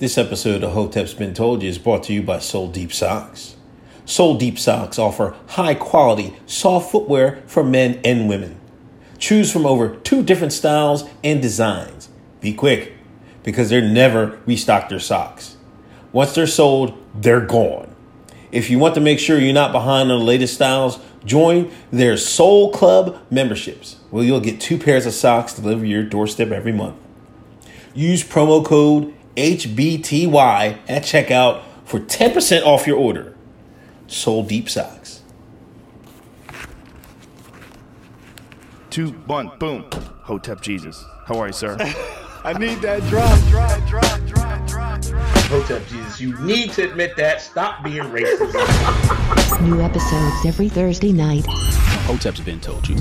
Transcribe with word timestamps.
This 0.00 0.16
episode 0.16 0.64
of 0.64 0.72
Hotep's 0.72 1.12
Been 1.12 1.34
Told 1.34 1.62
You 1.62 1.68
is 1.68 1.76
brought 1.76 2.04
to 2.04 2.14
you 2.14 2.22
by 2.22 2.38
Soul 2.38 2.68
Deep 2.68 2.90
Socks. 2.90 3.54
Soul 4.06 4.38
Deep 4.38 4.58
Socks 4.58 4.98
offer 4.98 5.36
high 5.48 5.74
quality, 5.74 6.34
soft 6.46 6.90
footwear 6.90 7.42
for 7.46 7.62
men 7.62 8.00
and 8.02 8.26
women. 8.26 8.58
Choose 9.18 9.52
from 9.52 9.66
over 9.66 9.96
two 9.96 10.22
different 10.22 10.54
styles 10.54 11.04
and 11.22 11.42
designs. 11.42 12.08
Be 12.40 12.54
quick, 12.54 12.94
because 13.42 13.68
they're 13.68 13.82
never 13.82 14.38
restock 14.46 14.88
their 14.88 15.00
socks. 15.00 15.58
Once 16.12 16.34
they're 16.34 16.46
sold, 16.46 16.96
they're 17.14 17.44
gone. 17.44 17.94
If 18.50 18.70
you 18.70 18.78
want 18.78 18.94
to 18.94 19.02
make 19.02 19.18
sure 19.18 19.38
you're 19.38 19.52
not 19.52 19.70
behind 19.70 20.10
on 20.10 20.20
the 20.20 20.24
latest 20.24 20.54
styles, 20.54 20.98
join 21.26 21.70
their 21.92 22.16
Soul 22.16 22.72
Club 22.72 23.18
memberships, 23.30 23.96
where 24.08 24.24
you'll 24.24 24.40
get 24.40 24.62
two 24.62 24.78
pairs 24.78 25.04
of 25.04 25.12
socks 25.12 25.52
delivered 25.52 25.82
to 25.82 25.88
your 25.88 26.04
doorstep 26.04 26.52
every 26.52 26.72
month. 26.72 26.96
Use 27.92 28.24
promo 28.24 28.64
code 28.64 29.12
HBTY 29.36 30.78
at 30.88 31.02
checkout 31.02 31.62
for 31.84 32.00
10% 32.00 32.64
off 32.64 32.86
your 32.86 32.96
order. 32.96 33.36
Soul 34.06 34.42
Deep 34.42 34.68
Socks. 34.68 35.22
Two, 38.90 39.10
one, 39.26 39.52
boom. 39.58 39.88
Hotep 40.22 40.60
Jesus. 40.60 41.04
How 41.26 41.38
are 41.38 41.46
you, 41.46 41.52
sir? 41.52 41.76
I 42.44 42.54
need 42.54 42.80
that 42.80 43.02
drop, 43.04 43.38
drop, 43.48 43.86
drop, 43.86 44.26
drop, 44.26 44.66
drop, 44.66 45.00
drop. 45.02 45.34
Hotep 45.44 45.86
Jesus, 45.88 46.20
you 46.20 46.38
need 46.40 46.72
to 46.72 46.88
admit 46.88 47.16
that. 47.16 47.40
Stop 47.40 47.84
being 47.84 48.02
racist. 48.04 49.60
New 49.68 49.80
episodes 49.80 50.46
every 50.46 50.68
Thursday 50.68 51.12
night. 51.12 51.44
Hotep's 52.06 52.40
been 52.40 52.60
told 52.60 52.88
you. 52.88 52.96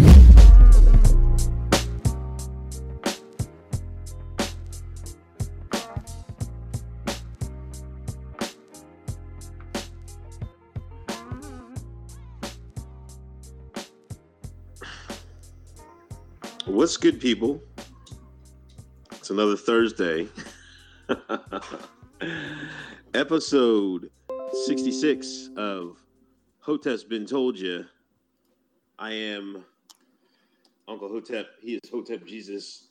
What's 16.80 16.96
good, 16.96 17.20
people? 17.20 17.62
It's 19.12 19.32
another 19.32 19.58
Thursday. 19.58 20.30
Episode 23.13 24.10
66 24.63 25.49
of 25.58 25.98
Hotep's 26.62 27.04
Been 27.04 27.26
Told 27.26 27.60
You. 27.60 27.84
I 28.98 29.12
am 29.12 29.66
Uncle 30.88 31.10
Hotep. 31.10 31.48
He 31.62 31.74
is 31.74 31.82
Hotep 31.91 32.26
Jesus. 32.26 32.88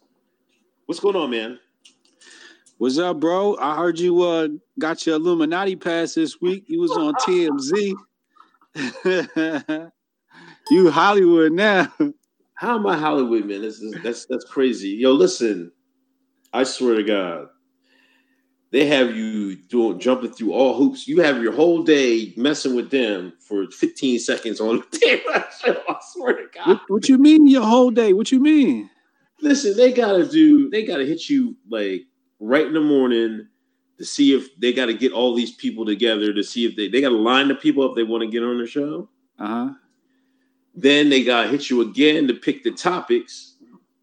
What's 0.84 1.00
going 1.00 1.16
on, 1.16 1.30
man? 1.30 1.58
What's 2.76 2.98
up, 2.98 3.20
bro? 3.20 3.56
I 3.56 3.74
heard 3.74 3.98
you 3.98 4.22
uh 4.22 4.48
got 4.78 5.06
your 5.06 5.16
Illuminati 5.16 5.76
pass 5.76 6.12
this 6.12 6.42
week. 6.42 6.64
You 6.66 6.82
was 6.82 6.90
on 6.90 7.14
TMZ. 8.74 9.90
you 10.70 10.90
Hollywood 10.90 11.52
now. 11.52 11.90
How 12.58 12.74
am 12.74 12.88
I 12.88 12.96
Hollywood, 12.96 13.44
man? 13.44 13.62
This 13.62 13.78
is, 13.80 13.94
that's 14.02 14.26
that's 14.26 14.44
crazy. 14.44 14.88
Yo, 14.88 15.12
listen, 15.12 15.70
I 16.52 16.64
swear 16.64 16.96
to 16.96 17.04
God, 17.04 17.46
they 18.72 18.84
have 18.86 19.14
you 19.16 19.54
doing 19.54 20.00
jumping 20.00 20.32
through 20.32 20.52
all 20.52 20.74
hoops. 20.74 21.06
You 21.06 21.20
have 21.20 21.40
your 21.40 21.52
whole 21.52 21.84
day 21.84 22.34
messing 22.36 22.74
with 22.74 22.90
them 22.90 23.32
for 23.38 23.70
15 23.70 24.18
seconds 24.18 24.60
on 24.60 24.78
the 24.90 24.98
damn 25.32 25.42
show. 25.62 25.80
I 25.88 25.96
swear 26.10 26.32
to 26.32 26.46
God. 26.52 26.66
What, 26.66 26.80
what 26.88 27.08
you 27.08 27.16
mean 27.16 27.46
your 27.46 27.62
whole 27.62 27.92
day? 27.92 28.12
What 28.12 28.32
you 28.32 28.40
mean? 28.40 28.90
Listen, 29.40 29.76
they 29.76 29.92
gotta 29.92 30.26
do. 30.26 30.68
They 30.68 30.84
gotta 30.84 31.04
hit 31.04 31.28
you 31.28 31.56
like 31.70 32.06
right 32.40 32.66
in 32.66 32.74
the 32.74 32.80
morning 32.80 33.46
to 33.98 34.04
see 34.04 34.34
if 34.34 34.48
they 34.58 34.72
got 34.72 34.86
to 34.86 34.94
get 34.94 35.12
all 35.12 35.32
these 35.32 35.52
people 35.52 35.86
together 35.86 36.32
to 36.32 36.42
see 36.42 36.66
if 36.66 36.74
they 36.74 36.88
they 36.88 37.00
got 37.00 37.10
to 37.10 37.16
line 37.16 37.46
the 37.46 37.54
people 37.54 37.88
up 37.88 37.94
they 37.94 38.02
want 38.02 38.22
to 38.22 38.28
get 38.28 38.42
on 38.42 38.58
the 38.58 38.66
show. 38.66 39.08
Uh-huh. 39.38 39.74
Then 40.80 41.08
they 41.08 41.24
got 41.24 41.42
to 41.42 41.48
hit 41.48 41.70
you 41.70 41.80
again 41.80 42.28
to 42.28 42.34
pick 42.34 42.62
the 42.62 42.70
topics. 42.70 43.56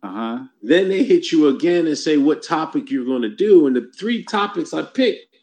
Uh-huh. 0.04 0.44
Then 0.62 0.90
they 0.90 1.04
hit 1.04 1.32
you 1.32 1.48
again 1.48 1.88
and 1.88 1.98
say 1.98 2.18
what 2.18 2.44
topic 2.44 2.92
you're 2.92 3.06
going 3.06 3.22
to 3.22 3.34
do. 3.34 3.66
And 3.66 3.76
the 3.76 3.90
three 3.98 4.26
topics 4.26 4.74
I 4.74 4.84
picked, 4.84 5.38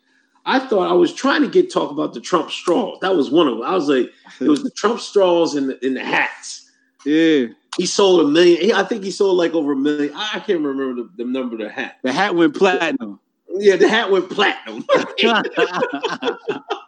I 0.45 0.59
thought 0.59 0.91
I 0.91 0.95
was 0.95 1.15
trying 1.15 1.41
to 1.41 1.49
get 1.49 1.73
talk 1.73 1.91
about 1.91 2.13
the 2.13 2.21
Trump 2.21 2.51
straws. 2.51 2.99
That 3.01 3.17
was 3.17 3.31
one 3.31 3.49
of 3.49 3.57
them. 3.59 3.67
I 3.67 3.75
was 3.75 3.89
like, 3.89 4.13
it 4.41 4.49
was 4.49 4.63
the 4.63 4.71
Trump 4.77 5.01
straws 5.01 5.55
and 5.55 5.71
the, 5.71 5.87
and 5.87 5.97
the 5.97 6.05
hats. 6.05 6.71
Yeah. 7.07 7.47
He 7.79 7.87
sold 7.87 8.21
a 8.21 8.29
million. 8.29 8.73
I 8.73 8.85
think 8.85 9.03
he 9.03 9.11
sold 9.11 9.39
like 9.39 9.55
over 9.55 9.73
a 9.73 9.77
million. 9.77 10.13
I 10.15 10.33
I 10.35 10.41
can't 10.41 10.61
remember 10.61 11.03
the, 11.03 11.11
the 11.17 11.25
number 11.25 11.55
of 11.55 11.61
the 11.63 11.71
hat. 11.71 11.97
The 12.03 12.13
hat 12.13 12.35
went 12.35 12.55
platinum. 12.55 13.19
Yeah, 13.49 13.77
the 13.77 13.89
hat 13.89 14.11
went 14.11 14.29
platinum. 14.31 14.85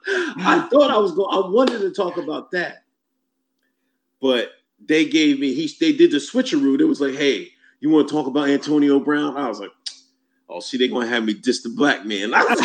I 0.07 0.69
thought 0.71 0.91
I 0.91 0.99
was 0.99 1.13
going. 1.13 1.35
I 1.35 1.49
wanted 1.49 1.79
to 1.79 1.91
talk 1.91 2.19
about 2.19 2.51
that, 2.51 2.84
but 4.25 4.53
they 4.83 5.05
gave 5.05 5.39
me. 5.39 5.53
He 5.53 5.71
they 5.79 5.93
did 5.93 6.11
the 6.11 6.17
switcheroo. 6.17 6.81
It 6.81 6.87
was 6.87 6.99
like, 6.99 7.15
hey, 7.15 7.51
you 7.81 7.91
want 7.91 8.09
to 8.09 8.15
talk 8.15 8.27
about 8.27 8.49
Antonio 8.49 8.99
Brown? 8.99 9.37
I 9.37 9.47
was 9.47 9.61
like, 9.61 9.71
oh, 10.49 10.61
see, 10.61 10.79
they're 10.79 10.89
gonna 10.89 11.07
have 11.07 11.25
me 11.27 11.35
diss 11.35 11.63
the 11.63 11.69
black 11.69 12.07
man. 12.07 12.31
that's 12.31 12.63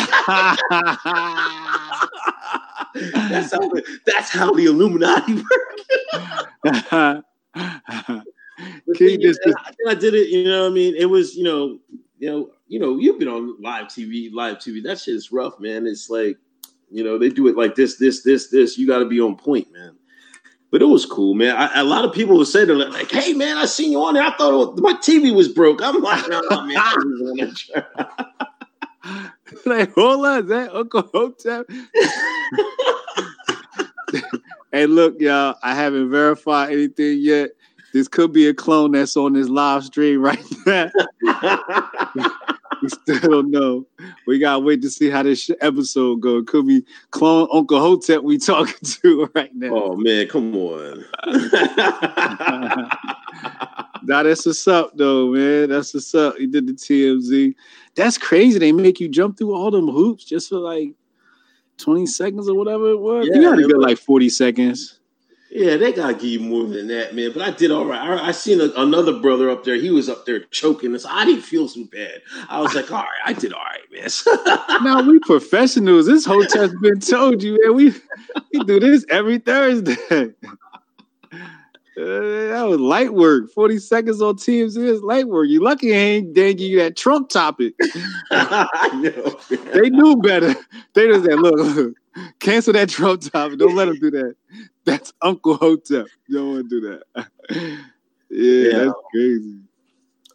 how. 3.52 3.58
The, 3.68 3.98
that's 4.06 4.30
how 4.30 4.54
the 4.54 4.64
Illuminati 4.64 5.34
work. 5.34 7.24
The 8.86 8.94
King 8.94 9.20
is, 9.20 9.38
just- 9.44 9.58
I, 9.86 9.90
I 9.90 9.94
did 9.94 10.14
it. 10.14 10.30
You 10.30 10.44
know, 10.44 10.62
what 10.62 10.70
I 10.70 10.74
mean, 10.74 10.94
it 10.96 11.10
was. 11.10 11.36
You 11.36 11.44
know, 11.44 11.78
you 12.18 12.30
know, 12.30 12.50
you 12.68 12.78
know, 12.78 12.96
you've 12.96 13.18
been 13.18 13.28
on 13.28 13.60
live 13.60 13.88
TV. 13.88 14.32
Live 14.32 14.56
TV. 14.56 14.82
That 14.82 14.98
shit 14.98 15.14
is 15.14 15.30
rough, 15.30 15.60
man. 15.60 15.86
It's 15.86 16.08
like, 16.08 16.38
you 16.90 17.04
know, 17.04 17.18
they 17.18 17.28
do 17.28 17.48
it 17.48 17.56
like 17.58 17.74
this, 17.74 17.98
this, 17.98 18.22
this, 18.22 18.48
this. 18.48 18.78
You 18.78 18.86
got 18.86 19.00
to 19.00 19.04
be 19.04 19.20
on 19.20 19.36
point, 19.36 19.70
man. 19.74 19.98
But 20.70 20.82
it 20.82 20.86
was 20.86 21.04
cool, 21.04 21.34
man. 21.34 21.56
I, 21.56 21.80
a 21.80 21.84
lot 21.84 22.04
of 22.04 22.12
people 22.12 22.36
would 22.36 22.46
say 22.46 22.64
they're 22.64 22.76
like, 22.76 23.10
"Hey, 23.10 23.32
man, 23.32 23.56
I 23.56 23.66
seen 23.66 23.90
you 23.90 24.02
on 24.02 24.14
there. 24.14 24.22
I 24.22 24.36
thought 24.36 24.74
was, 24.74 24.80
my 24.80 24.92
TV 24.94 25.34
was 25.34 25.48
broke." 25.48 25.82
I'm 25.82 26.00
like, 26.00 26.28
"No, 26.28 26.40
man." 26.62 26.76
I 26.76 26.94
was 26.96 27.30
on 27.30 27.36
that 27.36 28.10
like, 29.66 29.92
hold 29.94 30.26
on, 30.26 30.40
is 30.40 30.46
that 30.48 30.74
Uncle 30.74 31.08
Hotep? 31.12 31.68
hey, 34.72 34.86
look, 34.86 35.20
y'all, 35.20 35.56
I 35.62 35.74
haven't 35.74 36.10
verified 36.10 36.72
anything 36.72 37.18
yet. 37.20 37.50
This 37.92 38.08
could 38.08 38.32
be 38.32 38.46
a 38.46 38.54
clone 38.54 38.92
that's 38.92 39.16
on 39.16 39.32
this 39.32 39.48
live 39.48 39.84
stream 39.84 40.22
right 40.22 40.44
now. 40.66 40.90
we 42.82 42.88
still 42.88 43.20
don't 43.20 43.50
know. 43.50 43.86
We 44.26 44.38
gotta 44.38 44.60
wait 44.60 44.82
to 44.82 44.90
see 44.90 45.10
how 45.10 45.22
this 45.22 45.50
episode 45.60 46.20
go. 46.20 46.38
It 46.38 46.46
could 46.46 46.66
be 46.66 46.84
clone 47.10 47.48
Uncle 47.52 47.80
Hotep 47.80 48.22
we 48.22 48.38
talking 48.38 48.74
to 49.02 49.28
right 49.34 49.54
now. 49.54 49.70
oh 49.72 49.96
man, 49.96 50.28
come 50.28 50.54
on. 50.56 51.04
Nah, 54.02 54.22
that's 54.22 54.46
what's 54.46 54.66
up, 54.66 54.92
though, 54.96 55.28
man. 55.32 55.68
That's 55.68 55.92
what's 55.92 56.14
up. 56.14 56.36
He 56.36 56.46
did 56.46 56.66
the 56.66 56.72
TMZ. 56.72 57.54
That's 57.94 58.16
crazy. 58.16 58.58
They 58.58 58.72
make 58.72 58.98
you 58.98 59.08
jump 59.08 59.36
through 59.36 59.54
all 59.54 59.70
them 59.70 59.88
hoops 59.88 60.24
just 60.24 60.48
for 60.48 60.56
like 60.56 60.94
20 61.78 62.06
seconds 62.06 62.48
or 62.48 62.56
whatever 62.56 62.90
it 62.90 62.98
was. 62.98 63.28
Yeah, 63.28 63.36
you 63.36 63.42
gotta 63.42 63.66
get 63.66 63.78
like 63.78 63.98
40 63.98 64.28
seconds. 64.30 64.99
Yeah, 65.50 65.76
they 65.76 65.92
gotta 65.92 66.14
give 66.14 66.24
you 66.24 66.40
more 66.40 66.64
than 66.64 66.86
that, 66.88 67.14
man. 67.14 67.32
But 67.32 67.42
I 67.42 67.50
did 67.50 67.72
all 67.72 67.84
right. 67.84 68.00
I, 68.00 68.28
I 68.28 68.30
seen 68.30 68.60
a, 68.60 68.70
another 68.76 69.18
brother 69.18 69.50
up 69.50 69.64
there. 69.64 69.74
He 69.74 69.90
was 69.90 70.08
up 70.08 70.24
there 70.24 70.40
choking. 70.44 70.96
So 70.96 71.08
I 71.10 71.24
didn't 71.24 71.42
feel 71.42 71.66
so 71.66 71.84
bad. 71.84 72.22
I 72.48 72.60
was 72.60 72.74
like, 72.74 72.90
all 72.92 72.98
right, 72.98 73.08
I 73.24 73.32
did 73.32 73.52
all 73.52 73.64
right, 73.64 73.80
man. 73.90 74.08
now 74.84 75.02
we 75.02 75.18
professionals. 75.20 76.06
This 76.06 76.24
Hotep's 76.24 76.74
been 76.80 77.00
told 77.00 77.42
you, 77.42 77.58
man. 77.62 77.74
We 77.74 77.92
we 78.52 78.64
do 78.64 78.78
this 78.78 79.04
every 79.10 79.38
Thursday. 79.38 79.96
Uh, 81.98 82.48
that 82.48 82.62
was 82.68 82.78
light 82.80 83.12
work. 83.12 83.50
40 83.50 83.78
seconds 83.78 84.22
on 84.22 84.36
TMZ 84.36 84.76
is 84.76 85.02
light 85.02 85.28
work. 85.28 85.48
You 85.48 85.62
lucky 85.62 85.92
I 85.92 85.98
ain't 85.98 86.34
dang 86.34 86.58
you 86.58 86.78
that 86.78 86.96
Trump 86.96 87.28
topic. 87.28 87.74
I 88.30 88.90
know. 89.02 89.56
They 89.72 89.90
knew 89.90 90.16
better. 90.16 90.54
They 90.94 91.08
just 91.08 91.24
said, 91.24 91.38
look, 91.40 91.56
look, 91.56 91.94
cancel 92.38 92.72
that 92.74 92.88
Trump 92.88 93.22
topic. 93.22 93.58
Don't 93.58 93.74
let 93.74 93.86
them 93.86 93.98
do 93.98 94.10
that. 94.12 94.34
That's 94.84 95.12
Uncle 95.20 95.56
Hotep. 95.56 96.06
You 96.28 96.38
don't 96.38 96.52
want 96.52 96.70
to 96.70 96.80
do 96.80 96.88
that. 96.88 97.26
yeah, 98.30 98.68
Yeah. 98.70 98.78
that's 98.84 98.98
crazy. 99.12 99.60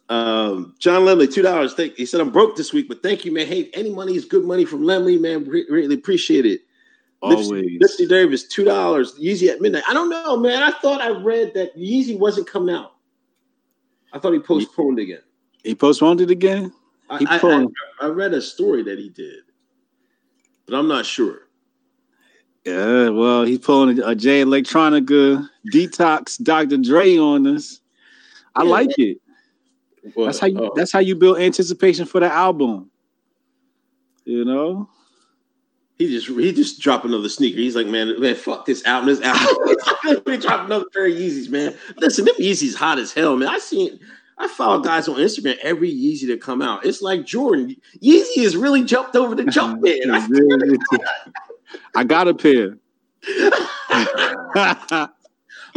Um, 0.08 0.74
John 0.78 1.02
Lemley, 1.02 1.32
two 1.32 1.42
dollars. 1.42 1.74
Thank 1.74 1.96
he 1.96 2.06
said 2.06 2.20
I'm 2.20 2.30
broke 2.30 2.54
this 2.56 2.72
week, 2.72 2.86
but 2.88 3.02
thank 3.02 3.24
you, 3.24 3.32
man. 3.32 3.46
Hey, 3.48 3.70
any 3.74 3.90
money 3.92 4.14
is 4.14 4.24
good 4.24 4.44
money 4.44 4.64
from 4.64 4.82
Lemley, 4.82 5.20
man. 5.20 5.44
Re- 5.44 5.66
really 5.68 5.96
appreciate 5.96 6.46
it. 6.46 6.60
Always. 7.22 7.48
Lipsy 7.80 8.08
Davis, 8.08 8.46
two 8.46 8.64
dollars. 8.64 9.14
Yeezy 9.18 9.48
at 9.48 9.60
midnight. 9.60 9.82
I 9.88 9.94
don't 9.94 10.10
know, 10.10 10.36
man. 10.36 10.62
I 10.62 10.70
thought 10.70 11.00
I 11.00 11.08
read 11.08 11.52
that 11.54 11.76
Yeezy 11.76 12.18
wasn't 12.18 12.46
coming 12.46 12.74
out. 12.74 12.92
I 14.12 14.18
thought 14.18 14.32
he 14.32 14.38
postponed 14.38 14.98
again. 14.98 15.22
He 15.64 15.74
postponed 15.74 16.20
it 16.20 16.30
again? 16.30 16.72
I, 17.10 17.18
He 17.18 17.26
I- 17.26 17.38
I- 17.38 17.66
I 18.02 18.06
read 18.08 18.34
a 18.34 18.40
story 18.42 18.82
that 18.84 18.98
he 18.98 19.08
did, 19.08 19.40
but 20.66 20.76
I'm 20.76 20.88
not 20.88 21.06
sure. 21.06 21.40
Yeah, 22.64 23.10
well, 23.10 23.44
he's 23.44 23.60
pulling 23.60 23.98
a, 24.00 24.08
a 24.08 24.14
Jay 24.14 24.42
Electronica 24.42 25.48
detox 25.72 26.42
Dr. 26.42 26.76
Dre 26.78 27.16
on 27.16 27.46
us. 27.46 27.80
I 28.54 28.64
Yeah. 28.64 28.70
like 28.70 28.98
it. 28.98 29.18
Well, 30.14 30.26
That's 30.26 30.38
how 30.38 30.46
you 30.48 30.58
oh, 30.60 30.72
that's 30.76 30.92
how 30.92 30.98
you 31.00 31.14
build 31.16 31.38
anticipation 31.38 32.06
for 32.06 32.20
the 32.20 32.30
album. 32.32 32.90
You 34.24 34.44
know, 34.44 34.88
He 35.98 36.08
just 36.08 36.28
he 36.28 36.52
just 36.52 36.80
dropped 36.80 37.06
another 37.06 37.28
sneaker. 37.28 37.58
He's 37.58 37.74
like, 37.74 37.86
man, 37.86 38.20
man, 38.20 38.34
fuck 38.34 38.66
this 38.66 38.84
album. 38.84 39.08
This 39.16 39.20
album. 39.22 39.76
Let 40.04 40.26
me 40.26 40.36
drop 40.36 40.66
another 40.66 40.84
pair 40.92 41.06
of 41.06 41.12
Yeezys, 41.12 41.48
man. 41.48 41.74
Listen, 41.96 42.26
them 42.26 42.34
Yeezys 42.38 42.74
hot 42.74 42.98
as 42.98 43.12
hell, 43.12 43.36
man. 43.36 43.48
I 43.48 43.58
seen 43.58 43.98
I 44.38 44.48
follow 44.48 44.80
guys 44.80 45.08
on 45.08 45.16
Instagram 45.16 45.56
every 45.58 45.90
Yeezy 45.90 46.26
to 46.26 46.36
come 46.36 46.60
out. 46.60 46.84
It's 46.84 47.00
like 47.00 47.24
Jordan. 47.24 47.74
Yeezy 48.02 48.42
has 48.42 48.56
really 48.56 48.84
jumped 48.84 49.16
over 49.16 49.34
the 49.34 49.44
jump 49.44 49.82
man. 49.84 50.10
I, 50.10 50.78
I 51.94 52.04
got 52.04 52.28
a 52.28 52.34
pair. 52.34 52.76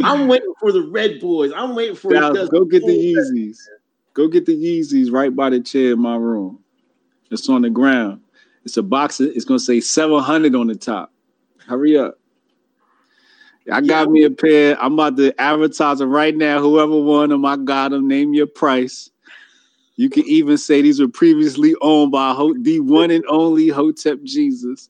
I'm 0.02 0.28
waiting 0.28 0.52
for 0.60 0.72
the 0.72 0.82
Red 0.82 1.20
Boys. 1.20 1.52
I'm 1.54 1.74
waiting 1.74 1.96
for 1.96 2.12
Now, 2.12 2.32
go 2.32 2.64
get 2.66 2.84
the 2.84 2.92
Yeezys. 2.92 3.56
Go 4.12 4.28
get 4.28 4.44
the 4.44 4.54
Yeezys 4.54 5.10
right 5.10 5.34
by 5.34 5.48
the 5.50 5.60
chair 5.60 5.92
in 5.92 6.00
my 6.00 6.16
room. 6.16 6.58
It's 7.30 7.48
on 7.48 7.62
the 7.62 7.70
ground. 7.70 8.20
It's 8.64 8.76
a 8.76 8.82
box. 8.82 9.20
It's 9.20 9.44
gonna 9.44 9.58
say 9.58 9.80
700 9.80 10.54
on 10.54 10.66
the 10.66 10.74
top. 10.74 11.12
Hurry 11.66 11.96
up. 11.96 12.18
I 13.70 13.80
got 13.80 14.10
me 14.10 14.24
a 14.24 14.30
pair. 14.30 14.82
I'm 14.82 14.94
about 14.94 15.16
to 15.18 15.38
advertise 15.40 15.98
them 15.98 16.10
right 16.10 16.36
now. 16.36 16.60
Whoever 16.60 17.00
won 17.00 17.30
them, 17.30 17.44
I 17.44 17.56
got 17.56 17.90
them. 17.90 18.08
Name 18.08 18.34
your 18.34 18.46
price. 18.46 19.10
You 19.96 20.08
can 20.08 20.24
even 20.26 20.56
say 20.56 20.82
these 20.82 20.98
were 20.98 21.08
previously 21.08 21.74
owned 21.80 22.10
by 22.10 22.34
the 22.60 22.80
one 22.80 23.10
and 23.10 23.24
only 23.28 23.68
Hotep 23.68 24.22
Jesus. 24.22 24.88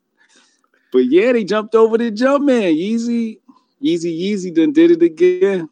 But 0.93 1.06
yeah, 1.06 1.32
they 1.32 1.44
jumped 1.44 1.75
over 1.75 1.99
the 1.99 2.11
jump 2.11 2.44
man. 2.44 2.75
Yeezy, 2.75 3.38
Yeezy, 3.82 4.19
Yeezy 4.19 4.55
done 4.55 4.72
did 4.72 4.93
it 4.93 5.02
again. 5.02 5.69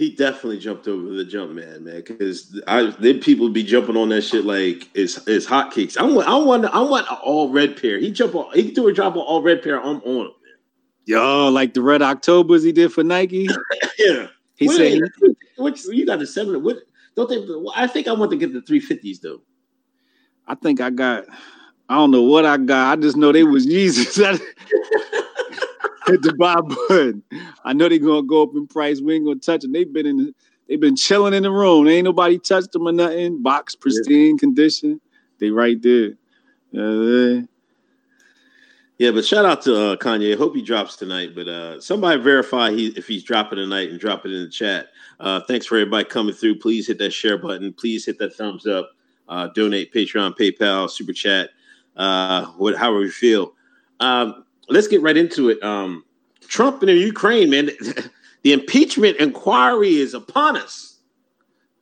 He 0.00 0.08
definitely 0.08 0.58
jumped 0.58 0.88
over 0.88 1.10
the 1.10 1.26
jump 1.26 1.50
man, 1.50 1.84
man. 1.84 1.96
Because 1.96 2.58
I 2.66 2.84
then 3.00 3.20
people 3.20 3.50
be 3.50 3.62
jumping 3.62 3.98
on 3.98 4.08
that 4.08 4.22
shit 4.22 4.46
like 4.46 4.88
it's 4.94 5.18
it's 5.28 5.44
hotcakes. 5.44 5.98
I 5.98 6.04
want 6.04 6.26
I 6.26 6.36
want 6.38 6.64
I 6.64 6.80
want 6.80 7.06
an 7.10 7.18
all 7.22 7.50
red 7.50 7.78
pair. 7.78 7.98
He 7.98 8.10
jump 8.10 8.34
on 8.34 8.50
he 8.54 8.70
do 8.70 8.88
a 8.88 8.94
drop 8.94 9.12
on 9.16 9.18
all 9.18 9.42
red 9.42 9.62
pair. 9.62 9.78
I'm 9.78 10.00
on 10.00 10.28
him, 10.28 10.32
Yo, 11.04 11.50
like 11.50 11.74
the 11.74 11.82
Red 11.82 12.00
Octobers 12.00 12.62
he 12.62 12.72
did 12.72 12.94
for 12.94 13.04
Nike. 13.04 13.50
Yeah. 13.98 14.28
He 14.56 14.68
What 14.68 14.76
said, 14.76 15.02
what 15.56 15.84
you 15.84 16.06
got 16.06 16.18
the 16.18 16.26
seven? 16.26 16.62
What 16.62 16.78
don't 17.14 17.28
they? 17.28 17.44
I 17.74 17.86
think 17.86 18.08
I 18.08 18.12
want 18.12 18.30
to 18.30 18.38
get 18.38 18.54
the 18.54 18.62
three 18.62 18.80
fifties 18.80 19.20
though. 19.20 19.42
I 20.46 20.54
think 20.54 20.80
I 20.80 20.88
got, 20.88 21.26
I 21.90 21.96
don't 21.96 22.10
know 22.10 22.22
what 22.22 22.46
I 22.46 22.56
got. 22.56 22.98
I 22.98 23.02
just 23.02 23.18
know 23.18 23.32
they 23.32 23.44
was 23.44 23.66
Yeezys. 23.66 24.40
Hit 26.10 26.22
the 26.22 26.34
buy 26.34 26.60
button. 26.88 27.22
I 27.64 27.72
know 27.72 27.88
they're 27.88 27.98
gonna 27.98 28.22
go 28.26 28.42
up 28.42 28.50
in 28.54 28.66
price. 28.66 29.00
We 29.00 29.14
ain't 29.14 29.24
gonna 29.24 29.40
touch 29.40 29.62
them. 29.62 29.72
They've 29.72 29.92
been 29.92 30.06
in, 30.06 30.16
the, 30.16 30.34
they've 30.68 30.80
been 30.80 30.96
chilling 30.96 31.34
in 31.34 31.42
the 31.42 31.50
room. 31.50 31.88
Ain't 31.88 32.04
nobody 32.04 32.38
touched 32.38 32.72
them 32.72 32.86
or 32.86 32.92
nothing. 32.92 33.42
Box 33.42 33.74
pristine 33.74 34.38
condition. 34.38 35.00
They 35.38 35.50
right 35.50 35.80
there. 35.80 36.14
Yeah, 36.72 37.40
Yeah, 38.98 39.10
but 39.10 39.24
shout 39.24 39.44
out 39.44 39.62
to 39.62 39.92
uh, 39.92 39.96
Kanye. 39.96 40.36
Hope 40.36 40.54
he 40.54 40.62
drops 40.62 40.96
tonight. 40.96 41.34
But 41.34 41.48
uh, 41.48 41.80
somebody 41.80 42.20
verify 42.20 42.70
he 42.70 42.88
if 42.88 43.08
he's 43.08 43.24
dropping 43.24 43.56
tonight 43.56 43.90
and 43.90 43.98
drop 43.98 44.26
it 44.26 44.32
in 44.32 44.42
the 44.42 44.50
chat. 44.50 44.88
Uh, 45.18 45.40
thanks 45.46 45.66
for 45.66 45.76
everybody 45.76 46.04
coming 46.04 46.34
through. 46.34 46.58
Please 46.58 46.86
hit 46.86 46.98
that 46.98 47.12
share 47.12 47.38
button. 47.38 47.72
Please 47.72 48.06
hit 48.06 48.18
that 48.18 48.34
thumbs 48.34 48.66
up. 48.66 48.90
Uh, 49.28 49.48
donate 49.54 49.92
Patreon, 49.94 50.36
PayPal, 50.36 50.90
Super 50.90 51.12
Chat, 51.12 51.50
uh, 51.96 52.46
what, 52.56 52.76
however 52.76 53.04
you 53.04 53.12
feel. 53.12 53.54
Um, 54.00 54.44
let's 54.70 54.88
get 54.88 55.02
right 55.02 55.16
into 55.16 55.50
it. 55.50 55.62
Um, 55.62 56.04
Trump 56.48 56.82
and 56.82 56.88
the 56.88 56.94
Ukraine, 56.94 57.50
man. 57.50 57.70
The 58.42 58.52
impeachment 58.52 59.18
inquiry 59.18 59.96
is 59.96 60.14
upon 60.14 60.56
us. 60.56 60.98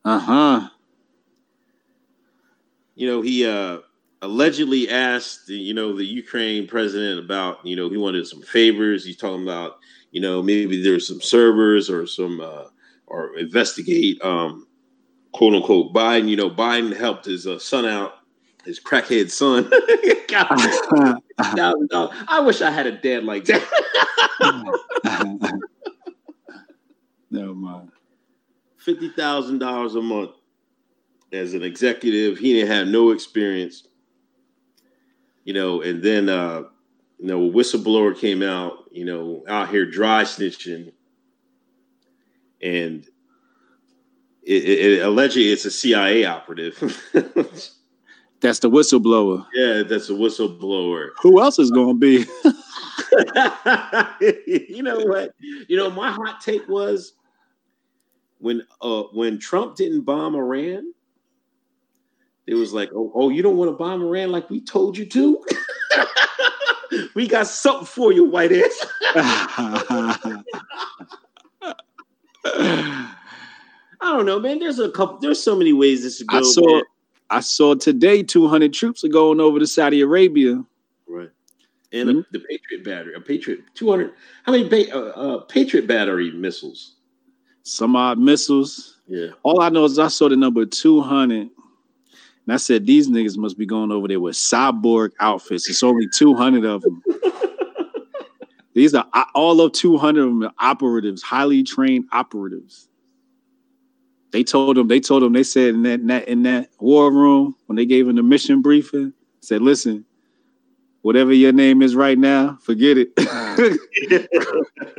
uh 0.05 0.19
huh. 0.19 0.69
you 2.94 3.06
know, 3.06 3.23
he 3.23 3.46
uh, 3.46 3.79
allegedly 4.23 4.90
asked, 4.90 5.49
you 5.49 5.73
know, 5.73 5.96
the 5.96 6.05
Ukraine 6.05 6.67
president 6.67 7.20
about, 7.20 7.64
you 7.64 7.76
know, 7.76 7.88
he 7.88 7.96
wanted 7.96 8.26
some 8.26 8.43
favors. 8.43 9.05
He's 9.05 9.17
talking 9.17 9.44
about, 9.44 9.76
you 10.11 10.20
know, 10.20 10.43
maybe 10.43 10.82
there's 10.82 11.06
some 11.06 11.20
servers 11.20 11.88
or 11.88 12.06
some, 12.06 12.40
uh, 12.40 12.64
or 13.06 13.37
investigate, 13.38 14.20
um, 14.23 14.67
quote 15.32 15.55
unquote, 15.55 15.94
Biden. 15.94 16.29
You 16.29 16.37
know, 16.37 16.50
Biden 16.50 16.96
helped 16.96 17.25
his 17.25 17.46
uh, 17.46 17.61
son 17.61 17.87
out, 17.87 18.14
his 18.64 18.81
crackhead 18.81 19.31
son. 19.31 19.70
God, 21.55 21.75
$50,000. 21.90 22.25
I 22.29 22.40
wish 22.40 22.62
I 22.62 22.70
had 22.70 22.87
a 22.87 22.93
dad 22.93 23.25
like 23.25 23.44
that. 23.46 23.62
Never 27.31 27.55
mind. 27.55 27.90
fifty 28.79 29.08
thousand 29.11 29.58
dollars 29.58 29.94
a 29.94 30.02
month 30.02 30.32
as 31.32 31.55
an 31.55 31.62
executive. 31.62 32.38
He 32.38 32.52
didn't 32.55 32.70
have 32.73 32.88
no 32.88 33.11
experience, 33.11 33.87
you 35.44 35.55
know. 35.55 35.82
And 35.82 36.02
then, 36.02 36.29
uh, 36.29 36.62
you 37.19 37.26
know, 37.26 37.44
a 37.46 37.50
whistleblower 37.52 38.19
came 38.19 38.43
out, 38.43 38.85
you 38.93 39.05
know, 39.05 39.44
out 39.49 39.70
here 39.70 39.87
dry 39.90 40.23
snitching, 40.25 40.93
and 42.62 43.06
it, 44.43 44.64
it, 44.64 44.93
it 44.99 45.06
allegedly 45.06 45.50
it's 45.52 45.64
a 45.64 45.70
CIA 45.70 46.25
operative. 46.25 47.00
That's 48.40 48.61
the 48.61 48.70
whistleblower. 48.70 49.46
yeah, 49.52 49.82
that's 49.82 50.08
the 50.08 50.14
whistleblower. 50.14 51.08
Who 51.23 51.40
else 51.40 51.58
is 51.58 51.70
gonna 51.70 51.94
be? 51.94 52.25
you 54.20 54.82
know 54.82 55.00
what? 55.00 55.35
You 55.40 55.76
know, 55.76 55.90
my 55.90 56.11
hot 56.11 56.40
take 56.40 56.69
was 56.69 57.14
when 58.38 58.62
uh 58.81 59.05
when 59.12 59.38
Trump 59.38 59.76
didn't 59.76 60.02
bomb 60.02 60.35
Iran, 60.35 60.93
it 62.46 62.55
was 62.55 62.73
like, 62.73 62.90
oh, 62.94 63.12
oh, 63.14 63.29
you 63.31 63.43
don't 63.43 63.56
want 63.56 63.70
to 63.70 63.76
bomb 63.76 64.02
Iran 64.02 64.31
like 64.31 64.49
we 64.50 64.61
told 64.61 64.96
you 64.96 65.06
to? 65.06 65.44
we 67.14 67.26
got 67.26 67.46
something 67.46 67.87
for 67.87 68.12
you, 68.12 68.25
white 68.25 68.52
ass. 68.52 68.87
I 74.00 74.12
don't 74.12 74.26
know, 74.26 74.38
man. 74.38 74.58
There's 74.61 74.79
a 74.79 74.90
couple 74.90 75.19
there's 75.19 75.43
so 75.43 75.56
many 75.56 75.73
ways 75.73 76.02
this 76.02 76.19
could 76.19 76.29
go. 76.29 76.38
I 76.38 76.43
saw 76.43 76.75
man. 76.75 76.82
I 77.30 77.40
saw 77.40 77.75
today 77.75 78.22
200 78.22 78.72
troops 78.72 79.04
are 79.04 79.08
going 79.08 79.40
over 79.40 79.58
to 79.58 79.66
Saudi 79.66 80.00
Arabia. 80.00 80.64
Right. 81.06 81.30
And 81.92 82.10
a, 82.10 82.12
the 82.32 82.40
Patriot 82.40 82.84
battery, 82.84 83.14
a 83.14 83.20
Patriot 83.20 83.60
200. 83.75 84.12
How 84.44 84.52
many 84.52 84.69
pa- 84.69 84.94
uh, 84.94 85.00
uh, 85.00 85.38
Patriot 85.44 85.86
battery 85.86 86.30
missiles? 86.32 86.96
Some 87.62 87.96
odd 87.96 88.19
missiles. 88.19 88.96
Yeah. 89.06 89.28
All 89.42 89.60
I 89.60 89.69
know 89.69 89.84
is 89.84 89.98
I 89.98 90.08
saw 90.08 90.28
the 90.28 90.36
number 90.36 90.64
200. 90.64 91.40
And 91.40 91.50
I 92.48 92.56
said, 92.56 92.86
these 92.86 93.08
niggas 93.08 93.36
must 93.36 93.58
be 93.58 93.66
going 93.66 93.92
over 93.92 94.08
there 94.08 94.20
with 94.20 94.34
cyborg 94.34 95.10
outfits. 95.20 95.69
It's 95.69 95.82
only 95.82 96.06
200 96.14 96.64
of 96.64 96.82
them. 96.82 97.02
These 98.75 98.94
are 98.94 99.06
all 99.35 99.61
of 99.61 99.73
200 99.73 100.20
of 100.20 100.26
them 100.28 100.50
operatives, 100.61 101.20
highly 101.20 101.64
trained 101.64 102.04
operatives. 102.12 102.88
They 104.30 104.44
told 104.44 104.76
them, 104.76 104.88
they 104.88 105.00
told 105.00 105.23
them, 105.23 105.32
they 105.32 105.42
said 105.42 105.75
in 105.75 105.82
that, 105.85 106.00
in 106.00 106.06
that 106.08 106.28
in 106.28 106.42
that 106.42 106.70
war 106.78 107.11
room 107.11 107.56
when 107.66 107.76
they 107.76 107.87
gave 107.87 108.08
him 108.08 108.16
the 108.16 108.23
mission 108.23 108.61
briefing, 108.61 109.12
said, 109.40 109.62
listen, 109.62 110.04
whatever 111.02 111.32
your 111.32 111.52
name 111.52 111.80
is 111.80 111.97
right 111.97 112.18
now, 112.18 112.58
forget 112.62 112.99
it. 112.99 113.14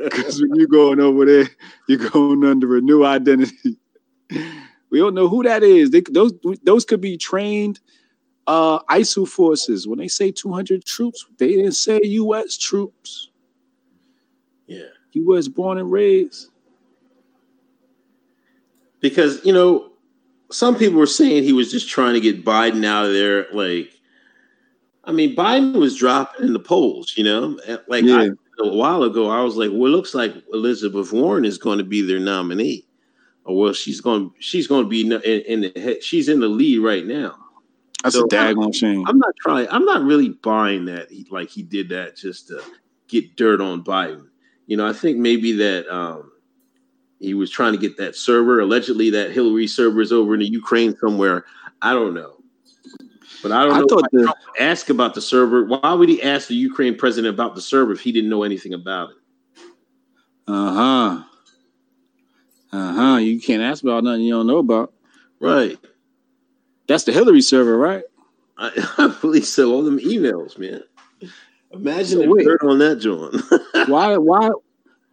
Because 0.02 0.40
when 0.40 0.54
you're 0.54 0.66
going 0.66 1.00
over 1.00 1.24
there, 1.24 1.48
you're 1.86 2.10
going 2.10 2.44
under 2.44 2.76
a 2.76 2.80
new 2.80 3.04
identity. 3.04 3.76
We 4.90 4.98
don't 4.98 5.14
know 5.14 5.28
who 5.28 5.42
that 5.44 5.62
is. 5.62 5.90
They, 5.90 6.00
those 6.00 6.32
those 6.64 6.84
could 6.84 7.00
be 7.00 7.16
trained 7.16 7.80
uh, 8.46 8.80
ISIL 8.84 9.28
forces. 9.28 9.86
When 9.86 9.98
they 9.98 10.08
say 10.08 10.32
200 10.32 10.84
troops, 10.84 11.24
they 11.38 11.48
didn't 11.48 11.72
say 11.72 12.00
U.S. 12.02 12.56
troops. 12.56 13.30
Yeah. 14.66 14.90
U.S. 15.12 15.48
born 15.48 15.78
and 15.78 15.90
raised. 15.90 16.49
Because 19.00 19.44
you 19.44 19.52
know 19.52 19.90
some 20.50 20.76
people 20.76 20.98
were 20.98 21.06
saying 21.06 21.44
he 21.44 21.52
was 21.52 21.70
just 21.70 21.88
trying 21.88 22.14
to 22.14 22.20
get 22.20 22.44
Biden 22.44 22.84
out 22.84 23.06
of 23.06 23.12
there. 23.12 23.46
Like, 23.52 23.92
I 25.04 25.12
mean, 25.12 25.36
Biden 25.36 25.74
was 25.78 25.96
dropping 25.96 26.46
in 26.46 26.52
the 26.52 26.58
polls. 26.58 27.14
You 27.16 27.24
know, 27.24 27.58
like 27.88 28.04
Yeah. 28.04 28.16
I, 28.16 28.28
a 28.62 28.68
while 28.68 29.02
ago, 29.04 29.30
I 29.30 29.42
was 29.42 29.56
like, 29.56 29.70
well, 29.72 29.86
it 29.86 29.96
looks 29.96 30.14
like 30.14 30.34
Elizabeth 30.52 31.12
Warren 31.12 31.46
is 31.46 31.56
going 31.56 31.78
to 31.78 31.84
be 31.84 32.02
their 32.02 32.20
nominee, 32.20 32.86
or 33.44 33.56
well, 33.56 33.72
she's 33.72 34.00
going 34.02 34.30
she's 34.38 34.66
going 34.66 34.84
to 34.84 34.88
be 34.88 35.00
in, 35.00 35.12
in 35.22 35.60
the 35.62 35.80
head. 35.80 36.02
She's 36.04 36.28
in 36.28 36.40
the 36.40 36.48
lead 36.48 36.80
right 36.80 37.06
now. 37.06 37.36
That's 38.02 38.16
So, 38.16 38.24
a 38.24 38.28
daggone 38.28 38.74
shame. 38.74 39.04
I'm 39.06 39.18
not 39.18 39.34
trying. 39.40 39.68
I'm 39.70 39.84
not 39.84 40.02
really 40.02 40.30
buying 40.30 40.84
that. 40.86 41.10
He, 41.10 41.26
like 41.30 41.48
he 41.48 41.62
did 41.62 41.88
that 41.90 42.16
just 42.16 42.48
to 42.48 42.62
get 43.08 43.36
dirt 43.36 43.60
on 43.60 43.82
Biden. 43.82 44.26
You 44.66 44.76
know, 44.76 44.86
I 44.86 44.92
think 44.92 45.16
maybe 45.18 45.52
that 45.52 45.88
um, 45.88 46.29
he 47.20 47.34
was 47.34 47.50
trying 47.50 47.72
to 47.72 47.78
get 47.78 47.96
that 47.98 48.16
server. 48.16 48.60
Allegedly, 48.60 49.10
that 49.10 49.30
Hillary 49.30 49.66
server 49.66 50.00
is 50.00 50.10
over 50.12 50.34
in 50.34 50.40
the 50.40 50.46
Ukraine 50.50 50.96
somewhere. 50.96 51.44
I 51.82 51.92
don't 51.92 52.14
know, 52.14 52.36
but 53.42 53.52
I 53.52 53.64
don't 53.64 53.74
I 53.74 53.80
know. 53.80 53.86
thought 53.88 54.10
the- 54.10 54.34
ask 54.58 54.88
about 54.90 55.14
the 55.14 55.20
server. 55.20 55.64
Why 55.64 55.92
would 55.92 56.08
he 56.08 56.22
ask 56.22 56.48
the 56.48 56.54
Ukraine 56.54 56.96
president 56.96 57.32
about 57.34 57.54
the 57.54 57.60
server 57.60 57.92
if 57.92 58.00
he 58.00 58.10
didn't 58.12 58.30
know 58.30 58.42
anything 58.42 58.74
about 58.74 59.10
it? 59.10 59.16
Uh 60.48 60.72
huh. 60.72 61.22
Uh 62.72 62.92
huh. 62.92 63.16
You 63.18 63.40
can't 63.40 63.62
ask 63.62 63.82
about 63.82 64.04
nothing 64.04 64.22
you 64.22 64.32
don't 64.32 64.46
know 64.46 64.58
about. 64.58 64.92
Right. 65.40 65.78
That's 66.88 67.04
the 67.04 67.12
Hillary 67.12 67.42
server, 67.42 67.76
right? 67.76 68.02
I, 68.58 68.70
I 68.98 69.08
believe 69.20 69.46
so. 69.46 69.72
All 69.72 69.82
them 69.82 69.98
emails, 69.98 70.58
man. 70.58 70.82
Imagine 71.72 72.06
So 72.06 72.22
the 72.22 72.28
wait. 72.30 72.44
dirt 72.44 72.62
on 72.64 72.78
that, 72.78 72.96
John. 72.96 73.32
Why 73.90 74.16
why 74.16 74.50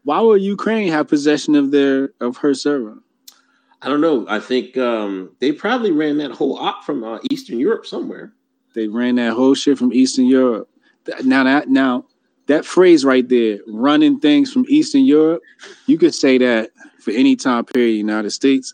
why 0.08 0.22
would 0.22 0.42
Ukraine 0.42 0.90
have 0.90 1.10
possession 1.10 1.54
of 1.54 1.72
their 1.72 2.12
of 2.22 2.38
her 2.38 2.54
server? 2.54 2.98
I 3.82 3.90
don't 3.90 4.00
know. 4.00 4.26
I 4.30 4.40
think 4.40 4.78
um, 4.78 5.32
they 5.40 5.52
probably 5.52 5.92
ran 5.92 6.18
that 6.20 6.32
whole 6.32 6.58
op 6.58 6.86
from 6.86 7.04
uh, 7.04 7.20
Eastern 7.30 7.60
Europe 7.60 7.86
somewhere. 7.86 8.32
They 8.74 8.88
ran 8.88 9.16
that 9.16 9.34
whole 9.34 9.54
shit 9.54 9.78
from 9.78 9.92
Eastern 9.92 10.24
Europe. 10.24 10.70
Now 11.26 11.44
that 11.44 11.68
now 11.68 12.06
that 12.46 12.66
phrase 12.66 13.04
right 13.04 13.28
there, 13.28 13.60
running 13.68 14.22
things 14.22 14.50
from 14.50 14.64
Eastern 14.70 15.04
Europe, 15.04 15.42
you 15.88 15.98
could 15.98 16.16
say 16.16 16.38
that 16.38 16.72
for 17.02 17.12
any 17.12 17.36
time 17.36 17.66
period 17.66 18.00
in 18.00 18.08
the 18.08 18.14
United 18.14 18.32
States. 18.32 18.72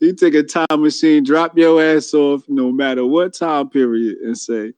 you 0.00 0.12
take 0.12 0.34
a 0.34 0.42
time 0.42 0.66
machine, 0.82 1.24
drop 1.24 1.56
your 1.56 1.82
ass 1.82 2.12
off 2.24 2.42
no 2.46 2.70
matter 2.70 3.06
what 3.06 3.32
time 3.32 3.70
period, 3.70 4.18
and 4.18 4.36
say, 4.36 4.74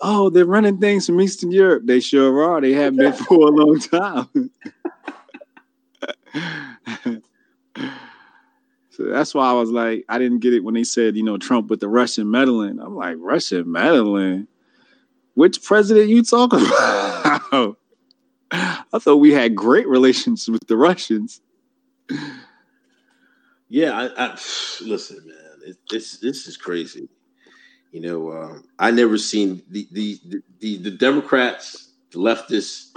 Oh, 0.00 0.30
they're 0.30 0.44
running 0.44 0.78
things 0.78 1.06
from 1.06 1.20
Eastern 1.20 1.50
Europe. 1.50 1.82
They 1.86 2.00
sure 2.00 2.42
are. 2.42 2.60
They 2.60 2.72
have 2.72 2.96
been 2.96 3.12
for 3.28 3.48
a 3.48 3.50
long 3.50 3.80
time. 3.80 4.50
so 8.90 9.04
that's 9.04 9.34
why 9.34 9.50
I 9.50 9.52
was 9.52 9.70
like, 9.70 10.04
I 10.08 10.18
didn't 10.18 10.38
get 10.40 10.54
it 10.54 10.62
when 10.64 10.74
they 10.74 10.84
said, 10.84 11.16
you 11.16 11.24
know, 11.24 11.38
Trump 11.38 11.68
with 11.68 11.80
the 11.80 11.88
Russian 11.88 12.30
meddling. 12.30 12.78
I'm 12.78 12.94
like, 12.94 13.16
Russian 13.18 13.70
meddling? 13.70 14.46
Which 15.34 15.62
president 15.62 16.08
you 16.08 16.22
talking 16.22 16.60
about? 16.66 17.76
I 18.50 18.98
thought 18.98 19.16
we 19.16 19.32
had 19.32 19.54
great 19.54 19.86
relations 19.86 20.48
with 20.48 20.66
the 20.66 20.76
Russians. 20.76 21.40
Yeah, 23.68 23.92
I, 23.92 24.26
I 24.26 24.30
listen, 24.80 25.26
man. 25.26 25.70
It, 25.70 25.76
this 25.90 26.18
this 26.18 26.46
is 26.46 26.56
crazy. 26.56 27.08
You 27.98 28.06
know, 28.06 28.30
um, 28.30 28.64
I 28.78 28.92
never 28.92 29.18
seen 29.18 29.60
the 29.70 29.88
the, 29.90 30.20
the 30.24 30.42
the 30.60 30.76
the 30.84 30.90
Democrats, 30.92 31.88
the 32.12 32.20
leftists. 32.20 32.96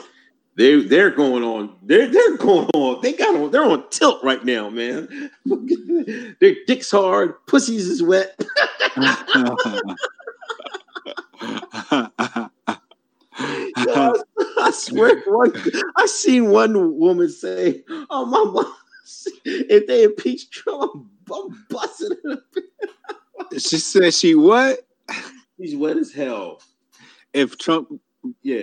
They 0.56 0.80
they're 0.84 1.10
going 1.10 1.44
on. 1.44 1.76
They're 1.82 2.08
they're 2.08 2.38
going 2.38 2.70
on. 2.76 3.02
They 3.02 3.14
got 3.14 3.36
on. 3.36 3.50
They're 3.50 3.64
on 3.64 3.90
tilt 3.90 4.24
right 4.24 4.46
now, 4.46 4.70
man. 4.70 5.32
Their 6.40 6.56
dicks 6.68 6.92
hard, 6.92 7.34
pussies 7.48 7.88
is 7.88 8.04
wet. 8.04 8.40
I, 14.56 14.72
swear, 14.72 15.20
one, 15.26 15.52
I 15.98 16.06
seen 16.06 16.52
one 16.52 17.00
woman 17.00 17.28
say, 17.30 17.84
"Oh, 18.12 18.28
my 18.28 18.44
mom, 18.52 18.72
if 19.46 19.88
they 19.88 20.04
impeach 20.04 20.52
Trump, 20.52 21.08
I'm 21.34 21.66
busting 21.72 22.18
it." 22.24 23.62
she 23.62 23.78
said 23.78 24.14
she 24.14 24.36
what? 24.36 24.86
He's 25.58 25.76
wet 25.76 25.98
as 25.98 26.12
hell. 26.12 26.62
If 27.34 27.58
Trump 27.58 27.90
Yeah, 28.42 28.62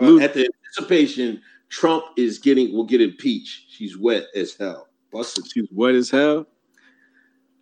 uh, 0.00 0.18
at 0.18 0.34
the 0.34 0.50
anticipation, 0.76 1.40
Trump 1.68 2.04
is 2.16 2.38
getting 2.38 2.74
will 2.74 2.84
get 2.84 3.00
impeached. 3.00 3.70
She's 3.70 3.96
wet 3.96 4.24
as 4.34 4.54
hell. 4.56 4.88
Busted. 5.12 5.44
she's 5.52 5.68
wet 5.72 5.94
as 5.94 6.10
hell. 6.10 6.46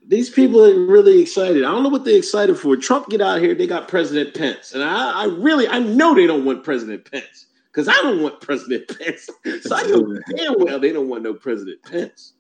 These 0.07 0.31
people 0.31 0.65
are 0.65 0.87
really 0.87 1.21
excited. 1.21 1.65
I 1.65 1.71
don't 1.71 1.83
know 1.83 1.91
what 1.91 2.05
they're 2.05 2.17
excited 2.17 2.59
for. 2.59 2.77
Trump 2.77 3.09
get 3.11 3.21
out 3.21 3.41
here. 3.41 3.55
They 3.55 3.67
got 3.67 3.89
President 3.89 4.35
Pence, 4.35 4.73
and 4.73 4.83
I, 4.83 5.23
I 5.23 5.25
really, 5.27 5.69
I 5.69 5.81
know 5.81 6.15
they 6.15 6.27
don't 6.27 6.47
want 6.47 6.65
President 6.65 7.11
Pence 7.11 7.47
because 7.71 7.89
I 7.89 8.03
don't 8.03 8.23
want 8.23 8.41
President 8.41 8.89
Pence. 8.99 9.29
So 9.63 9.77
I 9.77 9.83
know 9.87 10.19
damn 10.35 10.55
well 10.59 10.79
they 10.79 10.93
don't 10.93 11.09
want 11.09 11.23
no 11.23 11.35
President 11.35 11.83
Pence. 11.83 12.33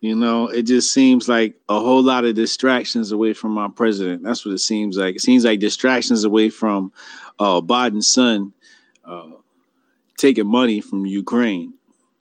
You 0.00 0.14
know, 0.14 0.46
it 0.46 0.62
just 0.62 0.92
seems 0.92 1.28
like 1.28 1.56
a 1.68 1.80
whole 1.80 2.02
lot 2.02 2.24
of 2.24 2.36
distractions 2.36 3.10
away 3.10 3.32
from 3.32 3.58
our 3.58 3.68
president. 3.68 4.22
That's 4.22 4.44
what 4.44 4.54
it 4.54 4.58
seems 4.60 4.96
like. 4.96 5.16
It 5.16 5.22
seems 5.22 5.44
like 5.44 5.58
distractions 5.58 6.22
away 6.22 6.50
from 6.50 6.92
uh, 7.40 7.60
Biden's 7.60 8.08
son 8.08 8.52
uh, 9.04 9.30
taking 10.16 10.46
money 10.46 10.80
from 10.80 11.04
Ukraine. 11.04 11.74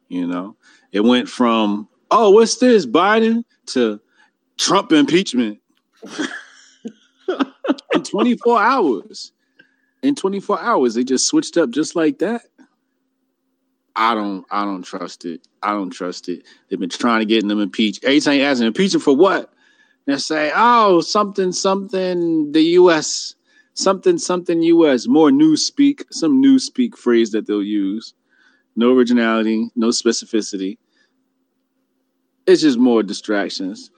You 0.08 0.26
know, 0.26 0.56
it 0.92 1.02
went 1.02 1.30
from 1.30 1.88
oh, 2.10 2.32
what's 2.32 2.56
this, 2.56 2.86
Biden, 2.86 3.44
to 3.68 4.00
Trump 4.58 4.92
impeachment 4.92 5.60
in 7.94 8.04
24 8.04 8.60
hours. 8.60 9.34
In 10.02 10.16
24 10.16 10.62
hours, 10.62 10.94
they 10.94 11.04
just 11.04 11.28
switched 11.28 11.58
up 11.58 11.70
just 11.70 11.96
like 11.96 12.20
that. 12.20 12.42
I 13.96 14.14
don't 14.14 14.46
I 14.50 14.64
don't 14.64 14.84
trust 14.84 15.26
it. 15.26 15.47
I 15.64 15.72
don't 15.72 15.90
trust 15.90 16.30
it. 16.30 16.44
They've 16.70 16.80
been 16.80 16.90
trying 16.90 17.20
to 17.20 17.26
get 17.26 17.48
them 17.48 17.60
impeached. 17.60 18.04
Every 18.04 18.20
time 18.20 18.36
you 18.36 18.44
ask 18.44 18.60
them 18.60 18.68
impeach 18.68 18.92
them 18.92 19.02
for 19.02 19.16
what? 19.16 19.54
They 20.06 20.18
say, 20.18 20.52
oh, 20.56 21.02
something, 21.02 21.52
something, 21.52 22.52
the 22.54 22.62
US, 22.62 23.36
something, 23.74 24.18
something 24.18 24.62
US, 24.62 25.08
more 25.08 25.32
news 25.32 25.66
speak, 25.66 26.06
some 26.12 26.40
news 26.40 26.64
speak 26.64 26.98
phrase 26.98 27.32
that 27.32 27.46
they'll 27.46 27.64
use. 27.64 28.14
No 28.76 28.96
originality, 28.96 29.70
no 29.76 29.88
specificity. 29.88 30.78
It's 32.46 32.62
just 32.62 32.78
more 32.78 33.04
distractions. 33.04 33.92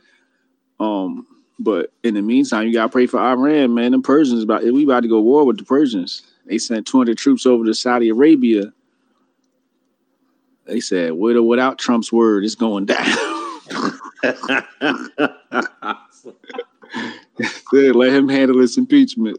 Um, 0.80 1.28
but 1.60 1.92
in 2.04 2.13
the 2.13 2.22
meantime, 2.22 2.68
you 2.68 2.74
gotta 2.74 2.89
pray 2.89 3.06
for 3.06 3.20
Iran, 3.20 3.75
man. 3.75 3.92
The 3.92 4.00
Persians 4.00 4.44
about 4.44 4.63
we 4.63 4.86
about 4.86 5.01
to 5.01 5.10
go 5.10 5.20
war 5.20 5.46
with 5.46 5.58
the 5.58 5.66
Persians. 5.66 6.24
They 6.46 6.58
sent 6.58 6.88
200 6.88 7.18
troops 7.18 7.46
over 7.46 7.66
to 7.66 7.74
Saudi 7.74 8.10
Arabia. 8.10 8.74
They 10.70 10.80
said, 10.80 11.14
with 11.14 11.36
or 11.36 11.44
without 11.44 11.80
Trump's 11.80 12.12
word, 12.14 12.46
it's 12.46 12.56
going 12.56 12.86
down. 12.86 13.06
Let 17.74 18.14
him 18.14 18.30
handle 18.30 18.60
his 18.60 18.78
impeachment. 18.78 19.38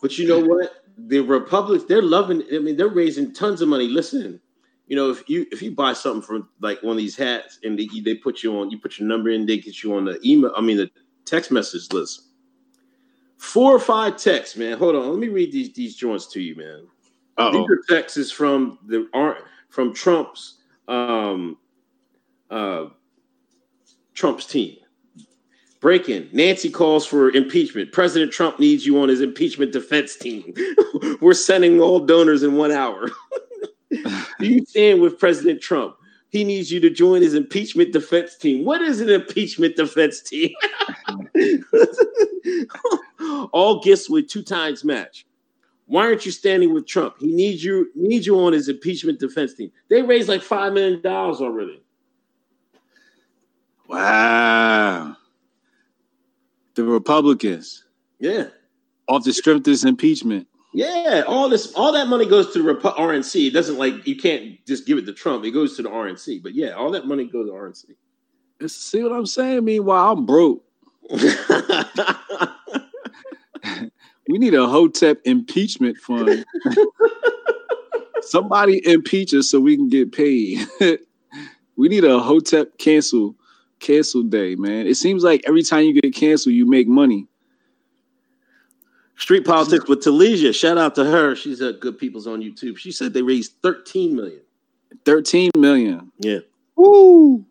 But 0.00 0.18
you 0.18 0.26
know 0.26 0.40
what? 0.40 0.84
The 0.96 1.20
Republicans, 1.20 1.86
they're 1.86 2.02
loving. 2.02 2.42
I 2.52 2.58
mean, 2.58 2.76
they're 2.76 2.88
raising 2.88 3.32
tons 3.32 3.60
of 3.60 3.68
money. 3.68 3.88
Listen, 3.88 4.40
you 4.86 4.96
know, 4.96 5.10
if 5.10 5.28
you 5.28 5.46
if 5.52 5.62
you 5.62 5.70
buy 5.70 5.92
something 5.92 6.22
from 6.22 6.48
like 6.60 6.82
one 6.82 6.92
of 6.92 6.98
these 6.98 7.16
hats 7.16 7.58
and 7.62 7.78
they, 7.78 7.88
they 8.00 8.14
put 8.14 8.42
you 8.42 8.58
on, 8.58 8.70
you 8.70 8.78
put 8.78 8.98
your 8.98 9.08
number 9.08 9.30
in, 9.30 9.46
they 9.46 9.58
get 9.58 9.82
you 9.82 9.94
on 9.94 10.04
the 10.04 10.18
email. 10.24 10.52
I 10.56 10.60
mean, 10.60 10.78
the 10.78 10.90
text 11.24 11.50
message 11.50 11.92
list. 11.92 12.22
Four 13.36 13.74
or 13.74 13.78
five 13.78 14.16
texts, 14.16 14.56
man. 14.56 14.76
Hold 14.78 14.96
on, 14.96 15.08
let 15.10 15.18
me 15.18 15.28
read 15.28 15.52
these 15.52 15.72
these 15.72 15.96
joints 15.96 16.26
to 16.28 16.40
you, 16.40 16.56
man. 16.56 16.86
Uh-oh. 17.38 17.52
These 17.52 17.70
are 17.70 17.98
texts 17.98 18.30
from 18.30 18.78
the 18.86 19.08
aren't 19.14 19.38
from 19.70 19.94
Trump's 19.94 20.58
um 20.88 21.56
uh 22.50 22.86
Trump's 24.14 24.46
team. 24.46 24.76
Breaking. 25.80 26.28
Nancy 26.32 26.68
calls 26.68 27.06
for 27.06 27.30
impeachment. 27.30 27.92
President 27.92 28.32
Trump 28.32 28.60
needs 28.60 28.84
you 28.84 29.00
on 29.00 29.08
his 29.08 29.22
impeachment 29.22 29.72
defense 29.72 30.14
team. 30.14 30.52
We're 31.22 31.32
sending 31.32 31.80
all 31.80 32.00
donors 32.00 32.42
in 32.42 32.56
one 32.56 32.70
hour. 32.70 33.08
Do 33.90 34.46
you 34.46 34.64
stand 34.66 35.00
with 35.00 35.18
President 35.18 35.62
Trump? 35.62 35.96
He 36.28 36.44
needs 36.44 36.70
you 36.70 36.80
to 36.80 36.90
join 36.90 37.22
his 37.22 37.34
impeachment 37.34 37.92
defense 37.92 38.36
team. 38.36 38.64
What 38.64 38.82
is 38.82 39.00
an 39.00 39.08
impeachment 39.08 39.76
defense 39.76 40.20
team? 40.20 40.50
all 43.52 43.80
gifts 43.80 44.08
with 44.08 44.28
two 44.28 44.42
times 44.42 44.84
match. 44.84 45.26
Why 45.90 46.04
aren't 46.06 46.24
you 46.24 46.30
standing 46.30 46.72
with 46.72 46.86
Trump? 46.86 47.16
He 47.18 47.26
needs 47.34 47.64
you 47.64 47.90
needs 47.96 48.24
you 48.24 48.38
on 48.38 48.52
his 48.52 48.68
impeachment 48.68 49.18
defense 49.18 49.54
team. 49.54 49.72
They 49.88 50.02
raised 50.02 50.28
like 50.28 50.40
five 50.40 50.72
million 50.72 51.02
dollars 51.02 51.40
already. 51.40 51.82
wow. 53.88 55.16
The 56.74 56.84
Republicans, 56.84 57.84
Yeah. 58.20 58.48
off 59.08 59.24
the 59.24 59.32
strength 59.32 59.58
of 59.58 59.64
this 59.64 59.84
impeachment. 59.84 60.46
Yeah, 60.72 61.24
all 61.26 61.48
this, 61.48 61.72
all 61.74 61.90
that 61.92 62.06
money 62.06 62.24
goes 62.26 62.52
to 62.52 62.62
the 62.62 62.72
Repu- 62.72 62.96
RNC. 62.96 63.48
It 63.48 63.52
doesn't 63.52 63.76
like 63.76 64.06
you 64.06 64.14
can't 64.16 64.64
just 64.66 64.86
give 64.86 64.96
it 64.98 65.06
to 65.06 65.12
Trump. 65.12 65.44
It 65.44 65.50
goes 65.50 65.74
to 65.76 65.82
the 65.82 65.88
RNC. 65.88 66.40
But 66.40 66.54
yeah, 66.54 66.70
all 66.70 66.92
that 66.92 67.08
money 67.08 67.24
goes 67.24 67.48
to 67.48 67.52
RNC. 67.52 67.96
See 68.70 69.02
what 69.02 69.10
I'm 69.12 69.26
saying? 69.26 69.64
Meanwhile, 69.64 70.12
I'm 70.12 70.24
broke. 70.24 70.62
We 74.40 74.46
need 74.46 74.54
a 74.54 74.66
Hotep 74.66 75.20
impeachment 75.26 75.98
fund. 75.98 76.46
Somebody 78.22 78.80
impeach 78.86 79.34
us 79.34 79.50
so 79.50 79.60
we 79.60 79.76
can 79.76 79.90
get 79.90 80.12
paid. 80.12 80.66
we 81.76 81.88
need 81.90 82.04
a 82.04 82.18
Hotep 82.18 82.78
cancel 82.78 83.36
cancel 83.80 84.22
day, 84.22 84.54
man. 84.54 84.86
It 84.86 84.94
seems 84.94 85.22
like 85.22 85.42
every 85.46 85.62
time 85.62 85.84
you 85.84 86.00
get 86.00 86.14
canceled, 86.14 86.54
you 86.54 86.64
make 86.64 86.88
money. 86.88 87.26
Street 89.18 89.44
politics 89.44 89.86
with 89.86 90.00
Talesia. 90.00 90.54
Shout 90.54 90.78
out 90.78 90.94
to 90.94 91.04
her. 91.04 91.36
She's 91.36 91.60
at 91.60 91.78
Good 91.78 91.98
People's 91.98 92.26
on 92.26 92.40
YouTube. 92.40 92.78
She 92.78 92.92
said 92.92 93.12
they 93.12 93.20
raised 93.20 93.52
13 93.62 94.16
million. 94.16 94.40
13 95.04 95.50
million. 95.58 96.10
Yeah. 96.18 96.38
Woo! 96.76 97.44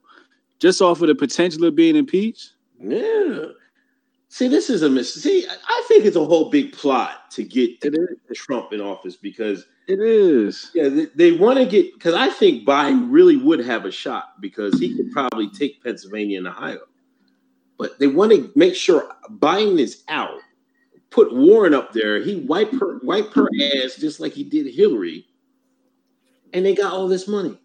Just 0.58 0.82
off 0.82 1.04
of 1.04 1.08
the 1.08 1.14
potential 1.14 1.66
of 1.66 1.76
being 1.76 1.96
impeached. 1.96 2.54
Yeah. 2.80 3.50
See, 4.30 4.48
this 4.48 4.70
is 4.70 4.84
a 4.84 4.90
miss. 4.90 5.14
See, 5.16 5.46
I- 5.48 5.80
think 5.90 6.06
it's 6.06 6.16
a 6.16 6.24
whole 6.24 6.50
big 6.52 6.72
plot 6.72 7.32
to 7.32 7.44
get. 7.44 7.82
Trump 8.36 8.72
in 8.72 8.80
office 8.80 9.16
because 9.16 9.66
It 9.88 10.00
is. 10.00 10.70
yeah, 10.76 10.88
they, 10.88 11.06
they 11.16 11.32
want 11.32 11.58
to 11.58 11.66
get 11.66 11.94
because 11.94 12.14
I 12.14 12.30
think 12.30 12.66
Biden 12.66 13.08
really 13.10 13.36
would 13.38 13.60
have 13.66 13.86
a 13.86 13.92
shot 13.92 14.40
because 14.40 14.80
he 14.80 14.96
could 14.96 15.12
probably 15.12 15.50
take 15.50 15.84
Pennsylvania 15.84 16.38
and 16.38 16.48
Ohio, 16.48 16.82
but 17.78 17.98
they 17.98 18.06
want 18.06 18.32
to 18.34 18.52
make 18.56 18.76
sure 18.76 19.12
Biden 19.32 19.80
is 19.80 20.04
out. 20.08 20.38
Put 21.10 21.34
Warren 21.34 21.74
up 21.74 21.92
there. 21.92 22.22
He 22.22 22.36
wipe 22.36 22.72
her, 22.80 23.00
wipe 23.02 23.34
her 23.34 23.48
ass 23.84 23.96
just 23.96 24.20
like 24.20 24.34
he 24.34 24.44
did 24.44 24.72
Hillary, 24.72 25.26
and 26.54 26.64
they 26.64 26.76
got 26.76 26.94
all 26.94 27.08
this 27.08 27.28
money. 27.28 27.60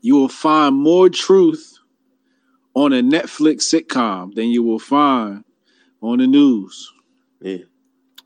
You 0.00 0.16
will 0.16 0.28
find 0.28 0.74
more 0.74 1.08
truth 1.08 1.78
on 2.74 2.92
a 2.92 3.00
Netflix 3.00 3.62
sitcom 3.62 4.34
than 4.34 4.48
you 4.48 4.64
will 4.64 4.80
find 4.80 5.44
on 6.04 6.18
the 6.18 6.26
news. 6.26 6.92
Yeah. 7.40 7.58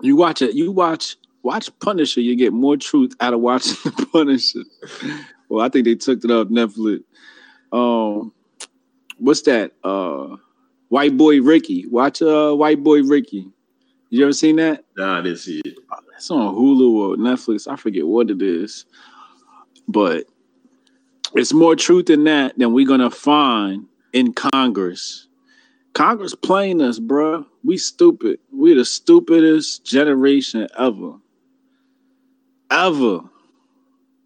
You 0.01 0.17
watch 0.17 0.43
it. 0.43 0.55
You 0.55 0.73
watch 0.73 1.17
watch 1.43 1.71
Punisher. 1.81 2.21
You 2.21 2.37
get 2.37 2.53
more 2.53 2.77
truth 2.77 3.15
out 3.21 3.35
of 3.35 3.41
watching 3.41 3.77
the 3.85 4.07
Punisher. 4.13 4.65
well, 5.49 5.65
I 5.65 5.69
think 5.69 5.85
they 5.85 5.95
took 5.95 6.25
it 6.25 6.31
off 6.31 6.49
Netflix. 6.49 7.03
Um, 7.73 8.33
what's 9.19 9.43
that? 9.43 9.73
Uh, 9.85 10.37
White 10.89 11.17
Boy 11.17 11.41
Ricky. 11.41 11.87
Watch 11.87 12.23
uh 12.23 12.53
White 12.55 12.83
Boy 12.83 13.03
Ricky. 13.03 13.49
You 14.11 14.25
ever 14.25 14.33
seen 14.33 14.57
that? 14.57 14.85
Nah, 14.97 15.19
I 15.19 15.23
didn't 15.23 15.39
see 15.39 15.61
it. 15.65 15.79
It's 16.17 16.31
on 16.31 16.55
Hulu 16.55 16.91
or 16.93 17.17
Netflix. 17.17 17.71
I 17.71 17.77
forget 17.77 18.07
what 18.07 18.31
it 18.31 18.43
is, 18.43 18.87
but 19.87 20.25
it's 21.35 21.53
more 21.53 21.77
truth 21.77 22.11
in 22.11 22.25
that 22.25 22.59
than 22.59 22.73
we're 22.73 22.87
gonna 22.89 23.11
find 23.11 23.87
in 24.13 24.33
Congress. 24.33 25.28
Congress 25.95 26.35
playing 26.35 26.81
us, 26.81 26.99
bruh. 27.01 27.45
We 27.65 27.77
stupid. 27.77 28.39
We 28.53 28.75
the 28.75 28.85
stupidest 28.85 29.85
generation 29.85 30.69
ever. 30.79 31.15
Ever. 32.71 33.21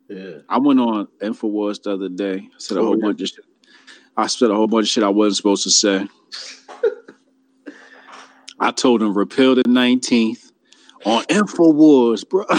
Yeah. 0.08 0.38
I 0.48 0.58
went 0.58 0.80
on 0.80 1.08
Infowars 1.22 1.82
the 1.82 1.92
other 1.92 2.08
day. 2.10 2.48
I 2.52 2.58
said 2.58 2.76
a 2.76 2.80
Oh, 2.80 2.84
whole 2.86 2.98
yeah. 2.98 3.06
bunch 3.06 3.22
of 3.22 3.28
shit. 3.28 3.44
I 4.16 4.26
said 4.26 4.50
a 4.50 4.54
whole 4.54 4.66
bunch 4.66 4.84
of 4.84 4.88
shit 4.90 5.04
I 5.04 5.08
wasn't 5.08 5.36
supposed 5.36 5.62
to 5.64 5.70
say. 5.70 6.06
I 8.60 8.70
told 8.70 9.00
them 9.00 9.14
repeal 9.14 9.54
the 9.54 9.62
19th 9.62 10.52
on 11.06 11.24
Infowars, 11.24 12.28
bro. 12.28 12.44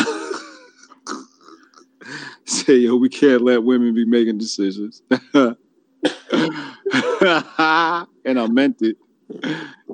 Say, 2.45 2.75
yo, 2.77 2.97
we 2.97 3.07
can't 3.07 3.41
let 3.41 3.63
women 3.63 3.93
be 3.93 4.03
making 4.05 4.37
decisions. 4.37 5.01
and 8.25 8.39
I 8.39 8.47
meant 8.47 8.81
it. 8.81 8.97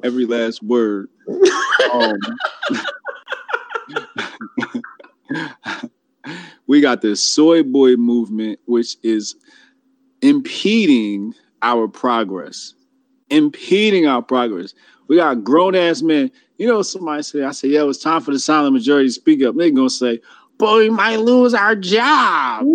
Every 0.04 0.26
last 0.26 0.62
word. 0.62 1.08
Um, 1.94 2.18
we 6.68 6.82
got 6.82 7.02
the 7.02 7.16
soy 7.16 7.64
boy 7.64 7.96
movement, 7.96 8.60
which 8.66 8.98
is 9.04 9.36
impeding 10.22 11.34
our 11.62 11.88
progress. 11.88 12.74
Impeding 13.30 14.08
our 14.08 14.22
progress. 14.22 14.74
We 15.08 15.16
got 15.16 15.44
grown 15.44 15.76
ass 15.76 16.02
men. 16.02 16.32
You 16.58 16.68
know, 16.68 16.82
somebody 16.82 17.24
say, 17.24 17.44
I 17.44 17.52
say, 17.52 17.70
yo, 17.70 17.88
it's 17.90 18.00
time 18.04 18.22
for 18.22 18.32
the 18.32 18.40
silent 18.40 18.74
majority 18.74 19.08
to 19.08 19.14
speak 19.14 19.42
up. 19.44 19.56
They're 19.56 19.70
gonna 19.72 19.90
say, 19.90 20.20
boy, 20.58 20.80
we 20.80 20.90
might 20.90 21.20
lose 21.20 21.54
our 21.54 21.76
job. 21.76 22.66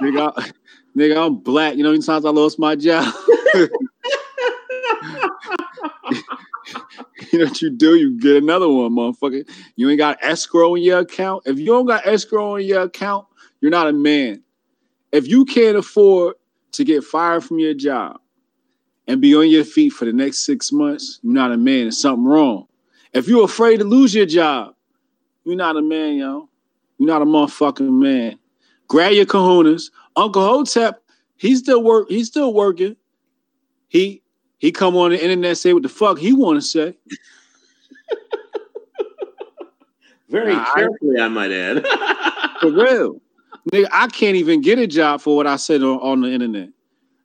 nigga, 0.00 0.32
I- 0.36 0.50
nigga, 0.96 1.16
I'm 1.16 1.36
black. 1.36 1.76
You 1.76 1.82
know 1.82 1.90
how 1.90 1.92
many 1.92 2.02
times 2.02 2.24
I 2.24 2.30
lost 2.30 2.58
my 2.58 2.74
job? 2.74 3.12
you 3.54 3.68
know 7.38 7.44
what 7.44 7.62
you 7.62 7.70
do? 7.70 7.96
You 7.96 8.18
get 8.18 8.36
another 8.36 8.68
one, 8.68 8.92
motherfucker. 8.92 9.48
You 9.76 9.90
ain't 9.90 9.98
got 9.98 10.18
escrow 10.22 10.74
in 10.74 10.82
your 10.82 11.00
account. 11.00 11.44
If 11.46 11.58
you 11.58 11.66
don't 11.66 11.86
got 11.86 12.06
escrow 12.06 12.56
in 12.56 12.66
your 12.66 12.82
account, 12.82 13.26
you're 13.60 13.70
not 13.70 13.88
a 13.88 13.92
man. 13.92 14.42
If 15.12 15.28
you 15.28 15.44
can't 15.44 15.76
afford 15.76 16.36
to 16.72 16.84
get 16.84 17.04
fired 17.04 17.44
from 17.44 17.58
your 17.58 17.74
job 17.74 18.20
and 19.06 19.20
be 19.20 19.36
on 19.36 19.48
your 19.48 19.64
feet 19.64 19.92
for 19.92 20.04
the 20.04 20.12
next 20.12 20.44
six 20.44 20.72
months, 20.72 21.20
you're 21.22 21.32
not 21.32 21.52
a 21.52 21.56
man. 21.56 21.82
There's 21.82 22.00
something 22.00 22.24
wrong. 22.24 22.66
If 23.12 23.28
you're 23.28 23.44
afraid 23.44 23.78
to 23.78 23.84
lose 23.84 24.14
your 24.14 24.26
job, 24.26 24.74
you're 25.44 25.56
not 25.56 25.76
a 25.76 25.82
man, 25.82 26.16
yo. 26.16 26.48
You're 26.98 27.06
not 27.06 27.22
a 27.22 27.26
motherfucking 27.26 27.90
man. 27.90 28.38
Grab 28.88 29.12
your 29.12 29.26
kahunas. 29.26 29.90
Uncle 30.16 30.42
Hotep, 30.42 31.02
he's 31.36 31.58
still 31.58 31.82
work. 31.82 32.08
He's 32.08 32.26
still 32.28 32.52
working. 32.54 32.96
He 33.88 34.22
he 34.58 34.72
come 34.72 34.96
on 34.96 35.10
the 35.10 35.22
internet 35.22 35.58
say 35.58 35.72
what 35.72 35.82
the 35.82 35.88
fuck 35.88 36.18
he 36.18 36.32
want 36.32 36.60
to 36.60 36.66
say. 36.66 36.96
Very 40.28 40.54
Nah, 40.54 40.74
carefully, 40.74 41.20
I 41.20 41.28
might 41.28 41.52
add. 41.52 41.86
For 42.60 42.70
real. 42.72 43.20
Nigga, 43.72 43.86
I 43.92 44.06
can't 44.08 44.36
even 44.36 44.60
get 44.60 44.78
a 44.78 44.86
job 44.86 45.20
for 45.20 45.36
what 45.36 45.46
I 45.46 45.56
said 45.56 45.82
on, 45.82 45.98
on 45.98 46.20
the 46.20 46.30
internet. 46.30 46.68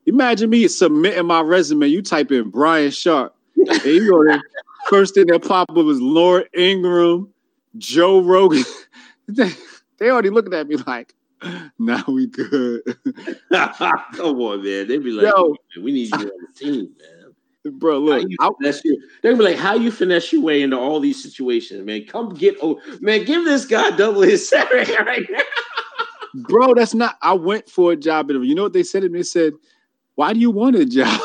Imagine 0.07 0.49
me 0.49 0.67
submitting 0.67 1.25
my 1.27 1.41
resume. 1.41 1.85
You 1.87 2.01
type 2.01 2.31
in 2.31 2.49
Brian 2.49 2.89
Sharp. 2.89 3.35
And 3.55 3.85
you 3.85 4.09
go 4.09 4.23
there. 4.25 4.41
First 4.89 5.13
thing 5.13 5.27
that 5.27 5.47
pop 5.47 5.69
up 5.69 5.77
is 5.77 6.01
Laura 6.01 6.43
Ingraham, 6.57 7.31
Joe 7.77 8.21
Rogan. 8.21 8.63
they 9.27 10.09
already 10.09 10.31
looking 10.31 10.53
at 10.53 10.67
me 10.67 10.77
like, 10.77 11.13
now 11.79 12.03
we 12.07 12.27
good. 12.27 12.81
Come 13.51 14.41
on, 14.41 14.63
man. 14.63 14.87
They'd 14.87 15.03
be 15.03 15.11
like, 15.11 15.33
Yo. 15.33 15.55
we 15.81 15.91
need 15.91 16.09
you 16.09 16.17
on 16.17 16.25
the 16.25 16.53
team, 16.55 16.89
man. 16.99 17.73
Bro, 17.73 17.99
look, 17.99 18.23
you 18.27 18.37
I, 18.39 18.49
finesse 18.59 18.83
your- 18.83 18.97
They'd 19.21 19.37
be 19.37 19.43
like, 19.43 19.57
how 19.57 19.75
you 19.75 19.91
finesse 19.91 20.33
your 20.33 20.41
way 20.41 20.63
into 20.63 20.77
all 20.77 20.99
these 20.99 21.21
situations, 21.21 21.85
man? 21.85 22.05
Come 22.05 22.33
get, 22.33 22.57
oh, 22.61 22.81
man, 23.01 23.23
give 23.25 23.45
this 23.45 23.65
guy 23.65 23.91
double 23.91 24.21
his 24.21 24.47
salary 24.49 24.85
right 25.05 25.25
now. 25.29 25.41
bro, 26.33 26.73
that's 26.73 26.95
not. 26.95 27.17
I 27.21 27.33
went 27.33 27.69
for 27.69 27.91
a 27.91 27.95
job 27.95 28.31
interview. 28.31 28.49
You 28.49 28.55
know 28.55 28.63
what 28.63 28.73
they 28.73 28.83
said 28.83 29.03
to 29.03 29.09
me? 29.09 29.19
They 29.19 29.23
said, 29.23 29.53
why 30.15 30.33
do 30.33 30.39
you 30.39 30.51
want 30.51 30.75
a 30.75 30.85
job? 30.85 31.21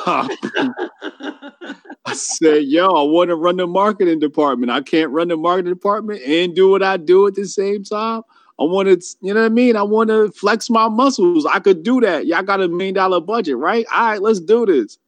I 2.07 2.12
said, 2.12 2.64
yo, 2.64 2.87
I 2.87 3.02
want 3.02 3.31
to 3.31 3.37
run 3.37 3.57
the 3.57 3.66
marketing 3.66 4.18
department. 4.20 4.70
I 4.70 4.81
can't 4.81 5.11
run 5.11 5.29
the 5.29 5.37
marketing 5.37 5.72
department 5.72 6.22
and 6.22 6.55
do 6.55 6.70
what 6.70 6.83
I 6.83 6.96
do 6.98 7.26
at 7.26 7.35
the 7.35 7.46
same 7.46 7.83
time. 7.83 8.22
I 8.59 8.64
want 8.64 8.88
to, 8.88 9.16
you 9.21 9.35
know 9.35 9.40
what 9.40 9.47
I 9.47 9.51
mean? 9.51 9.77
I 9.77 9.83
want 9.83 10.09
to 10.09 10.31
flex 10.33 10.71
my 10.71 10.88
muscles. 10.88 11.45
I 11.45 11.59
could 11.59 11.83
do 11.83 12.01
that. 12.01 12.27
Y'all 12.27 12.42
got 12.42 12.62
a 12.62 12.69
million 12.69 12.95
dollar 12.95 13.21
budget, 13.21 13.57
right? 13.57 13.85
All 13.95 14.11
right, 14.11 14.23
let's 14.23 14.40
do 14.40 14.64
this. 14.64 14.99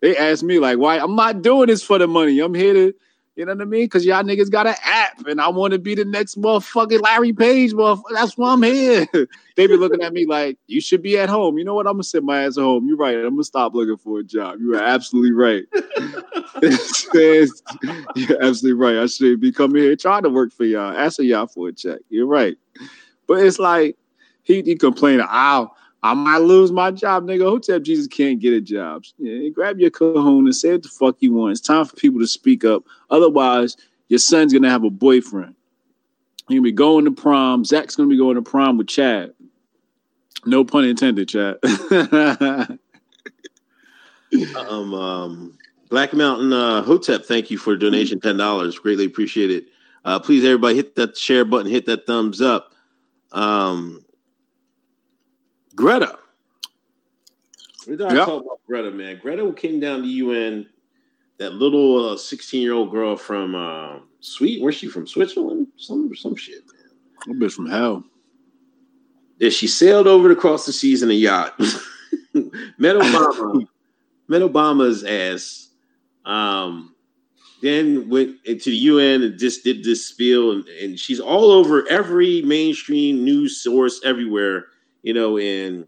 They 0.00 0.16
asked 0.16 0.42
me, 0.42 0.58
like, 0.58 0.78
why? 0.78 0.98
I'm 0.98 1.14
not 1.14 1.42
doing 1.42 1.68
this 1.68 1.82
for 1.82 1.98
the 1.98 2.06
money. 2.08 2.38
I'm 2.40 2.54
here 2.54 2.74
to, 2.74 2.94
you 3.38 3.44
know 3.44 3.54
what 3.54 3.62
I 3.62 3.66
mean? 3.66 3.84
Because 3.84 4.04
y'all 4.04 4.24
niggas 4.24 4.50
got 4.50 4.66
an 4.66 4.74
app 4.82 5.24
and 5.28 5.40
I 5.40 5.46
want 5.46 5.72
to 5.72 5.78
be 5.78 5.94
the 5.94 6.04
next 6.04 6.36
motherfucking 6.36 7.00
Larry 7.00 7.32
Page, 7.32 7.72
motherfucker. 7.72 8.02
That's 8.12 8.36
why 8.36 8.52
I'm 8.52 8.64
here. 8.64 9.06
they 9.56 9.68
be 9.68 9.76
looking 9.76 10.02
at 10.02 10.12
me 10.12 10.26
like, 10.28 10.58
you 10.66 10.80
should 10.80 11.02
be 11.02 11.16
at 11.16 11.28
home. 11.28 11.56
You 11.56 11.64
know 11.64 11.74
what? 11.74 11.86
I'm 11.86 11.92
going 11.92 12.02
to 12.02 12.08
sit 12.08 12.24
my 12.24 12.42
ass 12.42 12.58
at 12.58 12.64
home. 12.64 12.88
You're 12.88 12.96
right. 12.96 13.14
I'm 13.14 13.22
going 13.22 13.36
to 13.36 13.44
stop 13.44 13.74
looking 13.74 13.96
for 13.96 14.18
a 14.18 14.24
job. 14.24 14.58
You 14.58 14.74
are 14.74 14.82
absolutely 14.82 15.30
right. 15.30 15.62
You're 18.16 18.42
absolutely 18.42 18.72
right. 18.72 18.96
I 18.96 19.06
should 19.06 19.40
be 19.40 19.52
coming 19.52 19.82
here 19.82 19.94
trying 19.94 20.24
to 20.24 20.30
work 20.30 20.52
for 20.52 20.64
y'all, 20.64 20.98
asking 20.98 21.26
y'all 21.26 21.46
for 21.46 21.68
a 21.68 21.72
check. 21.72 22.00
You're 22.08 22.26
right. 22.26 22.56
But 23.28 23.44
it's 23.44 23.60
like, 23.60 23.96
he, 24.42 24.62
he 24.62 24.74
complaining, 24.74 25.24
I'll, 25.28 25.76
I 26.02 26.14
might 26.14 26.38
lose 26.38 26.70
my 26.70 26.90
job, 26.90 27.24
nigga. 27.24 27.42
Hotep 27.42 27.82
Jesus 27.82 28.06
can't 28.06 28.38
get 28.38 28.54
a 28.54 28.60
job. 28.60 29.04
Yeah, 29.18 29.48
grab 29.48 29.80
your 29.80 29.90
cajon 29.90 30.46
and 30.46 30.54
say 30.54 30.72
what 30.72 30.82
the 30.84 30.88
fuck 30.88 31.16
you 31.20 31.32
want. 31.32 31.52
It's 31.52 31.60
time 31.60 31.84
for 31.84 31.96
people 31.96 32.20
to 32.20 32.26
speak 32.26 32.64
up. 32.64 32.84
Otherwise, 33.10 33.76
your 34.08 34.18
son's 34.18 34.52
gonna 34.52 34.70
have 34.70 34.84
a 34.84 34.90
boyfriend. 34.90 35.54
You're 36.48 36.60
gonna 36.60 36.62
be 36.62 36.72
going 36.72 37.04
to 37.04 37.10
prom. 37.10 37.64
Zach's 37.64 37.96
gonna 37.96 38.08
be 38.08 38.16
going 38.16 38.36
to 38.36 38.42
prom 38.42 38.78
with 38.78 38.88
Chad. 38.88 39.34
No 40.46 40.64
pun 40.64 40.84
intended, 40.84 41.28
Chad. 41.28 41.56
um, 44.56 44.94
um, 44.94 45.58
Black 45.90 46.12
Mountain 46.12 46.52
uh, 46.52 46.82
Hotep, 46.82 47.24
thank 47.24 47.50
you 47.50 47.58
for 47.58 47.76
donation, 47.76 48.20
ten 48.20 48.36
dollars. 48.36 48.78
Greatly 48.78 49.04
appreciate 49.04 49.50
it. 49.50 49.66
Uh, 50.04 50.20
please, 50.20 50.44
everybody, 50.44 50.76
hit 50.76 50.94
that 50.94 51.16
share 51.16 51.44
button, 51.44 51.70
hit 51.70 51.86
that 51.86 52.06
thumbs 52.06 52.40
up. 52.40 52.72
Um, 53.32 54.04
Greta, 55.78 56.18
we 57.86 57.94
gotta 57.96 58.16
Yep. 58.16 58.26
talk 58.26 58.44
about 58.44 58.60
Greta, 58.66 58.90
man. 58.90 59.18
Greta 59.22 59.52
came 59.52 59.78
down 59.78 60.02
to 60.02 60.08
UN. 60.08 60.68
That 61.38 61.54
little 61.54 62.18
sixteen-year-old 62.18 62.90
girl 62.90 63.16
from 63.16 63.54
uh, 63.54 64.00
Sweden. 64.18 64.64
Where's 64.64 64.74
she 64.74 64.88
from? 64.88 65.06
Switzerland? 65.06 65.68
Some 65.76 66.10
some 66.16 66.34
shit, 66.34 66.64
man. 66.66 67.38
that 67.38 67.46
bitch 67.46 67.52
from 67.52 67.70
hell. 67.70 68.02
Yeah, 69.38 69.50
she 69.50 69.68
sailed 69.68 70.08
over 70.08 70.32
across 70.32 70.66
the 70.66 70.72
seas 70.72 71.04
in 71.04 71.10
a 71.10 71.14
yacht. 71.14 71.56
met 72.34 72.96
Obama, 72.96 73.68
met 74.28 74.42
Obama's 74.42 75.04
ass. 75.04 75.68
Um, 76.24 76.96
then 77.62 78.08
went 78.08 78.34
into 78.44 78.70
the 78.70 78.76
UN 78.76 79.22
and 79.22 79.38
just 79.38 79.62
did 79.62 79.84
this 79.84 80.08
spiel, 80.08 80.50
and, 80.50 80.66
and 80.68 80.98
she's 80.98 81.20
all 81.20 81.52
over 81.52 81.86
every 81.88 82.42
mainstream 82.42 83.24
news 83.24 83.62
source 83.62 84.00
everywhere, 84.04 84.66
you 85.08 85.14
know. 85.14 85.38
And 85.38 85.86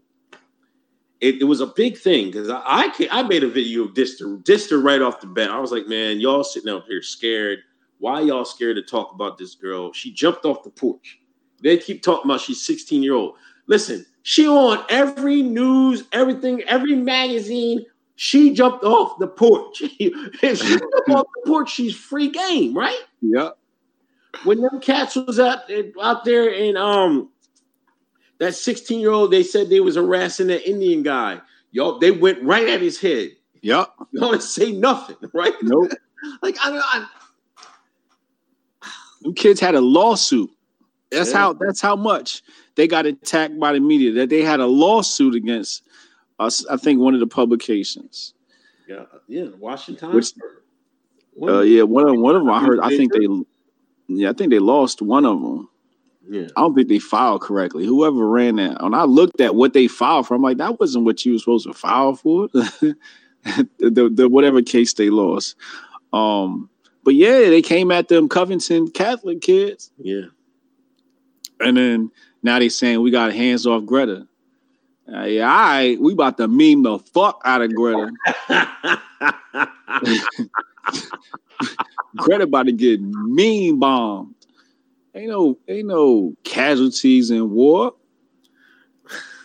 it, 1.21 1.41
it 1.41 1.43
was 1.43 1.61
a 1.61 1.67
big 1.67 1.97
thing 1.97 2.31
because 2.31 2.49
I 2.49 2.61
I, 2.65 3.07
I 3.11 3.23
made 3.23 3.43
a 3.43 3.47
video 3.47 3.83
of 3.83 3.93
Dister 3.93 4.37
Dister 4.43 4.79
right 4.79 5.01
off 5.01 5.21
the 5.21 5.27
bat. 5.27 5.51
I 5.51 5.59
was 5.59 5.71
like, 5.71 5.87
man, 5.87 6.19
y'all 6.19 6.43
sitting 6.43 6.73
up 6.73 6.85
here 6.87 7.03
scared. 7.03 7.59
Why 7.99 8.21
y'all 8.21 8.45
scared 8.45 8.77
to 8.77 8.81
talk 8.81 9.13
about 9.13 9.37
this 9.37 9.53
girl? 9.53 9.93
She 9.93 10.11
jumped 10.11 10.43
off 10.43 10.63
the 10.63 10.71
porch. 10.71 11.19
They 11.61 11.77
keep 11.77 12.01
talking 12.01 12.29
about 12.29 12.41
she's 12.41 12.65
16 12.65 13.03
year 13.03 13.13
old. 13.13 13.35
Listen, 13.67 14.07
she 14.23 14.47
on 14.47 14.83
every 14.89 15.43
news, 15.43 16.05
everything, 16.11 16.63
every 16.63 16.95
magazine. 16.95 17.85
She 18.15 18.53
jumped 18.53 18.83
off 18.83 19.19
the 19.19 19.27
porch. 19.27 19.81
if 19.99 20.57
she 20.57 20.77
jumped 20.79 21.09
off 21.09 21.27
the 21.35 21.41
porch, 21.45 21.71
she's 21.71 21.95
free 21.95 22.29
game, 22.29 22.75
right? 22.75 22.99
Yep. 23.21 23.55
when 24.45 24.61
them 24.61 24.79
cats 24.81 25.15
was 25.15 25.39
out 25.39 25.69
out 26.01 26.25
there 26.25 26.51
and 26.51 26.77
um 26.77 27.29
that 28.41 28.55
16 28.55 28.99
year 28.99 29.11
old 29.11 29.31
they 29.31 29.43
said 29.43 29.69
they 29.69 29.79
was 29.79 29.95
harassing 29.95 30.47
that 30.47 30.67
Indian 30.67 31.03
guy. 31.03 31.39
Y'all, 31.71 31.99
they 31.99 32.09
went 32.11 32.41
right 32.43 32.67
at 32.67 32.81
his 32.81 32.99
head. 32.99 33.29
Yep. 33.61 33.87
Y'all 34.13 34.31
didn't 34.31 34.43
say 34.43 34.71
nothing, 34.71 35.15
right? 35.33 35.53
Nope. 35.61 35.91
Like 36.43 36.55
I, 36.63 36.69
don't. 36.69 36.83
I 36.85 37.07
Them 39.21 39.33
kids 39.33 39.59
had 39.59 39.73
a 39.73 39.81
lawsuit. 39.81 40.51
That's 41.11 41.31
Yeah. 41.31 41.37
how 41.37 41.53
that's 41.53 41.81
how 41.81 41.95
much 41.95 42.43
they 42.75 42.87
got 42.87 43.07
attacked 43.07 43.59
by 43.59 43.73
the 43.73 43.79
media. 43.79 44.11
That 44.13 44.29
they 44.29 44.43
had 44.43 44.59
a 44.59 44.67
lawsuit 44.67 45.33
against 45.33 45.81
us, 46.39 46.63
I 46.67 46.77
think 46.77 46.99
one 46.99 47.15
of 47.15 47.19
the 47.19 47.27
publications. 47.27 48.33
yeah, 48.87 49.05
yeah, 49.27 49.45
Washington. 49.59 50.13
Which- 50.13 50.33
Uh, 51.41 51.61
yeah, 51.61 51.83
one 51.83 52.07
of 52.07 52.19
one 52.19 52.35
of 52.35 52.41
them 52.43 52.51
I 52.51 52.59
heard. 52.59 52.79
I 52.79 52.89
think 52.95 53.13
they, 53.13 53.25
yeah, 54.07 54.29
I 54.29 54.33
think 54.33 54.51
they 54.51 54.59
lost 54.59 55.01
one 55.01 55.25
of 55.25 55.41
them. 55.41 55.69
Yeah. 56.29 56.47
I 56.55 56.61
don't 56.61 56.75
think 56.75 56.87
they 56.87 56.99
filed 56.99 57.41
correctly. 57.41 57.85
Whoever 57.85 58.27
ran 58.27 58.57
that, 58.57 58.81
when 58.81 58.93
I 58.93 59.03
looked 59.03 59.41
at 59.41 59.55
what 59.55 59.73
they 59.73 59.87
filed 59.87 60.27
for, 60.27 60.35
I'm 60.35 60.41
like, 60.41 60.57
that 60.57 60.79
wasn't 60.79 61.05
what 61.05 61.25
you 61.25 61.33
were 61.33 61.39
supposed 61.39 61.67
to 61.67 61.73
file 61.73 62.15
for. 62.15 62.47
the, 62.53 62.95
the, 64.13 64.29
whatever 64.29 64.61
case 64.61 64.93
they 64.93 65.09
lost. 65.09 65.55
Um, 66.13 66.69
but 67.03 67.15
yeah, 67.15 67.49
they 67.49 67.61
came 67.61 67.91
at 67.91 68.07
them 68.07 68.29
Covington 68.29 68.91
Catholic 68.91 69.41
kids, 69.41 69.91
Yeah. 69.97 70.25
and 71.59 71.75
then 71.77 72.11
now 72.43 72.59
they 72.59 72.69
saying 72.69 73.01
we 73.01 73.11
got 73.11 73.33
hands 73.33 73.65
off 73.65 73.85
Greta. 73.85 74.27
Uh, 75.11 75.23
yeah, 75.23 75.49
all 75.51 75.57
right, 75.57 75.99
we 75.99 76.13
about 76.13 76.37
to 76.37 76.47
meme 76.47 76.83
the 76.83 76.99
fuck 76.99 77.41
out 77.43 77.61
of 77.61 77.73
Greta. 77.73 78.11
Greta 82.17 82.43
about 82.43 82.67
to 82.67 82.71
get 82.71 82.99
meme 83.01 83.79
bombed. 83.79 84.35
Ain't 85.13 85.29
no, 85.29 85.57
ain't 85.67 85.87
no 85.87 86.33
casualties 86.43 87.31
in 87.31 87.51
war. 87.51 87.93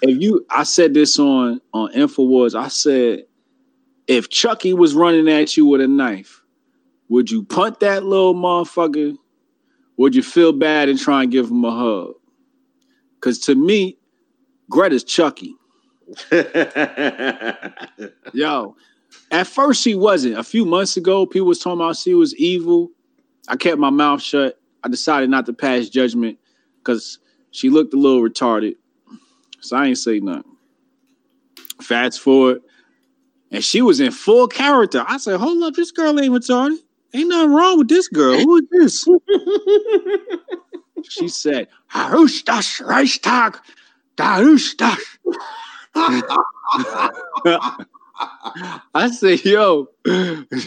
If 0.03 0.23
you, 0.23 0.47
I 0.51 0.63
said 0.63 0.95
this 0.95 1.19
on 1.19 1.61
on 1.73 1.93
Infowars. 1.93 2.55
I 2.55 2.69
said, 2.69 3.25
if 4.07 4.29
Chucky 4.29 4.73
was 4.75 4.95
running 4.95 5.29
at 5.29 5.57
you 5.57 5.67
with 5.67 5.81
a 5.81 5.89
knife, 5.89 6.43
would 7.09 7.31
you 7.31 7.43
punt 7.45 7.81
that 7.81 8.05
little 8.05 8.35
motherfucker? 8.35 9.17
Would 9.97 10.15
you 10.15 10.23
feel 10.23 10.53
bad 10.53 10.89
and 10.89 10.99
try 10.99 11.23
and 11.23 11.33
give 11.33 11.51
him 11.51 11.65
a 11.65 11.71
hug? 11.71 12.15
Because 13.15 13.39
to 13.41 13.55
me, 13.55 13.99
Greta's 14.71 15.03
Chucky. 15.05 15.57
Yo, 18.33 18.77
at 19.31 19.47
first 19.47 19.83
she 19.83 19.95
wasn't. 19.95 20.39
A 20.39 20.45
few 20.45 20.65
months 20.65 20.97
ago, 20.97 21.27
people 21.27 21.49
was 21.49 21.59
talking 21.59 21.81
about 21.81 21.97
she 21.97 22.15
was 22.15 22.37
evil. 22.37 22.91
I 23.49 23.57
kept 23.57 23.79
my 23.79 23.91
mouth 23.91 24.23
shut. 24.23 24.61
I 24.87 24.89
decided 24.89 25.29
not 25.31 25.47
to 25.47 25.53
pass 25.53 25.89
judgment 25.89 26.39
because 26.79 27.19
she 27.51 27.71
looked 27.71 27.93
a 27.93 27.97
little 27.97 28.23
retarded. 28.23 28.77
So 29.59 29.77
I 29.77 29.87
ain't 29.87 29.99
say 29.99 30.21
nothing. 30.21 30.45
Fast 31.83 32.21
forward, 32.21 32.63
and 33.51 33.65
she 33.65 33.83
was 33.83 33.99
in 33.99 34.13
full 34.13 34.47
character. 34.47 35.05
I 35.09 35.17
said, 35.17 35.41
"Hold 35.41 35.61
up, 35.65 35.75
this 35.75 35.91
girl 35.91 36.21
ain't 36.21 36.33
retarded. 36.33 36.79
Ain't 37.13 37.29
nothing 37.29 37.53
wrong 37.53 37.79
with 37.79 37.89
this 37.89 38.07
girl. 38.07 38.39
Who 38.39 38.59
is 38.59 38.69
this?" 38.71 39.09
she 41.11 41.27
said, 41.27 41.67
"Harush 41.91 42.45
das 42.45 42.81
Reichstag, 42.81 43.59
Darush 44.17 44.77
das." 44.77 45.01
I 48.95 49.11
said, 49.11 49.45
yo, 49.45 49.89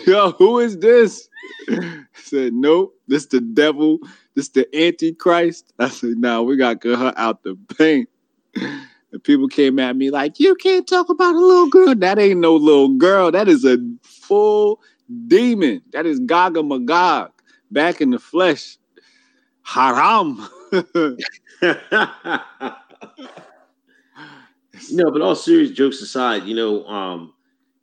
yo, 0.05 0.31
who 0.31 0.59
is 0.59 0.77
this? 0.77 1.27
He 1.67 2.03
said, 2.13 2.53
nope, 2.53 2.93
this 3.07 3.25
the 3.27 3.41
devil, 3.41 3.99
this 4.35 4.49
the 4.49 4.67
antichrist. 4.75 5.73
I 5.79 5.89
said, 5.89 6.17
nah, 6.17 6.41
we 6.41 6.57
gotta 6.57 6.75
get 6.75 6.99
her 6.99 7.13
out 7.17 7.43
the 7.43 7.57
paint. 7.77 8.09
And 9.11 9.23
people 9.23 9.47
came 9.47 9.79
at 9.79 9.95
me 9.95 10.11
like, 10.11 10.39
you 10.39 10.55
can't 10.55 10.87
talk 10.87 11.09
about 11.09 11.35
a 11.35 11.39
little 11.39 11.69
girl. 11.69 11.95
That 11.95 12.19
ain't 12.19 12.39
no 12.39 12.55
little 12.55 12.89
girl. 12.89 13.31
That 13.31 13.47
is 13.47 13.65
a 13.65 13.77
full 14.03 14.81
demon. 15.27 15.81
That 15.91 16.05
is 16.05 16.19
Gaga 16.19 16.61
Magog 16.61 17.31
back 17.71 18.01
in 18.01 18.11
the 18.11 18.19
flesh. 18.19 18.77
Haram. 19.63 20.47
no, 20.71 21.17
but 25.11 25.21
all 25.21 25.35
serious 25.35 25.71
jokes 25.71 26.01
aside, 26.01 26.43
you 26.43 26.55
know, 26.55 26.85
um, 26.85 27.33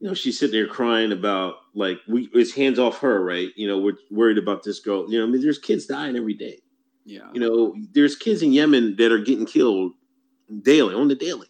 you 0.07 0.13
know, 0.13 0.15
she's 0.15 0.39
sitting 0.39 0.53
there 0.53 0.69
crying 0.69 1.11
about 1.11 1.57
like 1.75 1.99
we 2.07 2.31
it's 2.33 2.55
hands 2.55 2.79
off 2.79 3.01
her, 3.01 3.25
right? 3.25 3.49
You 3.57 3.67
know, 3.67 3.79
we're 3.79 3.97
worried 4.13 4.39
about 4.39 4.63
this 4.63 4.79
girl. 4.79 5.11
You 5.11 5.19
know, 5.19 5.27
I 5.27 5.29
mean, 5.29 5.43
there's 5.43 5.59
kids 5.59 5.85
dying 5.85 6.17
every 6.17 6.35
day. 6.35 6.61
yeah. 7.05 7.29
You 7.35 7.41
know, 7.41 7.75
there's 7.93 8.15
kids 8.15 8.41
in 8.41 8.53
Yemen 8.53 8.95
that 8.99 9.11
are 9.11 9.19
getting 9.19 9.47
killed 9.47 9.95
daily, 10.63 10.95
on 10.95 11.09
the 11.09 11.17
daily. 11.17 11.49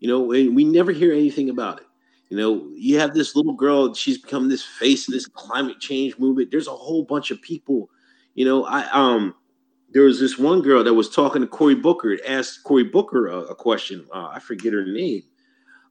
You 0.00 0.08
know, 0.08 0.32
and 0.32 0.56
we 0.56 0.64
never 0.64 0.90
hear 0.90 1.12
anything 1.12 1.50
about 1.50 1.82
it. 1.82 1.86
You 2.30 2.36
know, 2.36 2.68
you 2.74 2.98
have 2.98 3.14
this 3.14 3.36
little 3.36 3.52
girl, 3.52 3.94
she's 3.94 4.18
become 4.18 4.48
this 4.48 4.64
face 4.64 5.06
of 5.06 5.14
this 5.14 5.26
climate 5.26 5.78
change 5.78 6.18
movement. 6.18 6.50
There's 6.50 6.66
a 6.66 6.72
whole 6.72 7.04
bunch 7.04 7.30
of 7.30 7.40
people. 7.42 7.90
You 8.34 8.44
know, 8.44 8.64
I 8.64 8.90
um 8.90 9.36
there 9.92 10.02
was 10.02 10.18
this 10.18 10.36
one 10.36 10.62
girl 10.62 10.82
that 10.82 10.94
was 10.94 11.08
talking 11.08 11.42
to 11.42 11.46
Cory 11.46 11.76
Booker, 11.76 12.18
asked 12.26 12.64
Cory 12.64 12.82
Booker 12.82 13.28
a, 13.28 13.38
a 13.42 13.54
question. 13.54 14.04
Uh, 14.12 14.30
I 14.32 14.40
forget 14.40 14.72
her 14.72 14.84
name. 14.84 15.22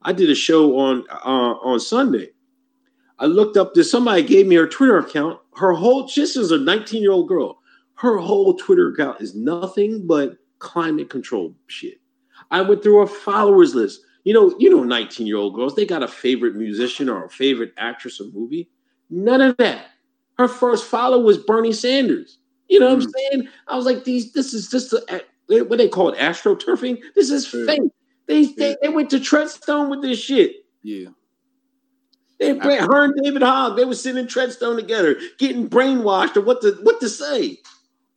I 0.04 0.12
did 0.12 0.30
a 0.30 0.34
show 0.34 0.78
on 0.78 1.04
uh, 1.10 1.54
on 1.62 1.80
Sunday. 1.80 2.30
I 3.18 3.26
looked 3.26 3.56
up 3.56 3.74
this. 3.74 3.90
Somebody 3.90 4.22
gave 4.22 4.46
me 4.46 4.56
her 4.56 4.66
Twitter 4.66 4.98
account. 4.98 5.38
Her 5.56 5.72
whole 5.72 6.06
this 6.14 6.36
is 6.36 6.50
a 6.50 6.58
19 6.58 7.02
year 7.02 7.12
old 7.12 7.28
girl. 7.28 7.58
Her 7.94 8.18
whole 8.18 8.54
Twitter 8.54 8.90
account 8.90 9.20
is 9.20 9.34
nothing 9.34 10.06
but 10.06 10.36
climate 10.58 11.10
control 11.10 11.54
shit. 11.68 12.00
I 12.50 12.60
went 12.62 12.82
through 12.82 13.00
her 13.00 13.06
followers 13.06 13.74
list. 13.74 14.00
You 14.24 14.32
know, 14.32 14.54
you 14.58 14.70
know, 14.70 14.82
19 14.82 15.26
year 15.26 15.36
old 15.36 15.54
girls. 15.54 15.74
They 15.74 15.86
got 15.86 16.02
a 16.02 16.08
favorite 16.08 16.56
musician 16.56 17.08
or 17.08 17.26
a 17.26 17.30
favorite 17.30 17.72
actress 17.76 18.20
or 18.20 18.24
movie. 18.32 18.70
None 19.10 19.40
of 19.40 19.56
that. 19.58 19.86
Her 20.38 20.48
first 20.48 20.86
follower 20.86 21.22
was 21.22 21.38
Bernie 21.38 21.72
Sanders. 21.72 22.38
You 22.68 22.80
know 22.80 22.86
what 22.94 23.04
I'm 23.04 23.12
saying? 23.12 23.48
I 23.68 23.76
was 23.76 23.84
like, 23.84 24.04
these. 24.04 24.32
This 24.32 24.54
is 24.54 24.70
just 24.70 24.92
a, 24.94 25.22
what 25.64 25.76
they 25.76 25.88
call 25.88 26.08
it, 26.10 26.18
astroturfing. 26.18 26.98
This 27.14 27.30
is 27.30 27.52
Yeah. 27.52 27.66
fake. 27.66 27.82
They, 28.26 28.46
they 28.46 28.76
they 28.80 28.88
went 28.88 29.10
to 29.10 29.18
Treadstone 29.18 29.90
with 29.90 30.02
this 30.02 30.18
shit. 30.18 30.64
Yeah. 30.82 31.08
They 32.38 32.56
her 32.56 33.04
and 33.04 33.14
David 33.22 33.42
Hogg, 33.42 33.76
they 33.76 33.84
were 33.84 33.94
sitting 33.94 34.20
in 34.20 34.26
Treadstone 34.26 34.76
together, 34.76 35.16
getting 35.38 35.68
brainwashed 35.68 36.36
or 36.36 36.40
what 36.40 36.60
to 36.62 36.72
what 36.82 37.00
to 37.00 37.08
say. 37.08 37.58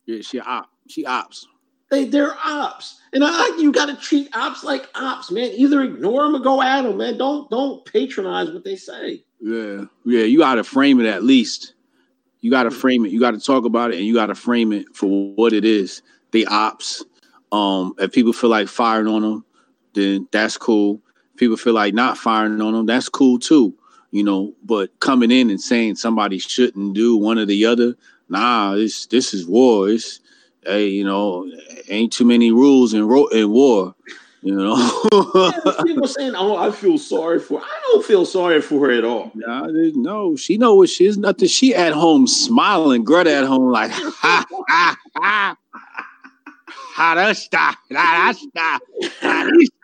Yeah, 0.06 0.22
she 0.22 0.40
op. 0.40 0.70
She 0.88 1.06
ops. 1.06 1.46
They 1.90 2.04
they're 2.04 2.36
ops, 2.44 3.00
and 3.12 3.22
I 3.24 3.56
you 3.58 3.72
got 3.72 3.86
to 3.86 3.96
treat 3.96 4.34
ops 4.36 4.64
like 4.64 4.88
ops, 4.94 5.30
man. 5.30 5.50
Either 5.52 5.82
ignore 5.82 6.24
them 6.24 6.36
or 6.36 6.40
go 6.40 6.60
at 6.60 6.82
them, 6.82 6.98
man. 6.98 7.16
Don't 7.16 7.48
don't 7.50 7.84
patronize 7.86 8.50
what 8.50 8.64
they 8.64 8.76
say. 8.76 9.24
Yeah, 9.40 9.84
yeah. 10.04 10.24
You 10.24 10.38
got 10.38 10.56
to 10.56 10.64
frame 10.64 11.00
it 11.00 11.06
at 11.06 11.22
least. 11.22 11.74
You 12.40 12.50
got 12.50 12.64
to 12.64 12.70
frame 12.70 13.06
it. 13.06 13.12
You 13.12 13.20
got 13.20 13.32
to 13.32 13.40
talk 13.40 13.64
about 13.64 13.92
it, 13.92 13.96
and 13.96 14.06
you 14.06 14.14
got 14.14 14.26
to 14.26 14.34
frame 14.34 14.72
it 14.72 14.86
for 14.94 15.32
what 15.34 15.52
it 15.52 15.64
is. 15.64 16.02
The 16.32 16.46
ops. 16.46 17.04
Um, 17.50 17.94
if 17.98 18.12
people 18.12 18.34
feel 18.34 18.50
like 18.50 18.68
firing 18.68 19.06
on 19.06 19.22
them, 19.22 19.44
then 19.98 20.28
that's 20.30 20.56
cool. 20.56 21.00
People 21.36 21.56
feel 21.56 21.74
like 21.74 21.94
not 21.94 22.18
firing 22.18 22.60
on 22.60 22.72
them, 22.72 22.86
that's 22.86 23.08
cool 23.08 23.38
too. 23.38 23.74
You 24.10 24.24
know, 24.24 24.54
but 24.64 24.98
coming 25.00 25.30
in 25.30 25.50
and 25.50 25.60
saying 25.60 25.96
somebody 25.96 26.38
shouldn't 26.38 26.94
do 26.94 27.16
one 27.16 27.38
or 27.38 27.44
the 27.44 27.66
other, 27.66 27.94
nah, 28.28 28.74
this 28.74 29.06
this 29.06 29.34
is 29.34 29.46
war. 29.46 29.90
It's 29.90 30.20
hey, 30.64 30.88
you 30.88 31.04
know, 31.04 31.50
ain't 31.88 32.12
too 32.12 32.24
many 32.24 32.50
rules 32.50 32.94
in 32.94 33.06
ro- 33.06 33.26
in 33.28 33.50
war. 33.50 33.94
You 34.42 34.54
know. 34.54 34.76
Yeah, 35.12 35.72
people 35.84 36.06
saying, 36.06 36.34
"Oh, 36.36 36.56
I 36.56 36.70
feel 36.70 36.96
sorry 36.96 37.40
for." 37.40 37.60
I 37.60 37.80
don't 37.82 38.04
feel 38.04 38.24
sorry 38.24 38.60
for 38.60 38.86
her 38.86 38.92
at 38.92 39.04
all. 39.04 39.32
Nah, 39.34 39.66
no, 39.66 40.36
she 40.36 40.58
know 40.58 40.76
what 40.76 40.88
she 40.88 41.06
is. 41.06 41.18
Nothing. 41.18 41.48
She 41.48 41.74
at 41.74 41.92
home 41.92 42.26
smiling. 42.26 43.04
Greta 43.04 43.34
at 43.34 43.44
home 43.44 43.70
like 43.72 43.90
ha 43.90 44.46
ha 44.68 44.96
ha. 45.16 45.56
Harasta, 46.94 47.76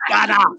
harasta, 0.09 0.57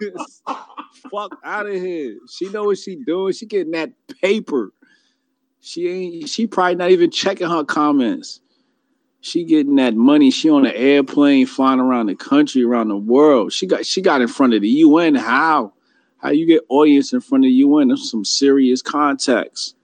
harista. 0.00 0.66
Fuck 1.10 1.38
out 1.44 1.66
of 1.66 1.74
here. 1.74 2.16
She 2.28 2.48
know 2.48 2.64
what 2.64 2.78
she 2.78 2.96
doing. 2.96 3.32
She 3.32 3.46
getting 3.46 3.72
that 3.72 3.92
paper. 4.22 4.72
She 5.60 5.88
ain't. 5.88 6.28
She 6.28 6.46
probably 6.46 6.76
not 6.76 6.90
even 6.90 7.10
checking 7.10 7.48
her 7.48 7.64
comments. 7.64 8.40
She 9.20 9.44
getting 9.44 9.76
that 9.76 9.96
money. 9.96 10.30
She 10.30 10.48
on 10.48 10.66
an 10.66 10.72
airplane 10.74 11.46
flying 11.46 11.80
around 11.80 12.06
the 12.06 12.14
country, 12.14 12.62
around 12.62 12.88
the 12.88 12.96
world. 12.96 13.52
She 13.52 13.66
got 13.66 13.84
she 13.84 14.00
got 14.00 14.20
in 14.20 14.28
front 14.28 14.54
of 14.54 14.62
the 14.62 14.68
UN. 14.68 15.16
How? 15.16 15.72
How 16.18 16.30
you 16.30 16.46
get 16.46 16.62
audience 16.68 17.12
in 17.12 17.20
front 17.20 17.44
of 17.44 17.48
the 17.48 17.54
UN? 17.54 17.96
Some 17.96 18.24
serious 18.24 18.82
context. 18.82 19.74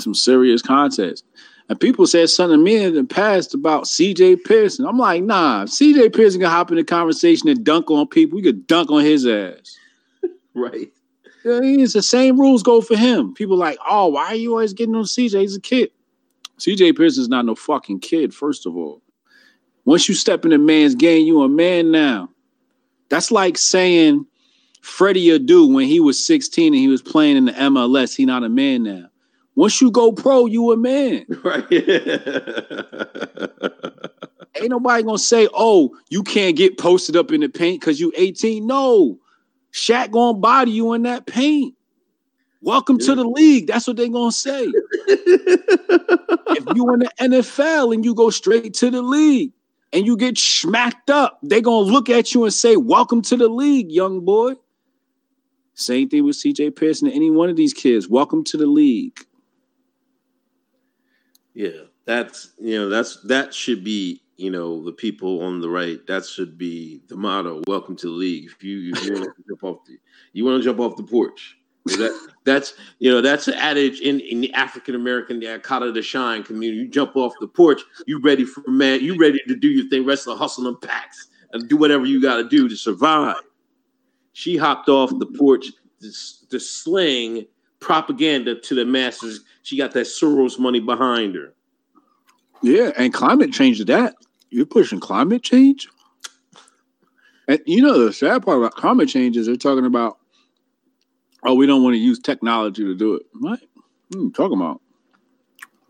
Some 0.00 0.14
serious 0.14 0.62
context. 0.62 1.24
And 1.68 1.80
people 1.80 2.06
said 2.06 2.28
something 2.28 2.58
to 2.58 2.62
me 2.62 2.76
in 2.84 2.94
the 2.94 3.04
past 3.04 3.54
about 3.54 3.84
CJ 3.84 4.44
Pearson. 4.44 4.86
I'm 4.86 4.98
like, 4.98 5.22
nah, 5.22 5.64
CJ 5.64 6.14
Pearson 6.14 6.40
can 6.40 6.50
hop 6.50 6.70
in 6.70 6.76
the 6.76 6.84
conversation 6.84 7.48
and 7.48 7.64
dunk 7.64 7.90
on 7.90 8.06
people. 8.06 8.36
We 8.36 8.42
could 8.42 8.66
dunk 8.66 8.90
on 8.90 9.02
his 9.04 9.26
ass. 9.26 9.78
Right. 10.56 10.92
Yeah, 11.44 11.58
It's 11.62 11.94
the 11.94 12.02
same 12.02 12.38
rules 12.38 12.62
go 12.62 12.80
for 12.80 12.96
him. 12.96 13.34
People 13.34 13.56
like, 13.56 13.76
oh, 13.90 14.06
why 14.06 14.26
are 14.26 14.34
you 14.36 14.52
always 14.52 14.72
getting 14.72 14.94
on 14.94 15.02
CJ? 15.02 15.40
He's 15.40 15.56
a 15.56 15.60
kid. 15.60 15.90
CJ 16.58 16.96
Pearson's 16.96 17.28
not 17.28 17.44
no 17.44 17.56
fucking 17.56 17.98
kid, 17.98 18.32
first 18.32 18.64
of 18.64 18.76
all. 18.76 19.02
Once 19.84 20.08
you 20.08 20.14
step 20.14 20.44
in 20.44 20.52
a 20.52 20.58
man's 20.58 20.94
game, 20.94 21.26
you 21.26 21.42
a 21.42 21.48
man 21.48 21.90
now. 21.90 22.30
That's 23.08 23.30
like 23.30 23.58
saying 23.58 24.26
Freddie 24.80 25.26
Adu 25.38 25.74
when 25.74 25.86
he 25.86 26.00
was 26.00 26.24
16 26.24 26.72
and 26.72 26.80
he 26.80 26.88
was 26.88 27.02
playing 27.02 27.36
in 27.36 27.46
the 27.46 27.52
MLS, 27.52 28.14
he 28.14 28.24
not 28.24 28.44
a 28.44 28.48
man 28.48 28.82
now. 28.84 29.08
Once 29.56 29.80
you 29.80 29.90
go 29.90 30.12
pro, 30.12 30.46
you 30.46 30.72
a 30.72 30.76
man. 30.76 31.26
Right. 31.44 31.64
Ain't 34.56 34.70
nobody 34.70 35.02
gonna 35.02 35.18
say, 35.18 35.48
oh, 35.52 35.96
you 36.10 36.22
can't 36.22 36.56
get 36.56 36.78
posted 36.78 37.16
up 37.16 37.32
in 37.32 37.40
the 37.40 37.48
paint 37.48 37.80
because 37.80 37.98
you 37.98 38.12
18. 38.16 38.66
No. 38.66 39.18
Shaq 39.72 40.12
gonna 40.12 40.38
body 40.38 40.70
you 40.70 40.92
in 40.92 41.02
that 41.02 41.26
paint. 41.26 41.74
Welcome 42.62 42.98
to 42.98 43.16
the 43.16 43.24
league. 43.24 43.66
That's 43.66 43.86
what 43.86 43.96
they 43.96 44.08
gonna 44.08 44.32
say. 44.32 44.64
if 44.66 46.64
you 46.76 46.94
in 46.94 47.00
the 47.00 47.10
NFL 47.20 47.92
and 47.92 48.04
you 48.04 48.14
go 48.14 48.30
straight 48.30 48.74
to 48.74 48.90
the 48.90 49.02
league 49.02 49.52
and 49.92 50.06
you 50.06 50.16
get 50.16 50.38
smacked 50.38 51.10
up, 51.10 51.40
they 51.42 51.60
gonna 51.60 51.90
look 51.90 52.08
at 52.08 52.32
you 52.32 52.44
and 52.44 52.54
say, 52.54 52.76
Welcome 52.76 53.22
to 53.22 53.36
the 53.36 53.48
league, 53.48 53.90
young 53.90 54.24
boy. 54.24 54.54
Same 55.74 56.08
thing 56.08 56.24
with 56.24 56.36
CJ 56.36 56.76
Pearson 56.76 57.08
and 57.08 57.16
any 57.16 57.30
one 57.30 57.50
of 57.50 57.56
these 57.56 57.74
kids. 57.74 58.08
Welcome 58.08 58.44
to 58.44 58.56
the 58.56 58.66
league. 58.66 59.18
Yeah, 61.54 61.84
that's 62.04 62.50
you 62.58 62.76
know 62.76 62.88
that's 62.88 63.20
that 63.22 63.54
should 63.54 63.84
be 63.84 64.22
you 64.36 64.50
know 64.50 64.84
the 64.84 64.92
people 64.92 65.42
on 65.42 65.60
the 65.60 65.68
right. 65.68 66.04
That 66.08 66.26
should 66.26 66.58
be 66.58 67.00
the 67.06 67.16
motto. 67.16 67.62
Welcome 67.68 67.94
to 67.96 68.06
the 68.06 68.12
league. 68.12 68.46
If 68.46 68.62
you 68.64 68.92
if 68.92 69.04
you 69.04 69.14
want 69.14 69.24
to 69.36 69.44
jump 69.48 69.62
off 69.62 69.84
the 69.86 69.96
you 70.32 70.44
want 70.44 70.60
to 70.60 70.64
jump 70.64 70.80
off 70.80 70.96
the 70.96 71.04
porch. 71.04 71.56
That, 71.86 72.28
that's 72.44 72.74
you 72.98 73.10
know 73.10 73.20
that's 73.20 73.46
an 73.46 73.54
adage 73.54 74.00
in, 74.00 74.18
in 74.20 74.40
the 74.40 74.52
African 74.54 74.94
American 74.94 75.38
the 75.38 75.46
Akata 75.46 75.94
the 75.94 76.02
Shine 76.02 76.42
community. 76.42 76.82
You 76.82 76.88
jump 76.88 77.14
off 77.14 77.34
the 77.40 77.46
porch, 77.46 77.82
you 78.06 78.20
ready 78.20 78.44
for 78.44 78.64
man, 78.66 79.00
you 79.00 79.16
ready 79.16 79.38
to 79.46 79.54
do 79.54 79.68
your 79.68 79.88
thing, 79.90 80.04
wrestle, 80.04 80.36
hustle 80.36 80.66
and 80.66 80.80
packs, 80.80 81.28
and 81.52 81.68
do 81.68 81.76
whatever 81.76 82.04
you 82.04 82.20
got 82.20 82.36
to 82.36 82.48
do 82.48 82.68
to 82.68 82.76
survive. 82.76 83.36
She 84.32 84.56
hopped 84.56 84.88
off 84.88 85.10
the 85.18 85.26
porch 85.26 85.66
to, 86.00 86.10
to 86.48 86.58
sling 86.58 87.46
propaganda 87.84 88.58
to 88.58 88.74
the 88.74 88.84
masses. 88.84 89.44
She 89.62 89.76
got 89.76 89.92
that 89.92 90.06
Soros 90.06 90.58
money 90.58 90.80
behind 90.80 91.34
her. 91.34 91.52
Yeah, 92.62 92.92
and 92.96 93.12
climate 93.12 93.52
change 93.52 93.78
is 93.78 93.86
that. 93.86 94.14
You're 94.50 94.66
pushing 94.66 95.00
climate 95.00 95.42
change? 95.42 95.86
And 97.46 97.60
you 97.66 97.82
know 97.82 97.98
the 97.98 98.12
sad 98.12 98.42
part 98.42 98.58
about 98.58 98.74
climate 98.74 99.08
change 99.08 99.36
is 99.36 99.46
they're 99.46 99.56
talking 99.56 99.84
about, 99.84 100.18
oh, 101.42 101.54
we 101.54 101.66
don't 101.66 101.82
want 101.82 101.94
to 101.94 101.98
use 101.98 102.18
technology 102.18 102.82
to 102.84 102.94
do 102.94 103.14
it. 103.16 103.26
What? 103.34 103.60
What 104.08 104.18
are 104.18 104.22
you 104.22 104.32
talking 104.32 104.58
about? 104.58 104.80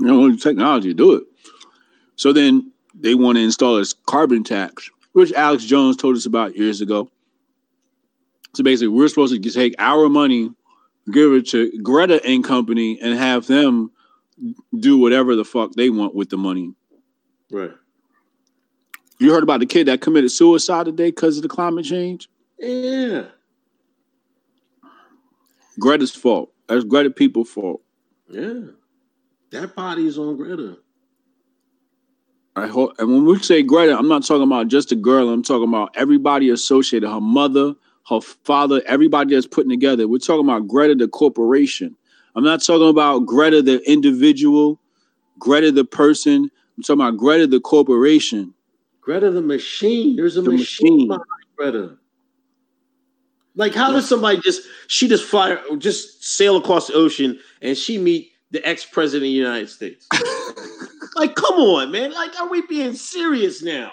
You 0.00 0.08
don't 0.08 0.18
want 0.18 0.30
to 0.30 0.34
use 0.34 0.42
technology 0.42 0.88
to 0.88 0.94
do 0.94 1.14
it. 1.14 1.24
So 2.16 2.32
then 2.32 2.72
they 2.94 3.14
want 3.14 3.36
to 3.36 3.42
install 3.42 3.76
this 3.76 3.92
carbon 3.92 4.42
tax, 4.42 4.90
which 5.12 5.32
Alex 5.32 5.64
Jones 5.64 5.96
told 5.96 6.16
us 6.16 6.26
about 6.26 6.56
years 6.56 6.80
ago. 6.80 7.08
So 8.54 8.64
basically, 8.64 8.88
we're 8.88 9.08
supposed 9.08 9.40
to 9.40 9.50
take 9.50 9.74
our 9.78 10.08
money, 10.08 10.50
give 11.10 11.32
it 11.32 11.48
to 11.48 11.70
Greta 11.82 12.24
and 12.24 12.42
company, 12.42 12.98
and 13.00 13.18
have 13.18 13.46
them 13.46 13.90
do 14.78 14.98
whatever 14.98 15.36
the 15.36 15.44
fuck 15.44 15.72
they 15.72 15.90
want 15.90 16.14
with 16.14 16.30
the 16.30 16.36
money. 16.36 16.74
Right. 17.50 17.72
You 19.18 19.32
heard 19.32 19.42
about 19.42 19.60
the 19.60 19.66
kid 19.66 19.86
that 19.86 20.00
committed 20.00 20.30
suicide 20.30 20.86
today 20.86 21.10
because 21.10 21.36
of 21.36 21.42
the 21.42 21.48
climate 21.48 21.84
change? 21.84 22.28
Yeah. 22.58 23.26
Greta's 25.78 26.14
fault. 26.14 26.52
That's 26.68 26.84
Greta 26.84 27.10
people's 27.10 27.50
fault. 27.50 27.82
Yeah. 28.28 28.60
That 29.50 29.74
body's 29.76 30.18
on 30.18 30.36
Greta. 30.36 30.78
I 32.56 32.66
hope, 32.66 32.94
and 32.98 33.08
when 33.08 33.24
we 33.24 33.38
say 33.40 33.62
Greta, 33.62 33.96
I'm 33.96 34.08
not 34.08 34.24
talking 34.24 34.44
about 34.44 34.68
just 34.68 34.92
a 34.92 34.96
girl. 34.96 35.28
I'm 35.28 35.42
talking 35.42 35.68
about 35.68 35.90
everybody 35.96 36.50
associated, 36.50 37.08
her 37.08 37.20
mother, 37.20 37.74
her 38.08 38.20
father, 38.20 38.82
everybody 38.86 39.34
that's 39.34 39.46
putting 39.46 39.70
together. 39.70 40.06
We're 40.06 40.18
talking 40.18 40.44
about 40.44 40.68
Greta 40.68 40.94
the 40.94 41.08
corporation. 41.08 41.96
I'm 42.36 42.44
not 42.44 42.62
talking 42.62 42.88
about 42.88 43.20
Greta 43.26 43.62
the 43.62 43.80
individual, 43.90 44.80
Greta 45.38 45.72
the 45.72 45.84
person. 45.84 46.50
I'm 46.76 46.82
talking 46.82 47.00
about 47.00 47.16
Greta 47.16 47.46
the 47.46 47.60
corporation. 47.60 48.52
Greta 49.00 49.30
the 49.30 49.42
machine. 49.42 50.16
There's 50.16 50.36
a 50.36 50.42
The 50.42 50.52
machine, 50.52 50.92
machine. 50.94 51.08
behind 51.08 51.22
Greta. 51.56 51.96
Like, 53.56 53.74
how 53.74 53.92
does 53.92 54.08
somebody 54.08 54.40
just 54.40 54.62
she 54.88 55.06
just 55.06 55.24
fly 55.24 55.56
just 55.78 56.24
sail 56.24 56.56
across 56.56 56.88
the 56.88 56.94
ocean 56.94 57.38
and 57.62 57.76
she 57.76 57.98
meet 57.98 58.32
the 58.50 58.66
ex 58.66 58.84
president 58.84 59.22
of 59.22 59.30
the 59.32 59.38
United 59.38 59.70
States? 59.70 60.08
like, 61.14 61.36
come 61.36 61.54
on, 61.60 61.92
man! 61.92 62.12
Like, 62.12 62.38
are 62.40 62.48
we 62.48 62.62
being 62.66 62.94
serious 62.94 63.62
now? 63.62 63.92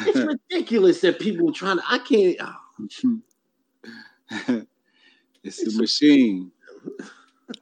It's 0.00 0.18
ridiculous 0.50 1.02
that 1.02 1.18
people 1.20 1.50
are 1.50 1.52
trying 1.52 1.76
to. 1.76 1.82
I 1.86 1.98
can't. 1.98 2.36
oh, 2.40 2.54
it's 5.44 5.74
a 5.74 5.78
machine. 5.78 6.52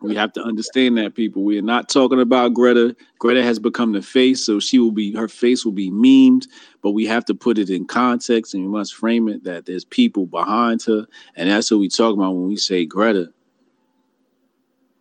We 0.01 0.15
have 0.17 0.33
to 0.35 0.43
understand 0.43 0.97
that, 0.97 1.15
people. 1.15 1.43
We 1.45 1.59
are 1.59 1.63
not 1.63 1.91
talking 1.91 2.21
about 2.21 2.55
Greta. 2.55 2.97
Greta 3.19 3.43
has 3.43 3.59
become 3.59 3.93
the 3.93 4.01
face, 4.01 4.45
so 4.45 4.59
she 4.59 4.79
will 4.79 4.93
be 4.93 5.15
her 5.15 5.29
face 5.29 5.65
will 5.65 5.73
be 5.73 5.91
memed, 5.91 6.47
but 6.83 6.93
we 6.93 7.05
have 7.07 7.25
to 7.27 7.35
put 7.35 7.59
it 7.59 7.69
in 7.69 7.85
context 7.85 8.55
and 8.55 8.65
we 8.65 8.71
must 8.71 8.95
frame 8.95 9.29
it 9.29 9.45
that 9.45 9.67
there's 9.67 9.85
people 9.85 10.25
behind 10.27 10.83
her, 10.85 11.07
and 11.37 11.51
that's 11.51 11.71
what 11.71 11.81
we 11.81 11.89
talk 11.89 12.15
about 12.15 12.33
when 12.33 12.49
we 12.49 12.57
say 12.57 12.87
Greta. 12.87 13.31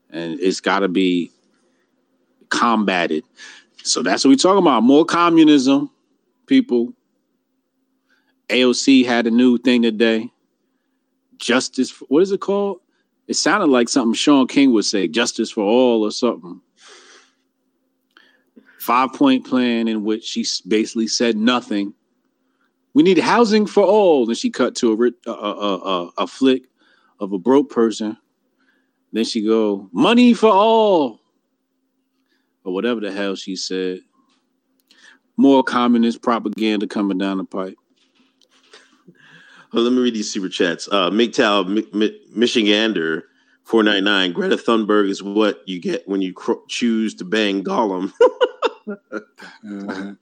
And 0.10 0.40
it's 0.40 0.60
got 0.60 0.80
to 0.80 0.90
be 0.90 1.32
combated. 2.50 3.24
So 3.84 4.04
that's 4.04 4.24
what 4.24 4.30
we 4.30 4.36
talking 4.36 4.60
about. 4.60 4.84
More 4.84 5.06
communism, 5.06 5.90
people. 6.46 6.94
AOC 8.50 9.06
had 9.06 9.28
a 9.28 9.32
new 9.32 9.58
thing 9.58 9.82
today. 9.82 10.32
Justice. 11.38 11.92
For, 11.92 12.06
what 12.06 12.24
is 12.24 12.32
it 12.32 12.42
called? 12.42 12.80
It 13.28 13.36
sounded 13.36 13.68
like 13.68 13.90
something 13.90 14.14
Shaun 14.14 14.48
King 14.48 14.74
would 14.74 14.86
say, 14.86 15.08
justice 15.08 15.52
for 15.52 15.64
all 15.64 16.04
or 16.04 16.12
something. 16.12 16.62
Five 18.80 19.14
point 19.14 19.46
plan 19.46 19.88
in 19.88 20.04
which 20.04 20.26
she 20.26 20.46
basically 20.68 21.08
said 21.08 21.38
nothing. 21.38 21.94
We 22.94 23.02
need 23.02 23.18
housing 23.18 23.66
for 23.66 23.84
all. 23.84 24.26
Then 24.26 24.36
she 24.36 24.50
cut 24.50 24.76
to 24.78 24.92
a, 25.26 25.30
a, 25.30 25.34
a, 25.34 26.12
a 26.20 26.28
flick 26.28 26.64
of 27.20 27.32
a 27.32 27.40
broke 27.40 27.70
person. 27.70 28.18
Then 29.14 29.24
she 29.24 29.46
go, 29.46 29.90
money 29.94 30.34
for 30.34 30.52
all. 30.52 31.22
Or 32.66 32.74
whatever 32.74 33.00
the 33.00 33.12
hell 33.12 33.36
she 33.36 33.56
said. 33.56 34.00
More 35.38 35.64
communist 35.64 36.22
propaganda 36.22 36.88
coming 36.88 37.18
down 37.18 37.38
the 37.38 37.46
pipe. 37.46 37.78
Well, 39.74 39.84
let 39.84 39.94
me 39.94 40.02
read 40.02 40.14
these 40.14 40.32
super 40.32 40.50
chats. 40.50 40.88
Uh, 40.92 41.10
MGTOW, 41.10 41.68
Mi- 41.68 41.88
Mi- 41.94 42.20
Michigander, 42.36 43.24
499. 43.64 44.34
Greta 44.34 44.56
Thunberg 44.56 45.10
is 45.10 45.24
what 45.24 45.68
you 45.68 45.82
get 45.82 46.08
when 46.08 46.22
you 46.22 46.34
choose 46.68 47.16
to 47.16 47.26
bang 47.26 47.64
Gollum. 47.64 48.14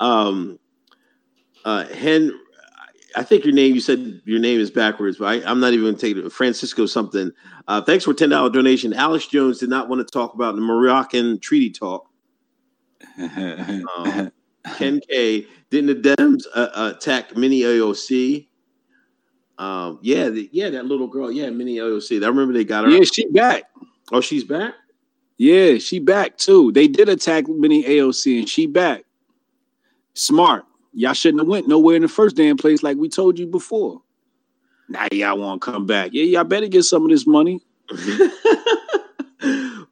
um, 0.00 0.58
uh, 1.66 1.84
Hen, 1.86 2.32
I 3.14 3.24
think 3.24 3.44
your 3.44 3.52
name, 3.52 3.74
you 3.74 3.80
said 3.80 4.22
your 4.24 4.40
name 4.40 4.58
is 4.58 4.70
backwards, 4.70 5.18
but 5.18 5.26
I, 5.26 5.50
I'm 5.50 5.60
not 5.60 5.74
even 5.74 5.84
going 5.84 5.96
to 5.96 6.00
take 6.00 6.16
it. 6.16 6.30
Francisco 6.30 6.86
something. 6.86 7.32
Uh, 7.68 7.82
thanks 7.82 8.06
for 8.06 8.14
$10 8.14 8.52
donation. 8.54 8.94
Alex 8.94 9.26
Jones 9.26 9.58
did 9.58 9.68
not 9.68 9.90
want 9.90 10.06
to 10.06 10.10
talk 10.10 10.32
about 10.32 10.54
the 10.54 10.62
Moroccan 10.62 11.40
treaty 11.40 11.70
talk. 11.70 12.08
Um, 13.18 14.32
Ken 14.76 15.00
K. 15.08 15.46
Didn't 15.70 16.02
the 16.02 16.14
Dems 16.16 16.42
uh, 16.54 16.92
attack 16.96 17.36
Mini 17.36 17.60
AOC? 17.60 18.46
Um, 19.58 19.98
yeah, 20.02 20.28
the, 20.30 20.48
yeah, 20.52 20.70
that 20.70 20.86
little 20.86 21.06
girl. 21.06 21.30
Yeah, 21.30 21.50
Mini 21.50 21.76
AOC. 21.76 22.22
I 22.24 22.28
remember 22.28 22.52
they 22.52 22.64
got 22.64 22.84
her. 22.84 22.90
yeah, 22.90 23.04
she 23.04 23.28
back. 23.28 23.64
Oh, 24.12 24.20
she's 24.20 24.44
back. 24.44 24.74
Yeah, 25.36 25.78
she 25.78 25.98
back 25.98 26.36
too. 26.36 26.70
They 26.72 26.86
did 26.86 27.08
attack 27.08 27.48
mini 27.48 27.82
AOC 27.84 28.40
and 28.40 28.48
she 28.48 28.66
back. 28.66 29.04
Smart. 30.14 30.64
Y'all 30.92 31.14
shouldn't 31.14 31.40
have 31.40 31.48
went 31.48 31.68
nowhere 31.68 31.96
in 31.96 32.02
the 32.02 32.08
first 32.08 32.36
damn 32.36 32.56
place 32.56 32.82
like 32.82 32.98
we 32.98 33.08
told 33.08 33.38
you 33.38 33.46
before. 33.46 34.02
Now 34.88 35.06
y'all 35.12 35.38
want 35.38 35.62
to 35.62 35.72
come 35.72 35.86
back. 35.86 36.10
Yeah, 36.12 36.24
y'all 36.24 36.44
better 36.44 36.68
get 36.68 36.82
some 36.82 37.04
of 37.04 37.10
this 37.10 37.26
money. 37.26 37.60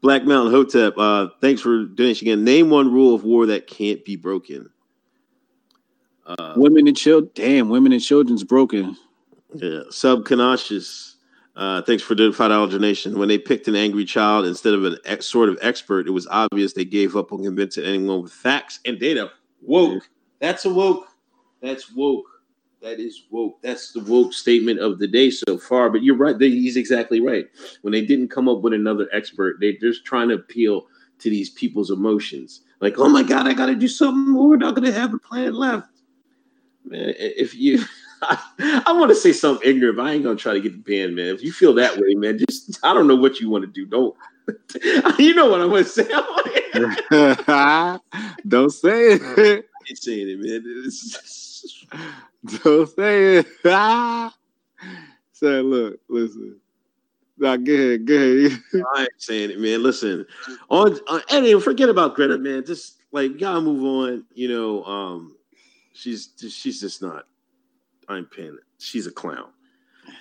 Black 0.09 0.25
Mountain 0.25 0.55
Hotep, 0.55 0.97
uh, 0.97 1.29
thanks 1.43 1.61
for 1.61 1.85
doing 1.85 2.09
this 2.09 2.23
again. 2.23 2.43
Name 2.43 2.71
one 2.71 2.91
rule 2.91 3.15
of 3.15 3.25
war 3.25 3.45
that 3.45 3.67
can't 3.67 4.03
be 4.07 4.17
broken. 4.17 4.71
Uh, 6.25 6.55
Women 6.57 6.89
and 6.89 6.97
children. 6.97 7.31
Damn, 7.35 7.69
women 7.69 7.93
and 7.93 8.01
children's 8.01 8.43
broken. 8.43 8.97
yeah, 9.53 9.81
subconscious. 9.91 11.17
Uh, 11.55 11.83
thanks 11.83 12.03
for 12.03 12.15
the 12.15 12.33
five 12.33 12.49
dollar 12.49 12.71
donation. 12.71 13.19
When 13.19 13.29
they 13.29 13.37
picked 13.37 13.69
an 13.69 13.77
angry 13.77 14.07
child 14.07 14.47
instead 14.47 14.73
of 14.73 14.83
an 14.87 14.97
ex- 15.05 15.27
sort 15.27 15.51
of 15.51 15.59
expert, 15.61 16.07
it 16.07 16.13
was 16.13 16.27
obvious 16.29 16.73
they 16.73 16.87
gave 16.87 17.15
up 17.15 17.31
on 17.31 17.45
convincing 17.45 17.85
anyone 17.85 18.23
with 18.23 18.33
facts 18.33 18.81
and 18.87 18.99
data. 18.99 19.31
Woke. 19.61 20.09
That's 20.41 20.65
a 20.65 20.73
woke. 20.73 21.07
That's 21.61 21.93
woke. 21.95 22.38
That 22.81 23.01
is 23.01 23.25
woke. 23.31 23.61
That's 23.61 23.93
the 23.93 24.01
woke 24.01 24.33
statement 24.33 24.79
of 24.79 24.99
the 24.99 25.09
day 25.09 25.31
so 25.31 25.59
far. 25.59 25.91
But 25.91 26.05
you're 26.05 26.17
right. 26.17 26.39
They, 26.39 26.51
he's 26.51 26.77
exactly 26.77 27.21
right. 27.21 27.47
When 27.83 27.93
they 27.93 28.05
didn't 28.05 28.29
come 28.29 28.49
up 28.49 28.61
with 28.61 28.73
another 28.73 29.09
expert, 29.13 29.57
they're 29.61 29.73
just 29.73 30.05
trying 30.05 30.29
to 30.29 30.37
appeal 30.37 30.87
to 31.19 31.31
these 31.31 31.51
people's 31.51 31.91
emotions. 31.91 32.61
Like, 32.81 32.97
oh 32.99 33.09
my 33.09 33.25
God, 33.25 33.49
I 33.49 33.55
got 33.55 33.67
to 33.67 33.75
do 33.75 33.89
something 33.89 34.33
more. 34.33 34.51
We're 34.51 34.59
not 34.59 34.77
going 34.77 34.87
to 34.87 34.93
have 34.93 35.13
a 35.13 35.19
planet 35.19 35.55
left. 35.55 35.89
Man, 36.85 37.15
if 37.19 37.53
you, 37.55 37.83
I, 38.23 38.39
I 38.87 38.93
want 38.93 39.11
to 39.11 39.17
say 39.17 39.33
something 39.33 39.69
ignorant, 39.69 39.97
but 39.97 40.07
I 40.07 40.13
ain't 40.13 40.23
going 40.23 40.37
to 40.37 40.43
try 40.43 40.55
to 40.55 40.61
get 40.61 40.73
the 40.73 40.79
band, 40.79 41.17
man. 41.17 41.35
If 41.35 41.43
you 41.43 41.53
feel 41.53 41.75
that 41.75 41.97
way, 41.97 42.15
man, 42.15 42.39
just, 42.39 42.79
I 42.85 42.95
don't 42.95 43.09
know 43.09 43.17
what 43.17 43.41
you 43.41 43.51
want 43.51 43.65
to 43.65 43.71
do. 43.71 43.87
Don't, 43.87 44.15
you 45.19 45.35
know 45.35 45.51
what 45.51 45.61
I'm 45.61 45.71
going 45.71 45.83
to 45.85 45.91
say. 45.91 46.05
Don't 48.49 48.71
say 48.71 49.15
it. 49.15 49.67
saying 49.95 50.29
it, 50.29 50.39
man. 50.39 50.63
It's- 51.65 52.61
Don't 52.63 52.89
say 52.89 53.37
it. 53.39 53.47
Say, 55.33 55.61
look, 55.61 56.01
listen. 56.09 56.57
Now, 57.39 57.57
go 57.57 57.73
ahead, 57.73 58.07
go 58.07 58.15
ahead. 58.15 58.59
I 58.97 59.01
ain't 59.03 59.11
saying 59.19 59.51
it, 59.53 59.61
man. 59.61 59.83
Listen, 59.83 60.27
on, 60.71 60.99
on 61.09 61.23
and 61.31 61.63
forget 61.63 61.89
about 61.89 62.17
Greta, 62.17 62.37
man. 62.39 62.65
Just 62.67 62.97
like 63.13 63.31
we 63.33 63.39
gotta 63.39 63.61
move 63.61 63.85
on. 63.85 64.25
You 64.35 64.49
know, 64.49 64.85
um, 64.85 65.37
she's 65.93 66.31
she's 66.39 66.81
just 66.81 67.01
not. 67.01 67.27
I'm 68.09 68.25
paying 68.27 68.49
it. 68.49 68.65
She's 68.79 69.07
a 69.07 69.13
clown. 69.13 69.51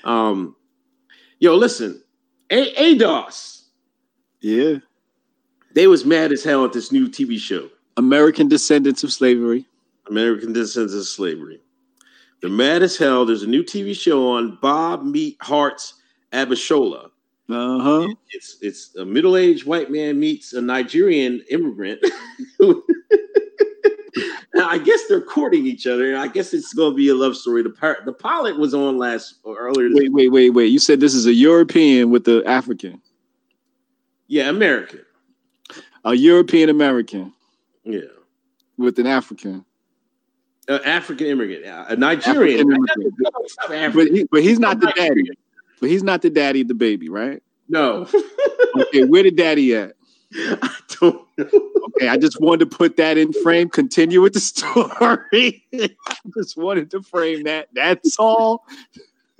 Um, 0.03 0.55
yo, 1.39 1.55
listen, 1.55 2.03
a- 2.51 2.95
ADOS. 2.95 3.63
Yeah. 4.41 4.75
They 5.73 5.87
was 5.87 6.05
mad 6.05 6.31
as 6.31 6.43
hell 6.43 6.65
at 6.65 6.73
this 6.73 6.91
new 6.91 7.07
TV 7.07 7.39
show, 7.39 7.69
American 7.97 8.47
descendants 8.47 9.03
of 9.03 9.11
slavery. 9.11 9.65
American 10.09 10.53
Descendants 10.53 10.95
of 10.95 11.05
Slavery. 11.05 11.61
They're 12.41 12.49
mad 12.49 12.83
as 12.83 12.97
hell. 12.97 13.25
There's 13.25 13.43
a 13.43 13.47
new 13.47 13.63
TV 13.63 13.95
show 13.95 14.29
on 14.29 14.57
Bob 14.61 15.03
Meet 15.03 15.37
Hearts 15.41 15.95
Abishola. 16.31 17.09
Uh 17.49 17.79
huh. 17.79 18.07
It's 18.31 18.57
it's 18.61 18.95
a 18.97 19.05
middle 19.05 19.37
aged 19.37 19.65
white 19.65 19.89
man 19.89 20.19
meets 20.19 20.51
a 20.53 20.61
Nigerian 20.61 21.41
immigrant. 21.49 21.99
Now, 22.59 22.81
I 24.69 24.77
guess 24.77 25.07
they're 25.07 25.21
courting 25.21 25.65
each 25.65 25.87
other. 25.87 26.17
I 26.17 26.27
guess 26.27 26.53
it's 26.53 26.73
going 26.73 26.91
to 26.91 26.95
be 26.97 27.07
a 27.09 27.15
love 27.15 27.37
story. 27.37 27.63
The 27.63 27.69
par- 27.69 27.99
the 28.05 28.11
pilot 28.13 28.59
was 28.59 28.73
on 28.73 28.97
last 28.97 29.35
or 29.43 29.57
earlier. 29.57 29.89
Wait, 29.93 30.11
wait, 30.11 30.29
wait, 30.29 30.49
wait. 30.51 30.65
You 30.67 30.79
said 30.79 30.99
this 30.99 31.13
is 31.15 31.25
a 31.25 31.33
European 31.33 32.09
with 32.11 32.25
the 32.25 32.43
African, 32.45 33.01
Yeah, 34.27 34.49
American. 34.49 35.01
a 36.03 36.13
European 36.15 36.69
American 36.69 37.31
Yeah, 37.85 38.01
with 38.77 38.99
an 38.99 39.07
African. 39.07 39.63
Uh, 40.69 40.79
African 40.85 41.27
immigrant, 41.27 41.63
yeah, 41.63 41.85
a 41.87 41.95
Nigerian. 41.95 42.59
Immigrant. 42.59 43.93
But 43.93 44.07
he, 44.07 44.23
but 44.29 44.41
he's 44.41 44.59
not 44.59 44.79
the 44.79 44.91
daddy. 44.95 45.23
But 45.79 45.89
he's 45.89 46.03
not 46.03 46.21
the 46.21 46.29
daddy 46.29 46.61
of 46.61 46.67
the 46.67 46.73
baby, 46.73 47.09
right? 47.09 47.41
No, 47.69 48.07
Okay, 48.79 49.03
where 49.03 49.23
the 49.23 49.31
daddy 49.31 49.75
at? 49.75 49.93
I 50.33 50.77
don't 50.99 51.25
know. 51.37 51.71
Okay, 51.87 52.09
I 52.09 52.17
just 52.17 52.39
wanted 52.41 52.69
to 52.69 52.77
put 52.77 52.97
that 52.97 53.17
in 53.17 53.31
frame. 53.33 53.69
Continue 53.69 54.21
with 54.21 54.33
the 54.33 54.39
story. 54.39 55.63
I 55.73 55.89
just 56.37 56.57
wanted 56.57 56.91
to 56.91 57.01
frame 57.01 57.43
that. 57.43 57.69
That's 57.73 58.17
all. 58.19 58.65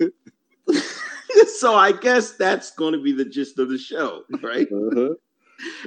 so 1.58 1.74
I 1.74 1.92
guess 1.92 2.32
that's 2.32 2.70
going 2.72 2.94
to 2.94 3.02
be 3.02 3.12
the 3.12 3.24
gist 3.24 3.58
of 3.58 3.68
the 3.68 3.78
show, 3.78 4.24
right? 4.42 4.66
Uh-huh. 4.70 5.14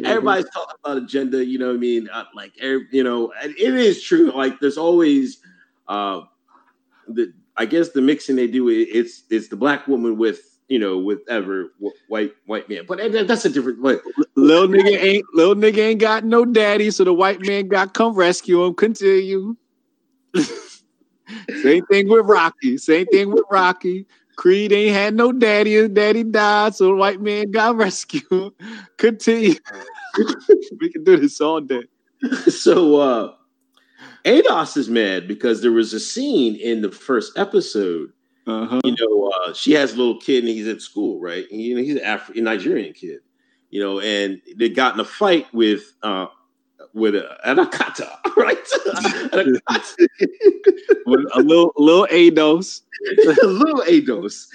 Everybody's 0.03 0.49
talking 0.49 0.75
about 0.83 0.97
agenda 0.97 1.43
you 1.45 1.57
know 1.57 1.67
what 1.67 1.75
i 1.75 1.79
mean 1.79 2.09
uh, 2.11 2.25
like 2.35 2.51
you 2.59 3.03
know 3.03 3.31
and 3.41 3.51
it 3.57 3.73
is 3.75 4.03
true 4.03 4.31
like 4.31 4.59
there's 4.59 4.77
always 4.77 5.39
uh 5.87 6.21
the 7.07 7.31
i 7.57 7.65
guess 7.65 7.89
the 7.89 8.01
mixing 8.01 8.35
they 8.35 8.47
do 8.47 8.67
it's 8.69 9.23
it's 9.29 9.47
the 9.47 9.55
black 9.55 9.87
woman 9.87 10.17
with 10.17 10.41
you 10.67 10.79
know 10.79 10.97
with 10.97 11.19
ever 11.29 11.71
wh- 11.83 12.09
white 12.09 12.33
white 12.45 12.67
man 12.69 12.83
but 12.87 12.97
that- 12.97 13.27
that's 13.27 13.45
a 13.45 13.49
different 13.49 13.81
but 13.81 14.01
Little 14.35 14.67
nigga 14.69 14.97
ain't 14.97 15.25
little 15.33 15.55
nigga 15.55 15.77
ain't 15.79 15.99
got 15.99 16.23
no 16.23 16.45
daddy, 16.45 16.89
so 16.89 17.03
the 17.03 17.13
white 17.13 17.41
man 17.41 17.67
got 17.67 17.93
come 17.93 18.13
rescue 18.15 18.63
him. 18.63 18.73
Continue. 18.73 19.55
Same 21.61 21.85
thing 21.85 22.09
with 22.09 22.25
Rocky. 22.25 22.77
Same 22.77 23.05
thing 23.07 23.31
with 23.31 23.43
Rocky. 23.51 24.05
Creed 24.41 24.71
ain't 24.73 24.95
had 24.95 25.13
no 25.15 25.31
daddy. 25.31 25.73
His 25.73 25.89
daddy 25.89 26.23
died, 26.23 26.73
so 26.75 26.87
the 26.87 26.95
white 26.95 27.21
man 27.21 27.51
got 27.51 27.75
rescued. 27.85 28.53
Continue. 28.97 29.55
we 30.79 30.89
can 30.91 31.03
do 31.03 31.17
this 31.17 31.39
all 31.39 31.61
day. 31.61 31.83
so 32.49 32.95
uh 32.97 33.33
ados 34.25 34.77
is 34.77 34.89
mad 34.89 35.27
because 35.27 35.61
there 35.61 35.71
was 35.71 35.93
a 35.93 35.99
scene 35.99 36.55
in 36.55 36.81
the 36.81 36.91
first 36.91 37.37
episode 37.37 38.11
Uh-huh. 38.47 38.79
you 38.83 38.95
know, 38.99 39.31
uh, 39.45 39.53
she 39.53 39.73
has 39.73 39.93
a 39.93 39.97
little 39.97 40.19
kid 40.19 40.39
and 40.43 40.49
he's 40.49 40.67
at 40.67 40.81
school, 40.81 41.19
right? 41.19 41.45
And, 41.51 41.61
you 41.61 41.75
know, 41.75 41.81
he's 41.81 41.95
an 41.95 42.03
African 42.03 42.43
Nigerian 42.43 42.93
kid, 42.93 43.19
you 43.69 43.79
know, 43.81 43.99
and 43.99 44.41
they 44.57 44.69
got 44.69 44.95
in 44.95 44.99
a 44.99 45.05
fight 45.05 45.45
with 45.53 45.93
uh, 46.03 46.27
with 46.93 47.15
uh, 47.15 47.35
an 47.43 47.57
Akata, 47.57 48.09
right? 48.37 48.57
an 49.33 49.55
Akata. 49.69 50.07
With 51.05 51.25
a 51.33 51.41
little 51.41 51.73
little 51.77 52.07
Ados. 52.11 52.81
A 53.43 53.45
little 53.47 53.81
Ados. 53.81 54.47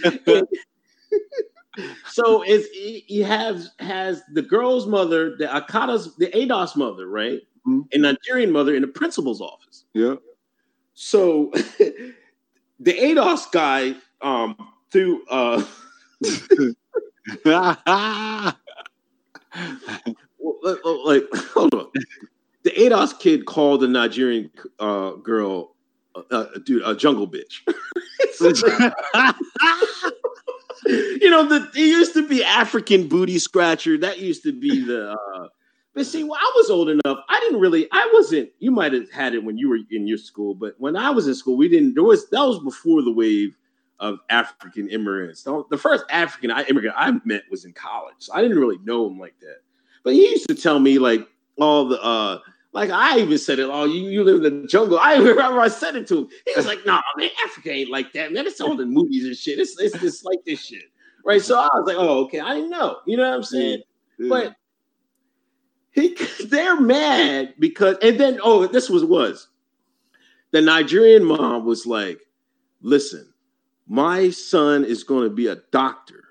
so 2.09 2.43
it's 2.43 2.69
he 2.69 3.05
he 3.07 3.21
has 3.21 3.73
has 3.81 4.23
the 4.33 4.43
girl's 4.43 4.87
mother, 4.87 5.37
the 5.37 5.47
Akata's, 5.47 6.15
the 6.17 6.29
Ados 6.29 6.77
mother, 6.77 7.09
right? 7.09 7.41
Mhm. 7.67 7.83
A 7.93 7.99
Nigerian 7.99 8.53
mother 8.53 8.75
in 8.75 8.83
the 8.83 8.89
principal's 8.89 9.41
office. 9.41 9.85
Yeah. 9.93 10.15
So 10.95 11.51
the 12.81 12.93
ADOS 12.93 13.51
guy 13.53 13.95
um 14.23 14.57
through 14.91 15.25
uh 15.29 15.63
like- 21.05 21.25
hold 21.55 21.75
on. 21.75 21.91
The 22.63 22.71
ADOS 22.71 23.19
kid 23.19 23.47
called 23.47 23.81
the 23.81 23.89
Nigerian 23.89 24.51
uh 24.79 25.13
girl 25.13 25.75
uh, 26.15 26.23
uh, 26.31 26.47
dude 26.65 26.83
a 26.85 26.95
jungle 26.95 27.29
bitch. 27.29 27.61
you 30.87 31.31
know, 31.31 31.47
the 31.47 31.69
it 31.75 31.77
used 31.77 32.15
to 32.15 32.27
be 32.27 32.43
African 32.43 33.09
booty 33.09 33.39
scratcher. 33.39 33.99
That 33.99 34.19
used 34.19 34.43
to 34.45 34.53
be 34.53 34.85
the 34.85 35.13
uh 35.13 35.49
but 35.97 36.05
see, 36.05 36.23
when 36.25 36.39
I 36.39 36.53
was 36.57 36.69
old 36.69 36.91
enough, 36.91 37.25
I 37.31 37.41
didn't 37.41 37.59
really, 37.59 37.89
I 37.91 38.11
wasn't, 38.13 38.51
you 38.59 38.71
might 38.71 38.93
have 38.93 39.11
had 39.11 39.33
it 39.33 39.43
when 39.43 39.57
you 39.57 39.71
were 39.71 39.79
in 39.91 40.07
your 40.07 40.19
school, 40.19 40.55
but 40.55 40.75
when 40.77 40.95
I 40.95 41.09
was 41.09 41.27
in 41.27 41.35
school, 41.35 41.57
we 41.57 41.71
didn't, 41.71 41.95
there 41.95 42.05
was, 42.05 42.29
that 42.29 42.43
was 42.43 42.59
before 42.59 43.01
the 43.01 43.11
wave 43.11 43.57
of 43.99 44.19
African 44.29 44.91
immigrants. 44.91 45.43
The 45.43 45.79
first 45.81 46.05
African 46.11 46.51
immigrant 46.51 46.95
I 46.99 47.13
met 47.25 47.45
was 47.51 47.65
in 47.65 47.73
college. 47.73 48.17
So 48.19 48.35
I 48.35 48.43
didn't 48.43 48.59
really 48.59 48.77
know 48.85 49.07
him 49.07 49.19
like 49.19 49.37
that. 49.41 49.61
But 50.07 50.15
he 50.15 50.31
used 50.31 50.47
to 50.47 50.55
tell 50.55 50.79
me 50.79 51.01
like 51.01 51.27
all 51.59 51.89
the, 51.89 52.01
uh, 52.01 52.39
like 52.73 52.91
I 52.91 53.19
even 53.19 53.39
said 53.39 53.59
it, 53.59 53.69
oh, 53.69 53.87
you, 53.87 54.09
you 54.09 54.23
live 54.23 54.45
in 54.45 54.63
the 54.63 54.69
jungle. 54.69 55.01
I 55.01 55.17
remember 55.17 55.59
I 55.59 55.67
said 55.67 55.97
it 55.97 56.07
to 56.07 56.19
him. 56.19 56.29
He 56.47 56.53
was 56.55 56.65
like, 56.65 56.87
no, 56.87 57.01
man, 57.17 57.31
Africa 57.45 57.73
ain't 57.73 57.91
like 57.91 58.13
that, 58.13 58.33
man. 58.33 58.47
It's 58.47 58.61
all 58.61 58.77
the 58.77 58.87
movies 58.87 59.25
and 59.25 59.37
shit. 59.37 59.59
It's, 59.59 59.77
it's 59.81 59.99
just 59.99 60.25
like 60.25 60.45
this 60.47 60.65
shit. 60.65 60.85
Right. 61.25 61.43
So 61.43 61.59
I 61.59 61.67
was 61.75 61.89
like, 61.89 61.97
oh, 61.99 62.21
okay. 62.27 62.39
I 62.39 62.55
didn't 62.55 62.71
know. 62.71 62.99
You 63.05 63.17
know 63.17 63.29
what 63.29 63.35
I'm 63.35 63.43
saying? 63.43 63.83
But 64.29 64.55
he, 65.91 66.17
they're 66.45 66.81
mad 66.81 67.55
because, 67.59 67.97
and 68.01 68.21
then 68.21 68.39
oh, 68.45 68.69
this 68.69 68.89
was 68.89 69.05
was 69.05 69.49
the 70.53 70.61
Nigerian 70.61 71.25
mom 71.25 71.65
was 71.65 71.85
like, 71.85 72.21
"Listen, 72.81 73.33
my 73.89 74.31
son 74.31 74.85
is 74.85 75.03
going 75.03 75.29
to 75.29 75.35
be 75.35 75.49
a 75.49 75.57
doctor. 75.73 76.26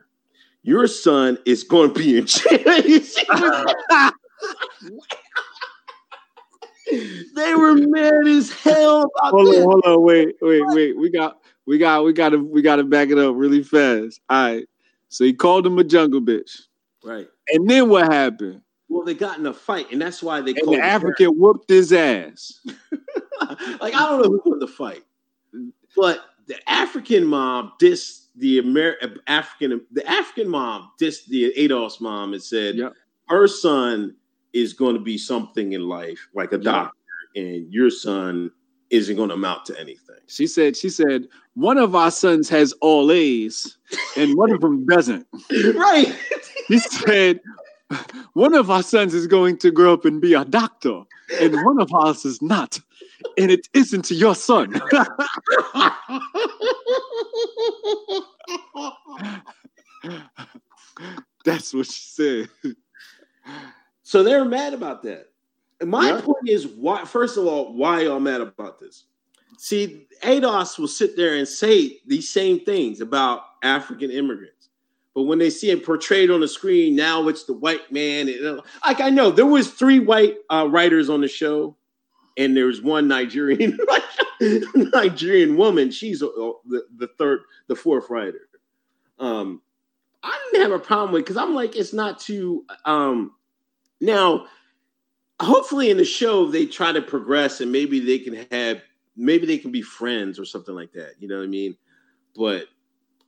Your 0.65 0.87
son 0.87 1.37
is 1.45 1.63
going 1.63 1.93
to 1.93 1.99
be 1.99 2.17
in 2.17 2.25
jail." 2.25 2.51
they 7.35 7.55
were 7.55 7.75
mad 7.75 8.27
as 8.27 8.51
hell 8.51 9.03
about 9.19 9.31
hold 9.31 9.47
this. 9.47 9.57
on, 9.57 9.63
hold 9.63 9.83
on, 9.85 10.01
wait, 10.03 10.35
wait, 10.41 10.63
wait. 10.69 10.97
We 10.97 11.09
got, 11.09 11.39
we 11.65 11.77
got, 11.77 12.03
we 12.03 12.13
got 12.13 12.29
to, 12.29 12.37
we 12.37 12.61
got 12.61 12.77
to 12.77 12.83
back 12.83 13.09
it 13.09 13.17
up 13.17 13.35
really 13.37 13.63
fast. 13.63 14.19
All 14.29 14.43
right. 14.53 14.65
So 15.09 15.23
he 15.23 15.33
called 15.33 15.65
him 15.67 15.77
a 15.79 15.83
jungle 15.83 16.21
bitch, 16.21 16.61
Right. 17.03 17.27
and 17.53 17.69
then 17.69 17.89
what 17.89 18.11
happened? 18.11 18.61
Well, 18.89 19.05
they 19.05 19.13
got 19.13 19.37
in 19.39 19.45
a 19.45 19.53
fight, 19.53 19.91
and 19.91 20.01
that's 20.01 20.21
why 20.23 20.41
they 20.41 20.51
And 20.51 20.61
called 20.61 20.77
the 20.77 20.79
him 20.79 20.85
African 20.89 21.27
whooped 21.39 21.69
his 21.69 21.93
ass. 21.93 22.59
like 22.65 23.93
I 23.95 24.05
don't 24.05 24.21
know 24.21 24.29
who 24.29 24.41
won 24.45 24.59
the 24.59 24.67
fight, 24.67 25.03
but 25.95 26.25
the 26.47 26.57
African 26.69 27.25
mob 27.25 27.79
dissed 27.79 28.24
the 28.37 28.59
Amer- 28.59 28.97
African 29.27 29.81
the 29.91 30.07
African 30.09 30.49
mom 30.49 30.91
dissed 30.99 31.25
the 31.27 31.53
Ados 31.57 32.01
mom 32.01 32.33
and 32.33 32.41
said, 32.43 32.75
Yep. 32.75 32.93
her 33.29 33.47
son 33.47 34.15
is 34.53 34.73
going 34.73 34.95
to 34.95 35.01
be 35.01 35.17
something 35.17 35.73
in 35.73 35.87
life, 35.87 36.27
like 36.33 36.53
a 36.53 36.57
doctor, 36.57 36.95
and 37.35 37.71
your 37.73 37.89
son 37.89 38.51
isn't 38.89 39.15
going 39.15 39.29
to 39.29 39.35
amount 39.35 39.65
to 39.65 39.79
anything. 39.79 40.15
She 40.27 40.47
said, 40.47 40.77
she 40.77 40.89
said, 40.89 41.27
one 41.55 41.77
of 41.77 41.95
our 41.95 42.11
sons 42.11 42.47
has 42.49 42.71
all 42.81 43.11
A's 43.11 43.77
and 44.15 44.35
one 44.37 44.51
of 44.51 44.61
them 44.61 44.85
doesn't. 44.85 45.27
right. 45.75 46.15
He 46.67 46.79
said, 46.79 47.39
one 48.33 48.55
of 48.55 48.69
our 48.71 48.83
sons 48.83 49.13
is 49.13 49.27
going 49.27 49.57
to 49.57 49.71
grow 49.71 49.93
up 49.93 50.05
and 50.05 50.21
be 50.21 50.33
a 50.33 50.45
doctor, 50.45 51.01
and 51.39 51.55
one 51.63 51.79
of 51.79 51.93
ours 51.93 52.25
is 52.25 52.41
not. 52.41 52.79
And 53.37 53.51
it 53.51 53.67
isn't 53.73 54.05
to 54.05 54.15
your 54.15 54.35
son. 54.35 54.79
That's 61.43 61.73
what 61.73 61.85
she 61.87 62.01
said. 62.09 62.49
So 64.03 64.23
they're 64.23 64.45
mad 64.45 64.73
about 64.73 65.03
that. 65.03 65.29
And 65.81 65.89
my 65.89 66.09
Yeah. 66.09 66.21
point 66.21 66.47
is 66.47 66.67
why 66.67 67.03
first 67.05 67.37
of 67.37 67.45
all, 67.45 67.73
why 67.73 68.01
y'all 68.03 68.19
mad 68.19 68.41
about 68.41 68.79
this? 68.79 69.05
See, 69.57 70.07
ADOS 70.21 70.77
will 70.77 70.87
sit 70.87 71.15
there 71.15 71.35
and 71.35 71.47
say 71.47 72.01
these 72.05 72.29
same 72.29 72.59
things 72.59 73.01
about 73.01 73.43
African 73.63 74.11
immigrants. 74.11 74.69
But 75.13 75.23
when 75.23 75.39
they 75.39 75.49
see 75.49 75.69
it 75.71 75.85
portrayed 75.85 76.29
on 76.29 76.41
the 76.41 76.47
screen, 76.47 76.95
now 76.95 77.27
it's 77.29 77.45
the 77.45 77.53
white 77.53 77.91
man. 77.91 78.27
And, 78.27 78.61
like 78.85 78.99
I 78.99 79.09
know 79.09 79.31
there 79.31 79.45
was 79.45 79.71
three 79.71 79.99
white 79.99 80.37
uh, 80.49 80.67
writers 80.69 81.09
on 81.09 81.21
the 81.21 81.27
show, 81.27 81.77
and 82.37 82.55
there's 82.55 82.81
one 82.81 83.07
Nigerian 83.07 83.77
Nigerian 84.75 85.57
woman. 85.57 85.91
She's 85.91 86.21
uh, 86.21 86.27
the, 86.65 86.85
the 86.97 87.07
third, 87.17 87.41
the 87.67 87.75
fourth 87.75 88.09
writer. 88.09 88.49
Um, 89.19 89.61
I 90.23 90.37
didn't 90.51 90.69
have 90.69 90.79
a 90.79 90.83
problem 90.83 91.11
with 91.11 91.23
because 91.23 91.37
I'm 91.37 91.53
like, 91.53 91.75
it's 91.75 91.93
not 91.93 92.19
too. 92.19 92.65
Um, 92.83 93.31
now, 94.01 94.47
hopefully, 95.41 95.89
in 95.89 95.97
the 95.97 96.05
show 96.05 96.47
they 96.47 96.65
try 96.65 96.91
to 96.91 97.01
progress 97.01 97.61
and 97.61 97.71
maybe 97.71 97.99
they 97.99 98.19
can 98.19 98.45
have, 98.51 98.81
maybe 99.15 99.45
they 99.45 99.57
can 99.57 99.71
be 99.71 99.81
friends 99.81 100.39
or 100.39 100.45
something 100.45 100.75
like 100.75 100.91
that. 100.93 101.13
You 101.19 101.27
know 101.27 101.37
what 101.37 101.43
I 101.45 101.47
mean? 101.47 101.77
But 102.35 102.65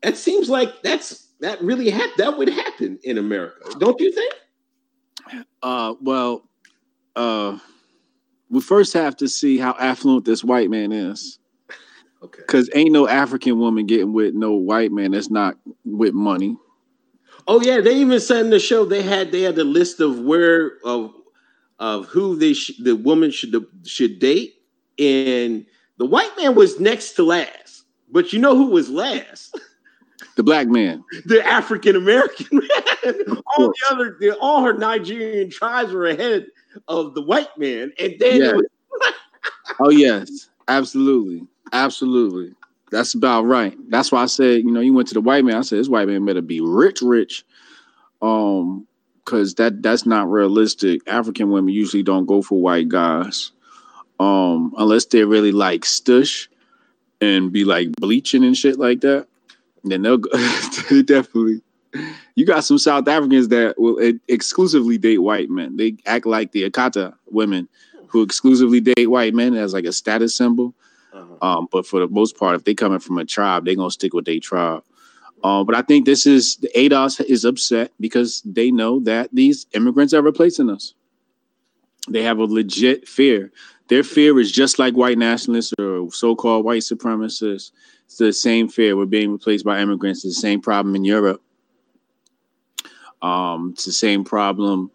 it 0.04 0.18
seems 0.18 0.50
like 0.50 0.82
that's 0.82 1.28
that 1.40 1.62
really 1.62 1.90
hap- 1.90 2.16
that 2.18 2.38
would 2.38 2.50
happen 2.50 3.00
in 3.04 3.18
America, 3.18 3.72
don't 3.78 4.00
you 4.00 4.12
think? 4.12 4.34
Uh, 5.62 5.94
well, 6.02 6.50
uh, 7.16 7.58
we 8.50 8.62
first 8.62 8.94
have 8.94 9.16
to 9.18 9.28
see 9.28 9.58
how 9.58 9.76
affluent 9.80 10.26
this 10.26 10.44
white 10.44 10.70
man 10.70 10.92
is. 10.92 11.40
Okay. 12.24 12.40
Because 12.40 12.70
ain't 12.74 12.92
no 12.92 13.08
African 13.08 13.60
woman 13.60 13.86
getting 13.86 14.14
with 14.14 14.34
no 14.34 14.54
white 14.54 14.92
man 14.92 15.12
that's 15.12 15.30
not 15.30 15.56
with 15.86 16.14
money. 16.14 16.58
Oh 17.48 17.62
yeah, 17.62 17.80
they 17.80 17.96
even 17.96 18.20
said 18.20 18.46
in 18.46 18.50
the 18.50 18.60
show 18.60 18.86
they 18.86 19.04
had 19.04 19.32
they 19.32 19.42
had 19.42 19.58
a 19.58 19.64
list 19.64 20.00
of 20.00 20.20
where 20.20 20.74
of 20.84 21.14
of 21.80 22.08
who 22.08 22.36
they 22.36 22.54
sh- 22.54 22.80
the 22.80 22.96
woman 22.96 23.32
should 23.32 23.56
should 23.86 24.20
date, 24.20 24.56
and 24.98 25.66
the 25.98 26.06
white 26.06 26.32
man 26.38 26.56
was 26.56 26.80
next 26.80 27.14
to 27.14 27.24
last. 27.24 27.84
But 28.10 28.34
you 28.34 28.40
know 28.40 28.56
who 28.56 28.68
was 28.68 28.90
last? 28.90 29.60
The 30.36 30.44
black 30.44 30.68
man. 30.68 31.04
the 31.26 31.46
African 31.46 31.96
American 31.96 32.48
man. 32.52 33.44
all 33.58 33.68
the 33.68 33.88
other, 33.92 34.18
the, 34.20 34.38
all 34.40 34.64
her 34.64 34.74
Nigerian 34.74 35.50
tribes 35.50 35.94
were 35.94 36.08
ahead 36.08 36.48
of 36.88 37.14
the 37.14 37.22
white 37.22 37.56
man, 37.58 37.92
and 38.00 38.16
then 38.20 38.42
it 38.42 38.56
was, 38.56 38.66
Oh 39.80 39.90
yes, 39.90 40.50
absolutely, 40.68 41.48
absolutely. 41.72 42.54
That's 42.92 43.14
about 43.14 43.44
right. 43.44 43.76
That's 43.90 44.12
why 44.12 44.24
I 44.24 44.28
said, 44.28 44.60
you 44.60 44.72
know, 44.72 44.80
you 44.80 44.94
went 44.94 45.10
to 45.10 45.14
the 45.14 45.22
white 45.22 45.44
man. 45.44 45.58
I 45.58 45.62
said 45.62 45.80
this 45.80 45.90
white 45.90 46.08
man 46.08 46.26
better 46.26 46.42
be 46.42 46.62
rich, 46.62 47.02
rich, 47.02 47.44
um, 48.22 48.88
because 49.24 49.56
that 49.56 49.82
that's 49.84 50.06
not 50.06 50.30
realistic. 50.30 51.02
African 51.08 51.52
women 51.52 51.74
usually 51.74 52.04
don't 52.04 52.26
go 52.26 52.42
for 52.42 52.62
white 52.62 52.88
guys, 52.88 53.52
um, 54.20 54.74
unless 54.78 55.06
they're 55.06 55.28
really 55.28 55.52
like 55.52 55.82
stush 55.82 56.48
and 57.20 57.52
be 57.52 57.66
like 57.66 57.92
bleaching 57.94 58.44
and 58.44 58.56
shit 58.56 58.80
like 58.80 59.02
that. 59.02 59.28
Then 59.84 60.02
they'll 60.02 60.18
go, 60.18 60.30
they 60.90 61.02
definitely. 61.04 61.62
You 62.38 62.46
got 62.46 62.64
some 62.64 62.78
South 62.78 63.08
Africans 63.08 63.48
that 63.48 63.80
will 63.80 63.98
exclusively 64.28 65.00
date 65.00 65.18
white 65.18 65.50
men. 65.50 65.76
They 65.76 65.98
act 66.06 66.28
like 66.28 66.52
the 66.52 66.70
Akata 66.70 67.16
women 67.32 67.68
who 68.06 68.22
exclusively 68.22 68.80
date 68.80 69.10
white 69.10 69.34
men 69.34 69.56
as 69.56 69.74
like 69.74 69.86
a 69.86 69.92
status 69.92 70.36
symbol. 70.36 70.76
uh-huh. 71.12 71.58
Um, 71.58 71.68
but 71.72 71.88
for 71.88 72.00
the 72.00 72.08
most 72.08 72.38
part, 72.38 72.54
if 72.54 72.64
they 72.64 72.76
coming 72.76 73.00
from 73.00 73.18
a 73.18 73.26
tribe, 73.26 73.66
they're 73.66 73.74
gonna 73.74 73.90
stick 73.90 74.14
with 74.14 74.26
their 74.26 74.40
tribe. 74.40 74.84
Um, 75.44 75.66
but 75.66 75.74
I 75.74 75.82
think 75.82 76.06
this 76.06 76.28
is 76.28 76.58
the 76.58 76.70
ADOS 76.76 77.22
is 77.22 77.44
upset 77.44 77.92
because 78.00 78.44
they 78.46 78.70
know 78.70 79.00
that 79.00 79.30
these 79.34 79.66
immigrants 79.74 80.14
are 80.14 80.22
replacing 80.22 80.70
us. 80.70 80.94
They 82.08 82.22
have 82.22 82.38
a 82.38 82.44
legit 82.44 83.08
fear. 83.08 83.52
Their 83.88 84.04
fear 84.04 84.40
is 84.40 84.52
just 84.52 84.78
like 84.78 84.94
white 84.94 85.18
nationalists 85.18 85.74
or 85.80 86.12
so-called 86.12 86.66
white 86.66 86.84
supremacists. 86.84 87.72
It's 88.06 88.18
the 88.18 88.32
same 88.32 88.70
fear. 88.70 88.96
We're 88.96 89.06
being 89.06 89.32
replaced 89.32 89.66
by 89.66 89.80
immigrants. 89.80 90.24
It's 90.24 90.36
the 90.36 90.42
same 90.42 90.62
problem 90.62 90.96
in 90.96 91.04
Europe. 91.04 91.42
Um, 93.22 93.72
it's 93.74 93.86
the 93.86 93.92
same 93.92 94.24
problem. 94.24 94.92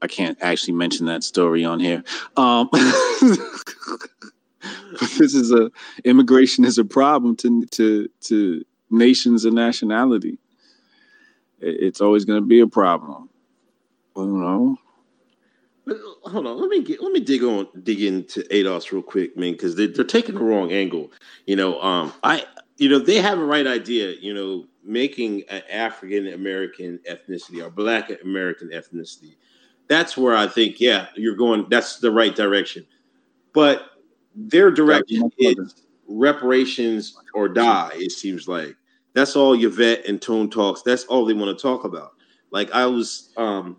I 0.00 0.06
can't 0.06 0.38
actually 0.40 0.74
mention 0.74 1.06
that 1.06 1.24
story 1.24 1.64
on 1.64 1.80
here. 1.80 2.04
Um, 2.36 2.68
this 5.18 5.34
is 5.34 5.52
a 5.52 5.70
immigration 6.04 6.64
is 6.64 6.78
a 6.78 6.84
problem 6.84 7.36
to 7.36 7.66
to 7.66 8.08
to 8.22 8.64
nations 8.90 9.44
and 9.44 9.54
nationality. 9.54 10.38
It's 11.60 12.00
always 12.00 12.24
going 12.24 12.40
to 12.40 12.46
be 12.46 12.60
a 12.60 12.68
problem. 12.68 13.28
I 14.16 14.20
don't 14.20 14.40
know. 14.40 14.78
But 15.84 15.96
hold 16.24 16.46
on, 16.46 16.60
let 16.60 16.68
me 16.68 16.82
get 16.82 17.02
let 17.02 17.12
me 17.12 17.20
dig 17.20 17.42
on 17.42 17.66
dig 17.82 18.02
into 18.02 18.42
ADOS 18.42 18.92
real 18.92 19.02
quick, 19.02 19.36
man, 19.36 19.52
because 19.52 19.74
they, 19.74 19.86
they're 19.86 20.04
taking 20.04 20.34
the 20.34 20.42
wrong 20.42 20.70
angle. 20.70 21.10
You 21.46 21.56
know, 21.56 21.80
um, 21.80 22.12
I 22.22 22.44
you 22.76 22.88
know 22.88 22.98
they 22.98 23.16
have 23.16 23.38
a 23.38 23.44
right 23.44 23.66
idea. 23.66 24.12
You 24.20 24.34
know, 24.34 24.66
making 24.88 25.42
an 25.50 25.62
African 25.70 26.28
American 26.32 26.98
ethnicity 27.08 27.64
or 27.64 27.70
Black 27.70 28.10
American 28.24 28.70
ethnicity. 28.70 29.36
That's 29.86 30.16
where 30.16 30.34
I 30.34 30.46
think, 30.48 30.80
yeah, 30.80 31.06
you're 31.14 31.36
going. 31.36 31.66
That's 31.68 31.98
the 31.98 32.10
right 32.10 32.34
direction. 32.34 32.86
But 33.52 33.82
their 34.34 34.70
direction 34.70 35.30
is 35.38 35.84
reparations 36.08 37.16
or 37.34 37.48
die. 37.48 37.90
It 37.94 38.12
seems 38.12 38.48
like 38.48 38.76
that's 39.14 39.36
all 39.36 39.54
Yvette 39.54 40.06
and 40.06 40.20
Tone 40.20 40.50
talks. 40.50 40.82
That's 40.82 41.04
all 41.04 41.24
they 41.24 41.34
want 41.34 41.56
to 41.56 41.62
talk 41.62 41.84
about. 41.84 42.12
Like 42.50 42.70
I 42.72 42.86
was, 42.86 43.32
um, 43.36 43.76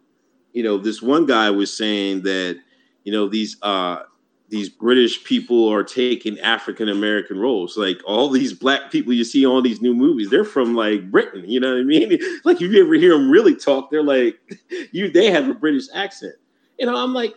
you 0.53 0.64
know, 0.64 0.78
this 0.78 1.01
one 1.01 1.26
guy 1.26 1.49
was 1.49 1.76
saying 1.76 2.24
that, 2.24 2.60
you 3.03 3.12
know, 3.12 3.28
these 3.28 3.57
uh 3.62 4.03
these 4.50 4.68
British 4.68 5.24
people 5.24 5.70
are 5.70 5.84
taking 5.84 6.39
African 6.39 6.89
American 6.89 7.38
roles. 7.39 7.78
Like 7.78 8.02
all 8.06 8.30
these 8.30 8.54
black 8.54 8.91
people 8.91 9.14
you 9.14 9.24
see 9.24 9.45
on 9.45 9.64
these 9.64 9.82
new 9.82 9.93
movies, 9.93 10.30
they're 10.30 10.43
from 10.43 10.76
like 10.76 11.10
Britain. 11.12 11.47
You 11.47 11.60
know 11.60 11.74
what 11.74 11.82
I 11.82 11.84
mean? 11.84 12.20
Like 12.43 12.62
if 12.62 12.72
you 12.72 12.84
ever 12.84 12.95
hear 12.95 13.12
them 13.12 13.30
really 13.30 13.56
talk, 13.56 13.91
they're 13.91 14.04
like 14.04 14.39
you. 14.91 15.12
They 15.12 15.30
have 15.32 15.47
a 15.47 15.54
British 15.54 15.86
accent. 15.93 16.36
You 16.80 16.86
know, 16.86 16.95
I'm 16.95 17.14
like, 17.14 17.36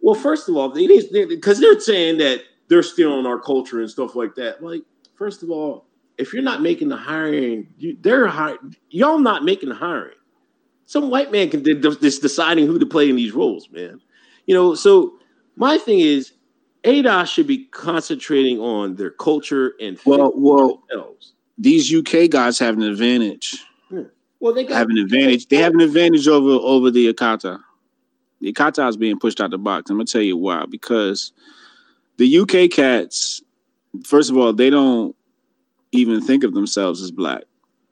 well, 0.00 0.14
first 0.14 0.48
of 0.48 0.56
all, 0.56 0.68
they 0.68 0.86
because 0.86 1.60
they're 1.60 1.80
saying 1.80 2.18
that 2.18 2.42
they're 2.68 2.82
stealing 2.82 3.26
our 3.26 3.38
culture 3.38 3.80
and 3.80 3.88
stuff 3.88 4.14
like 4.14 4.34
that. 4.34 4.62
Like, 4.62 4.82
first 5.14 5.42
of 5.42 5.50
all, 5.50 5.86
if 6.18 6.32
you're 6.32 6.42
not 6.42 6.62
making 6.62 6.88
the 6.88 6.96
hiring, 6.96 7.68
you, 7.78 7.96
they're 8.00 8.26
hiring. 8.26 8.76
Y'all 8.90 9.18
not 9.18 9.44
making 9.44 9.70
the 9.70 9.74
hiring. 9.74 10.16
Some 10.86 11.10
white 11.10 11.32
man 11.32 11.48
can 11.48 11.62
this 11.62 12.18
deciding 12.18 12.66
who 12.66 12.78
to 12.78 12.86
play 12.86 13.08
in 13.08 13.16
these 13.16 13.32
roles, 13.32 13.70
man. 13.70 14.00
You 14.46 14.54
know, 14.54 14.74
so 14.74 15.14
my 15.56 15.78
thing 15.78 16.00
is, 16.00 16.32
ADOS 16.84 17.26
should 17.32 17.46
be 17.46 17.64
concentrating 17.66 18.58
on 18.60 18.96
their 18.96 19.10
culture 19.10 19.74
and 19.80 19.98
Well, 20.04 20.32
well, 20.36 20.82
themselves. 20.90 21.32
these 21.56 21.92
UK 21.92 22.28
guys 22.28 22.58
have 22.58 22.76
an 22.76 22.82
advantage. 22.82 23.56
Well, 24.40 24.52
they 24.52 24.64
got 24.64 24.76
Have 24.76 24.90
an 24.90 24.98
advantage. 24.98 25.48
They 25.48 25.56
have 25.56 25.72
an 25.72 25.80
advantage 25.80 26.28
over 26.28 26.50
over 26.50 26.90
the 26.90 27.10
Akata. 27.12 27.60
The 28.40 28.52
Akata 28.52 28.86
is 28.90 28.96
being 28.98 29.18
pushed 29.18 29.40
out 29.40 29.50
the 29.50 29.56
box. 29.58 29.90
I'm 29.90 29.96
gonna 29.96 30.04
tell 30.04 30.20
you 30.20 30.36
why. 30.36 30.66
Because 30.68 31.32
the 32.18 32.38
UK 32.40 32.70
cats, 32.70 33.40
first 34.04 34.28
of 34.30 34.36
all, 34.36 34.52
they 34.52 34.68
don't 34.68 35.16
even 35.92 36.20
think 36.20 36.44
of 36.44 36.52
themselves 36.52 37.00
as 37.00 37.10
black, 37.10 37.44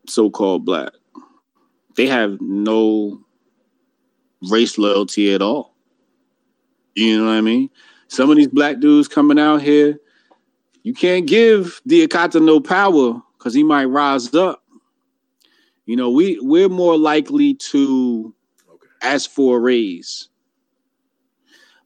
so-called 0.07 0.67
black. 0.67 0.93
They 1.97 2.07
have 2.07 2.39
no 2.43 3.19
race 4.51 4.77
loyalty 4.77 5.33
at 5.33 5.41
all. 5.41 5.72
You 6.95 7.19
know 7.19 7.27
what 7.27 7.33
I 7.33 7.41
mean? 7.41 7.71
Some 8.09 8.31
of 8.31 8.37
these 8.37 8.49
black 8.49 8.81
dudes 8.81 9.09
coming 9.09 9.39
out 9.39 9.63
here, 9.63 9.99
you 10.83 10.93
can't 10.93 11.27
give 11.27 11.81
the 11.87 12.07
Akata 12.07 12.45
no 12.45 12.61
power 12.61 13.23
because 13.39 13.55
he 13.55 13.63
might 13.63 13.87
rise 13.87 14.35
up. 14.35 14.63
You 15.87 15.97
know, 15.97 16.11
we 16.11 16.39
we're 16.41 16.69
more 16.69 16.97
likely 16.99 17.55
to 17.55 18.35
ask 19.03 19.31
for 19.31 19.57
a 19.57 19.61
raise. 19.61 20.29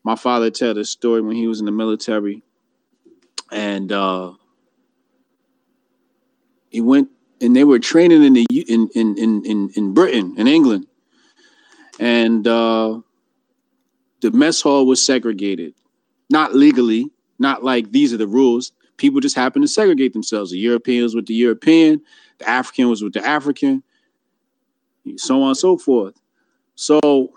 My 0.02 0.16
father 0.16 0.50
tell 0.50 0.74
this 0.74 0.90
story 0.90 1.20
when 1.20 1.36
he 1.36 1.46
was 1.46 1.61
in 1.61 1.66
the 1.66 1.72
military, 1.72 2.42
and 3.50 3.90
uh, 3.90 4.34
he 6.70 6.80
went 6.80 7.09
and 7.40 7.54
they 7.54 7.64
were 7.64 7.78
training 7.78 8.22
in 8.22 8.32
the 8.34 8.46
in 8.50 8.88
in 8.94 9.16
in 9.16 9.44
in, 9.44 9.70
in 9.74 9.94
Britain 9.94 10.34
in 10.36 10.46
England, 10.46 10.86
and 11.98 12.46
uh, 12.46 13.00
the 14.21 14.31
mess 14.31 14.61
hall 14.61 14.87
was 14.87 15.05
segregated, 15.05 15.75
not 16.31 16.55
legally, 16.55 17.11
not 17.39 17.62
like 17.62 17.93
these 17.93 18.12
are 18.12 18.19
the 18.19 18.27
rules. 18.27 18.73
People 18.97 19.21
just 19.21 19.37
happened 19.37 19.64
to 19.64 19.69
segregate 19.69 20.12
themselves. 20.12 20.51
The 20.51 20.59
Europeans 20.59 21.14
with 21.14 21.27
the 21.27 21.35
European, 21.35 22.01
the 22.39 22.49
African 22.49 22.89
was 22.89 23.03
with 23.03 23.12
the 23.12 23.27
African, 23.27 23.83
so 25.17 25.43
on 25.43 25.49
and 25.49 25.57
so 25.57 25.77
forth. 25.77 26.14
So 26.75 27.33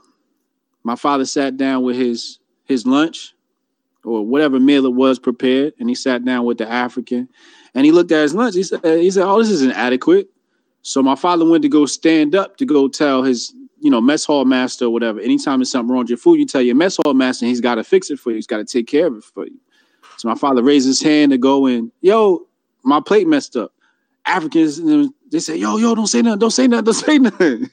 my 0.83 0.95
father 0.95 1.25
sat 1.25 1.57
down 1.57 1.83
with 1.83 1.95
his 1.95 2.39
his 2.65 2.85
lunch 2.85 3.33
or 4.03 4.25
whatever 4.25 4.59
meal 4.59 4.85
it 4.85 4.93
was 4.93 5.19
prepared, 5.19 5.73
and 5.79 5.89
he 5.89 5.95
sat 5.95 6.23
down 6.23 6.45
with 6.45 6.57
the 6.57 6.69
African, 6.69 7.27
and 7.75 7.85
he 7.85 7.91
looked 7.91 8.11
at 8.11 8.21
his 8.21 8.33
lunch. 8.33 8.55
He 8.55 8.63
said, 8.63 8.79
"He 8.83 9.11
said, 9.11 9.25
oh, 9.25 9.39
this 9.39 9.49
is 9.49 9.61
inadequate. 9.61 10.29
So 10.81 11.03
my 11.03 11.15
father 11.15 11.47
went 11.47 11.63
to 11.63 11.69
go 11.69 11.85
stand 11.85 12.35
up 12.35 12.57
to 12.57 12.65
go 12.65 12.87
tell 12.87 13.23
his 13.23 13.53
you 13.81 13.89
know 13.89 14.01
mess 14.01 14.25
hall 14.25 14.45
master 14.45 14.85
or 14.85 14.89
whatever. 14.89 15.19
Anytime 15.19 15.59
there's 15.59 15.71
something 15.71 15.91
wrong 15.91 16.01
with 16.01 16.09
your 16.09 16.17
food, 16.17 16.39
you 16.39 16.45
tell 16.45 16.61
your 16.61 16.75
mess 16.75 16.97
hall 16.97 17.13
master, 17.13 17.45
he's 17.45 17.61
got 17.61 17.75
to 17.75 17.83
fix 17.83 18.09
it 18.09 18.19
for 18.19 18.31
you. 18.31 18.35
He's 18.35 18.47
got 18.47 18.57
to 18.57 18.65
take 18.65 18.87
care 18.87 19.07
of 19.07 19.17
it 19.17 19.23
for 19.23 19.45
you. 19.45 19.59
So 20.17 20.27
my 20.27 20.35
father 20.35 20.61
raised 20.61 20.85
his 20.85 21.01
hand 21.01 21.31
to 21.31 21.37
go 21.37 21.65
in. 21.65 21.91
Yo, 22.01 22.47
my 22.83 22.99
plate 22.99 23.27
messed 23.27 23.55
up. 23.55 23.73
Africans, 24.25 24.81
they 25.31 25.39
say, 25.39 25.55
yo, 25.55 25.77
yo, 25.77 25.95
don't 25.95 26.07
say 26.07 26.21
nothing, 26.21 26.39
don't 26.39 26.51
say 26.51 26.67
nothing, 26.67 26.85
don't 26.85 26.93
say 26.93 27.17
nothing. 27.17 27.69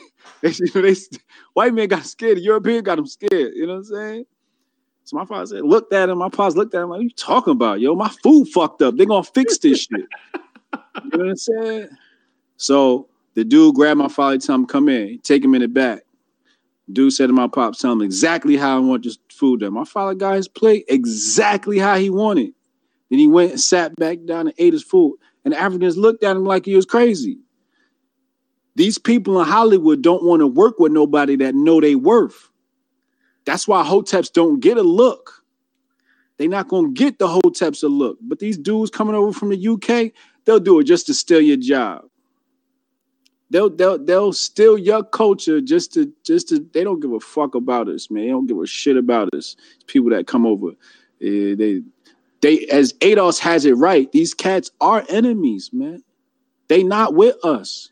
they, 0.40 0.50
they, 0.50 0.94
white 1.54 1.74
man 1.74 1.88
got 1.88 2.06
scared, 2.06 2.38
the 2.38 2.42
European 2.42 2.82
got 2.84 2.98
him 2.98 3.06
scared. 3.06 3.52
You 3.54 3.66
know 3.66 3.74
what 3.74 3.78
I'm 3.78 3.84
saying? 3.84 4.26
So 5.04 5.16
my 5.16 5.24
father 5.24 5.46
said, 5.46 5.64
looked 5.64 5.92
at 5.92 6.10
him. 6.10 6.18
My 6.18 6.28
pops 6.28 6.54
looked 6.54 6.74
at 6.74 6.82
him 6.82 6.90
like, 6.90 6.98
what 6.98 7.04
you 7.04 7.10
talking 7.10 7.52
about? 7.52 7.80
Yo, 7.80 7.94
my 7.94 8.10
food 8.22 8.46
fucked 8.48 8.82
up. 8.82 8.96
They're 8.96 9.06
gonna 9.06 9.24
fix 9.24 9.56
this 9.58 9.80
shit. 9.80 9.90
you 9.90 11.10
know 11.12 11.18
what 11.18 11.28
I'm 11.30 11.36
saying? 11.36 11.88
So 12.58 13.08
the 13.38 13.44
dude 13.44 13.76
grabbed 13.76 13.98
my 13.98 14.08
father, 14.08 14.36
tell 14.36 14.56
him, 14.56 14.66
come 14.66 14.88
in, 14.88 15.20
take 15.20 15.44
him 15.44 15.54
in 15.54 15.60
the 15.60 15.68
back. 15.68 16.02
Dude 16.90 17.12
said 17.12 17.28
to 17.28 17.32
my 17.32 17.46
pops, 17.46 17.78
tell 17.78 17.92
him 17.92 18.02
exactly 18.02 18.56
how 18.56 18.76
I 18.76 18.80
want 18.80 19.04
this 19.04 19.16
food 19.30 19.60
done. 19.60 19.74
My 19.74 19.84
father 19.84 20.14
got 20.14 20.34
his 20.34 20.48
plate 20.48 20.86
exactly 20.88 21.78
how 21.78 21.94
he 21.98 22.10
wanted. 22.10 22.52
Then 23.08 23.20
he 23.20 23.28
went 23.28 23.52
and 23.52 23.60
sat 23.60 23.94
back 23.94 24.18
down 24.24 24.48
and 24.48 24.54
ate 24.58 24.72
his 24.72 24.82
food. 24.82 25.18
And 25.44 25.54
the 25.54 25.60
Africans 25.60 25.96
looked 25.96 26.24
at 26.24 26.34
him 26.34 26.46
like 26.46 26.66
he 26.66 26.74
was 26.74 26.84
crazy. 26.84 27.38
These 28.74 28.98
people 28.98 29.40
in 29.40 29.46
Hollywood 29.46 30.02
don't 30.02 30.24
want 30.24 30.40
to 30.40 30.48
work 30.48 30.80
with 30.80 30.90
nobody 30.90 31.36
that 31.36 31.54
know 31.54 31.80
they 31.80 31.94
worth. 31.94 32.50
That's 33.44 33.68
why 33.68 33.84
hoteps 33.84 34.32
don't 34.32 34.58
get 34.58 34.78
a 34.78 34.82
look. 34.82 35.44
They're 36.38 36.48
not 36.48 36.66
gonna 36.66 36.90
get 36.90 37.20
the 37.20 37.28
hoteps 37.28 37.84
a 37.84 37.86
look. 37.86 38.18
But 38.20 38.40
these 38.40 38.58
dudes 38.58 38.90
coming 38.90 39.14
over 39.14 39.32
from 39.32 39.50
the 39.50 39.68
UK, 39.68 40.12
they'll 40.44 40.58
do 40.58 40.80
it 40.80 40.84
just 40.84 41.06
to 41.06 41.14
steal 41.14 41.40
your 41.40 41.56
job. 41.56 42.04
They'll 43.50 43.70
they'll 43.70 43.98
they'll 43.98 44.32
steal 44.32 44.76
your 44.76 45.02
culture 45.02 45.60
just 45.60 45.94
to 45.94 46.12
just 46.24 46.48
to 46.50 46.58
they 46.72 46.84
don't 46.84 47.00
give 47.00 47.12
a 47.12 47.20
fuck 47.20 47.54
about 47.54 47.88
us, 47.88 48.10
man. 48.10 48.24
They 48.24 48.30
don't 48.30 48.46
give 48.46 48.58
a 48.58 48.66
shit 48.66 48.96
about 48.96 49.32
us. 49.34 49.56
People 49.86 50.10
that 50.10 50.26
come 50.26 50.44
over. 50.44 50.70
Eh, 51.22 51.54
they 51.54 51.82
they 52.40 52.66
as 52.66 52.92
ADOS 52.94 53.38
has 53.40 53.64
it 53.64 53.72
right, 53.72 54.10
these 54.12 54.34
cats 54.34 54.70
are 54.80 55.04
enemies, 55.08 55.70
man. 55.72 56.02
They 56.68 56.82
not 56.82 57.14
with 57.14 57.42
us. 57.44 57.90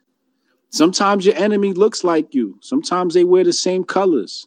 Sometimes 0.70 1.24
your 1.24 1.36
enemy 1.36 1.72
looks 1.72 2.04
like 2.04 2.34
you. 2.34 2.58
Sometimes 2.60 3.14
they 3.14 3.24
wear 3.24 3.42
the 3.42 3.52
same 3.52 3.82
colors. 3.82 4.46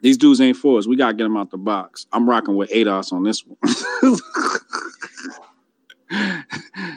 These 0.00 0.18
dudes 0.18 0.40
ain't 0.40 0.56
for 0.56 0.78
us. 0.78 0.88
We 0.88 0.96
gotta 0.96 1.14
get 1.14 1.22
them 1.22 1.36
out 1.36 1.50
the 1.50 1.56
box. 1.56 2.06
I'm 2.12 2.28
rocking 2.28 2.56
with 2.56 2.70
ADOS 2.70 3.12
on 3.12 3.22
this 3.22 3.44
one. 3.46 3.58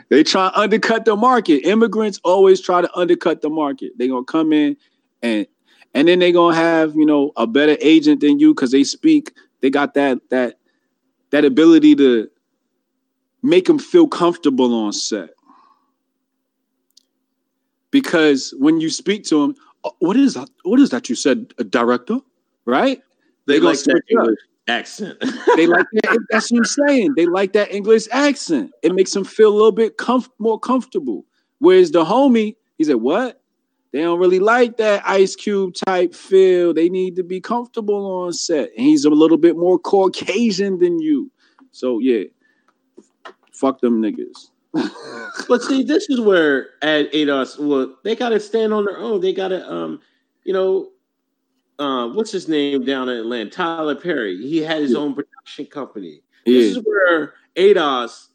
they 0.10 0.24
try 0.24 0.49
to 0.49 0.60
undercut 0.60 1.05
the 1.05 1.16
market. 1.16 1.66
Immigrants 1.66 2.20
always 2.24 2.62
try 2.62 2.82
to 2.82 2.97
undercut 2.97 3.41
the 3.41 3.49
market. 3.49 3.93
They're 3.97 4.08
gonna 4.08 4.24
come 4.26 4.53
in 4.53 4.78
and 5.22 5.47
and 5.93 6.08
then 6.08 6.20
they're 6.20 6.32
gonna 6.32 6.55
have 6.55 6.95
you 6.95 7.05
know 7.05 7.32
a 7.38 7.47
better 7.47 7.78
agent 7.82 8.22
than 8.22 8.39
you 8.39 8.53
because 8.53 8.72
they 8.72 8.84
speak. 8.84 9.34
They 9.62 9.70
got 9.70 9.93
that 9.95 10.20
that 10.30 10.60
that 11.32 11.45
ability 11.45 11.95
to 11.95 12.30
make 13.43 13.66
them 13.66 13.80
feel 13.80 14.08
comfortable 14.08 14.74
on 14.74 14.93
set. 14.93 15.30
Because 17.91 18.53
when 18.58 18.82
you 18.82 18.89
speak 18.89 19.24
to 19.26 19.41
them, 19.41 19.55
"Oh, 19.84 19.89
uh, 19.89 19.93
what 19.99 20.18
is 20.18 20.34
that? 20.34 20.49
What 20.64 20.80
is 20.80 20.89
that 20.89 21.10
you 21.10 21.16
said, 21.16 21.53
a 21.58 21.64
director? 21.64 22.20
Right? 22.66 23.01
They, 23.45 23.53
They 23.53 23.60
gonna 23.60 23.70
like 23.70 23.84
that 23.84 24.01
switch 24.08 24.20
up. 24.20 24.36
English 24.68 25.01
accent. 25.01 25.18
They 25.55 25.68
like 25.68 25.86
that. 26.03 26.20
That's 26.30 26.51
what 26.51 26.59
I'm 26.59 26.65
saying. 26.65 27.13
They 27.15 27.26
like 27.26 27.53
that 27.53 27.74
English 27.74 28.07
accent. 28.11 28.72
It 28.84 28.93
makes 28.93 29.11
them 29.11 29.24
feel 29.24 29.49
a 29.49 29.55
little 29.55 29.72
bit 29.72 29.97
comf- 29.97 30.30
more 30.39 30.59
comfortable. 30.59 31.26
Whereas 31.59 31.91
the 31.91 32.05
homie, 32.05 32.55
he 32.78 32.84
said, 32.84 32.97
"What? 32.97 33.41
They 33.91 34.01
don't 34.01 34.20
really 34.20 34.39
like 34.39 34.78
that 34.78 35.07
Ice 35.07 35.36
Cube 35.36 35.74
type 35.74 36.13
feel. 36.13 36.74
They 36.74 36.89
need 36.89 37.15
to 37.15 37.24
be 37.24 37.39
comfortable 37.41 38.05
on 38.24 38.34
set." 38.34 38.70
And 38.78 38.86
he's 38.86 39.05
a 39.05 39.09
little 39.09 39.38
bit 39.38 39.57
more 39.57 39.80
Caucasian 39.80 40.78
than 40.80 40.99
you. 40.99 41.32
So 41.72 41.99
yeah, 41.99 42.26
fuck 43.53 43.82
them 43.82 44.01
niggas. 44.01 44.51
But 45.47 45.61
see, 45.61 45.84
this 45.84 46.09
is 46.09 46.20
where 46.20 46.70
at 46.82 47.11
ADOS, 47.13 47.59
well, 47.59 47.95
they 48.03 48.15
gotta 48.15 48.39
stand 48.39 48.74
on 48.74 48.86
their 48.86 48.97
own. 48.97 49.22
They 49.22 49.34
gotta 49.34 49.72
um, 49.72 50.01
you 50.43 50.51
know, 50.51 50.89
uh, 51.80 52.07
what's 52.09 52.32
his 52.32 52.47
name 52.47 52.84
down 52.84 53.09
in 53.09 53.17
Atlanta? 53.17 53.49
Tyler 53.49 53.95
Perry. 53.95 54.38
He 54.38 54.57
had 54.59 54.82
his 54.82 54.91
Yeah. 54.91 54.99
own 54.99 55.13
production 55.13 55.65
company. 55.67 56.21
This 56.45 56.78
is 56.78 56.84
where 56.84 57.34
ADOS 57.55 58.28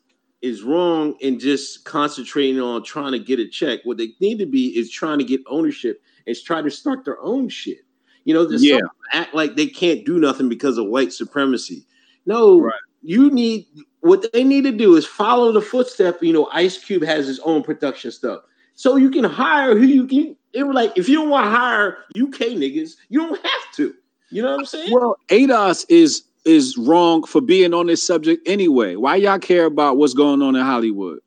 is 0.42 0.62
wrong 0.62 1.14
in 1.20 1.38
just 1.38 1.84
concentrating 1.84 2.60
on 2.60 2.82
trying 2.82 3.12
to 3.12 3.18
get 3.18 3.38
a 3.40 3.48
check. 3.48 3.80
What 3.84 3.96
they 3.96 4.12
need 4.20 4.38
to 4.40 4.46
be 4.46 4.76
is 4.76 4.90
trying 4.90 5.18
to 5.18 5.24
get 5.24 5.40
ownership 5.46 6.02
and 6.26 6.36
try 6.44 6.60
to 6.62 6.70
start 6.70 7.04
their 7.04 7.20
own 7.22 7.48
shit. 7.48 7.78
You 8.24 8.34
know, 8.34 8.48
Yeah. 8.50 8.80
act 9.12 9.34
like 9.34 9.56
they 9.56 9.66
can't 9.66 10.04
do 10.04 10.18
nothing 10.18 10.48
because 10.48 10.78
of 10.78 10.86
white 10.86 11.12
supremacy. 11.12 11.84
No, 12.26 12.60
Right. 12.60 12.74
you 13.02 13.30
need 13.30 13.66
what 14.00 14.32
they 14.32 14.42
need 14.42 14.64
to 14.64 14.72
do 14.72 14.96
is 14.96 15.06
follow 15.06 15.52
the 15.52 15.60
footstep. 15.60 16.22
You 16.22 16.32
know, 16.32 16.48
Ice 16.52 16.76
Cube 16.76 17.04
has 17.04 17.26
his 17.26 17.38
own 17.40 17.62
production 17.62 18.10
stuff, 18.10 18.42
so 18.74 18.96
you 18.96 19.10
can 19.10 19.22
hire 19.24 19.76
who 19.76 19.86
you 19.86 20.06
can. 20.08 20.36
It 20.52 20.64
was 20.64 20.74
like 20.74 20.96
if 20.96 21.08
you 21.08 21.16
don't 21.16 21.30
want 21.30 21.46
to 21.46 21.50
hire 21.50 21.98
UK 22.16 22.56
niggas, 22.56 22.96
you 23.08 23.20
don't 23.20 23.40
have 23.40 23.72
to. 23.76 23.94
You 24.30 24.42
know 24.42 24.52
what 24.52 24.60
I'm 24.60 24.66
saying? 24.66 24.92
Well, 24.92 25.16
ADOS 25.28 25.86
is 25.88 26.22
is 26.44 26.76
wrong 26.76 27.24
for 27.24 27.40
being 27.40 27.72
on 27.72 27.86
this 27.86 28.04
subject 28.04 28.46
anyway. 28.48 28.96
Why 28.96 29.16
y'all 29.16 29.38
care 29.38 29.66
about 29.66 29.96
what's 29.96 30.14
going 30.14 30.42
on 30.42 30.56
in 30.56 30.64
Hollywood? 30.64 31.20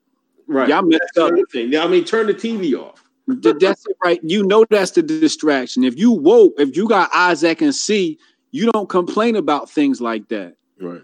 right. 0.48 0.70
Y'all 0.70 0.82
messed 0.84 1.02
That's 1.16 1.32
up. 1.32 1.36
the 1.36 1.46
thing. 1.52 1.76
I 1.76 1.88
mean, 1.88 2.04
turn 2.04 2.28
the 2.28 2.34
TV 2.34 2.78
off. 2.80 3.04
That's 3.28 3.88
it, 3.88 3.98
right. 4.04 4.20
You 4.24 4.44
know 4.44 4.66
that's 4.70 4.92
the 4.92 5.02
distraction. 5.02 5.84
If 5.84 5.98
you 5.98 6.12
woke, 6.12 6.54
if 6.58 6.76
you 6.78 6.88
got 6.88 7.10
eyes 7.14 7.42
that 7.42 7.58
can 7.58 7.74
see, 7.74 8.20
you 8.52 8.72
don't 8.72 8.88
complain 8.88 9.36
about 9.36 9.70
things 9.70 10.00
like 10.00 10.28
that. 10.30 10.56
Right. 10.80 11.02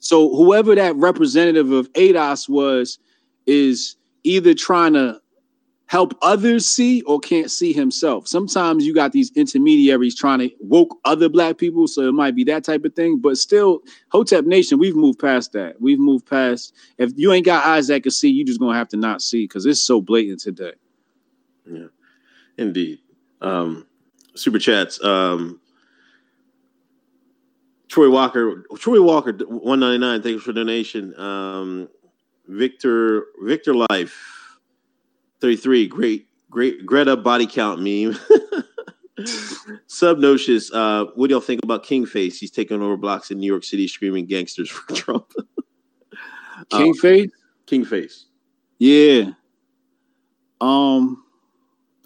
So 0.00 0.34
whoever 0.34 0.74
that 0.74 0.96
representative 0.96 1.70
of 1.70 1.92
ADOS 1.92 2.48
was 2.48 2.98
is 3.46 3.96
either 4.24 4.54
trying 4.54 4.94
to 4.94 5.19
help 5.90 6.16
others 6.22 6.68
see 6.68 7.02
or 7.02 7.18
can't 7.18 7.50
see 7.50 7.72
himself. 7.72 8.28
Sometimes 8.28 8.86
you 8.86 8.94
got 8.94 9.10
these 9.10 9.32
intermediaries 9.34 10.14
trying 10.14 10.38
to 10.38 10.48
woke 10.60 10.96
other 11.04 11.28
black 11.28 11.58
people, 11.58 11.88
so 11.88 12.02
it 12.02 12.12
might 12.12 12.36
be 12.36 12.44
that 12.44 12.62
type 12.62 12.84
of 12.84 12.94
thing. 12.94 13.18
But 13.18 13.36
still, 13.38 13.80
Hotep 14.10 14.44
Nation, 14.44 14.78
we've 14.78 14.94
moved 14.94 15.18
past 15.18 15.50
that. 15.54 15.80
We've 15.80 15.98
moved 15.98 16.26
past. 16.30 16.72
If 16.98 17.10
you 17.16 17.32
ain't 17.32 17.44
got 17.44 17.66
eyes 17.66 17.88
that 17.88 18.04
can 18.04 18.12
see, 18.12 18.30
you 18.30 18.44
just 18.44 18.60
gonna 18.60 18.78
have 18.78 18.86
to 18.90 18.96
not 18.96 19.20
see 19.20 19.42
because 19.42 19.66
it's 19.66 19.82
so 19.82 20.00
blatant 20.00 20.38
today. 20.38 20.74
Yeah, 21.68 21.86
indeed. 22.56 23.00
Um, 23.40 23.84
super 24.36 24.60
chats. 24.60 25.02
Um, 25.02 25.60
Troy 27.88 28.08
Walker, 28.08 28.64
Troy 28.78 29.02
Walker, 29.02 29.32
one 29.32 29.80
ninety 29.80 29.98
nine. 29.98 30.22
Thanks 30.22 30.44
for 30.44 30.52
the 30.52 30.60
donation. 30.60 31.18
Um, 31.18 31.88
Victor, 32.46 33.26
Victor 33.42 33.74
Life, 33.74 34.39
thirty 35.40 35.56
three. 35.56 35.86
Great, 35.86 36.26
great. 36.50 36.84
Greta 36.86 37.16
body 37.16 37.46
count 37.46 37.80
meme. 37.80 38.18
Subnocious. 39.88 40.70
Uh, 40.72 41.10
what 41.14 41.28
do 41.28 41.34
y'all 41.34 41.40
think 41.40 41.62
about 41.62 41.84
King 41.84 42.06
Face? 42.06 42.38
He's 42.38 42.50
taking 42.50 42.80
over 42.80 42.96
blocks 42.96 43.30
in 43.30 43.38
New 43.38 43.46
York 43.46 43.64
City, 43.64 43.86
screaming 43.86 44.26
gangsters 44.26 44.70
for 44.70 44.94
Trump. 44.94 45.32
King 46.70 46.94
Faith. 46.94 47.30
King 47.66 47.84
Face. 47.84 48.26
Yeah. 48.78 49.30
Um, 50.60 51.24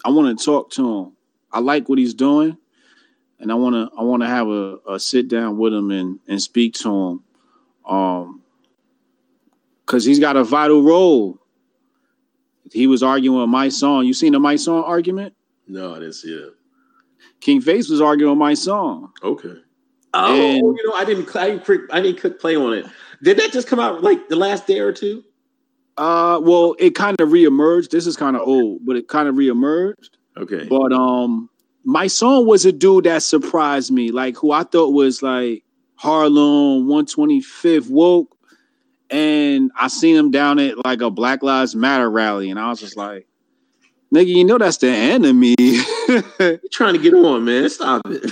I 0.03 0.09
want 0.09 0.37
to 0.37 0.45
talk 0.45 0.71
to 0.71 0.97
him. 0.97 1.11
I 1.51 1.59
like 1.59 1.87
what 1.87 1.97
he's 1.97 2.13
doing, 2.13 2.57
and 3.39 3.51
I 3.51 3.55
want 3.55 3.75
to 3.75 3.89
I 3.97 4.03
want 4.03 4.23
to 4.23 4.27
have 4.27 4.47
a, 4.47 4.77
a 4.89 4.99
sit 4.99 5.27
down 5.27 5.57
with 5.57 5.73
him 5.73 5.91
and 5.91 6.19
and 6.27 6.41
speak 6.41 6.73
to 6.75 6.89
him. 6.89 7.23
Um, 7.85 8.41
because 9.85 10.03
he's 10.03 10.19
got 10.19 10.35
a 10.35 10.43
vital 10.43 10.81
role. 10.81 11.39
He 12.71 12.87
was 12.87 13.03
arguing 13.03 13.39
with 13.39 13.49
Mysonne. 13.49 14.05
You 14.05 14.13
seen 14.13 14.33
the 14.33 14.39
Mysonne 14.39 14.83
argument? 14.83 15.33
No, 15.67 15.91
I 15.95 15.99
didn't 15.99 16.13
see 16.13 16.33
it. 16.33 16.53
King 17.41 17.61
Face 17.61 17.89
was 17.89 18.01
arguing 18.01 18.37
with 18.37 18.47
Mysonne. 18.47 19.09
Okay. 19.23 19.53
Oh, 20.13 20.35
And- 20.35 20.57
you 20.77 20.87
know, 20.87 20.93
I 20.93 21.05
didn't, 21.05 21.35
I 21.35 21.49
didn't, 21.49 21.65
click, 21.65 21.81
I 21.91 22.01
didn't 22.01 22.19
click 22.19 22.39
play 22.39 22.55
on 22.55 22.73
it. 22.73 22.85
Did 23.23 23.37
that 23.37 23.51
just 23.51 23.67
come 23.67 23.79
out 23.79 24.01
like 24.03 24.29
the 24.29 24.35
last 24.35 24.67
day 24.67 24.79
or 24.79 24.91
two? 24.93 25.23
Uh, 25.97 26.39
well, 26.43 26.75
it 26.79 26.95
kind 26.95 27.19
of 27.21 27.29
reemerged. 27.29 27.89
This 27.89 28.05
is 28.07 28.17
kind 28.17 28.35
of 28.35 28.41
old, 28.47 28.85
but 28.85 28.95
it 28.97 29.07
kind 29.07 29.27
of 29.29 29.35
reemerged. 29.35 30.09
Okay. 30.37 30.65
But 30.67 30.91
um, 30.91 31.49
Mysonne 31.87 32.45
was 32.45 32.65
a 32.65 32.71
dude 32.71 33.05
that 33.05 33.23
surprised 33.23 33.91
me, 33.91 34.11
like 34.11 34.35
who 34.35 34.51
I 34.51 34.63
thought 34.63 34.89
was 34.93 35.21
like 35.23 35.63
Harlem 35.95 36.87
125th 36.87 37.89
woke, 37.89 38.34
and 39.09 39.71
I 39.75 39.87
seen 39.87 40.15
him 40.15 40.31
down 40.31 40.59
at 40.59 40.83
like 40.85 41.01
a 41.01 41.09
Black 41.09 41.43
Lives 41.43 41.75
Matter 41.75 42.09
rally, 42.09 42.49
and 42.49 42.59
I 42.59 42.69
was 42.69 42.79
just 42.79 42.97
like, 42.97 43.27
nigga, 44.13 44.27
you 44.27 44.43
know 44.43 44.57
that's 44.57 44.77
the 44.77 44.89
enemy. 44.89 45.55
You're 46.39 46.59
trying 46.71 46.93
to 46.93 46.99
get 46.99 47.13
on, 47.13 47.45
man. 47.45 47.69
Stop 47.69 48.01
it. 48.05 48.31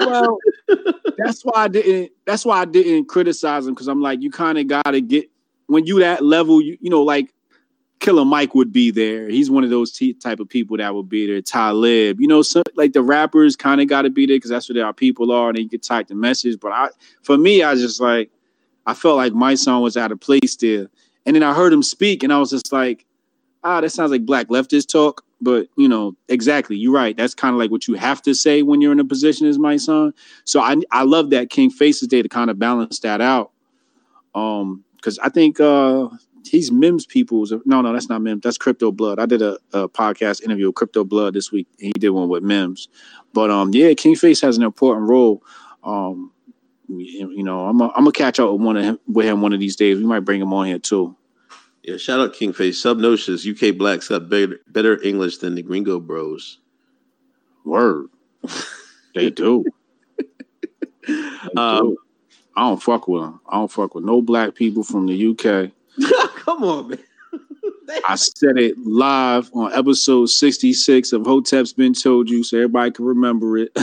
well, 0.00 0.38
that's 1.18 1.42
why 1.42 1.64
I 1.64 1.68
didn't. 1.68 2.12
That's 2.26 2.44
why 2.44 2.60
I 2.60 2.64
didn't 2.64 3.06
criticize 3.06 3.66
him 3.66 3.74
because 3.74 3.88
I'm 3.88 4.00
like, 4.00 4.22
you 4.22 4.30
kind 4.30 4.58
of 4.58 4.66
got 4.66 4.90
to 4.90 5.00
get 5.00 5.30
when 5.66 5.86
you 5.86 6.00
that 6.00 6.24
level. 6.24 6.60
You 6.60 6.76
you 6.80 6.90
know, 6.90 7.02
like 7.02 7.32
Killer 8.02 8.24
Mike 8.24 8.54
would 8.56 8.72
be 8.72 8.90
there. 8.90 9.28
He's 9.28 9.48
one 9.48 9.62
of 9.62 9.70
those 9.70 9.92
t- 9.92 10.12
type 10.12 10.40
of 10.40 10.48
people 10.48 10.76
that 10.76 10.92
would 10.92 11.08
be 11.08 11.24
there. 11.26 11.40
Talib, 11.40 12.20
you 12.20 12.26
know, 12.26 12.42
some, 12.42 12.64
like 12.74 12.92
the 12.92 13.02
rappers 13.02 13.54
kind 13.54 13.80
of 13.80 13.86
got 13.86 14.02
to 14.02 14.10
be 14.10 14.26
there 14.26 14.36
because 14.36 14.50
that's 14.50 14.68
what 14.68 14.76
our 14.76 14.92
people 14.92 15.30
are, 15.30 15.50
and 15.50 15.58
you 15.58 15.68
can 15.68 15.80
type 15.80 16.08
the 16.08 16.16
message. 16.16 16.58
But 16.60 16.72
I, 16.72 16.88
for 17.22 17.38
me, 17.38 17.62
I 17.62 17.76
just 17.76 18.00
like, 18.00 18.30
I 18.86 18.94
felt 18.94 19.16
like 19.16 19.32
Mysonne 19.32 19.82
was 19.82 19.96
out 19.96 20.12
of 20.12 20.20
place 20.20 20.56
there, 20.56 20.88
and 21.26 21.36
then 21.36 21.42
I 21.42 21.54
heard 21.54 21.72
him 21.72 21.82
speak, 21.82 22.22
and 22.22 22.32
I 22.32 22.38
was 22.38 22.50
just 22.50 22.72
like, 22.72 23.06
ah, 23.64 23.80
that 23.80 23.90
sounds 23.90 24.10
like 24.10 24.26
black 24.26 24.48
leftist 24.48 24.88
talk. 24.88 25.24
But 25.40 25.68
you 25.76 25.88
know, 25.88 26.16
exactly, 26.28 26.76
you're 26.76 26.92
right. 26.92 27.16
That's 27.16 27.34
kind 27.34 27.54
of 27.54 27.58
like 27.58 27.70
what 27.70 27.88
you 27.88 27.94
have 27.94 28.22
to 28.22 28.34
say 28.34 28.62
when 28.62 28.80
you're 28.80 28.92
in 28.92 29.00
a 29.00 29.04
position 29.04 29.46
as 29.46 29.58
Mysonne. 29.58 30.12
So 30.44 30.60
I, 30.60 30.76
I 30.90 31.02
love 31.02 31.30
that 31.30 31.50
King 31.50 31.70
Faces 31.70 32.08
Day 32.08 32.22
to 32.22 32.28
kind 32.28 32.50
of 32.50 32.58
balance 32.58 33.00
that 33.00 33.20
out. 33.20 33.50
Um, 34.34 34.84
because 34.96 35.18
I 35.18 35.28
think 35.28 35.58
uh 35.58 36.08
he's 36.46 36.70
Mims 36.70 37.06
people's. 37.06 37.52
No, 37.64 37.80
no, 37.80 37.92
that's 37.92 38.08
not 38.08 38.22
Mims. 38.22 38.42
That's 38.42 38.58
Crypto 38.58 38.92
Blood. 38.92 39.18
I 39.18 39.26
did 39.26 39.42
a, 39.42 39.58
a 39.72 39.88
podcast 39.88 40.42
interview 40.42 40.66
with 40.66 40.74
Crypto 40.74 41.04
Blood 41.04 41.34
this 41.34 41.52
week. 41.52 41.66
And 41.80 41.88
he 41.88 41.92
did 41.92 42.10
one 42.10 42.28
with 42.28 42.42
Mims. 42.42 42.88
But 43.32 43.50
um, 43.50 43.72
yeah, 43.72 43.94
King 43.94 44.16
Face 44.16 44.40
has 44.40 44.56
an 44.56 44.62
important 44.62 45.08
role. 45.08 45.42
Um, 45.84 46.30
you 47.00 47.42
know, 47.42 47.66
I'm 47.66 47.78
gonna 47.78 48.12
catch 48.12 48.38
up 48.40 48.50
with 48.52 48.60
one 48.60 48.76
of 48.76 48.84
him 48.84 48.98
with 49.06 49.26
him 49.26 49.40
one 49.40 49.52
of 49.52 49.60
these 49.60 49.76
days. 49.76 49.98
We 49.98 50.04
might 50.04 50.20
bring 50.20 50.40
him 50.40 50.52
on 50.52 50.66
here 50.66 50.78
too. 50.78 51.16
Yeah, 51.82 51.96
shout 51.96 52.20
out 52.20 52.34
Kingface. 52.34 52.74
Subnotious 52.80 53.44
UK 53.44 53.76
blacks 53.76 54.08
got 54.08 54.28
better, 54.28 54.60
better 54.68 55.02
English 55.02 55.38
than 55.38 55.54
the 55.56 55.62
Gringo 55.62 55.98
Bros. 55.98 56.58
Word, 57.64 58.06
they 59.14 59.30
do. 59.30 59.64
they 61.08 61.14
Um, 61.56 61.90
do. 61.90 61.96
I 62.56 62.68
don't 62.68 62.82
fuck 62.82 63.08
with 63.08 63.22
them. 63.22 63.40
I 63.48 63.56
don't 63.56 63.70
fuck 63.70 63.94
with 63.94 64.04
no 64.04 64.20
black 64.22 64.54
people 64.54 64.82
from 64.84 65.06
the 65.06 65.26
UK. 65.28 65.70
Come 66.36 66.62
on, 66.64 66.88
man. 66.90 66.98
I 68.08 68.14
said 68.14 68.58
it 68.58 68.78
live 68.78 69.50
on 69.54 69.72
episode 69.72 70.26
66 70.26 71.12
of 71.12 71.24
Hotep's 71.26 71.72
Been 71.72 71.94
Told 71.94 72.30
You, 72.30 72.44
so 72.44 72.58
everybody 72.58 72.90
can 72.92 73.04
remember 73.06 73.58
it. 73.58 73.76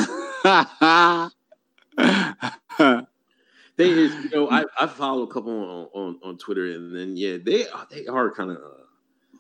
They 2.80 3.90
is, 3.92 4.14
you 4.14 4.30
know, 4.32 4.50
I, 4.50 4.66
I 4.78 4.88
follow 4.88 5.24
a 5.24 5.28
couple 5.28 5.54
on, 5.54 5.88
on, 5.94 6.20
on 6.22 6.38
Twitter, 6.38 6.74
and 6.74 6.94
then 6.94 7.16
yeah, 7.16 7.38
they 7.42 7.66
are 7.70 7.88
they 7.90 8.06
are 8.08 8.30
kind 8.30 8.52
of 8.52 8.58
uh, 8.58 9.38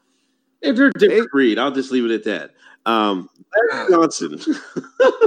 if 0.61 0.77
they're 0.77 0.87
a 0.87 0.93
different 0.93 1.29
breed. 1.29 1.59
I'll 1.59 1.71
just 1.71 1.91
leave 1.91 2.05
it 2.05 2.11
at 2.11 2.23
that. 2.23 2.51
Um, 2.85 3.29
Larry 3.69 3.89
Johnson, 3.91 4.39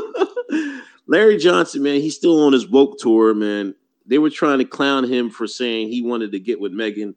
Larry 1.06 1.36
Johnson, 1.36 1.82
man, 1.82 2.00
he's 2.00 2.16
still 2.16 2.42
on 2.46 2.54
his 2.54 2.66
woke 2.66 2.98
tour, 2.98 3.34
man. 3.34 3.74
They 4.06 4.16
were 4.16 4.30
trying 4.30 4.60
to 4.60 4.64
clown 4.64 5.04
him 5.04 5.28
for 5.28 5.46
saying 5.46 5.88
he 5.88 6.02
wanted 6.02 6.32
to 6.32 6.40
get 6.40 6.58
with 6.58 6.72
Megan. 6.72 7.14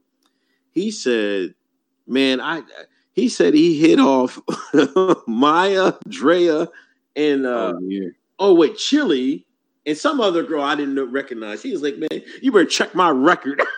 He 0.71 0.91
said, 0.91 1.55
"Man, 2.07 2.41
I." 2.41 2.63
He 3.13 3.29
said 3.29 3.53
he 3.53 3.79
hit 3.79 3.97
off 3.97 4.37
Maya, 5.27 5.93
Drea, 6.09 6.67
and 7.15 7.45
uh, 7.45 7.73
oh, 7.73 7.79
yeah. 7.87 8.09
oh 8.39 8.53
wait, 8.53 8.75
Chili 8.75 9.45
and 9.85 9.97
some 9.97 10.19
other 10.19 10.43
girl 10.43 10.63
I 10.63 10.75
didn't 10.75 10.95
know, 10.95 11.05
recognize. 11.05 11.61
He 11.61 11.71
was 11.71 11.81
like, 11.81 11.97
"Man, 11.97 12.21
you 12.41 12.51
better 12.51 12.65
check 12.65 12.95
my 12.95 13.09
record." 13.09 13.61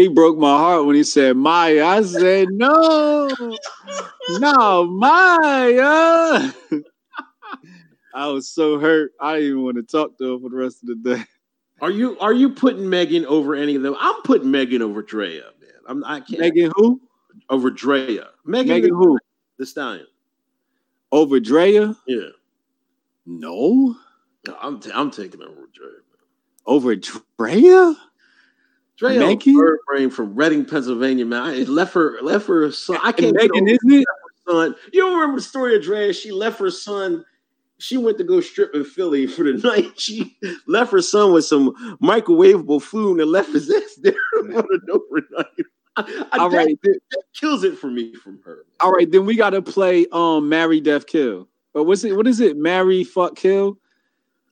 He 0.00 0.08
broke 0.08 0.38
my 0.38 0.56
heart 0.56 0.86
when 0.86 0.96
he 0.96 1.04
said 1.04 1.36
Maya. 1.36 1.84
I 1.84 2.00
said, 2.00 2.48
no, 2.52 3.28
no, 4.38 4.86
Maya. 4.86 6.50
I 8.14 8.26
was 8.28 8.48
so 8.48 8.78
hurt. 8.78 9.12
I 9.20 9.34
didn't 9.34 9.48
even 9.48 9.62
want 9.64 9.76
to 9.76 9.82
talk 9.82 10.16
to 10.16 10.32
her 10.32 10.40
for 10.40 10.48
the 10.48 10.56
rest 10.56 10.78
of 10.82 10.88
the 10.88 11.16
day. 11.16 11.22
are 11.82 11.90
you 11.90 12.18
are 12.18 12.32
you 12.32 12.48
putting 12.48 12.88
Megan 12.88 13.26
over 13.26 13.54
any 13.54 13.74
of 13.74 13.82
them? 13.82 13.94
I'm 13.98 14.22
putting 14.22 14.50
Megan 14.50 14.80
over 14.80 15.02
Drea, 15.02 15.42
man. 15.60 15.70
I'm 15.86 16.02
I 16.04 16.20
can't 16.20 16.40
Megan 16.40 16.72
who? 16.76 16.98
over 17.50 17.70
Drea. 17.70 18.28
Megan, 18.46 18.68
Megan 18.68 18.90
the, 18.90 18.96
who? 18.96 19.18
the 19.58 19.66
stallion. 19.66 20.06
Over 21.12 21.40
Drea? 21.40 21.94
Yeah, 22.06 22.28
No. 23.38 23.96
No, 24.46 24.56
I'm 24.60 24.80
t- 24.80 24.90
I'm 24.92 25.10
taking 25.10 25.42
over 25.42 25.68
Drea. 25.72 25.88
Over 26.66 26.96
Drea? 26.96 27.94
Drea, 28.96 29.18
Megan? 29.18 29.54
bird 29.56 29.78
brain 29.86 30.10
from 30.10 30.34
Reading, 30.34 30.64
Pennsylvania, 30.64 31.24
man. 31.24 31.42
I 31.42 31.54
left 31.62 31.94
her 31.94 32.20
left 32.22 32.46
her 32.48 32.70
son. 32.72 32.98
I 33.02 33.12
can't 33.12 33.34
Megan, 33.36 33.68
isn't 33.68 33.92
it? 33.92 34.04
son. 34.48 34.74
You 34.92 35.00
don't 35.02 35.14
remember 35.14 35.36
the 35.40 35.44
story 35.46 35.76
of 35.76 35.82
Drea? 35.82 36.12
She 36.12 36.32
left 36.32 36.58
her 36.58 36.70
son. 36.70 37.24
She 37.78 37.96
went 37.96 38.18
to 38.18 38.24
go 38.24 38.40
strip 38.40 38.74
in 38.74 38.84
Philly 38.84 39.26
for 39.26 39.44
the 39.44 39.52
night. 39.68 39.98
She 39.98 40.36
left 40.66 40.92
her 40.92 41.00
son 41.02 41.32
with 41.32 41.44
some 41.46 41.72
microwavable 42.02 42.82
food 42.82 43.20
and 43.20 43.30
left 43.30 43.52
his 43.52 43.70
ass 43.70 43.94
there 44.02 44.12
for 44.32 44.58
an 44.60 44.80
overnight. 44.90 45.46
I, 45.96 46.26
I, 46.32 46.38
All 46.38 46.50
that- 46.50 46.56
right, 46.56 46.78
that 46.82 47.00
kills 47.38 47.64
it 47.64 47.78
for 47.78 47.88
me 47.90 48.14
from 48.14 48.40
her. 48.44 48.64
all 48.80 48.92
right. 48.92 49.10
Then 49.10 49.24
we 49.26 49.36
got 49.36 49.50
to 49.50 49.62
play 49.62 50.06
um 50.12 50.48
Marry 50.48 50.80
Death 50.80 51.06
Kill. 51.06 51.48
But 51.72 51.84
what's 51.84 52.04
it? 52.04 52.16
What 52.16 52.26
is 52.26 52.40
it? 52.40 52.56
Marry 52.56 53.04
Fuck 53.04 53.36
Kill. 53.36 53.78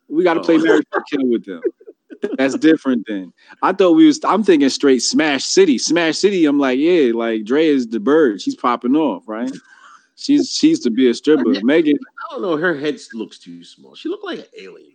We 0.08 0.24
got 0.24 0.34
to 0.34 0.40
play 0.40 0.56
Oh. 0.56 0.62
Marry 0.62 0.82
Fuck 0.92 1.04
Kill 1.10 1.26
with 1.26 1.44
them. 1.44 1.60
That's 2.36 2.56
different 2.56 3.06
then. 3.06 3.32
I 3.62 3.72
thought 3.72 3.92
we 3.92 4.06
was. 4.06 4.20
I'm 4.24 4.42
thinking 4.42 4.68
straight 4.70 5.02
Smash 5.02 5.44
City. 5.44 5.78
Smash 5.78 6.18
City. 6.18 6.46
I'm 6.46 6.58
like, 6.58 6.78
yeah, 6.78 7.12
like 7.14 7.44
Dre 7.44 7.66
is 7.66 7.86
the 7.88 8.00
bird. 8.00 8.40
She's 8.40 8.56
popping 8.56 8.96
off, 8.96 9.22
right? 9.28 9.50
She's 10.16 10.50
she's 10.50 10.80
to 10.80 10.90
be 10.90 11.08
a 11.08 11.14
stripper. 11.14 11.62
Megan 11.62 11.96
I 11.96 12.32
don't 12.32 12.42
know. 12.42 12.56
Her 12.56 12.76
head 12.76 12.98
looks 13.14 13.38
too 13.38 13.62
small. 13.62 13.94
She 13.94 14.08
looked 14.08 14.24
like 14.24 14.40
an 14.40 14.46
alien. 14.58 14.92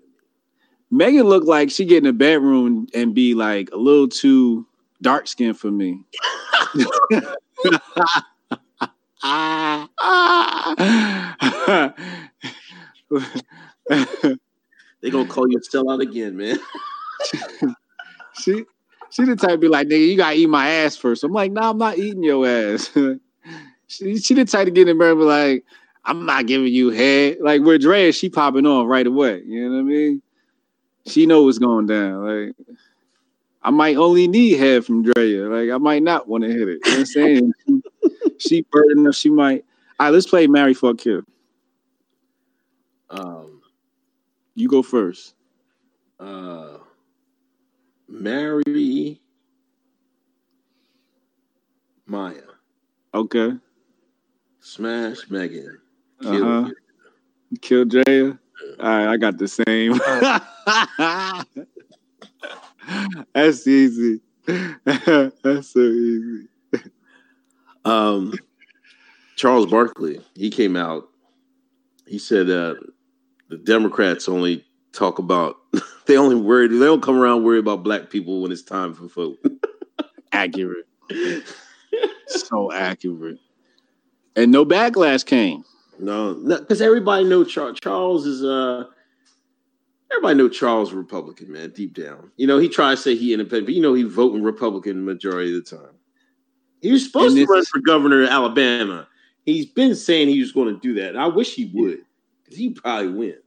Megan 0.91 1.23
looked 1.23 1.47
like 1.47 1.71
she 1.71 1.85
get 1.85 1.99
in 1.99 2.03
the 2.03 2.13
bedroom 2.13 2.87
and 2.93 3.15
be 3.15 3.33
like 3.33 3.69
a 3.71 3.77
little 3.77 4.07
too 4.09 4.67
dark 5.01 5.27
skinned 5.27 5.57
for 5.57 5.71
me. 5.71 6.03
Ah. 9.23 9.89
They 15.01 15.09
gonna 15.09 15.27
call 15.27 15.49
you 15.49 15.59
sellout 15.59 16.01
again, 16.01 16.37
man. 16.37 16.57
she 18.39 18.63
she 19.09 19.25
the 19.25 19.35
type 19.35 19.51
to 19.51 19.57
be 19.57 19.67
like, 19.67 19.87
nigga, 19.87 20.07
you 20.07 20.17
gotta 20.17 20.35
eat 20.35 20.47
my 20.49 20.67
ass 20.69 20.95
first. 20.97 21.23
I'm 21.23 21.31
like, 21.33 21.51
nah, 21.51 21.69
I'm 21.71 21.77
not 21.77 21.97
eating 21.97 22.23
your 22.23 22.47
ass. 22.47 22.89
she 23.87 24.17
she 24.17 24.33
the 24.33 24.45
type 24.45 24.65
to 24.65 24.71
get 24.71 24.87
in 24.87 24.97
there 24.97 25.11
and 25.11 25.19
be 25.19 25.25
like, 25.25 25.65
I'm 26.05 26.25
not 26.25 26.47
giving 26.47 26.73
you 26.73 26.89
head. 26.89 27.37
Like 27.41 27.61
with 27.61 27.81
Drea, 27.81 28.11
she 28.13 28.29
popping 28.29 28.65
on 28.65 28.87
right 28.87 29.05
away. 29.05 29.41
You 29.45 29.69
know 29.69 29.75
what 29.75 29.79
I 29.81 29.83
mean? 29.83 30.21
She 31.07 31.25
know 31.25 31.43
what's 31.43 31.59
going 31.59 31.87
down. 31.87 32.25
Like 32.25 32.55
I 33.63 33.71
might 33.71 33.95
only 33.95 34.27
need 34.27 34.57
head 34.59 34.85
from 34.85 35.03
Drea. 35.03 35.47
Like 35.47 35.69
I 35.69 35.77
might 35.77 36.03
not 36.03 36.27
want 36.27 36.43
to 36.43 36.49
hit 36.49 36.67
it. 36.67 36.81
You 36.85 36.91
know 36.91 36.97
what 36.97 36.97
I'm 36.99 37.05
saying? 37.05 37.53
she, 38.37 38.47
she 38.57 38.65
burden 38.71 39.11
she 39.13 39.29
might. 39.29 39.63
All 39.99 40.07
right, 40.07 40.13
let's 40.13 40.27
play 40.27 40.47
Marry 40.47 40.73
Fuck 40.73 40.97
Kill. 40.97 41.21
Um, 43.09 43.61
You 44.55 44.67
go 44.67 44.81
first. 44.81 45.35
uh, 46.19 46.77
marry 48.07 49.19
Maya, 52.05 52.41
Okay. 53.13 53.53
smash 54.59 55.29
Megan, 55.29 55.79
Uh-huh. 56.23 56.69
Kill 57.61 57.85
Drea. 57.85 58.37
All 58.79 58.85
right, 58.85 59.07
I 59.07 59.17
got 59.17 59.37
the 59.37 59.47
same. 59.47 59.93
That's 63.33 63.67
easy. 63.67 64.21
That's 64.45 65.73
so 65.73 65.79
easy. 65.79 66.47
Um, 67.85 68.33
Charles 69.35 69.65
Barkley, 69.65 70.21
he 70.35 70.49
came 70.49 70.75
out. 70.75 71.09
He 72.07 72.19
said 72.19 72.49
uh, 72.49 72.75
the 73.49 73.57
Democrats 73.57 74.29
only 74.29 74.65
talk 74.91 75.19
about 75.19 75.57
they 76.05 76.17
only 76.17 76.35
worry 76.35 76.67
they 76.67 76.85
don't 76.85 77.01
come 77.01 77.17
around 77.17 77.43
worry 77.43 77.59
about 77.59 77.83
black 77.83 78.09
people 78.09 78.41
when 78.41 78.51
it's 78.51 78.61
time 78.61 78.93
for 78.93 79.07
vote. 79.07 79.37
Accurate. 80.31 80.85
So 82.27 82.71
accurate. 82.71 83.39
And 84.35 84.51
no 84.51 84.65
backlash 84.65 85.25
came. 85.25 85.63
no, 85.99 86.33
because 86.33 86.81
everybody 86.81 87.23
know 87.25 87.43
Charles. 87.43 87.79
Charles 87.79 88.25
is 88.25 88.43
uh. 88.43 88.85
Everybody 90.13 90.37
know 90.37 90.49
Charles 90.49 90.89
is 90.89 90.95
Republican, 90.95 91.51
man, 91.51 91.71
deep 91.71 91.93
down. 91.95 92.31
You 92.37 92.45
know, 92.45 92.59
he 92.59 92.69
tries 92.69 92.99
to 92.99 93.03
say 93.03 93.15
he 93.15 93.33
independent, 93.33 93.65
but 93.65 93.73
you 93.73 93.81
know 93.81 93.93
he 93.93 94.03
voting 94.03 94.43
Republican 94.43 95.03
majority 95.05 95.55
of 95.55 95.65
the 95.65 95.77
time. 95.77 95.95
He 96.81 96.91
was 96.91 97.05
supposed 97.05 97.35
to 97.35 97.45
run 97.45 97.65
for 97.65 97.79
governor 97.79 98.23
of 98.23 98.29
Alabama. 98.29 99.07
He's 99.45 99.65
been 99.65 99.95
saying 99.95 100.27
he 100.27 100.39
was 100.39 100.51
going 100.51 100.73
to 100.73 100.79
do 100.79 100.93
that. 101.01 101.15
I 101.15 101.27
wish 101.27 101.55
he 101.55 101.71
would, 101.73 102.01
because 102.43 102.57
he'd 102.57 102.75
probably 102.75 103.09
win. 103.09 103.37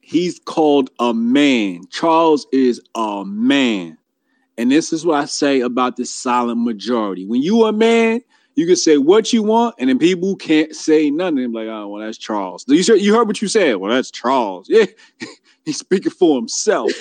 He's 0.00 0.38
called 0.38 0.90
a 0.98 1.14
man. 1.14 1.82
Charles 1.90 2.46
is 2.52 2.80
a 2.94 3.24
man. 3.24 3.96
And 4.56 4.70
this 4.70 4.92
is 4.92 5.06
what 5.06 5.22
I 5.22 5.24
say 5.24 5.60
about 5.60 5.96
the 5.96 6.04
silent 6.04 6.60
majority. 6.62 7.26
When 7.26 7.42
you 7.42 7.64
a 7.64 7.72
man, 7.72 8.20
you 8.58 8.66
can 8.66 8.74
say 8.74 8.98
what 8.98 9.32
you 9.32 9.44
want, 9.44 9.76
and 9.78 9.88
then 9.88 10.00
people 10.00 10.34
can't 10.34 10.74
say 10.74 11.12
nothing. 11.12 11.36
They're 11.36 11.48
like, 11.48 11.68
oh, 11.68 11.86
well, 11.86 12.04
that's 12.04 12.18
Charles. 12.18 12.64
You 12.66 12.82
said 12.82 13.00
you 13.00 13.14
heard 13.14 13.28
what 13.28 13.40
you 13.40 13.46
said. 13.46 13.76
Well, 13.76 13.92
that's 13.92 14.10
Charles. 14.10 14.68
Yeah, 14.68 14.86
he's 15.64 15.78
speaking 15.78 16.10
for 16.10 16.34
himself. 16.34 16.90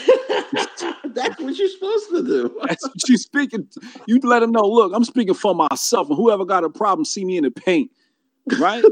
That's 1.03 1.41
what 1.41 1.57
you're 1.57 1.67
supposed 1.67 2.09
to 2.09 2.23
do. 2.23 2.59
That's 2.67 2.87
what 2.87 3.09
you're 3.09 3.17
speaking. 3.17 3.67
You 4.05 4.19
let 4.19 4.43
him 4.43 4.51
know. 4.51 4.67
Look, 4.67 4.93
I'm 4.93 5.03
speaking 5.03 5.33
for 5.33 5.55
myself, 5.55 6.09
and 6.09 6.15
whoever 6.15 6.45
got 6.45 6.63
a 6.63 6.69
problem, 6.69 7.05
see 7.05 7.25
me 7.25 7.37
in 7.37 7.43
the 7.43 7.49
paint. 7.49 7.91
Right? 8.59 8.83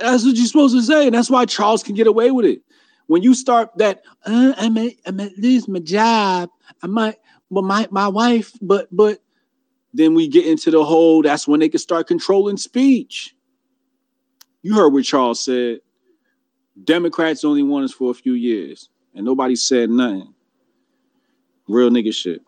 that's 0.00 0.24
what 0.24 0.36
you're 0.36 0.46
supposed 0.46 0.74
to 0.74 0.82
say, 0.82 1.06
and 1.06 1.14
that's 1.14 1.28
why 1.28 1.44
Charles 1.44 1.82
can 1.82 1.94
get 1.94 2.06
away 2.06 2.30
with 2.30 2.46
it. 2.46 2.62
When 3.08 3.22
you 3.22 3.34
start 3.34 3.76
that, 3.76 4.02
uh, 4.24 4.54
I 4.56 4.70
may, 4.70 4.96
I 5.06 5.10
may 5.10 5.30
lose 5.36 5.68
my 5.68 5.80
job. 5.80 6.48
I 6.82 6.86
might, 6.86 7.16
but 7.50 7.62
my 7.62 7.86
my 7.90 8.08
wife, 8.08 8.52
but 8.62 8.88
but 8.90 9.20
then 9.94 10.14
we 10.14 10.28
get 10.28 10.44
into 10.46 10.70
the 10.70 10.84
whole. 10.84 11.22
That's 11.22 11.48
when 11.48 11.60
they 11.60 11.68
can 11.68 11.78
start 11.78 12.06
controlling 12.08 12.56
speech. 12.56 13.34
You 14.62 14.74
heard 14.74 14.92
what 14.92 15.04
Charles 15.04 15.42
said. 15.42 15.78
Democrats 16.82 17.44
only 17.44 17.62
want 17.62 17.84
us 17.84 17.92
for 17.92 18.10
a 18.10 18.14
few 18.14 18.32
years, 18.32 18.90
and 19.14 19.24
nobody 19.24 19.54
said 19.54 19.88
nothing. 19.90 20.34
Real 21.68 21.88
nigga 21.90 22.12
shit. 22.12 22.42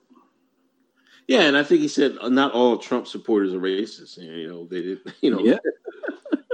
Yeah, 1.28 1.42
and 1.42 1.56
I 1.56 1.62
think 1.62 1.80
he 1.80 1.88
said 1.88 2.16
uh, 2.20 2.28
not 2.28 2.52
all 2.52 2.78
Trump 2.78 3.06
supporters 3.06 3.54
are 3.54 3.58
racist. 3.60 4.18
You 4.18 4.48
know, 4.48 4.66
they 4.66 4.82
did. 4.82 4.98
You 5.20 5.30
know, 5.30 5.40
Yeah. 5.40 5.58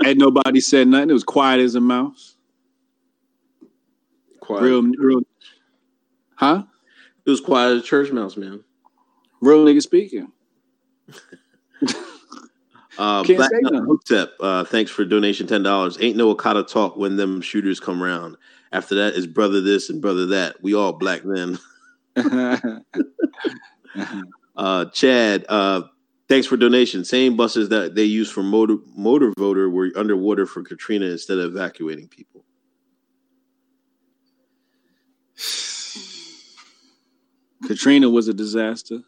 and 0.04 0.18
nobody 0.18 0.60
said 0.60 0.88
nothing. 0.88 1.10
It 1.10 1.14
was 1.14 1.24
quiet 1.24 1.60
as 1.60 1.74
a 1.74 1.80
mouse. 1.80 2.36
quiet. 4.40 4.62
Real, 4.62 4.82
real, 4.82 5.20
huh? 6.34 6.64
It 7.24 7.30
was 7.30 7.40
quiet 7.40 7.76
as 7.76 7.82
a 7.82 7.84
church 7.84 8.10
mouse, 8.12 8.36
man. 8.36 8.62
Real 9.40 9.64
nigga 9.64 9.80
speaking. 9.82 10.30
Uh, 12.98 13.22
Black. 13.24 13.50
Hotep, 13.64 14.32
uh, 14.40 14.64
thanks 14.64 14.90
for 14.90 15.04
donation 15.04 15.46
ten 15.46 15.62
dollars. 15.62 15.96
Ain't 16.00 16.16
no 16.16 16.34
Akata 16.34 16.66
talk 16.66 16.96
when 16.96 17.16
them 17.16 17.40
shooters 17.40 17.80
come 17.80 18.02
round. 18.02 18.36
After 18.72 18.94
that 18.96 19.14
is 19.14 19.26
brother 19.26 19.60
this 19.60 19.90
and 19.90 20.00
brother 20.00 20.26
that. 20.26 20.62
We 20.62 20.74
all 20.74 20.92
black 20.92 21.22
men. 21.24 21.58
Uh, 24.56 24.84
Chad, 24.86 25.46
uh, 25.48 25.82
thanks 26.28 26.46
for 26.46 26.56
donation. 26.56 27.04
Same 27.04 27.36
buses 27.36 27.70
that 27.70 27.94
they 27.94 28.04
use 28.04 28.30
for 28.30 28.42
motor 28.42 28.76
motor 28.94 29.32
voter 29.38 29.70
were 29.70 29.90
underwater 29.96 30.46
for 30.46 30.62
Katrina 30.62 31.06
instead 31.06 31.38
of 31.38 31.54
evacuating 31.56 32.08
people. 32.08 32.44
Katrina 37.66 38.10
was 38.10 38.28
a 38.28 38.34
disaster. 38.34 39.00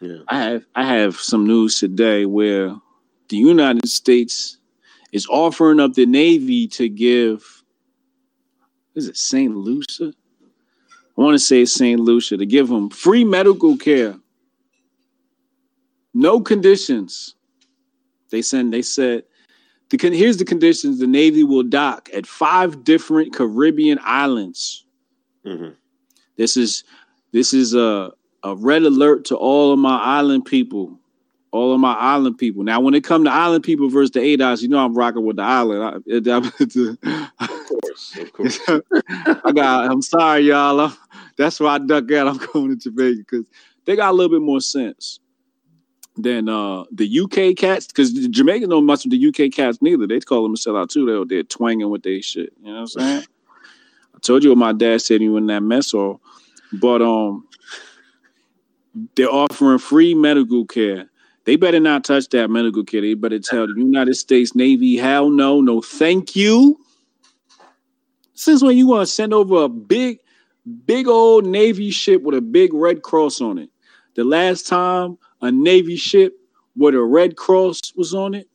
Yeah. 0.00 0.18
I 0.28 0.38
have 0.42 0.66
I 0.74 0.84
have 0.84 1.16
some 1.16 1.46
news 1.46 1.78
today 1.78 2.24
where 2.24 2.74
the 3.28 3.36
United 3.36 3.88
States 3.88 4.58
is 5.12 5.26
offering 5.26 5.80
up 5.80 5.94
the 5.94 6.06
Navy 6.06 6.66
to 6.68 6.88
give 6.88 7.62
is 8.94 9.08
it 9.08 9.16
St. 9.16 9.54
Lucia? 9.54 10.12
I 11.16 11.22
want 11.22 11.34
to 11.34 11.38
say 11.38 11.64
St. 11.64 12.00
Lucia 12.00 12.36
to 12.36 12.46
give 12.46 12.68
them 12.68 12.90
free 12.90 13.24
medical 13.24 13.76
care. 13.76 14.16
No 16.14 16.40
conditions. 16.40 17.36
They 18.30 18.42
send 18.42 18.72
they 18.72 18.82
said 18.82 19.24
the 19.90 19.98
con- 19.98 20.12
here's 20.12 20.38
the 20.38 20.44
conditions 20.44 20.98
the 20.98 21.06
Navy 21.06 21.44
will 21.44 21.62
dock 21.62 22.08
at 22.14 22.26
five 22.26 22.84
different 22.84 23.34
Caribbean 23.34 23.98
islands. 24.02 24.86
Mhm. 25.44 25.74
This 26.36 26.56
is 26.56 26.84
this 27.32 27.52
is 27.52 27.74
a 27.74 28.12
a 28.42 28.54
red 28.56 28.82
alert 28.82 29.24
to 29.26 29.36
all 29.36 29.72
of 29.72 29.78
my 29.78 29.98
island 29.98 30.44
people. 30.44 30.98
All 31.52 31.74
of 31.74 31.80
my 31.80 31.94
island 31.94 32.38
people. 32.38 32.62
Now, 32.62 32.78
when 32.80 32.94
it 32.94 33.02
come 33.02 33.24
to 33.24 33.30
island 33.30 33.64
people 33.64 33.88
versus 33.88 34.12
the 34.12 34.20
ADOS, 34.20 34.62
you 34.62 34.68
know 34.68 34.78
I'm 34.84 34.94
rocking 34.96 35.24
with 35.26 35.34
the 35.36 35.42
island. 35.42 35.82
I, 35.82 35.96
it- 36.06 36.26
Of 36.28 37.66
course, 37.66 38.16
of 38.16 38.32
course. 38.32 38.60
I 38.68 39.52
got. 39.52 39.90
I'm 39.90 40.00
sorry, 40.00 40.42
y'all. 40.42 40.78
I'm, 40.80 40.92
that's 41.36 41.58
why 41.58 41.74
I 41.74 41.78
duck 41.78 42.10
out. 42.12 42.28
I'm 42.28 42.36
going 42.52 42.68
to 42.70 42.76
Jamaica 42.76 43.18
because 43.18 43.46
they 43.84 43.96
got 43.96 44.10
a 44.10 44.14
little 44.14 44.30
bit 44.30 44.44
more 44.44 44.60
sense 44.60 45.18
than 46.16 46.48
uh, 46.48 46.84
the 46.92 47.20
UK 47.20 47.56
cats. 47.56 47.88
Because 47.88 48.12
Jamaica 48.12 48.68
don't 48.68 48.86
much 48.86 49.04
with 49.04 49.10
the 49.10 49.28
UK 49.46 49.52
cats 49.52 49.78
neither. 49.82 50.06
They 50.06 50.20
call 50.20 50.44
them 50.44 50.52
a 50.52 50.56
sellout 50.56 50.90
too. 50.90 51.04
They 51.26 51.34
they're 51.34 51.42
twanging 51.42 51.90
with 51.90 52.04
their 52.04 52.22
shit. 52.22 52.52
You 52.62 52.68
know 52.68 52.74
what 52.74 52.80
I'm 52.80 52.86
saying? 52.86 53.24
I 54.14 54.18
told 54.20 54.44
you 54.44 54.50
what 54.50 54.58
my 54.58 54.72
dad 54.72 55.02
said 55.02 55.20
you 55.20 55.36
in 55.36 55.46
that 55.46 55.62
mess 55.62 55.90
hall, 55.92 56.20
but 56.74 57.02
um, 57.02 57.48
they're 59.14 59.30
offering 59.30 59.78
free 59.78 60.14
medical 60.14 60.64
care. 60.66 61.08
They 61.44 61.56
better 61.56 61.80
not 61.80 62.04
touch 62.04 62.28
that 62.30 62.50
medical 62.50 62.84
care. 62.84 63.00
They 63.00 63.14
better 63.14 63.38
tell 63.38 63.66
the 63.66 63.74
United 63.76 64.14
States 64.14 64.54
Navy, 64.54 64.96
hell 64.96 65.30
no, 65.30 65.60
no, 65.60 65.80
thank 65.80 66.36
you. 66.36 66.78
Since 68.34 68.62
when 68.62 68.76
you 68.76 68.86
want 68.86 69.06
to 69.06 69.12
send 69.12 69.34
over 69.34 69.64
a 69.64 69.68
big, 69.68 70.18
big 70.86 71.08
old 71.08 71.46
Navy 71.46 71.90
ship 71.90 72.22
with 72.22 72.34
a 72.34 72.40
big 72.40 72.72
red 72.72 73.02
cross 73.02 73.40
on 73.40 73.58
it? 73.58 73.70
The 74.14 74.24
last 74.24 74.66
time 74.66 75.18
a 75.40 75.50
Navy 75.50 75.96
ship 75.96 76.38
with 76.76 76.94
a 76.94 77.02
red 77.02 77.36
cross 77.36 77.80
was 77.96 78.14
on 78.14 78.34
it 78.34 78.48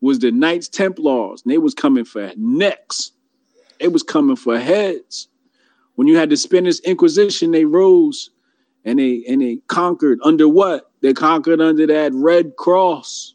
was 0.00 0.18
the 0.20 0.30
Knights 0.30 0.68
Templars, 0.68 1.42
and 1.42 1.52
they 1.52 1.58
was 1.58 1.74
coming 1.74 2.04
for 2.04 2.32
necks. 2.36 3.12
It 3.80 3.92
was 3.92 4.02
coming 4.02 4.36
for 4.36 4.58
heads. 4.58 5.28
When 5.96 6.06
you 6.06 6.16
had 6.16 6.30
the 6.30 6.36
Spanish 6.36 6.78
Inquisition, 6.80 7.50
they 7.50 7.64
rose 7.64 8.30
and 8.84 8.98
they 8.98 9.24
and 9.28 9.42
they 9.42 9.58
conquered 9.68 10.18
under 10.22 10.48
what? 10.48 10.90
They 11.00 11.12
conquered 11.12 11.60
under 11.60 11.86
that 11.86 12.12
red 12.14 12.56
cross. 12.56 13.34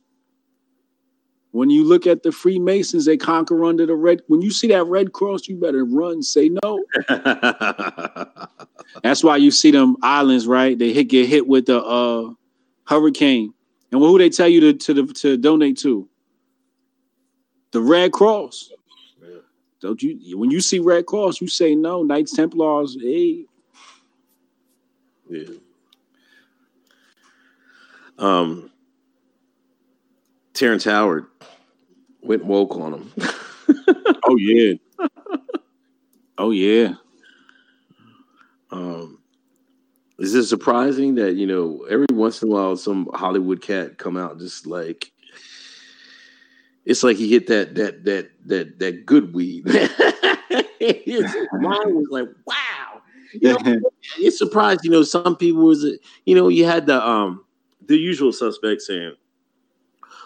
When 1.51 1.69
you 1.69 1.83
look 1.83 2.07
at 2.07 2.23
the 2.23 2.31
Freemasons, 2.31 3.05
they 3.05 3.15
conquer 3.15 3.63
under 3.63 3.85
the 3.85 3.95
red. 3.95 4.21
When 4.27 4.41
you 4.41 4.49
see 4.49 4.67
that 4.69 4.85
red 4.85 5.13
cross, 5.13 5.47
you 5.47 5.55
better 5.55 5.85
run, 5.85 6.23
say 6.23 6.49
no. 6.63 6.83
That's 9.03 9.23
why 9.23 9.37
you 9.37 9.51
see 9.51 9.69
them 9.69 9.95
islands, 10.01 10.47
right? 10.47 10.77
They 10.77 10.93
hit 10.93 11.09
get 11.09 11.29
hit 11.29 11.47
with 11.47 11.67
the 11.67 11.83
uh 11.83 12.31
hurricane. 12.87 13.53
And 13.91 14.01
who 14.01 14.17
they 14.17 14.29
tell 14.29 14.47
you 14.47 14.59
to 14.61 14.73
to, 14.73 14.93
the, 14.93 15.13
to 15.13 15.37
donate 15.37 15.77
to? 15.79 16.09
The 17.71 17.81
Red 17.81 18.11
Cross. 18.11 18.71
Don't 19.79 20.01
you 20.01 20.37
when 20.39 20.49
you 20.49 20.61
see 20.61 20.79
Red 20.79 21.05
Cross, 21.05 21.39
you 21.39 21.47
say 21.47 21.75
no, 21.75 22.01
Knights 22.01 22.33
Templars, 22.33 22.97
hey. 22.99 23.45
Yeah. 25.33 25.55
Um, 28.19 28.69
Terrence 30.53 30.83
Howard 30.83 31.25
went 32.21 32.45
woke 32.45 32.75
on 32.77 32.93
him. 32.93 33.11
Oh 34.25 34.37
yeah. 34.37 34.73
oh 36.37 36.51
yeah. 36.51 36.95
um, 38.71 39.19
is 40.19 40.35
it 40.35 40.45
surprising 40.45 41.15
that 41.15 41.35
you 41.35 41.47
know 41.47 41.85
every 41.89 42.07
once 42.11 42.41
in 42.41 42.49
a 42.49 42.51
while 42.51 42.75
some 42.75 43.09
Hollywood 43.13 43.61
cat 43.61 43.97
come 43.97 44.17
out 44.17 44.39
just 44.39 44.67
like 44.67 45.11
it's 46.85 47.03
like 47.03 47.17
he 47.17 47.29
hit 47.29 47.47
that 47.47 47.75
that 47.75 48.03
that 48.05 48.29
that 48.45 48.79
that 48.79 49.05
good 49.05 49.33
weed. 49.33 49.67
His 50.79 51.23
mind 51.53 51.95
was 51.95 52.07
like, 52.11 52.27
wow. 52.45 52.55
You 53.33 53.53
know, 53.53 53.81
it's 54.19 54.37
surprised. 54.37 54.81
You 54.83 54.91
know, 54.91 55.03
some 55.03 55.35
people 55.35 55.65
was 55.65 55.85
you 56.25 56.35
know 56.35 56.47
you 56.47 56.65
had 56.65 56.85
the 56.85 57.05
um 57.05 57.43
the 57.87 57.97
usual 57.97 58.31
suspects 58.31 58.87
saying, 58.87 59.13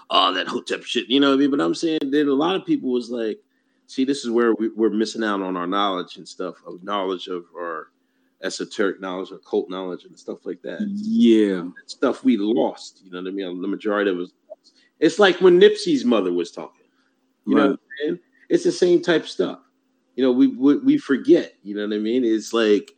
"Oh, 0.10 0.34
that 0.34 0.48
hotep 0.48 0.84
shit." 0.84 1.08
You 1.08 1.20
know 1.20 1.30
what 1.30 1.36
I 1.36 1.38
mean? 1.38 1.52
But 1.52 1.62
I'm 1.62 1.76
saying 1.76 2.00
that 2.02 2.28
a 2.28 2.34
lot 2.34 2.56
of 2.56 2.66
people 2.66 2.92
was 2.92 3.10
like, 3.10 3.40
"See, 3.88 4.06
this 4.06 4.24
is 4.24 4.32
where 4.32 4.54
we, 4.54 4.70
we're 4.70 4.90
missing 4.90 5.24
out 5.24 5.42
on 5.42 5.58
our 5.58 5.68
knowledge 5.68 6.18
and 6.18 6.28
stuff 6.28 6.56
of 6.66 6.84
knowledge 6.84 7.28
of 7.28 7.46
our 7.56 7.88
esoteric 8.44 9.02
knowledge, 9.02 9.32
or 9.32 9.40
cult 9.40 9.70
knowledge, 9.70 10.06
and 10.06 10.18
stuff 10.18 10.46
like 10.46 10.62
that." 10.64 10.82
Yeah. 10.90 11.68
Stuff 11.86 12.24
we 12.24 12.38
lost. 12.38 13.02
You 13.04 13.12
know 13.12 13.22
what 13.22 13.30
I 13.30 13.32
mean? 13.32 13.62
The 13.62 13.68
majority 13.68 14.12
of 14.12 14.18
was. 14.18 14.34
It's 15.00 15.20
like 15.20 15.40
when 15.42 15.60
Nipsey's 15.60 16.04
mother 16.06 16.34
was 16.34 16.52
talking. 16.52 16.86
You 17.46 17.56
know 17.56 17.62
what 17.62 17.72
I'm 17.72 17.80
saying? 18.02 18.20
It's 18.50 18.64
the 18.64 18.72
same 18.72 19.02
type 19.02 19.24
of 19.24 19.30
stuff. 19.30 19.60
You 20.16 20.24
know, 20.24 20.32
we, 20.32 20.48
we 20.48 20.78
we 20.78 20.98
forget. 20.98 21.54
You 21.64 21.76
know 21.76 21.88
what 21.88 21.96
I 21.96 22.00
mean? 22.00 22.26
It's 22.26 22.52
like 22.52 22.92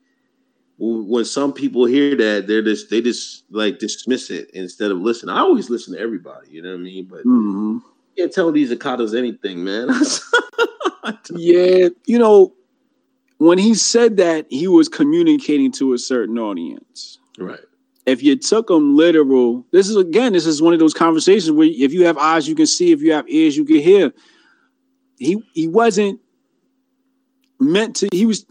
when 0.81 1.25
some 1.25 1.51
people 1.51 1.85
hear 1.85 2.15
that, 2.15 2.47
they're 2.47 2.61
just 2.61 2.89
they 2.89 3.01
just 3.01 3.43
like 3.51 3.79
dismiss 3.79 4.29
it 4.29 4.49
instead 4.53 4.91
of 4.91 4.99
listen. 4.99 5.27
I 5.29 5.39
always 5.39 5.69
listen 5.69 5.93
to 5.93 5.99
everybody. 5.99 6.47
You 6.51 6.61
know 6.61 6.69
what 6.71 6.79
I 6.79 6.83
mean? 6.83 7.05
But 7.05 7.25
Mhm. 7.25 7.81
you 8.15 8.23
can't 8.23 8.31
tell 8.33 8.51
these 8.51 8.71
Akatas 8.71 9.17
anything, 9.17 9.63
man. 9.63 9.89
Yeah, 11.31 11.89
you 12.05 12.19
know, 12.19 12.53
when 13.37 13.57
he 13.57 13.73
said 13.73 14.17
that, 14.17 14.45
he 14.49 14.67
was 14.67 14.87
communicating 14.89 15.71
to 15.73 15.93
a 15.93 15.97
certain 15.97 16.37
audience. 16.37 17.19
right. 17.37 17.59
if 18.05 18.21
you 18.23 18.35
took 18.35 18.67
them 18.67 18.95
literal, 18.95 19.65
this 19.71 19.87
is 19.89 19.95
again, 19.95 20.33
this 20.33 20.45
is 20.45 20.61
one 20.61 20.73
of 20.73 20.79
those 20.79 20.93
conversations 20.93 21.51
where 21.51 21.67
if 21.67 21.93
you 21.93 22.05
have 22.05 22.17
eyes, 22.17 22.47
you 22.47 22.55
can 22.55 22.65
see. 22.67 22.91
If 22.91 23.01
you 23.01 23.13
have 23.13 23.25
ears, 23.29 23.55
you 23.57 23.65
can 23.65 23.77
hear. 23.77 24.11
He 25.17 25.41
he 25.53 25.67
wasn't 25.67 26.19
meant 27.59 27.95
to. 27.97 28.09
He 28.11 28.25
was. 28.25 28.45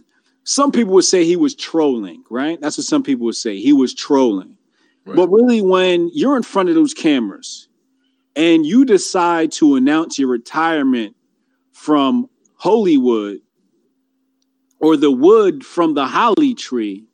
Some 0.49 0.73
people 0.73 0.95
would 0.95 1.05
say 1.05 1.27
he 1.27 1.37
was 1.37 1.55
trolling, 1.55 2.25
right? 2.31 2.59
That's 2.59 2.79
what 2.79 2.87
some 2.87 3.03
people 3.03 3.27
would 3.27 3.37
say. 3.37 3.59
He 3.61 3.75
was 3.75 3.93
trolling. 3.93 4.57
Right. 5.05 5.15
But 5.15 5.29
really, 5.29 5.61
when 5.61 6.11
you're 6.15 6.39
in 6.39 6.43
front 6.43 6.71
of 6.71 6.75
those 6.75 6.95
cameras 6.95 7.69
and 8.35 8.65
you 8.65 8.87
decide 8.87 9.53
to 9.53 9.77
announce 9.77 10.19
your 10.19 10.29
retirement 10.31 11.15
from 11.73 12.31
Hollywood 12.55 13.41
or 14.81 14.97
the 14.97 15.11
wood 15.11 15.67
from 15.67 15.93
the 15.93 16.07
holly 16.07 16.55
tree, 16.55 17.05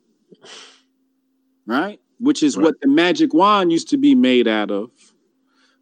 right? 1.67 1.99
Which 2.19 2.41
is 2.41 2.55
Right. 2.55 2.63
what 2.63 2.75
the 2.81 2.87
magic 2.87 3.33
wand 3.33 3.69
used 3.69 3.89
to 3.89 3.97
be 3.97 4.15
made 4.15 4.47
out 4.47 4.71
of. 4.71 4.91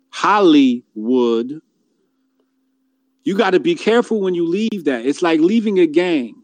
Hollywood. 0.09 1.61
You 3.23 3.37
got 3.37 3.51
to 3.51 3.59
be 3.59 3.75
careful 3.75 4.21
when 4.21 4.33
you 4.33 4.43
leave 4.47 4.85
that. 4.85 5.05
It's 5.05 5.21
like 5.21 5.39
leaving 5.39 5.77
a 5.77 5.85
gang. 5.85 6.42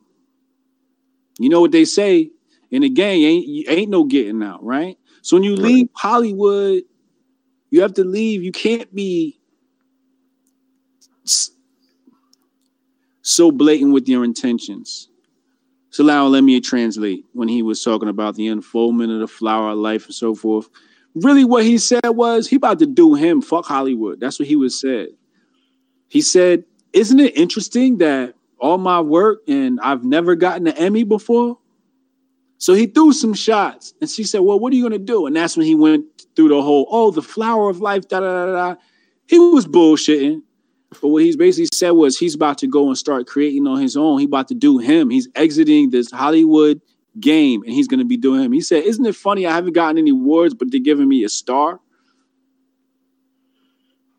You 1.40 1.50
know 1.50 1.62
what 1.62 1.72
they 1.72 1.86
say 1.86 2.32
in 2.72 2.84
a 2.84 2.90
gang 2.90 3.24
ain't 3.24 3.70
ain't 3.70 3.90
no 3.90 4.04
getting 4.04 4.44
out, 4.44 4.64
right? 4.64 4.98
So 5.24 5.38
when 5.38 5.44
you 5.44 5.54
Right. 5.54 5.64
leave 5.64 5.90
Hollywood, 5.96 6.84
you 7.72 7.82
have 7.82 7.94
to 7.96 8.04
leave. 8.04 8.44
You 8.44 8.52
can't 8.52 8.94
be 8.94 9.40
so 13.22 13.52
blatant 13.52 13.94
with 13.94 14.08
your 14.08 14.24
intentions. 14.24 15.10
So 15.92 16.04
now 16.04 16.28
let 16.28 16.44
me 16.44 16.60
translate 16.62 17.26
when 17.34 17.48
he 17.48 17.64
was 17.64 17.84
talking 17.84 18.10
about 18.10 18.36
the 18.36 18.48
unfoldment 18.48 19.12
of 19.12 19.20
the 19.20 19.28
flower 19.28 19.72
of 19.72 19.80
life 19.80 20.06
and 20.06 20.16
so 20.16 20.36
forth. 20.36 20.70
Really, 21.16 21.46
what 21.46 21.64
he 21.64 21.78
said 21.78 22.02
was 22.06 22.48
he 22.48 22.58
about 22.58 22.80
to 22.80 22.86
do 22.86 23.16
him. 23.16 23.42
Fuck 23.42 23.66
Hollywood. 23.66 24.20
That's 24.20 24.40
what 24.40 24.48
he 24.48 24.56
was 24.56 24.80
said. 24.80 25.10
He 26.08 26.22
said, 26.22 26.66
"Isn't 26.94 27.20
it 27.20 27.38
interesting 27.38 27.98
that 28.00 28.36
all 28.60 28.78
my 28.78 29.01
work 29.01 29.39
and 29.47 29.80
I've 29.82 30.03
never 30.03 30.36
gotten 30.36 30.68
an 30.68 30.78
Emmy 30.78 31.03
before?" 31.03 31.57
So 32.57 32.74
he 32.74 32.88
threw 32.88 33.14
some 33.14 33.34
shots, 33.34 33.93
and 34.01 34.10
she 34.10 34.24
said, 34.24 34.39
"Well, 34.39 34.60
what 34.60 34.74
are 34.74 34.76
you 34.76 34.84
gonna 34.84 34.99
do?" 34.99 35.26
And 35.26 35.36
that's 35.36 35.55
when 35.55 35.66
he 35.66 35.76
went 35.76 36.05
through 36.36 36.49
the 36.49 36.62
whole, 36.62 36.88
"Oh, 36.91 37.12
the 37.12 37.22
flower 37.22 37.70
of 37.70 37.82
life." 37.82 38.07
Da 38.07 38.20
da 38.20 38.45
da 38.45 38.51
da. 38.53 38.76
He 39.28 39.39
was 39.39 39.66
bullshitting. 39.66 40.41
But 41.01 41.10
what 41.10 41.24
he's 41.24 41.38
basically 41.38 41.70
said 41.74 41.91
was 41.91 42.18
he's 42.18 42.34
about 42.34 42.57
to 42.60 42.68
go 42.68 42.88
and 42.88 42.97
start 42.97 43.28
creating 43.28 43.68
on 43.68 43.80
his 43.80 43.95
own. 43.95 44.20
He's 44.20 44.28
about 44.28 44.47
to 44.47 44.55
do 44.55 44.80
him. 44.80 45.12
He's 45.12 45.30
exiting 45.36 45.91
this 45.91 46.10
Hollywood 46.10 46.82
game 47.20 47.62
and 47.64 47.72
he's 47.72 47.88
going 47.88 47.99
to 47.99 48.05
be 48.05 48.18
doing 48.18 48.41
him. 48.41 48.51
He 48.51 48.62
said, 48.62 48.84
"Isn't 48.84 49.05
it 49.05 49.16
funny? 49.16 49.45
I 49.45 49.53
haven't 49.53 49.74
gotten 49.74 49.99
any 49.99 50.12
awards, 50.12 50.53
but 50.53 50.72
they're 50.72 50.80
giving 50.80 51.07
me 51.07 51.24
a 51.24 51.30
star." 51.30 51.80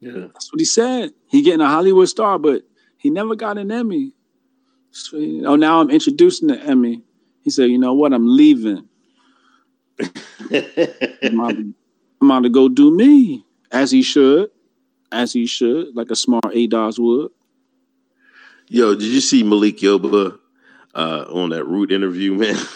Yeah. 0.00 0.28
That's 0.32 0.52
what 0.52 0.60
he 0.60 0.64
said. 0.64 1.12
He 1.26 1.42
getting 1.42 1.60
a 1.60 1.68
Hollywood 1.68 2.08
star, 2.08 2.38
but 2.38 2.62
he 2.96 3.10
never 3.10 3.34
got 3.34 3.58
an 3.58 3.70
Emmy. 3.70 4.14
So, 4.92 5.16
you 5.16 5.42
know, 5.42 5.56
now 5.56 5.80
I'm 5.80 5.90
introducing 5.90 6.48
the 6.48 6.58
Emmy. 6.58 7.02
He 7.42 7.50
said, 7.50 7.70
"You 7.70 7.78
know 7.78 7.94
what? 7.94 8.12
I'm 8.12 8.26
leaving. 8.26 8.88
I'm 10.52 11.40
out, 11.40 11.54
I'm 12.20 12.30
out 12.30 12.42
to 12.42 12.50
go 12.50 12.68
do 12.68 12.94
me, 12.94 13.44
as 13.70 13.90
he 13.90 14.02
should, 14.02 14.50
as 15.12 15.32
he 15.32 15.46
should, 15.46 15.94
like 15.94 16.10
a 16.10 16.16
smart 16.16 16.44
ADOS 16.44 16.98
would." 16.98 17.30
Yo, 18.68 18.94
did 18.94 19.08
you 19.08 19.20
see 19.20 19.42
Malik 19.42 19.78
Yoba 19.78 20.38
uh, 20.94 21.24
on 21.28 21.50
that 21.50 21.64
Root 21.64 21.92
interview, 21.92 22.34
man? 22.34 22.56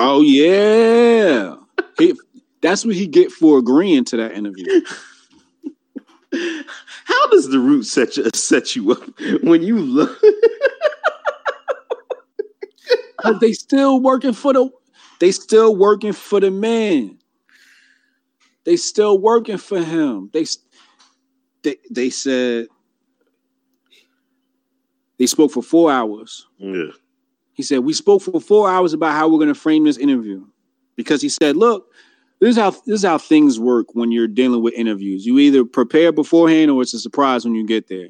Oh 0.00 0.20
yeah, 0.20 1.56
he, 1.98 2.14
that's 2.62 2.86
what 2.86 2.94
he 2.94 3.08
get 3.08 3.32
for 3.32 3.58
agreeing 3.58 4.04
to 4.04 4.16
that 4.18 4.30
interview. 4.32 4.64
How 7.04 7.26
does 7.30 7.48
the 7.48 7.58
Root 7.58 7.82
set 7.82 8.16
you, 8.16 8.30
set 8.32 8.76
you 8.76 8.92
up 8.92 9.02
when 9.42 9.64
you 9.64 9.76
look? 9.78 10.16
But 13.22 13.40
they 13.40 13.52
still 13.52 14.00
working 14.00 14.32
for 14.32 14.52
the, 14.52 14.70
they 15.20 15.32
still 15.32 15.74
working 15.74 16.12
for 16.12 16.40
the 16.40 16.50
man. 16.50 17.18
They 18.64 18.76
still 18.76 19.18
working 19.18 19.58
for 19.58 19.82
him. 19.82 20.30
They, 20.32 20.46
they, 21.62 21.76
they 21.90 22.10
said 22.10 22.68
they 25.18 25.26
spoke 25.26 25.52
for 25.52 25.62
four 25.62 25.90
hours. 25.90 26.46
yeah, 26.58 26.90
He 27.54 27.62
said, 27.62 27.80
We 27.80 27.92
spoke 27.92 28.22
for 28.22 28.40
four 28.40 28.70
hours 28.70 28.92
about 28.92 29.12
how 29.12 29.28
we're 29.28 29.38
going 29.38 29.48
to 29.48 29.54
frame 29.54 29.84
this 29.84 29.98
interview. 29.98 30.46
Because 30.96 31.22
he 31.22 31.28
said, 31.28 31.56
Look, 31.56 31.92
this 32.40 32.50
is 32.50 32.56
how 32.56 32.70
this 32.70 33.00
is 33.00 33.04
how 33.04 33.18
things 33.18 33.58
work 33.58 33.94
when 33.94 34.12
you're 34.12 34.28
dealing 34.28 34.62
with 34.62 34.74
interviews. 34.74 35.26
You 35.26 35.38
either 35.38 35.64
prepare 35.64 36.12
beforehand 36.12 36.70
or 36.70 36.82
it's 36.82 36.94
a 36.94 37.00
surprise 37.00 37.44
when 37.44 37.54
you 37.54 37.66
get 37.66 37.88
there. 37.88 38.08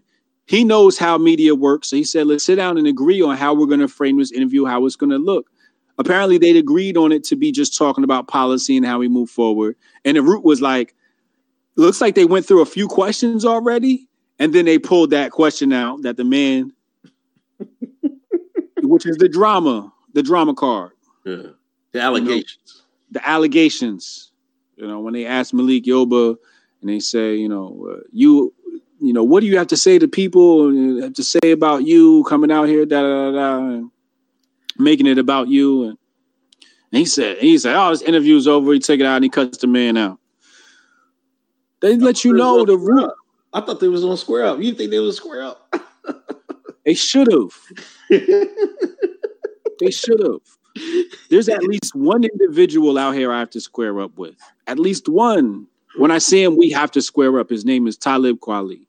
He 0.49 0.65
knows 0.65 0.99
how 0.99 1.19
media 1.19 1.55
works. 1.55 1.89
So 1.89 1.97
he 1.97 2.05
said, 2.05 2.27
Let's 2.27 2.45
sit 2.45 2.57
down 2.57 2.79
and 2.79 2.87
agree 2.87 3.21
on 3.21 3.37
how 3.37 3.55
we're 3.55 3.67
going 3.67 3.81
to 3.81 3.89
frame 3.89 4.19
this 4.19 4.33
interview, 4.33 4.65
how 4.65 4.87
it's 4.87 4.97
going 4.97 5.11
to 5.11 5.19
look. 5.19 5.47
Apparently, 5.99 6.39
they'd 6.39 6.57
agreed 6.57 6.97
on 6.97 7.13
it 7.13 7.25
to 7.25 7.37
be 7.37 7.53
just 7.53 7.77
talking 7.77 8.05
about 8.05 8.29
policy 8.29 8.77
and 8.77 8.87
how 8.87 8.99
we 8.99 9.09
move 9.09 9.29
forward. 9.29 9.77
And 10.05 10.17
the 10.17 10.23
root 10.23 10.45
was 10.45 10.63
like, 10.63 10.95
looks 11.77 12.01
like 12.01 12.15
they 12.15 12.25
went 12.25 12.47
through 12.47 12.63
a 12.63 12.67
few 12.67 12.89
questions 12.89 13.45
already, 13.45 14.09
and 14.39 14.55
then 14.55 14.65
they 14.65 14.79
pulled 14.79 15.11
that 15.11 15.33
question 15.33 15.73
out 15.73 16.03
that 16.03 16.17
the 16.17 16.25
man 16.25 16.73
which 18.83 19.07
is 19.07 19.17
the 19.17 19.29
drama, 19.29 19.93
the 20.15 20.23
drama 20.23 20.55
card, 20.55 20.93
yeah. 21.25 21.43
The 21.93 22.01
allegations. 22.01 22.85
the 23.11 23.29
allegations. 23.29 24.33
You 24.77 24.87
know, 24.87 25.01
when 25.01 25.13
they 25.13 25.27
ask 25.27 25.53
Malik 25.53 25.85
Yoba 25.85 26.37
and 26.81 26.91
they 26.91 27.01
say, 27.01 27.35
you 27.35 27.49
know, 27.49 27.89
uh, 27.93 28.01
you, 28.13 28.55
you 29.01 29.13
know, 29.13 29.25
what 29.25 29.41
do 29.41 29.47
you 29.47 29.59
have 29.59 29.69
to 29.69 29.77
say 29.77 29.99
to 29.99 30.09
people? 30.09 30.69
and 30.69 31.03
Have 31.03 31.15
to 31.15 31.25
say 31.25 31.51
about 31.51 31.85
you 31.85 32.25
coming 32.29 32.51
out 32.51 32.69
here, 32.69 32.85
da 32.85 33.03
da 33.03 33.31
da, 33.33 33.83
making 34.77 35.07
it 35.07 35.19
about 35.19 35.49
you. 35.49 35.85
And, 35.85 35.99
and 36.93 36.99
he 36.99 37.05
said, 37.05 37.39
he 37.39 37.59
said, 37.59 37.77
oh, 37.77 37.91
this 37.91 38.03
interview's 38.03 38.47
over. 38.49 38.73
He 38.73 38.81
take 38.81 39.01
it 39.01 39.07
out 39.07 39.17
and 39.17 39.25
he 39.25 39.31
cuts 39.31 39.59
the 39.59 39.67
man 39.67 39.97
out. 39.97 40.19
They 41.81 41.97
let 41.97 42.25
you 42.25 42.33
know 42.33 42.65
the 42.65 42.77
root. 42.77 43.13
I 43.53 43.61
thought 43.61 43.81
they 43.81 43.89
was 43.89 44.05
on 44.05 44.17
square 44.17 44.45
up. 44.45 44.61
You 44.61 44.75
think 44.75 44.91
they 44.91 44.99
was 44.99 45.17
square 45.17 45.43
up? 45.43 45.75
They 46.89 46.95
should 46.95 47.31
have. 47.31 47.55
They 49.79 49.91
should 49.91 50.21
have. 50.21 50.41
There's 51.29 51.51
at 51.51 51.63
least 51.63 51.95
one 51.95 52.25
individual 52.25 52.97
out 52.97 53.15
here 53.15 53.31
I 53.31 53.39
have 53.41 53.51
to 53.51 53.61
square 53.61 54.01
up 54.01 54.17
with. 54.17 54.37
At 54.67 54.79
least 54.79 55.07
one. 55.07 55.67
When 55.99 56.11
I 56.11 56.17
see 56.17 56.43
him, 56.43 56.57
we 56.57 56.71
have 56.71 56.91
to 56.93 57.03
square 57.03 57.39
up. 57.39 57.51
His 57.51 57.67
name 57.67 57.87
is 57.87 57.99
Talib 57.99 58.39
Kweli. 58.41 58.87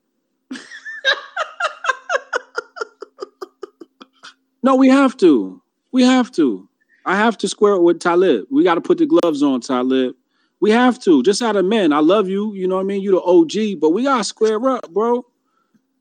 no, 4.62 4.76
we 4.76 4.88
have 4.88 5.16
to. 5.18 5.62
We 5.92 6.04
have 6.04 6.30
to. 6.32 6.68
I 7.04 7.16
have 7.16 7.36
to 7.38 7.48
square 7.48 7.74
it 7.74 7.82
with 7.82 8.00
Talib. 8.00 8.46
We 8.50 8.64
got 8.64 8.76
to 8.76 8.80
put 8.80 8.98
the 8.98 9.06
gloves 9.06 9.42
on, 9.42 9.60
Talib. 9.60 10.14
We 10.60 10.70
have 10.70 10.98
to. 11.00 11.22
Just 11.22 11.42
out 11.42 11.56
of 11.56 11.64
men. 11.64 11.92
I 11.92 12.00
love 12.00 12.28
you. 12.28 12.54
You 12.54 12.68
know 12.68 12.76
what 12.76 12.82
I 12.82 12.84
mean? 12.84 13.02
You 13.02 13.12
the 13.12 13.22
OG, 13.22 13.80
but 13.80 13.90
we 13.90 14.04
got 14.04 14.18
to 14.18 14.24
square 14.24 14.68
up, 14.68 14.90
bro. 14.90 15.24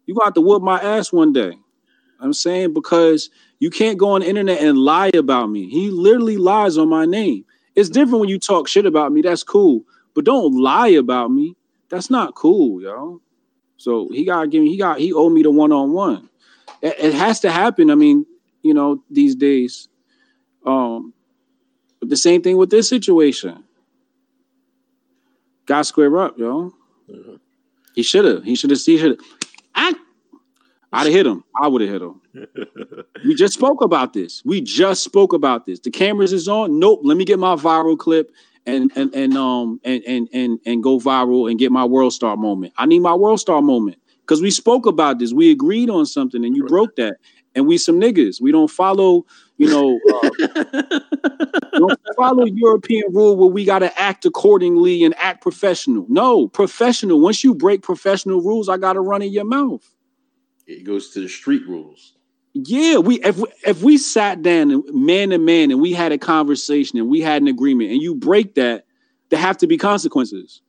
You 0.05 0.15
got 0.15 0.35
to 0.35 0.41
whoop 0.41 0.61
my 0.61 0.81
ass 0.81 1.13
one 1.13 1.33
day. 1.33 1.53
I'm 2.19 2.33
saying 2.33 2.73
because 2.73 3.29
you 3.59 3.69
can't 3.69 3.97
go 3.97 4.11
on 4.11 4.21
the 4.21 4.27
internet 4.27 4.61
and 4.61 4.77
lie 4.77 5.11
about 5.13 5.47
me. 5.47 5.69
He 5.69 5.89
literally 5.89 6.37
lies 6.37 6.77
on 6.77 6.89
my 6.89 7.05
name. 7.05 7.45
It's 7.75 7.89
different 7.89 8.19
when 8.19 8.29
you 8.29 8.39
talk 8.39 8.67
shit 8.67 8.85
about 8.85 9.11
me. 9.11 9.21
That's 9.21 9.43
cool. 9.43 9.83
But 10.13 10.25
don't 10.25 10.57
lie 10.57 10.89
about 10.89 11.31
me. 11.31 11.55
That's 11.89 12.09
not 12.09 12.35
cool, 12.35 12.81
yo. 12.81 13.21
So 13.79 14.09
he 14.09 14.25
got 14.25 14.41
to 14.41 14.47
give 14.47 14.61
me, 14.61 14.69
he 14.69 14.77
got, 14.77 14.99
he 14.99 15.13
owed 15.13 15.31
me 15.31 15.41
the 15.41 15.49
one 15.49 15.71
on 15.71 15.93
one. 15.93 16.29
It 16.81 17.13
has 17.13 17.39
to 17.41 17.51
happen. 17.51 17.89
I 17.89 17.95
mean, 17.95 18.25
you 18.61 18.73
know, 18.73 19.01
these 19.09 19.35
days. 19.35 19.87
Um, 20.65 21.13
but 21.99 22.09
the 22.09 22.17
same 22.17 22.41
thing 22.41 22.57
with 22.57 22.69
this 22.69 22.87
situation. 22.87 23.63
Got 25.65 25.85
square 25.85 26.17
up, 26.19 26.37
yo. 26.37 26.73
He 27.95 28.03
should 28.03 28.25
have. 28.25 28.43
He 28.43 28.55
should 28.55 28.69
have. 28.69 28.79
He 28.79 28.97
should. 28.97 29.19
I, 29.75 29.93
I'd 30.91 31.05
have 31.05 31.13
hit 31.13 31.27
him. 31.27 31.43
I 31.59 31.67
would 31.67 31.81
have 31.81 31.89
hit 31.89 32.01
him. 32.01 32.21
we 33.25 33.35
just 33.35 33.53
spoke 33.53 33.81
about 33.81 34.13
this. 34.13 34.43
We 34.45 34.61
just 34.61 35.03
spoke 35.03 35.33
about 35.33 35.65
this. 35.65 35.79
The 35.79 35.91
cameras 35.91 36.33
is 36.33 36.47
on. 36.47 36.79
Nope. 36.79 37.01
Let 37.03 37.17
me 37.17 37.25
get 37.25 37.39
my 37.39 37.55
viral 37.55 37.97
clip 37.97 38.31
and 38.65 38.91
and 38.95 39.13
and 39.15 39.37
um 39.37 39.79
and 39.83 40.03
and 40.05 40.29
and 40.33 40.59
and 40.65 40.83
go 40.83 40.99
viral 40.99 41.49
and 41.49 41.59
get 41.59 41.71
my 41.71 41.85
world 41.85 42.13
star 42.13 42.37
moment. 42.37 42.73
I 42.77 42.85
need 42.85 42.99
my 42.99 43.15
world 43.15 43.39
star 43.39 43.61
moment 43.61 43.97
because 44.21 44.41
we 44.41 44.51
spoke 44.51 44.85
about 44.85 45.19
this. 45.19 45.33
We 45.33 45.51
agreed 45.51 45.89
on 45.89 46.05
something 46.05 46.45
and 46.45 46.55
you 46.55 46.65
broke 46.65 46.95
that. 46.97 47.17
And 47.55 47.65
we 47.65 47.79
some 47.79 47.99
niggas. 47.99 48.39
We 48.39 48.51
don't 48.51 48.69
follow, 48.69 49.25
you 49.57 49.67
know, 49.67 49.99
uh, 50.13 50.99
don't 51.73 51.99
follow 52.15 52.45
European 52.45 53.05
rule 53.11 53.35
where 53.35 53.49
we 53.49 53.65
got 53.65 53.79
to 53.79 53.99
act 53.99 54.23
accordingly 54.23 55.03
and 55.03 55.15
act 55.17 55.41
professional. 55.41 56.05
No, 56.09 56.47
professional. 56.47 57.19
Once 57.19 57.43
you 57.43 57.55
break 57.55 57.81
professional 57.81 58.39
rules, 58.41 58.69
I 58.69 58.77
got 58.77 58.93
to 58.93 59.01
run 59.01 59.23
in 59.23 59.33
your 59.33 59.45
mouth. 59.45 59.83
It 60.67 60.83
goes 60.83 61.09
to 61.11 61.21
the 61.21 61.27
street 61.27 61.67
rules. 61.67 62.13
Yeah, 62.53 62.97
we 62.97 63.21
if 63.21 63.37
we, 63.37 63.47
if 63.65 63.83
we 63.83 63.97
sat 63.97 64.41
down 64.41 64.83
man 64.91 65.29
to 65.29 65.37
man 65.37 65.71
and 65.71 65.79
we 65.79 65.93
had 65.93 66.11
a 66.11 66.17
conversation 66.17 66.97
and 66.97 67.07
we 67.07 67.21
had 67.21 67.41
an 67.41 67.47
agreement 67.47 67.91
and 67.91 68.01
you 68.01 68.15
break 68.15 68.55
that, 68.55 68.85
there 69.29 69.39
have 69.39 69.57
to 69.59 69.67
be 69.67 69.77
consequences. 69.77 70.61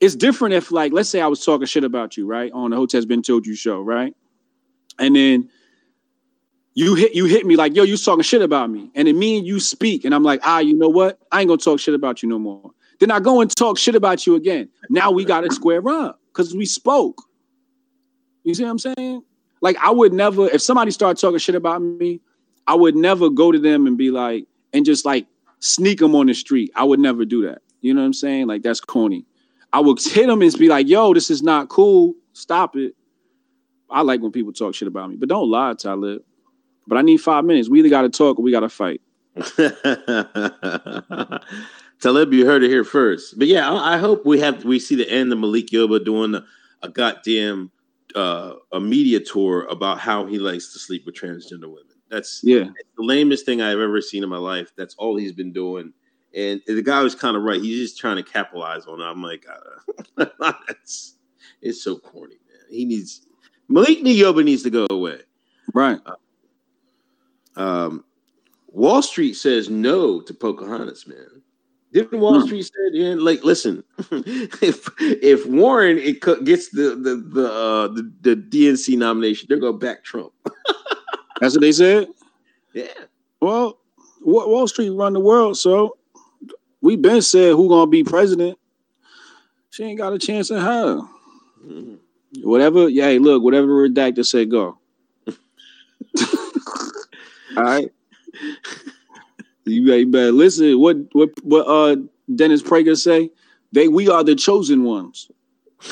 It's 0.00 0.14
different 0.14 0.54
if, 0.54 0.70
like, 0.70 0.92
let's 0.92 1.08
say 1.08 1.20
I 1.20 1.28
was 1.28 1.42
talking 1.44 1.66
shit 1.66 1.84
about 1.84 2.16
you, 2.16 2.26
right, 2.26 2.52
on 2.52 2.70
the 2.70 2.76
Hotep's 2.76 3.06
Been 3.06 3.22
Told 3.22 3.46
You 3.46 3.54
show, 3.54 3.80
right, 3.80 4.14
and 4.98 5.16
then 5.16 5.48
you 6.74 6.94
hit 6.96 7.14
you 7.14 7.24
hit 7.26 7.46
me 7.46 7.56
like, 7.56 7.74
yo, 7.74 7.84
you 7.84 7.96
talking 7.96 8.22
shit 8.22 8.42
about 8.42 8.68
me, 8.68 8.90
and 8.94 9.08
then 9.08 9.18
me 9.18 9.38
and 9.38 9.46
you 9.46 9.60
speak, 9.60 10.04
and 10.04 10.14
I'm 10.14 10.22
like, 10.22 10.40
ah, 10.42 10.58
you 10.58 10.76
know 10.76 10.88
what? 10.88 11.18
I 11.32 11.40
ain't 11.40 11.48
gonna 11.48 11.58
talk 11.58 11.80
shit 11.80 11.94
about 11.94 12.22
you 12.22 12.28
no 12.28 12.38
more. 12.38 12.72
Then 13.00 13.10
I 13.10 13.20
go 13.20 13.40
and 13.40 13.54
talk 13.54 13.78
shit 13.78 13.94
about 13.94 14.26
you 14.26 14.34
again. 14.34 14.68
Now 14.90 15.10
we 15.10 15.24
got 15.24 15.40
to 15.40 15.52
square 15.52 15.86
up 15.88 16.20
because 16.32 16.54
we 16.54 16.66
spoke. 16.66 17.22
You 18.44 18.54
see 18.54 18.64
what 18.64 18.70
I'm 18.70 18.78
saying? 18.78 19.22
Like 19.64 19.78
I 19.78 19.90
would 19.90 20.12
never, 20.12 20.46
if 20.50 20.60
somebody 20.60 20.90
started 20.90 21.18
talking 21.18 21.38
shit 21.38 21.54
about 21.54 21.80
me, 21.80 22.20
I 22.66 22.74
would 22.74 22.94
never 22.94 23.30
go 23.30 23.50
to 23.50 23.58
them 23.58 23.86
and 23.86 23.96
be 23.96 24.10
like, 24.10 24.46
and 24.74 24.84
just 24.84 25.06
like 25.06 25.26
sneak 25.60 26.00
them 26.00 26.14
on 26.14 26.26
the 26.26 26.34
street. 26.34 26.70
I 26.76 26.84
would 26.84 27.00
never 27.00 27.24
do 27.24 27.46
that. 27.46 27.62
You 27.80 27.94
know 27.94 28.02
what 28.02 28.08
I'm 28.08 28.12
saying? 28.12 28.46
Like 28.46 28.62
that's 28.62 28.80
corny. 28.80 29.24
I 29.72 29.80
would 29.80 29.98
hit 30.02 30.26
them 30.26 30.42
and 30.42 30.58
be 30.58 30.68
like, 30.68 30.86
yo, 30.86 31.14
this 31.14 31.30
is 31.30 31.42
not 31.42 31.70
cool. 31.70 32.12
Stop 32.34 32.76
it. 32.76 32.94
I 33.88 34.02
like 34.02 34.20
when 34.20 34.32
people 34.32 34.52
talk 34.52 34.74
shit 34.74 34.86
about 34.86 35.08
me, 35.08 35.16
but 35.16 35.30
don't 35.30 35.50
lie, 35.50 35.72
Talib. 35.72 36.20
But 36.86 36.98
I 36.98 37.02
need 37.02 37.22
five 37.22 37.46
minutes. 37.46 37.70
We 37.70 37.78
either 37.78 37.88
got 37.88 38.02
to 38.02 38.10
talk 38.10 38.38
or 38.38 38.42
we 38.42 38.50
got 38.50 38.60
to 38.60 38.68
fight. 38.68 39.00
Talib, 42.00 42.34
you 42.34 42.44
heard 42.44 42.62
it 42.62 42.68
here 42.68 42.84
first. 42.84 43.38
But 43.38 43.48
yeah, 43.48 43.70
I, 43.70 43.94
I 43.94 43.96
hope 43.96 44.26
we 44.26 44.40
have 44.40 44.66
we 44.66 44.78
see 44.78 44.94
the 44.94 45.08
end 45.08 45.32
of 45.32 45.38
Malik 45.38 45.68
Yoba 45.68 46.04
doing 46.04 46.34
a, 46.34 46.44
a 46.82 46.90
goddamn 46.90 47.70
uh, 48.14 48.54
a 48.72 48.80
media 48.80 49.20
tour 49.20 49.64
about 49.70 49.98
how 49.98 50.26
he 50.26 50.38
likes 50.38 50.72
to 50.72 50.78
sleep 50.78 51.04
with 51.06 51.14
transgender 51.14 51.66
women. 51.68 51.84
That's 52.10 52.40
Yeah. 52.44 52.64
the 52.96 53.02
lamest 53.02 53.44
thing 53.46 53.60
I've 53.60 53.80
ever 53.80 54.00
seen 54.00 54.22
in 54.22 54.28
my 54.28 54.38
life. 54.38 54.72
That's 54.76 54.94
all 54.96 55.16
he's 55.16 55.32
been 55.32 55.52
doing. 55.52 55.92
And 56.34 56.60
the 56.66 56.82
guy 56.82 57.02
was 57.02 57.14
kind 57.14 57.36
of 57.36 57.42
right. 57.42 57.60
He's 57.60 57.78
just 57.78 57.98
trying 57.98 58.16
to 58.16 58.22
capitalize 58.22 58.86
on 58.86 59.00
it. 59.00 59.04
I'm 59.04 59.22
like, 59.22 59.44
uh, 60.18 60.26
that's 60.76 61.16
it's 61.62 61.82
so 61.82 61.96
corny, 61.98 62.36
man. 62.48 62.58
He 62.70 62.84
needs 62.84 63.26
Malik 63.68 64.00
Yoba 64.00 64.44
needs 64.44 64.62
to 64.64 64.70
go 64.70 64.86
away. 64.90 65.20
Right. 65.72 65.98
Um, 67.56 68.04
Wall 68.68 69.02
Street 69.02 69.34
says 69.34 69.70
no 69.70 70.20
to 70.20 70.34
Pocahontas, 70.34 71.06
man. 71.06 71.42
Didn't 71.94 72.20
Wall 72.20 72.40
Hmm. 72.40 72.46
Street 72.46 72.64
said 72.64 72.92
yeah, 72.92 73.14
like, 73.16 73.44
listen, 73.44 73.84
if 74.10 74.88
if 75.00 75.46
Warren 75.46 75.96
it 75.98 76.20
gets 76.44 76.70
the 76.70 76.96
the 76.96 77.16
the, 77.16 77.46
uh, 77.52 77.88
the 77.88 78.12
the 78.22 78.36
DNC 78.36 78.98
nomination, 78.98 79.46
they're 79.48 79.60
gonna 79.60 79.78
back 79.78 80.04
Trump. 80.04 80.32
That's 81.40 81.54
what 81.54 81.60
they 81.62 81.72
said. 81.72 82.08
Yeah, 82.74 82.86
Well, 83.40 83.78
Wa- 84.22 84.46
Wall 84.48 84.66
Street 84.68 84.90
run 84.90 85.12
the 85.14 85.20
world, 85.20 85.56
so 85.56 85.96
we 86.80 86.96
been 86.96 87.22
said 87.22 87.54
who 87.54 87.68
gonna 87.68 87.90
be 87.90 88.04
president. 88.04 88.58
She 89.70 89.84
ain't 89.84 89.98
got 89.98 90.12
a 90.12 90.18
chance 90.18 90.50
in 90.50 90.58
hell. 90.60 91.10
Mhm. 91.64 91.98
Whatever, 92.42 92.88
yeah, 92.88 93.06
hey, 93.06 93.18
look, 93.20 93.42
whatever 93.42 93.88
redactor 93.88 94.26
said, 94.26 94.50
go. 94.50 94.78
All 97.56 97.62
right. 97.64 97.90
You 99.64 100.06
better, 100.06 100.32
listen. 100.32 100.78
What 100.78 100.96
what 101.12 101.30
what 101.42 101.66
uh 101.66 101.96
Dennis 102.34 102.62
Prager 102.62 102.96
say? 102.96 103.30
They 103.72 103.88
we 103.88 104.08
are 104.08 104.22
the 104.24 104.34
chosen 104.34 104.84
ones. 104.84 105.30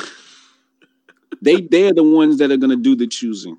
They 1.44 1.60
they're 1.60 1.92
the 1.92 2.04
ones 2.04 2.38
that 2.38 2.52
are 2.52 2.56
gonna 2.56 2.76
do 2.76 2.94
the 2.94 3.08
choosing. 3.08 3.58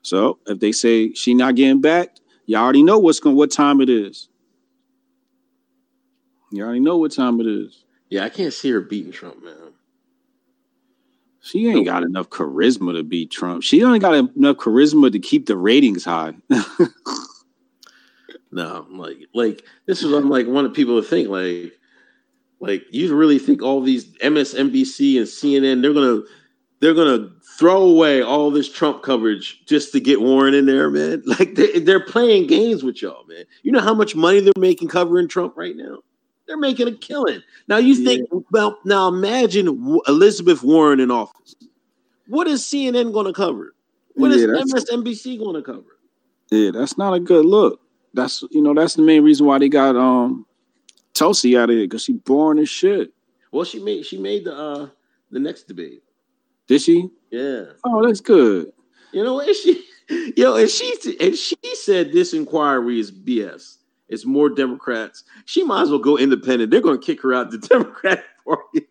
So 0.00 0.38
if 0.46 0.58
they 0.58 0.72
say 0.72 1.12
she 1.12 1.34
not 1.34 1.54
getting 1.54 1.82
back, 1.82 2.16
you 2.46 2.56
already 2.56 2.82
know 2.82 2.98
what's 2.98 3.20
going 3.20 3.36
what 3.36 3.50
time 3.50 3.82
it 3.82 3.90
is. 3.90 4.30
You 6.50 6.64
already 6.64 6.80
know 6.80 6.96
what 6.96 7.12
time 7.12 7.40
it 7.40 7.46
is. 7.46 7.84
yeah, 8.08 8.24
I 8.24 8.30
can't 8.30 8.54
see 8.54 8.70
her 8.70 8.80
beating 8.80 9.12
Trump, 9.12 9.44
man. 9.44 9.74
She 11.40 11.68
ain't 11.68 11.86
got 11.86 12.04
enough 12.04 12.30
charisma 12.30 12.94
to 12.96 13.02
beat 13.02 13.30
Trump. 13.30 13.64
She 13.64 13.82
only 13.82 13.98
got 13.98 14.14
enough 14.14 14.56
charisma 14.56 15.10
to 15.10 15.18
keep 15.18 15.46
the 15.46 15.56
ratings 15.56 16.04
high. 16.04 16.34
No, 18.52 18.86
like 18.90 19.18
like 19.34 19.64
this 19.86 20.02
is 20.02 20.12
what 20.12 20.18
I'm 20.22 20.28
like 20.30 20.46
one 20.46 20.64
of 20.66 20.74
people 20.74 21.00
to 21.00 21.06
think 21.08 21.28
like 21.28 21.72
like 22.60 22.84
you 22.90 23.14
really 23.16 23.38
think 23.38 23.62
all 23.62 23.80
these 23.80 24.04
MSNBC 24.18 25.16
and 25.16 25.26
CNN 25.26 25.80
they're 25.82 25.94
gonna 25.94 26.20
they're 26.80 26.94
gonna 26.94 27.30
throw 27.58 27.82
away 27.82 28.20
all 28.22 28.50
this 28.50 28.70
Trump 28.70 29.02
coverage 29.02 29.64
just 29.66 29.92
to 29.92 30.00
get 30.00 30.20
Warren 30.20 30.52
in 30.54 30.66
there, 30.66 30.90
man. 30.90 31.22
Like 31.26 31.54
they, 31.54 31.78
they're 31.78 32.04
playing 32.04 32.46
games 32.46 32.82
with 32.82 33.00
y'all, 33.00 33.24
man. 33.26 33.44
You 33.62 33.72
know 33.72 33.80
how 33.80 33.94
much 33.94 34.14
money 34.14 34.40
they're 34.40 34.52
making 34.58 34.88
covering 34.88 35.28
Trump 35.28 35.54
right 35.56 35.76
now? 35.76 35.98
They're 36.46 36.58
making 36.58 36.88
a 36.88 36.92
killing. 36.92 37.40
Now 37.68 37.78
you 37.78 37.94
think 38.04 38.28
well 38.50 38.78
now 38.84 39.08
imagine 39.08 39.98
Elizabeth 40.06 40.62
Warren 40.62 41.00
in 41.00 41.10
office. 41.10 41.54
What 42.26 42.46
is 42.48 42.62
CNN 42.62 43.12
going 43.12 43.26
to 43.26 43.32
cover? 43.32 43.74
What 44.14 44.30
is 44.32 44.42
Yeah, 44.42 44.48
that's- 44.48 44.72
MSNBC 44.90 45.38
going 45.38 45.54
to 45.56 45.62
cover? 45.62 45.98
yeah, 46.50 46.70
that's 46.70 46.98
not 46.98 47.14
a 47.14 47.20
good 47.20 47.44
look. 47.46 47.80
That's 48.14 48.42
you 48.50 48.62
know 48.62 48.74
that's 48.74 48.94
the 48.94 49.02
main 49.02 49.22
reason 49.22 49.46
why 49.46 49.58
they 49.58 49.68
got 49.68 49.96
um 49.96 50.46
Tulsi 51.14 51.56
out 51.56 51.70
of 51.70 51.76
here 51.76 51.84
because 51.84 52.04
she 52.04 52.14
boring 52.14 52.58
as 52.58 52.68
shit. 52.68 53.12
Well, 53.50 53.64
she 53.64 53.80
made 53.80 54.04
she 54.04 54.18
made 54.18 54.44
the 54.44 54.54
uh 54.54 54.88
the 55.30 55.38
next 55.38 55.64
debate. 55.64 56.02
Did 56.66 56.82
she? 56.82 57.08
Yeah. 57.30 57.64
Oh, 57.84 58.06
that's 58.06 58.20
good. 58.20 58.72
You 59.12 59.24
know, 59.24 59.40
and 59.40 59.54
she, 59.54 59.84
yo, 60.36 60.56
and 60.56 60.70
she, 60.70 60.94
and 61.20 61.36
she 61.36 61.56
said 61.74 62.12
this 62.12 62.32
inquiry 62.32 62.98
is 62.98 63.12
BS. 63.12 63.76
It's 64.08 64.24
more 64.26 64.48
Democrats. 64.48 65.24
She 65.44 65.64
might 65.64 65.82
as 65.82 65.90
well 65.90 65.98
go 65.98 66.18
independent. 66.18 66.70
They're 66.70 66.80
going 66.80 67.00
to 67.00 67.04
kick 67.04 67.22
her 67.22 67.32
out 67.32 67.50
the 67.50 67.58
Democratic 67.68 68.24
Party. 68.44 68.86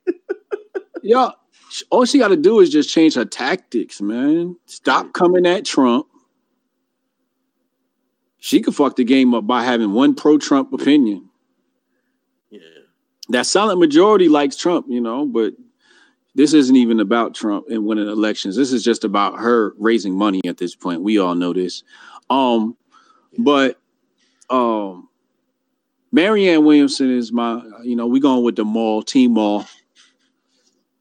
Yeah, 1.03 1.29
all 1.89 2.05
she 2.05 2.19
got 2.19 2.29
to 2.29 2.37
do 2.37 2.59
is 2.59 2.69
just 2.69 2.93
change 2.93 3.15
her 3.15 3.25
tactics, 3.25 4.01
man. 4.01 4.55
Stop 4.65 5.13
coming 5.13 5.45
at 5.45 5.65
Trump. 5.65 6.07
She 8.43 8.59
could 8.59 8.75
fuck 8.75 8.95
the 8.95 9.03
game 9.03 9.35
up 9.35 9.45
by 9.45 9.63
having 9.63 9.93
one 9.93 10.15
pro-Trump 10.15 10.73
opinion. 10.73 11.29
Yeah. 12.49 12.59
That 13.29 13.45
silent 13.45 13.79
majority 13.79 14.29
likes 14.29 14.55
Trump, 14.55 14.87
you 14.89 14.99
know, 14.99 15.27
but 15.27 15.53
this 16.33 16.53
isn't 16.53 16.75
even 16.75 16.99
about 16.99 17.35
Trump 17.35 17.67
and 17.69 17.85
winning 17.85 18.07
elections. 18.07 18.55
This 18.55 18.73
is 18.73 18.83
just 18.83 19.03
about 19.03 19.37
her 19.37 19.75
raising 19.77 20.17
money 20.17 20.41
at 20.47 20.57
this 20.57 20.73
point. 20.73 21.03
We 21.03 21.19
all 21.19 21.35
know 21.35 21.53
this. 21.53 21.83
Um, 22.31 22.75
but 23.37 23.79
um 24.49 25.07
Marianne 26.11 26.65
Williamson 26.65 27.15
is 27.15 27.31
my, 27.31 27.61
you 27.83 27.95
know, 27.95 28.07
we 28.07 28.19
going 28.19 28.43
with 28.43 28.55
the 28.55 28.65
mall, 28.65 29.03
team 29.03 29.35
mall. 29.35 29.65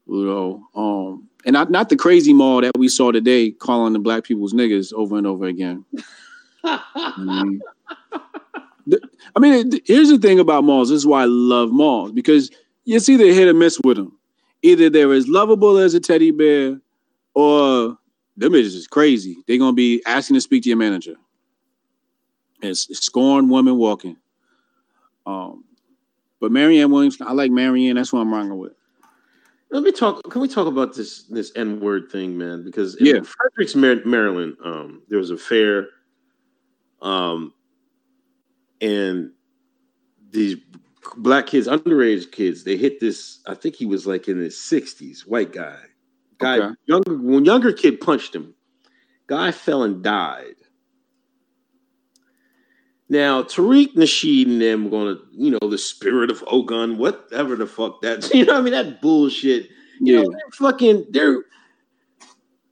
You 0.07 0.25
know, 0.25 0.67
um, 0.75 1.27
and 1.43 1.53
not 1.53 1.71
not 1.71 1.89
the 1.89 1.95
crazy 1.95 2.33
mall 2.33 2.61
that 2.61 2.77
we 2.77 2.87
saw 2.87 3.11
today 3.11 3.49
calling 3.49 3.93
the 3.93 3.99
black 3.99 4.25
people's 4.25 4.53
niggas 4.53 4.93
over 4.93 5.17
and 5.17 5.25
over 5.25 5.45
again. 5.45 5.85
Mhm. 6.63 7.59
I 9.35 9.39
mean, 9.39 9.71
here's 9.85 10.09
the 10.09 10.17
thing 10.17 10.39
about 10.39 10.63
malls. 10.63 10.89
This 10.89 10.97
is 10.97 11.05
why 11.07 11.21
I 11.23 11.25
love 11.25 11.71
malls 11.71 12.11
because 12.11 12.49
it's 12.85 13.07
either 13.09 13.25
hit 13.25 13.47
or 13.47 13.53
miss 13.53 13.79
with 13.83 13.97
them. 13.97 14.17
Either 14.63 14.89
they're 14.89 15.13
as 15.13 15.27
lovable 15.27 15.77
as 15.77 15.93
a 15.93 15.99
teddy 15.99 16.31
bear, 16.31 16.79
or 17.33 17.97
them 18.37 18.53
bitches 18.53 18.73
just 18.73 18.89
crazy. 18.89 19.37
They're 19.47 19.57
gonna 19.57 19.73
be 19.73 20.01
asking 20.05 20.35
to 20.35 20.41
speak 20.41 20.63
to 20.63 20.69
your 20.69 20.77
manager. 20.77 21.15
It's 22.61 22.87
scorned 22.99 23.49
woman 23.49 23.77
walking. 23.77 24.17
Um, 25.25 25.63
but 26.39 26.51
Marianne 26.51 26.91
Williams, 26.91 27.19
I 27.21 27.33
like 27.33 27.51
Marianne. 27.51 27.95
That's 27.95 28.11
what 28.13 28.19
I'm 28.21 28.33
rocking 28.33 28.57
with. 28.57 28.73
Let 29.71 29.83
me 29.83 29.91
talk. 29.91 30.21
Can 30.29 30.41
we 30.41 30.47
talk 30.47 30.67
about 30.67 30.95
this 30.95 31.23
this 31.23 31.51
N 31.55 31.79
word 31.79 32.11
thing, 32.11 32.37
man? 32.37 32.63
Because 32.63 32.95
in 32.95 33.05
Yeah. 33.05 33.21
Fredericks, 33.21 33.75
Maryland, 33.75 34.57
um, 34.63 35.01
there 35.07 35.17
was 35.17 35.31
a 35.31 35.37
fair, 35.37 35.89
um, 37.01 37.53
and 38.79 39.31
these 40.31 40.57
black 41.17 41.47
kids, 41.47 41.67
underage 41.67 42.31
kids, 42.31 42.63
they 42.63 42.77
hit 42.77 42.99
this. 42.99 43.39
I 43.47 43.53
think 43.55 43.75
he 43.75 43.85
was 43.85 44.05
like 44.07 44.27
in 44.27 44.37
his 44.37 44.59
sixties, 44.61 45.25
white 45.25 45.51
guy. 45.53 45.77
Guy, 46.37 46.57
Okay. 46.57 46.75
younger, 46.85 47.17
when 47.17 47.45
younger 47.45 47.71
kid 47.73 48.01
punched 48.01 48.35
him. 48.35 48.55
Guy 49.27 49.51
fell 49.51 49.83
and 49.83 50.03
died. 50.03 50.55
Now 53.09 53.43
Tariq 53.43 53.93
Nasheed 53.95 54.45
and 54.47 54.61
them 54.61 54.89
going 54.89 55.15
to, 55.15 55.21
you 55.33 55.51
know, 55.51 55.69
the 55.69 55.77
spirit 55.77 56.31
of 56.31 56.43
Ogun, 56.47 56.97
whatever 56.97 57.55
the 57.55 57.67
fuck 57.67 58.01
that's, 58.01 58.33
you 58.33 58.45
know, 58.45 58.57
I 58.57 58.61
mean 58.61 58.73
that 58.73 59.01
bullshit. 59.01 59.69
You 59.99 60.15
Yeah. 60.15 60.21
know, 60.23 60.31
they're 60.31 60.51
fucking, 60.53 61.05
they're 61.11 61.43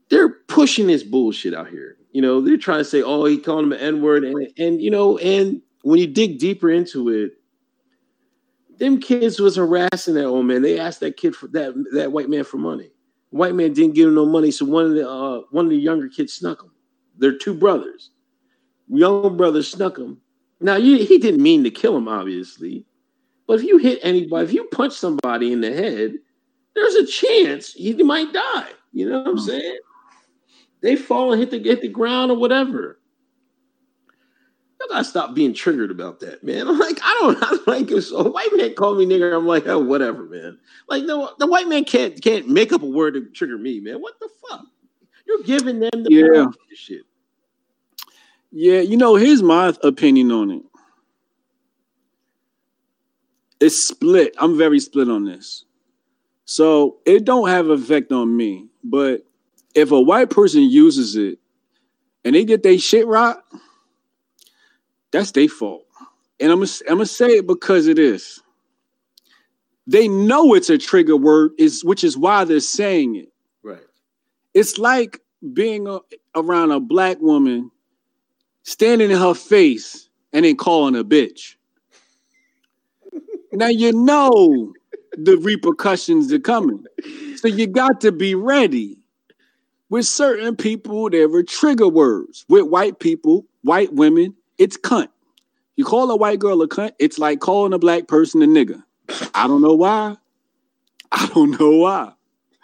they're 0.10 0.30
pushing 0.30 0.88
this 0.88 1.04
bullshit 1.04 1.54
out 1.54 1.70
here. 1.70 1.98
You 2.12 2.22
know, 2.22 2.42
they're 2.42 2.58
trying 2.58 2.80
to 2.80 2.86
say, 2.86 3.02
oh, 3.04 3.26
he 3.26 3.38
called 3.38 3.66
him 3.66 3.72
an 3.74 3.80
N 3.80 4.02
word, 4.02 4.24
and 4.24 4.48
and 4.58 4.82
you 4.82 4.90
know, 4.92 5.18
and 5.20 5.62
when 5.84 6.00
you 6.00 6.08
dig 6.08 6.40
deeper 6.40 6.70
into 6.70 7.10
it, 7.10 7.34
them 8.80 9.00
kids 9.00 9.40
was 9.40 9.56
harassing 9.56 10.14
that 10.16 10.26
old 10.26 10.46
man. 10.46 10.62
They 10.62 10.80
asked 10.80 11.02
that 11.02 11.18
kid 11.18 11.36
for 11.36 11.48
that 11.50 11.74
that 11.94 12.12
white 12.12 12.30
man 12.30 12.44
for 12.44 12.58
money. 12.58 12.92
White 13.32 13.56
man 13.56 13.74
didn't 13.74 13.96
give 13.96 14.08
him 14.08 14.16
no 14.16 14.26
money, 14.26 14.52
so 14.52 14.66
one 14.66 14.86
of 14.86 14.94
the 14.96 15.08
uh, 15.10 15.42
one 15.52 15.66
of 15.66 15.72
the 15.72 15.78
younger 15.78 16.08
kids 16.10 16.34
snuck 16.34 16.64
him. 16.64 16.72
They're 17.18 17.38
two 17.38 17.54
brothers. 17.54 18.12
Young 18.90 19.38
brother 19.38 19.64
snuck 19.64 19.98
him. 19.98 20.20
Now 20.62 20.76
you, 20.78 20.98
he 21.06 21.18
didn't 21.20 21.42
mean 21.44 21.64
to 21.64 21.72
kill 21.72 21.96
him, 21.98 22.08
obviously, 22.08 22.86
But 23.48 23.60
if 23.60 23.66
you 23.66 23.78
hit 23.78 24.00
anybody, 24.04 24.46
if 24.46 24.54
you 24.54 24.66
punch 24.72 24.94
somebody 24.94 25.52
in 25.54 25.62
the 25.62 25.74
head, 25.74 26.14
there's 26.76 26.96
a 26.96 27.06
chance 27.06 27.74
he 27.74 27.94
might 28.04 28.34
die. 28.34 28.70
You 28.94 29.10
know 29.10 29.20
what 29.20 29.28
I'm 29.30 29.38
Hmm. 29.38 29.46
saying? 29.46 29.80
They 30.82 30.96
fall 30.96 31.32
and 31.34 31.40
hit 31.40 31.52
the 31.52 31.60
hit 31.60 31.82
the 31.82 31.88
ground 31.88 32.32
or 32.32 32.38
whatever. 32.38 33.00
You 34.80 34.88
gotta 34.90 35.04
stop 35.04 35.34
being 35.34 35.54
triggered 35.54 35.92
about 35.92 36.22
that, 36.22 36.44
man. 36.44 36.68
I'm 36.68 36.80
like, 36.80 37.00
I 37.04 37.18
don't, 37.22 37.38
I 37.44 37.50
don't 37.50 37.68
like 37.68 37.92
it. 37.92 38.02
So 38.04 38.18
a 38.20 38.32
white 38.32 38.50
man 38.54 38.74
called 38.76 38.98
me 38.98 39.06
nigger. 39.06 39.36
I'm 39.36 39.46
like, 39.46 39.68
oh, 39.68 39.80
whatever, 39.80 40.24
man. 40.24 40.58
Like, 40.88 41.04
no, 41.04 41.34
the 41.38 41.48
white 41.48 41.68
man 41.68 41.84
can't 41.84 42.22
can't 42.22 42.48
make 42.48 42.72
up 42.72 42.82
a 42.82 42.86
word 42.86 43.16
to 43.16 43.26
trigger 43.26 43.58
me, 43.58 43.80
man. 43.80 44.02
What 44.02 44.20
the 44.20 44.30
fuck? 44.50 44.66
You're 45.28 45.44
giving 45.44 45.80
them 45.80 45.92
the 46.04 46.10
Yeah. 46.10 46.22
power 46.22 46.46
to 46.46 46.52
do 46.52 46.60
this 46.70 46.80
shit. 46.80 47.02
Yeah, 48.52 48.80
you 48.80 48.98
know, 48.98 49.16
here's 49.16 49.44
my 49.44 49.74
opinion 49.84 50.32
on 50.32 50.50
it. 50.50 50.64
It's 53.60 53.76
split. 53.76 54.34
I'm 54.40 54.58
very 54.58 54.80
split 54.80 55.10
on 55.10 55.26
this. 55.26 55.66
So 56.46 56.98
it 57.06 57.26
don't 57.26 57.48
have 57.50 57.70
effect 57.70 58.12
on 58.12 58.36
me. 58.36 58.70
But 58.84 59.24
if 59.80 59.92
a 59.92 60.00
white 60.00 60.30
person 60.30 60.62
uses 60.64 61.16
it 61.16 61.40
and 62.24 62.36
they 62.36 62.46
get 62.46 62.64
their 62.64 62.78
shit 62.78 63.08
right, 63.08 63.38
that's 65.12 65.32
their 65.32 65.48
fault. 65.48 65.86
And 66.40 66.52
I'm 66.52 66.60
gonna, 66.60 66.72
I'm 66.90 66.96
gonna 66.96 67.06
say 67.06 67.28
it 67.28 67.48
because 67.48 67.88
it 67.88 68.00
is. 68.00 68.42
They 69.88 70.08
know 70.08 70.54
it's 70.54 70.70
a 70.70 70.78
trigger 70.78 71.18
word, 71.18 71.52
is 71.58 71.84
which 71.84 72.04
is 72.04 72.16
why 72.18 72.44
they're 72.44 72.60
saying 72.60 73.16
it. 73.16 73.34
Right. 73.64 73.82
It's 74.54 74.78
like 74.78 75.22
being 75.54 75.88
a, 75.88 76.00
around 76.36 76.72
a 76.72 76.80
black 76.80 77.20
woman 77.20 77.72
standing 78.64 79.10
in 79.10 79.18
her 79.18 79.34
face 79.34 80.10
and 80.32 80.46
then 80.46 80.58
calling 80.58 80.96
a 80.96 81.04
bitch. 81.04 81.56
now 83.52 83.68
you 83.68 83.92
know 83.94 84.74
the 85.18 85.38
repercussions 85.38 86.32
are 86.32 86.40
coming. 86.40 86.86
So 87.38 87.48
you 87.48 87.68
got 87.68 88.02
to 88.02 88.12
be 88.12 88.36
ready. 88.36 88.99
With 89.90 90.06
certain 90.06 90.56
people, 90.56 91.10
there 91.10 91.34
are 91.34 91.44
trigger 91.44 91.88
words. 91.88 92.46
With 92.48 92.66
white 92.66 93.00
people, 93.00 93.46
white 93.64 93.94
women, 93.94 94.36
it's 94.58 94.78
cunt. 94.78 95.10
You 95.76 95.86
call 95.86 96.12
a 96.12 96.16
white 96.16 96.40
girl 96.40 96.62
a 96.62 96.68
cunt, 96.68 96.92
it's 97.00 97.18
like 97.18 97.40
calling 97.40 97.74
a 97.74 97.80
black 97.80 98.08
person 98.08 98.42
a 98.42 98.46
nigga. 98.46 98.84
I 99.34 99.48
don't 99.48 99.62
know 99.62 99.76
why. 99.76 100.18
I 101.12 101.30
don't 101.34 101.60
know 101.60 101.72
why. 101.72 102.14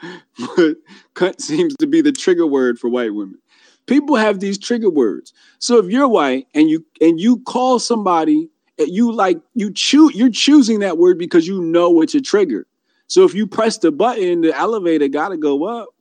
But 0.57 0.75
cunt 1.15 1.41
seems 1.41 1.75
to 1.77 1.87
be 1.87 2.01
the 2.01 2.11
trigger 2.11 2.45
word 2.45 2.77
for 2.77 2.89
white 2.89 3.13
women. 3.13 3.39
People 3.87 4.17
have 4.17 4.39
these 4.39 4.57
trigger 4.57 4.89
words. 4.89 5.33
So 5.59 5.77
if 5.77 5.85
you're 5.89 6.07
white 6.07 6.47
and 6.53 6.69
you 6.69 6.85
and 6.99 7.19
you 7.19 7.37
call 7.39 7.79
somebody 7.79 8.49
you 8.77 9.11
like 9.13 9.39
you 9.53 9.71
choose 9.71 10.13
you're 10.13 10.29
choosing 10.29 10.79
that 10.79 10.97
word 10.97 11.17
because 11.17 11.47
you 11.47 11.61
know 11.61 12.01
it's 12.01 12.13
a 12.15 12.21
trigger. 12.21 12.67
So 13.07 13.23
if 13.23 13.33
you 13.33 13.47
press 13.47 13.77
the 13.77 13.91
button, 13.91 14.41
the 14.41 14.55
elevator 14.55 15.07
gotta 15.07 15.37
go 15.37 15.63
up. 15.63 15.94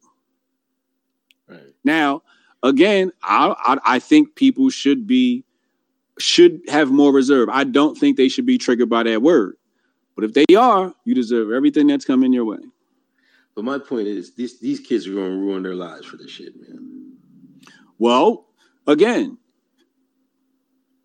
Now, 1.84 2.22
again, 2.62 3.12
I, 3.22 3.54
I 3.58 3.96
I 3.96 3.98
think 3.98 4.34
people 4.34 4.70
should 4.70 5.06
be 5.06 5.44
should 6.18 6.60
have 6.68 6.90
more 6.90 7.12
reserve. 7.12 7.48
I 7.50 7.64
don't 7.64 7.96
think 7.96 8.16
they 8.16 8.28
should 8.28 8.46
be 8.46 8.58
triggered 8.58 8.88
by 8.88 9.02
that 9.04 9.22
word. 9.22 9.56
But 10.14 10.24
if 10.24 10.32
they 10.32 10.54
are, 10.54 10.94
you 11.04 11.14
deserve 11.14 11.50
everything 11.50 11.86
that's 11.88 12.04
coming 12.04 12.32
your 12.32 12.44
way. 12.44 12.58
But 13.54 13.64
my 13.64 13.78
point 13.78 14.08
is, 14.08 14.34
these 14.34 14.58
these 14.60 14.80
kids 14.80 15.06
are 15.06 15.14
going 15.14 15.30
to 15.30 15.38
ruin 15.38 15.62
their 15.62 15.74
lives 15.74 16.06
for 16.06 16.16
this 16.16 16.30
shit, 16.30 16.54
man. 16.56 17.12
Well, 17.98 18.46
again, 18.86 19.38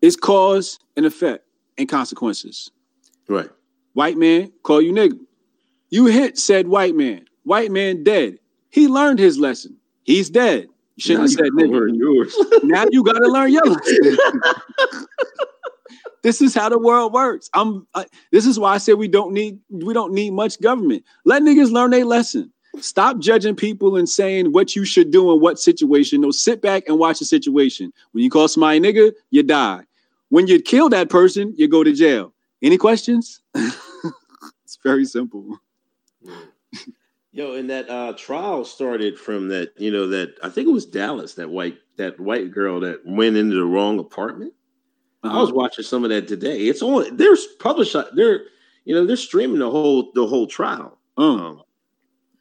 it's 0.02 0.16
cause 0.16 0.78
and 0.96 1.06
effect 1.06 1.44
and 1.78 1.88
consequences. 1.88 2.70
Right. 3.28 3.50
White 3.92 4.16
man 4.16 4.52
call 4.62 4.80
you 4.82 4.92
nigga. 4.92 5.18
You 5.88 6.06
hit 6.06 6.38
said 6.38 6.68
white 6.68 6.94
man. 6.94 7.26
White 7.44 7.70
man 7.70 8.04
dead. 8.04 8.38
He 8.70 8.86
learned 8.86 9.18
his 9.18 9.38
lesson. 9.38 9.79
He's 10.04 10.30
dead. 10.30 10.68
You 10.96 11.02
shouldn't 11.02 11.22
have 11.22 11.30
said 11.30 11.52
nigga. 11.52 11.96
yours. 11.96 12.36
now 12.62 12.84
you 12.90 13.02
got 13.02 13.18
to 13.18 13.28
learn 13.28 13.52
your 13.52 13.64
lesson. 13.64 14.18
this 16.22 16.42
is 16.42 16.54
how 16.54 16.68
the 16.68 16.78
world 16.78 17.12
works. 17.12 17.48
I'm. 17.54 17.86
I, 17.94 18.06
this 18.32 18.46
is 18.46 18.58
why 18.58 18.74
I 18.74 18.78
said 18.78 18.94
we 18.94 19.08
don't 19.08 19.32
need 19.32 19.58
we 19.70 19.94
don't 19.94 20.12
need 20.12 20.32
much 20.32 20.60
government. 20.60 21.04
Let 21.24 21.42
niggas 21.42 21.70
learn 21.70 21.90
their 21.90 22.04
lesson. 22.04 22.52
Stop 22.80 23.18
judging 23.18 23.56
people 23.56 23.96
and 23.96 24.08
saying 24.08 24.52
what 24.52 24.76
you 24.76 24.84
should 24.84 25.10
do 25.10 25.32
in 25.32 25.40
what 25.40 25.58
situation. 25.58 26.20
No, 26.20 26.30
sit 26.30 26.62
back 26.62 26.84
and 26.86 26.98
watch 26.98 27.18
the 27.18 27.24
situation. 27.24 27.92
When 28.12 28.22
you 28.22 28.30
call 28.30 28.46
somebody 28.48 28.80
nigga, 28.80 29.12
you 29.30 29.42
die. 29.42 29.82
When 30.28 30.46
you 30.46 30.60
kill 30.60 30.88
that 30.90 31.10
person, 31.10 31.52
you 31.56 31.66
go 31.66 31.82
to 31.82 31.92
jail. 31.92 32.32
Any 32.62 32.78
questions? 32.78 33.40
it's 33.54 34.78
very 34.84 35.04
simple. 35.04 35.58
Yo, 37.32 37.54
and 37.54 37.70
that 37.70 37.88
uh, 37.88 38.12
trial 38.14 38.64
started 38.64 39.18
from 39.18 39.48
that, 39.48 39.72
you 39.78 39.90
know, 39.90 40.08
that 40.08 40.34
I 40.42 40.48
think 40.48 40.66
it 40.66 40.72
was 40.72 40.84
Dallas, 40.86 41.34
that 41.34 41.48
white 41.48 41.78
that 41.96 42.18
white 42.18 42.50
girl 42.50 42.80
that 42.80 43.02
went 43.06 43.36
into 43.36 43.54
the 43.54 43.64
wrong 43.64 43.98
apartment. 43.98 44.52
I 45.22 45.38
was 45.40 45.52
watching 45.52 45.84
some 45.84 46.02
of 46.02 46.10
that 46.10 46.26
today. 46.26 46.62
It's 46.62 46.82
on. 46.82 47.16
There's 47.16 47.46
published. 47.58 47.94
They're 48.14 48.44
you 48.84 48.94
know 48.94 49.06
they're 49.06 49.16
streaming 49.16 49.58
the 49.60 49.70
whole 49.70 50.10
the 50.14 50.26
whole 50.26 50.46
trial. 50.46 50.98
Um, 51.16 51.40
Um, 51.40 51.62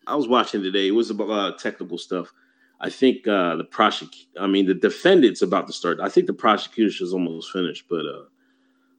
I 0.08 0.16
was 0.16 0.28
watching 0.28 0.64
today. 0.64 0.88
It 0.88 0.92
was 0.92 1.12
about 1.12 1.30
uh, 1.30 1.58
technical 1.58 1.98
stuff. 1.98 2.34
I 2.82 2.90
think 2.90 3.28
uh, 3.28 3.58
the 3.58 3.66
prosecute. 3.66 4.28
I 4.40 4.48
mean, 4.48 4.66
the 4.66 4.74
defendant's 4.74 5.42
about 5.42 5.68
to 5.68 5.74
start. 5.74 6.00
I 6.00 6.10
think 6.10 6.26
the 6.26 6.34
prosecution 6.34 7.06
is 7.06 7.14
almost 7.14 7.52
finished, 7.52 7.86
but 7.90 8.06
uh, 8.06 8.24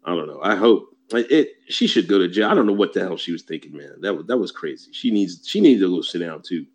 I 0.05 0.15
don't 0.15 0.29
know. 0.29 0.41
I 0.43 0.55
hope 0.55 0.95
like, 1.13 1.31
it. 1.31 1.51
She 1.69 1.87
should 1.87 2.09
go 2.09 2.19
to 2.19 2.29
jail. 2.29 2.49
I 2.49 2.55
don't 2.55 2.67
know 2.67 2.73
what 2.73 2.93
the 2.93 3.01
hell 3.01 3.17
she 3.17 3.33
was 3.33 3.43
thinking, 3.43 3.77
man. 3.77 4.01
That 4.01 4.15
was 4.15 4.27
that 4.27 4.39
was 4.39 4.53
crazy. 4.53 4.91
She 4.93 5.11
needs 5.11 5.47
she 5.47 5.61
needs 5.61 5.81
to 5.81 5.89
go 5.89 6.01
sit 6.03 6.19
down 6.19 6.43
too. 6.43 6.67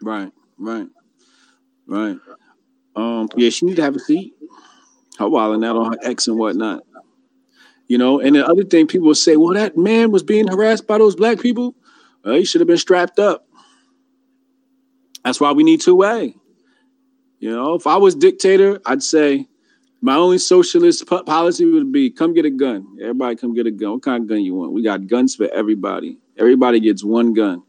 Right, 0.00 0.32
right, 0.58 0.88
right. 1.86 2.16
Um, 2.96 3.28
yeah, 3.36 3.50
she 3.50 3.66
need 3.66 3.76
to 3.76 3.82
have 3.82 3.96
a 3.96 4.00
seat. 4.00 4.34
Her 5.18 5.28
wilding 5.28 5.64
out 5.64 5.76
on 5.76 5.92
her 5.92 5.98
ex 6.02 6.28
and 6.28 6.38
whatnot. 6.38 6.82
You 7.88 7.98
know, 7.98 8.20
and 8.20 8.36
the 8.36 8.46
other 8.46 8.64
thing 8.64 8.86
people 8.86 9.14
say, 9.14 9.36
well, 9.36 9.54
that 9.54 9.76
man 9.76 10.10
was 10.10 10.22
being 10.22 10.48
harassed 10.48 10.86
by 10.86 10.98
those 10.98 11.14
black 11.14 11.40
people. 11.40 11.74
Well, 12.24 12.34
he 12.34 12.44
should 12.44 12.60
have 12.60 12.68
been 12.68 12.78
strapped 12.78 13.18
up. 13.18 13.46
That's 15.24 15.40
why 15.40 15.52
we 15.52 15.62
need 15.62 15.80
two 15.80 15.94
way. 15.94 16.34
You 17.38 17.50
know, 17.50 17.74
if 17.74 17.86
I 17.86 17.96
was 17.96 18.14
dictator, 18.14 18.80
I'd 18.86 19.02
say 19.02 19.48
my 20.02 20.16
only 20.16 20.38
socialist 20.38 21.06
po- 21.06 21.22
policy 21.22 21.64
would 21.64 21.92
be 21.92 22.10
come 22.10 22.34
get 22.34 22.44
a 22.44 22.50
gun. 22.50 22.98
Everybody 23.00 23.36
come 23.36 23.54
get 23.54 23.68
a 23.68 23.70
gun. 23.70 23.92
What 23.92 24.02
kind 24.02 24.24
of 24.24 24.28
gun 24.28 24.40
you 24.40 24.54
want? 24.54 24.72
We 24.72 24.82
got 24.82 25.06
guns 25.06 25.36
for 25.36 25.48
everybody. 25.48 26.18
Everybody 26.36 26.80
gets 26.80 27.04
one 27.04 27.32
gun. 27.32 27.62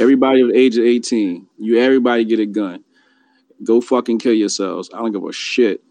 Everybody 0.00 0.40
of 0.42 0.48
the 0.48 0.58
age 0.58 0.76
of 0.76 0.84
18. 0.84 1.46
You 1.58 1.78
everybody 1.78 2.24
get 2.24 2.40
a 2.40 2.46
gun. 2.46 2.84
Go 3.62 3.80
fucking 3.80 4.18
kill 4.18 4.34
yourselves. 4.34 4.90
I 4.92 4.98
don't 4.98 5.12
give 5.12 5.24
a 5.24 5.32
shit. 5.32 5.82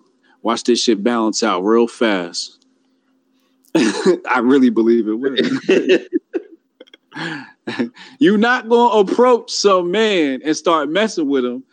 Watch 0.42 0.66
this 0.66 0.84
shit 0.84 1.02
balance 1.02 1.42
out 1.42 1.62
real 1.62 1.88
fast. 1.88 2.66
I 3.76 4.40
really 4.42 4.70
believe 4.70 5.08
it 5.08 5.14
will. 5.14 5.38
You're 8.20 8.38
not 8.38 8.68
gonna 8.68 9.00
approach 9.00 9.52
some 9.52 9.92
man 9.92 10.42
and 10.44 10.58
start 10.58 10.90
messing 10.90 11.30
with 11.30 11.46
him 11.46 11.64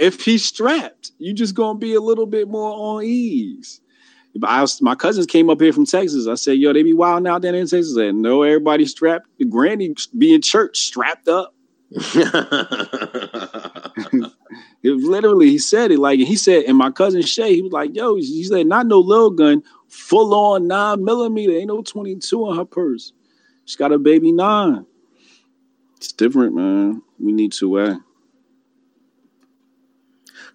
if 0.00 0.24
he's 0.24 0.44
strapped. 0.44 1.12
You 1.18 1.32
just 1.32 1.54
gonna 1.54 1.78
be 1.78 1.94
a 1.94 2.00
little 2.00 2.26
bit 2.26 2.48
more 2.48 2.72
on 2.72 3.04
ease. 3.04 3.80
I 4.42 4.62
was, 4.62 4.80
my 4.80 4.94
cousins 4.94 5.26
came 5.26 5.50
up 5.50 5.60
here 5.60 5.72
from 5.72 5.86
Texas. 5.86 6.26
I 6.26 6.34
said, 6.34 6.58
"Yo, 6.58 6.72
they 6.72 6.82
be 6.82 6.92
wild 6.92 7.26
out 7.26 7.42
there 7.42 7.54
in 7.54 7.66
Texas." 7.66 7.96
I 7.96 8.06
said, 8.06 8.14
"No, 8.14 8.42
everybody 8.42 8.86
strapped. 8.86 9.26
Granny 9.48 9.94
be 10.16 10.34
in 10.34 10.42
church 10.42 10.78
strapped 10.78 11.28
up." 11.28 11.54
It 14.82 14.92
literally, 14.92 15.50
he 15.50 15.58
said 15.58 15.90
it 15.90 15.98
like 15.98 16.20
he 16.20 16.36
said, 16.36 16.64
and 16.64 16.78
my 16.78 16.90
cousin 16.90 17.20
Shay, 17.20 17.54
he 17.54 17.62
was 17.62 17.72
like, 17.72 17.94
"Yo," 17.94 18.14
he 18.14 18.44
said, 18.44 18.66
"Not 18.66 18.86
no 18.86 18.98
little 18.98 19.30
gun, 19.30 19.62
full 19.88 20.34
on 20.34 20.66
nine 20.66 21.04
millimeter. 21.04 21.52
Ain't 21.52 21.68
no 21.68 21.82
twenty 21.82 22.16
two 22.16 22.48
in 22.48 22.56
her 22.56 22.64
purse. 22.64 23.12
She 23.66 23.76
got 23.76 23.92
a 23.92 23.98
baby 23.98 24.32
nine. 24.32 24.86
It's 25.98 26.12
different, 26.12 26.54
man. 26.54 27.02
We 27.18 27.32
need 27.32 27.52
to 27.54 27.78
uh 27.78 27.96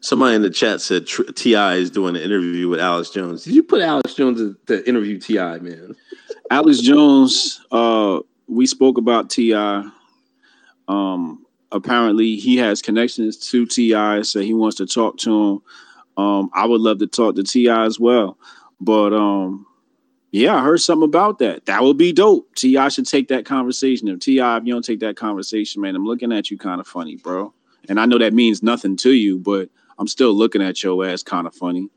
Somebody 0.02 0.36
in 0.36 0.42
the 0.42 0.50
chat 0.50 0.82
said 0.82 1.08
T.I. 1.08 1.76
is 1.76 1.90
doing 1.90 2.16
an 2.16 2.22
interview 2.22 2.70
with 2.70 2.80
Alex 2.80 3.10
Jones. 3.10 3.44
Did 3.44 3.56
you 3.56 3.64
put 3.64 3.82
Alex 3.82 4.14
Jones 4.14 4.56
to, 4.68 4.88
interview 4.88 5.20
T.I., 5.20 5.60
man? 5.60 5.96
Alex 6.52 6.80
Jones, 6.80 7.66
uh, 7.72 8.20
we 8.48 8.68
spoke 8.68 8.98
about 8.98 9.30
Ti. 9.30 9.54
Um, 10.88 11.46
apparently, 11.72 12.36
he 12.36 12.58
has 12.58 12.82
connections 12.82 13.38
to 13.50 13.66
T.I., 13.66 14.22
so 14.22 14.42
he 14.42 14.54
wants 14.54 14.78
to 14.78 14.86
talk 14.86 15.18
to 15.20 15.32
him. 15.32 15.62
Um, 16.18 16.50
I 16.54 16.66
would 16.66 16.82
love 16.82 17.00
to 17.00 17.08
talk 17.08 17.36
to 17.36 17.44
T.I. 17.44 17.86
as 17.86 18.00
well, 18.00 18.38
but 18.80 19.14
um, 19.14 19.66
yeah, 20.32 20.56
I 20.56 20.64
heard 20.64 20.82
something 20.82 21.08
about 21.08 21.40
that. 21.40 21.66
That 21.66 21.82
would 21.82 21.98
be 21.98 22.12
dope. 22.12 22.54
T.I. 22.56 22.90
should 22.90 23.08
take 23.08 23.30
that 23.30 23.46
conversation. 23.46 24.08
If 24.10 24.20
T.I., 24.20 24.58
if 24.58 24.66
you 24.66 24.74
don't 24.74 24.86
take 24.86 25.00
that 25.00 25.16
conversation, 25.16 25.82
man, 25.82 25.96
I'm 25.96 26.06
looking 26.06 26.32
at 26.32 26.52
you 26.52 26.58
kind 26.58 26.80
of 26.80 26.88
funny, 26.88 27.16
bro. 27.16 27.54
And 27.88 28.00
I 28.00 28.06
know 28.06 28.18
that 28.18 28.34
means 28.34 28.62
nothing 28.62 28.98
to 28.98 29.12
you, 29.12 29.38
but 29.38 29.70
I'm 29.98 30.08
still 30.08 30.34
looking 30.34 30.62
at 30.62 30.84
your 30.84 31.06
ass 31.06 31.24
kind 31.24 31.48
of 31.48 31.54
funny. 31.54 31.90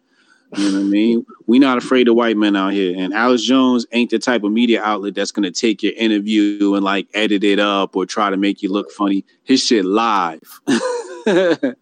You 0.57 0.71
know 0.71 0.79
what 0.79 0.87
I 0.87 0.89
mean? 0.89 1.27
We 1.47 1.59
not 1.59 1.77
afraid 1.77 2.09
of 2.09 2.15
white 2.15 2.37
men 2.37 2.57
out 2.57 2.73
here. 2.73 2.95
And 2.97 3.13
Alex 3.13 3.43
Jones 3.43 3.87
ain't 3.93 4.11
the 4.11 4.19
type 4.19 4.45
of 4.45 4.53
media 4.53 4.83
outlet 4.83 5.15
that's 5.15 5.31
gonna 5.31 5.51
take 5.51 5.83
your 5.83 5.93
interview 5.93 6.75
and 6.75 6.83
like 6.85 7.09
edit 7.13 7.45
it 7.45 7.59
up 7.59 7.95
or 7.97 8.07
try 8.07 8.31
to 8.31 8.37
make 8.37 8.63
you 8.63 8.73
look 8.73 8.91
funny. 8.91 9.27
His 9.45 9.65
shit 9.65 9.85
live. 9.85 10.61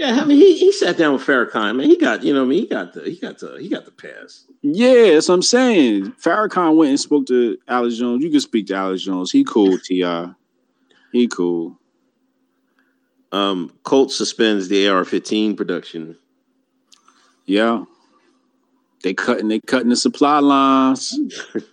Yeah, 0.00 0.18
I 0.22 0.24
mean, 0.24 0.38
he, 0.38 0.56
he 0.56 0.72
sat 0.72 0.96
down 0.96 1.12
with 1.12 1.26
Farrakhan, 1.26 1.76
man. 1.76 1.86
He 1.86 1.98
got, 1.98 2.22
you 2.22 2.32
know, 2.32 2.40
what 2.40 2.46
I 2.46 2.48
mean, 2.48 2.58
he 2.60 2.66
got 2.66 2.94
the, 2.94 3.02
he 3.02 3.16
got 3.16 3.38
the, 3.38 3.58
he 3.60 3.68
got 3.68 3.84
the 3.84 3.90
pass. 3.90 4.46
yeah, 4.62 5.12
that's 5.12 5.28
what 5.28 5.34
I'm 5.34 5.42
saying. 5.42 6.12
Farrakhan 6.12 6.74
went 6.74 6.88
and 6.88 6.98
spoke 6.98 7.26
to 7.26 7.58
Alex 7.68 7.96
Jones. 7.96 8.24
You 8.24 8.30
can 8.30 8.40
speak 8.40 8.68
to 8.68 8.76
Alex 8.76 9.02
Jones. 9.02 9.30
He 9.30 9.44
cool, 9.44 9.76
T.I. 9.78 10.30
He 11.12 11.28
cool. 11.28 11.78
Um, 13.32 13.72
Colt 13.84 14.10
suspends 14.12 14.68
the 14.68 14.88
AR-15 14.88 15.56
production. 15.56 16.16
Yeah. 17.46 17.84
They 19.02 19.14
cutting, 19.14 19.48
they 19.48 19.60
cutting 19.60 19.88
the 19.88 19.96
supply 19.96 20.40
lines. 20.40 21.16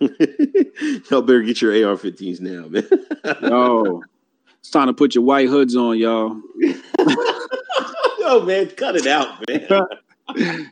Y'all 1.10 1.22
better 1.22 1.42
get 1.42 1.60
your 1.60 1.72
AR-15s 1.72 2.40
now, 2.40 2.68
man. 2.68 2.88
Yo, 3.42 4.02
it's 4.60 4.70
time 4.70 4.86
to 4.86 4.94
put 4.94 5.14
your 5.14 5.24
white 5.24 5.48
hoods 5.48 5.76
on, 5.76 5.98
y'all. 5.98 6.40
Yo, 8.20 8.40
man, 8.44 8.68
cut 8.68 8.96
it 8.96 9.06
out, 9.06 9.44
man. 9.48 10.70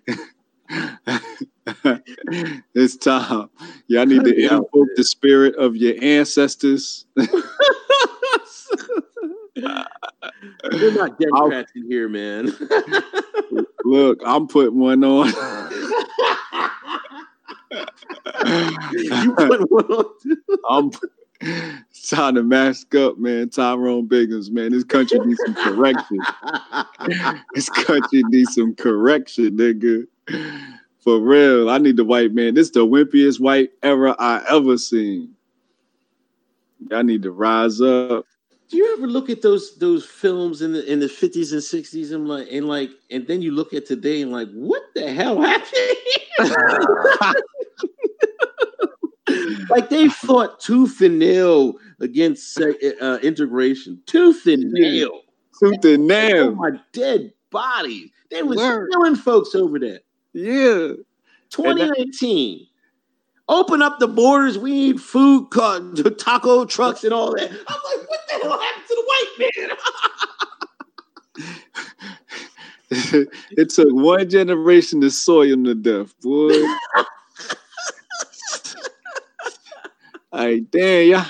it's 2.75 2.97
time. 2.97 3.51
Y'all 3.89 4.07
need 4.07 4.25
to 4.25 4.41
Yeah. 4.41 4.53
invoke 4.57 4.89
the 4.97 5.05
spirit 5.05 5.57
of 5.57 5.77
your 5.77 5.95
ancestors. 6.03 7.05
They're 10.71 10.93
not 10.93 11.19
Democrats 11.19 11.73
in 11.75 11.91
here, 11.91 12.09
man. 12.09 12.53
Look, 13.85 14.21
I'm 14.25 14.49
putting 14.49 14.79
one 14.79 15.05
on. 15.05 15.29
you 18.91 19.35
put 19.37 19.71
one 19.71 19.85
on 19.85 20.05
too. 20.23 20.37
I'm 20.69 20.91
time 22.09 22.35
to 22.37 22.43
mask 22.43 22.95
up, 22.95 23.19
man. 23.19 23.51
Tyrone 23.51 24.09
Biggins, 24.09 24.51
man. 24.51 24.73
This 24.73 24.85
country 24.85 25.19
needs 25.21 25.41
some 25.45 25.55
correction. 25.55 26.25
This 27.55 27.69
country 27.69 28.25
needs 28.25 28.55
some 28.55 28.75
correction, 28.75 29.57
nigga. 29.57 30.07
For 30.99 31.21
real. 31.21 31.71
I 31.71 31.79
need 31.79 31.97
the 31.97 32.05
white 32.05 32.33
man. 32.33 32.55
This 32.55 32.71
the 32.71 32.87
wimpiest 32.87 33.39
white 33.41 33.71
era 33.83 34.17
I 34.19 34.43
ever 34.51 34.77
seen. 34.77 35.35
Y'all 36.91 37.03
need 37.05 37.23
to 37.23 37.31
rise 37.31 37.81
up. 37.81 38.27
Do 38.69 38.77
you 38.77 38.95
ever 38.97 39.07
look 39.07 39.31
at 39.31 39.43
those 39.43 39.77
those 39.79 40.05
films 40.05 40.61
in 40.61 40.73
the 40.73 40.85
in 40.91 41.01
the 41.01 41.09
fifties 41.09 41.53
and 41.53 41.63
sixties 41.63 42.11
and 42.11 42.27
like 42.27 42.49
and 42.51 42.67
like 42.67 42.91
and 43.11 43.27
then 43.27 43.43
you 43.43 43.53
look 43.53 43.73
at 43.73 43.87
today 43.87 44.23
and 44.23 44.33
like 44.33 44.49
what 44.53 44.83
the 44.95 45.13
hell 45.13 45.41
happened? 45.41 45.97
like 49.71 49.89
they 49.89 50.09
fought 50.09 50.61
tooth 50.61 51.01
and 51.01 51.19
nail 51.19 51.75
against 52.01 52.61
uh, 52.61 53.19
integration, 53.23 54.01
tooth 54.07 54.47
and 54.47 54.73
nail. 54.73 55.23
Tooth 55.61 55.85
and 55.85 56.07
nail. 56.07 56.55
my 56.55 56.73
dead 56.93 57.33
bodies! 57.51 58.11
They 58.31 58.43
was 58.43 58.59
Word. 58.59 58.91
killing 58.93 59.17
folks 59.17 59.55
over 59.55 59.79
that. 59.79 60.03
Yeah. 60.33 60.93
2019. 61.51 62.67
Open 63.49 63.81
up 63.81 63.99
the 64.01 64.09
borders. 64.09 64.59
We 64.59 64.73
need 64.73 65.01
food, 65.01 65.51
car, 65.51 65.81
taco 66.19 66.65
trucks, 66.65 67.05
and 67.05 67.13
all 67.13 67.33
that. 67.37 67.51
I'm 67.51 67.51
like, 67.51 68.09
what 68.09 68.21
the 68.29 68.35
hell 68.43 68.61
happened 68.61 68.87
to 68.89 68.95
the 68.95 69.05
white 69.07 69.33
man? 69.39 69.71
it 73.51 73.71
took 73.71 73.89
one 73.91 74.29
generation 74.29 75.01
to 75.01 75.11
soil 75.11 75.53
him 75.53 75.65
to 75.65 75.75
death, 75.75 76.15
boy. 76.21 76.53
Like, 80.33 80.71
damn, 80.71 81.09
y'all, 81.09 81.25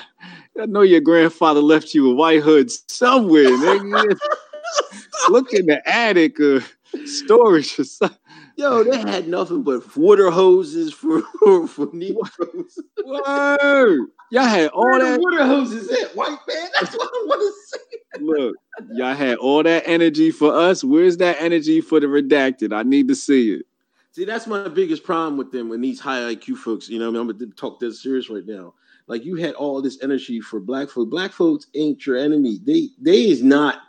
I 0.60 0.66
know 0.66 0.82
your 0.82 1.00
grandfather 1.00 1.60
left 1.60 1.94
you 1.94 2.10
a 2.10 2.14
white 2.14 2.42
hood 2.42 2.72
somewhere, 2.90 3.44
nigga. 3.44 4.18
Look 5.28 5.52
in 5.52 5.66
the 5.66 5.80
attic 5.88 6.40
or 6.40 6.64
storage 7.04 7.78
or 7.78 7.84
something. 7.84 8.18
Yo, 8.56 8.82
they 8.82 8.98
had 8.98 9.28
nothing 9.28 9.62
but 9.62 9.96
water 9.96 10.30
hoses 10.30 10.92
for 10.92 11.20
for, 11.68 11.88
Negroes. 11.92 12.78
Word. 13.04 14.00
Y'all 14.30 14.44
had 14.44 14.68
all 14.70 14.90
Where 14.90 15.00
that. 15.00 15.20
water 15.20 15.44
hoses 15.46 15.90
at, 15.90 16.16
white 16.16 16.38
man? 16.48 16.68
That's 16.80 16.96
what 16.96 17.10
I 17.12 17.24
want 17.26 17.40
to 17.42 17.78
say. 17.78 18.22
Look, 18.22 18.56
y'all 18.94 19.14
had 19.14 19.36
all 19.38 19.62
that 19.62 19.82
energy 19.86 20.30
for 20.30 20.54
us. 20.54 20.82
Where's 20.82 21.18
that 21.18 21.36
energy 21.40 21.82
for 21.82 22.00
the 22.00 22.06
redacted? 22.06 22.72
I 22.74 22.82
need 22.82 23.08
to 23.08 23.14
see 23.14 23.52
it. 23.52 23.66
See, 24.12 24.24
that's 24.24 24.46
my 24.46 24.68
biggest 24.68 25.04
problem 25.04 25.36
with 25.36 25.52
them 25.52 25.68
when 25.68 25.82
these 25.82 26.00
high 26.00 26.34
IQ 26.34 26.56
folks, 26.56 26.88
you 26.88 26.98
know, 26.98 27.08
I 27.08 27.10
mean, 27.10 27.20
I'm 27.20 27.28
gonna 27.28 27.52
talk 27.52 27.78
this 27.78 28.02
serious 28.02 28.30
right 28.30 28.46
now. 28.46 28.72
Like 29.06 29.24
you 29.24 29.36
had 29.36 29.54
all 29.54 29.82
this 29.82 30.02
energy 30.02 30.40
for 30.40 30.58
black 30.58 30.88
folks. 30.88 31.10
Black 31.10 31.32
folks 31.32 31.66
ain't 31.74 32.06
your 32.06 32.16
enemy. 32.16 32.58
They 32.64 32.88
they 32.98 33.28
is 33.28 33.42
not 33.42 33.80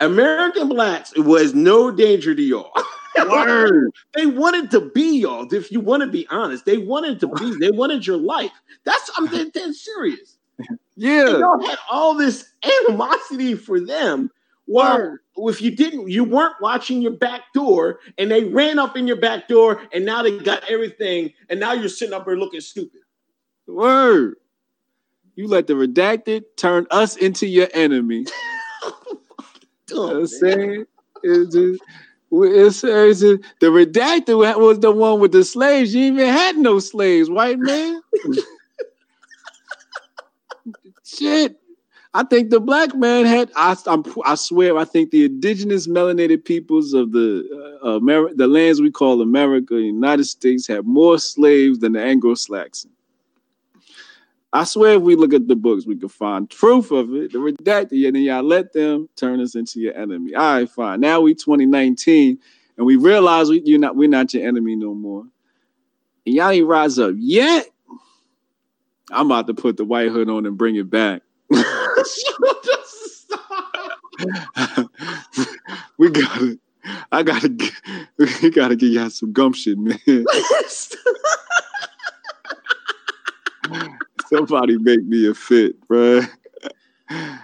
American 0.00 0.68
blacks 0.68 1.12
was 1.16 1.54
no 1.54 1.90
danger 1.90 2.34
to 2.34 2.42
y'all. 2.42 2.70
Word. 3.30 3.90
they 4.14 4.26
wanted 4.26 4.70
to 4.72 4.90
be 4.90 5.20
y'all. 5.20 5.52
If 5.52 5.72
you 5.72 5.80
want 5.80 6.02
to 6.02 6.06
be 6.06 6.26
honest, 6.28 6.66
they 6.66 6.76
wanted 6.76 7.18
to 7.20 7.28
be. 7.28 7.56
They 7.58 7.70
wanted 7.70 8.06
your 8.06 8.18
life. 8.18 8.50
That's 8.84 9.10
I'm 9.16 9.26
dead, 9.26 9.52
dead 9.52 9.74
serious. 9.74 10.36
And 10.68 10.78
Yeah. 10.96 11.38
y'all 11.38 11.66
had 11.66 11.78
all 11.90 12.14
this 12.14 12.52
animosity 12.62 13.54
for 13.54 13.80
them. 13.80 14.30
Well, 14.66 15.16
if 15.36 15.62
you 15.62 15.74
didn't, 15.74 16.08
you 16.10 16.24
weren't 16.24 16.56
watching 16.60 17.00
your 17.00 17.12
back 17.12 17.42
door, 17.54 18.00
and 18.18 18.30
they 18.30 18.44
ran 18.44 18.78
up 18.78 18.96
in 18.96 19.06
your 19.06 19.16
back 19.16 19.46
door, 19.48 19.80
and 19.92 20.04
now 20.04 20.22
they 20.22 20.36
got 20.38 20.68
everything, 20.68 21.32
and 21.48 21.60
now 21.60 21.72
you're 21.72 21.88
sitting 21.88 22.12
up 22.12 22.26
there 22.26 22.36
looking 22.36 22.60
stupid. 22.60 23.00
Word. 23.66 24.34
You 25.36 25.46
let 25.48 25.68
the 25.68 25.74
redacted 25.74 26.44
turn 26.56 26.86
us 26.90 27.16
into 27.16 27.46
your 27.46 27.68
enemy. 27.74 28.26
You 29.90 29.96
know 29.96 30.16
I'm 30.18 30.26
saying? 30.26 30.84
It's 31.22 31.54
just, 31.54 31.82
it's, 32.32 32.84
it's 32.84 33.20
just- 33.20 33.42
the 33.60 33.66
redacted 33.68 34.36
was 34.58 34.80
the 34.80 34.90
one 34.92 35.20
with 35.20 35.32
the 35.32 35.44
slaves. 35.44 35.94
You 35.94 36.04
even 36.04 36.26
had 36.28 36.56
no 36.56 36.78
slaves, 36.78 37.30
white 37.30 37.58
man. 37.58 38.00
Shit. 41.04 41.60
I 42.14 42.24
think 42.24 42.48
the 42.50 42.60
black 42.60 42.94
man 42.94 43.26
had. 43.26 43.50
I, 43.56 43.76
I'm, 43.86 44.02
I 44.24 44.36
swear. 44.36 44.78
I 44.78 44.84
think 44.84 45.10
the 45.10 45.26
indigenous 45.26 45.86
melanated 45.86 46.44
peoples 46.46 46.94
of 46.94 47.12
the 47.12 47.78
uh, 47.82 47.98
Ameri- 48.00 48.34
the 48.36 48.46
lands 48.46 48.80
we 48.80 48.90
call 48.90 49.20
America, 49.20 49.78
United 49.78 50.24
States, 50.24 50.66
had 50.66 50.86
more 50.86 51.18
slaves 51.18 51.78
than 51.80 51.92
the 51.92 52.02
Anglo-Saxon. 52.02 52.90
I 54.56 54.64
swear, 54.64 54.94
if 54.94 55.02
we 55.02 55.16
look 55.16 55.34
at 55.34 55.48
the 55.48 55.54
books, 55.54 55.86
we 55.86 55.96
can 55.96 56.08
find 56.08 56.48
proof 56.48 56.90
of 56.90 57.14
it. 57.14 57.32
The 57.32 57.38
redacted, 57.38 58.06
and 58.06 58.16
then 58.16 58.22
y'all 58.22 58.42
let 58.42 58.72
them 58.72 59.06
turn 59.14 59.38
us 59.42 59.54
into 59.54 59.80
your 59.80 59.94
enemy. 59.94 60.34
All 60.34 60.54
right, 60.54 60.70
fine. 60.70 60.98
Now 61.00 61.20
we 61.20 61.34
2019, 61.34 62.38
and 62.78 62.86
we 62.86 62.96
realize 62.96 63.50
we 63.50 63.60
you're 63.66 63.78
not 63.78 63.96
we're 63.96 64.08
not 64.08 64.32
your 64.32 64.48
enemy 64.48 64.74
no 64.74 64.94
more. 64.94 65.24
And 66.24 66.34
y'all 66.34 66.48
ain't 66.48 66.66
rise 66.66 66.98
up 66.98 67.14
yet. 67.18 67.66
I'm 69.10 69.26
about 69.26 69.46
to 69.48 69.54
put 69.54 69.76
the 69.76 69.84
white 69.84 70.08
hood 70.08 70.30
on 70.30 70.46
and 70.46 70.56
bring 70.56 70.76
it 70.76 70.88
back. 70.88 71.20
we 75.98 76.08
got 76.08 76.40
it. 76.40 76.58
I 77.12 77.22
gotta, 77.22 77.54
we 78.18 78.50
gotta 78.50 78.76
get 78.76 78.90
y'all 78.90 79.10
some 79.10 79.34
gumption, 79.34 79.84
man. 79.84 80.24
Somebody 84.36 84.78
make 84.78 85.04
me 85.04 85.28
a 85.28 85.34
fit, 85.34 85.80
bruh. 85.88 86.28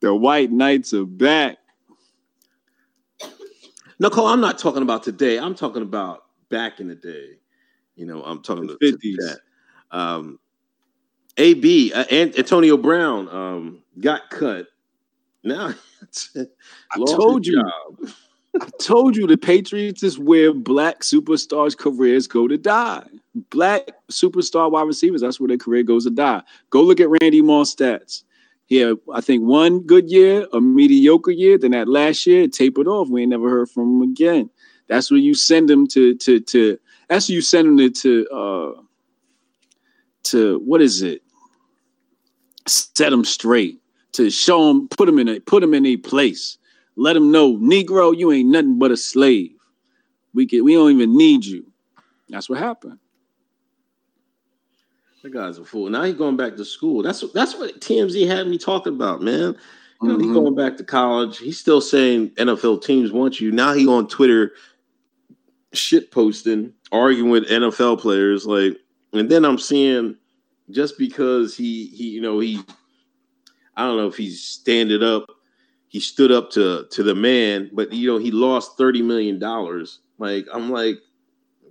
The 0.00 0.14
white 0.14 0.52
knights 0.52 0.94
are 0.94 1.04
back. 1.04 1.58
No, 3.98 4.10
Cole, 4.10 4.28
I'm 4.28 4.40
not 4.40 4.56
talking 4.58 4.82
about 4.82 5.02
today. 5.02 5.40
I'm 5.40 5.56
talking 5.56 5.82
about 5.82 6.26
back 6.50 6.78
in 6.78 6.86
the 6.86 6.94
day. 6.94 7.30
You 7.96 8.06
know, 8.06 8.22
I'm 8.22 8.40
talking 8.40 8.68
The 8.68 8.78
to, 8.78 8.92
to 8.92 8.96
50s. 8.98 9.16
that. 9.16 9.38
Um, 9.90 10.38
AB 11.36 11.92
uh, 11.92 12.04
An- 12.12 12.32
Antonio 12.38 12.76
Brown 12.76 13.28
um, 13.28 13.82
got 14.00 14.30
cut. 14.30 14.68
Now, 15.42 15.74
I 16.36 16.98
told 17.06 17.44
you. 17.44 17.60
job. 17.60 18.10
I 18.60 18.68
told 18.80 19.16
you 19.16 19.26
the 19.26 19.36
Patriots 19.36 20.02
is 20.04 20.16
where 20.18 20.52
black 20.54 21.00
superstars' 21.00 21.76
careers 21.76 22.28
go 22.28 22.46
to 22.46 22.56
die. 22.56 23.06
Black 23.50 23.90
superstar 24.10 24.70
wide 24.70 24.86
receivers, 24.86 25.20
that's 25.20 25.40
where 25.40 25.48
their 25.48 25.58
career 25.58 25.82
goes 25.82 26.04
to 26.04 26.10
die. 26.10 26.42
Go 26.70 26.82
look 26.82 27.00
at 27.00 27.08
Randy 27.08 27.42
Moss 27.42 27.74
stats. 27.74 28.24
He 28.66 28.76
had, 28.76 28.96
I 29.12 29.20
think, 29.20 29.44
one 29.44 29.80
good 29.80 30.10
year, 30.10 30.46
a 30.52 30.60
mediocre 30.60 31.30
year. 31.30 31.56
Then 31.56 31.70
that 31.70 31.88
last 31.88 32.26
year, 32.26 32.42
it 32.42 32.52
tapered 32.52 32.86
off. 32.86 33.08
We 33.08 33.22
ain't 33.22 33.30
never 33.30 33.48
heard 33.48 33.70
from 33.70 33.96
him 33.96 34.10
again. 34.10 34.50
That's 34.88 35.10
where 35.10 35.20
you 35.20 35.34
send 35.34 35.70
him 35.70 35.86
to 35.88 36.14
to 36.16 36.40
to. 36.40 36.78
That's 37.08 37.28
where 37.28 37.36
you 37.36 37.42
send 37.42 37.68
him 37.68 37.76
to 37.78 37.90
to 37.90 38.28
uh, 38.28 38.82
to 40.24 40.58
what 40.60 40.82
is 40.82 41.02
it? 41.02 41.22
Set 42.66 43.12
him 43.12 43.24
straight 43.24 43.80
to 44.12 44.30
show 44.30 44.70
him, 44.70 44.88
put 44.88 45.08
him 45.08 45.18
in 45.18 45.28
a 45.28 45.40
put 45.40 45.62
him 45.62 45.74
in 45.74 45.86
a 45.86 45.96
place. 45.96 46.58
Let 46.96 47.16
him 47.16 47.30
know, 47.30 47.56
Negro, 47.56 48.16
you 48.16 48.32
ain't 48.32 48.48
nothing 48.48 48.78
but 48.78 48.90
a 48.90 48.96
slave. 48.96 49.52
We 50.34 50.46
can, 50.46 50.64
we 50.64 50.74
don't 50.74 50.90
even 50.90 51.16
need 51.16 51.44
you. 51.44 51.70
That's 52.28 52.48
what 52.48 52.58
happened. 52.58 52.98
That 55.22 55.32
guy's 55.32 55.58
a 55.58 55.64
fool. 55.64 55.90
Now 55.90 56.04
he's 56.04 56.14
going 56.14 56.36
back 56.36 56.56
to 56.56 56.64
school. 56.64 57.02
That's 57.02 57.24
that's 57.32 57.56
what 57.56 57.80
TMZ 57.80 58.26
had 58.26 58.46
me 58.46 58.56
talking 58.58 58.94
about, 58.94 59.20
man. 59.22 59.56
You 60.00 60.08
know, 60.08 60.16
Mhm. 60.16 60.22
he's 60.22 60.32
going 60.32 60.54
back 60.54 60.76
to 60.76 60.84
college. 60.84 61.38
He's 61.38 61.58
still 61.58 61.80
saying 61.80 62.30
NFL 62.36 62.78
teams 62.78 63.10
want 63.10 63.40
you. 63.40 63.50
Now 63.50 63.72
he 63.72 63.86
on 63.88 64.06
Twitter 64.06 64.52
shit 65.72 66.10
posting, 66.12 66.72
arguing 66.92 67.30
with 67.30 67.48
NFL 67.50 67.96
players. 67.98 68.46
Like, 68.46 68.78
and 69.12 69.28
then 69.28 69.44
I'm 69.44 69.58
seeing 69.58 70.16
just 70.70 70.98
because 70.98 71.56
he 71.56 71.86
he 71.88 72.10
you 72.10 72.20
know 72.20 72.38
he 72.38 72.60
I 73.76 73.86
don't 73.86 73.96
know 73.96 74.06
if 74.08 74.16
he's 74.16 74.42
standing 74.42 75.02
up, 75.02 75.24
he 75.88 75.98
stood 76.00 76.30
up 76.30 76.50
to 76.52 76.86
to 76.90 77.02
the 77.02 77.14
man, 77.14 77.70
but 77.72 77.92
you 77.92 78.06
know 78.08 78.18
he 78.18 78.30
lost 78.30 78.78
thirty 78.78 79.02
million 79.02 79.38
dollars. 79.40 79.98
Like 80.18 80.46
I'm 80.52 80.70
like, 80.70 80.98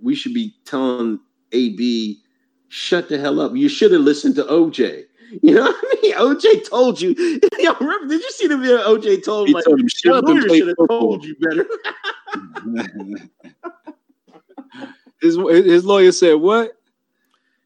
we 0.02 0.14
should 0.14 0.34
be 0.34 0.54
telling 0.66 1.20
AB, 1.52 2.18
shut 2.68 3.08
the 3.08 3.18
hell 3.18 3.40
up. 3.40 3.54
You 3.56 3.68
should 3.68 3.92
have 3.92 4.02
listened 4.02 4.36
to 4.36 4.44
OJ. 4.44 5.04
You 5.42 5.54
know 5.54 5.62
what 5.62 5.76
I 5.76 6.00
mean? 6.02 6.14
OJ 6.16 6.68
told 6.68 7.00
you. 7.00 7.14
Yo, 7.58 7.74
remember, 7.80 8.08
did 8.08 8.22
you 8.22 8.30
see 8.30 8.46
the 8.46 8.56
video 8.56 8.78
OJ 8.78 9.24
told 9.24 9.48
He 9.48 9.52
him 9.52 9.56
like 9.56 9.64
told 9.64 9.80
him, 9.80 9.88
"Shut 9.88 10.16
up 10.16 10.28
and 10.28 10.44
play 10.44 10.58
should 10.58 10.68
have 10.68 10.88
told 10.88 11.24
you 11.24 11.36
better. 11.40 11.66
his 15.20 15.36
his 15.36 15.84
lawyer 15.84 16.12
said 16.12 16.34
what? 16.34 16.72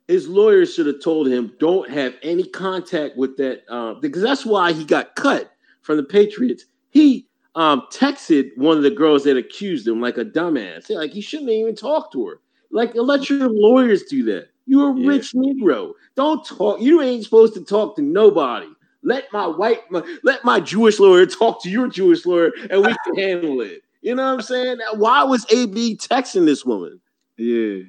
His 0.08 0.28
lawyer 0.28 0.66
should 0.66 0.86
have 0.86 1.00
told 1.02 1.28
him, 1.28 1.52
don't 1.58 1.88
have 1.88 2.14
any 2.22 2.44
contact 2.44 3.16
with 3.16 3.36
that, 3.36 3.62
uh, 3.72 3.94
because 3.94 4.20
that's 4.20 4.44
why 4.44 4.72
he 4.72 4.84
got 4.84 5.14
cut 5.14 5.52
from 5.80 5.96
the 5.96 6.02
Patriots. 6.02 6.64
He 6.90 7.28
um, 7.54 7.84
texted 7.92 8.50
one 8.56 8.76
of 8.76 8.82
the 8.82 8.90
girls 8.90 9.24
that 9.24 9.36
accused 9.36 9.86
him 9.86 10.00
like 10.00 10.18
a 10.18 10.24
dumbass. 10.24 10.90
Like 10.90 11.12
he 11.12 11.20
shouldn't 11.20 11.50
even 11.50 11.76
talk 11.76 12.12
to 12.12 12.26
her. 12.26 12.40
Like 12.70 12.92
let 12.94 13.30
your 13.30 13.48
lawyers 13.48 14.02
do 14.04 14.24
that. 14.24 14.48
You're 14.66 14.90
a 14.90 14.98
Yeah. 14.98 15.09
rich 15.09 15.32
Negro. 15.34 15.93
Don't 16.14 16.44
talk. 16.44 16.80
You 16.80 17.02
ain't 17.02 17.24
supposed 17.24 17.55
to 17.55 17.64
talk 17.64 17.97
to 17.97 18.02
nobody. 18.02 18.68
Let 19.02 19.32
my 19.32 19.47
white, 19.47 19.90
my, 19.90 20.02
let 20.22 20.44
my 20.44 20.60
Jewish 20.60 21.01
lawyer 21.01 21.26
talk 21.26 21.62
to 21.64 21.70
your 21.70 21.89
Jewish 21.89 22.24
lawyer, 22.24 22.52
and 22.70 22.82
we 22.84 22.94
can 23.05 23.16
handle 23.16 23.60
it. 23.60 23.82
You 24.01 24.14
know 24.14 24.24
what 24.24 24.34
I'm 24.34 24.43
saying? 24.43 24.78
Why 24.94 25.24
was 25.24 25.44
AB 25.51 25.97
texting 25.97 26.44
this 26.47 26.64
woman? 26.64 27.01
Yeah. 27.36 27.82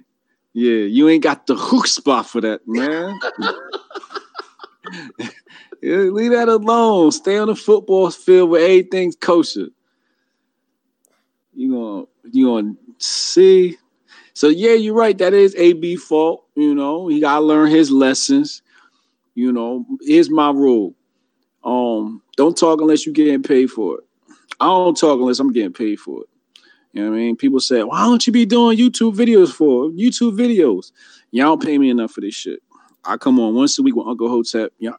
Yeah, 0.53 0.85
you 0.85 1.09
ain't 1.09 1.23
got 1.23 1.47
the 1.47 1.55
hook 1.55 1.87
spot 1.87 2.27
for 2.27 2.41
that, 2.41 2.61
man. 2.67 3.19
Yeah, 5.81 5.97
leave 5.97 6.31
that 6.31 6.47
alone. 6.47 7.11
Stay 7.11 7.37
on 7.37 7.47
the 7.47 7.55
football 7.55 8.09
field 8.09 8.49
where 8.49 8.63
everything's 8.63 9.17
kosher. 9.17 9.67
You 11.53 11.73
gonna 11.73 12.05
you 12.31 12.45
gonna 12.45 12.73
see. 12.99 13.77
So 14.33 14.47
yeah, 14.47 14.73
you're 14.73 14.95
right. 14.95 15.17
That 15.17 15.33
is 15.33 15.55
AB 15.55 15.97
fault. 15.97 16.45
You 16.55 16.73
know, 16.75 17.07
he 17.07 17.19
gotta 17.19 17.41
learn 17.41 17.69
his 17.69 17.91
lessons. 17.91 18.61
You 19.35 19.51
know, 19.51 19.85
here's 20.01 20.29
my 20.29 20.51
rule. 20.51 20.95
Um, 21.63 22.21
don't 22.35 22.57
talk 22.57 22.81
unless 22.81 23.05
you're 23.05 23.13
getting 23.13 23.43
paid 23.43 23.69
for 23.69 23.99
it. 23.99 24.03
I 24.59 24.65
don't 24.65 24.97
talk 24.97 25.19
unless 25.19 25.39
I'm 25.39 25.51
getting 25.53 25.73
paid 25.73 25.99
for 25.99 26.21
it. 26.21 26.29
You 26.93 27.03
know 27.03 27.09
what 27.09 27.15
I 27.15 27.19
mean? 27.19 27.35
People 27.35 27.59
say, 27.59 27.83
why 27.83 28.01
don't 28.03 28.25
you 28.25 28.31
be 28.31 28.45
doing 28.45 28.77
YouTube 28.77 29.15
videos 29.15 29.51
for 29.51 29.89
YouTube 29.89 30.37
videos? 30.37 30.91
Y'all 31.31 31.47
don't 31.47 31.63
pay 31.63 31.77
me 31.77 31.89
enough 31.89 32.11
for 32.11 32.21
this 32.21 32.35
shit. 32.35 32.59
I 33.03 33.17
come 33.17 33.39
on 33.39 33.55
once 33.55 33.77
a 33.79 33.81
week 33.83 33.95
with 33.95 34.07
Uncle 34.07 34.29
Hotep. 34.29 34.71
Y'all, 34.77 34.97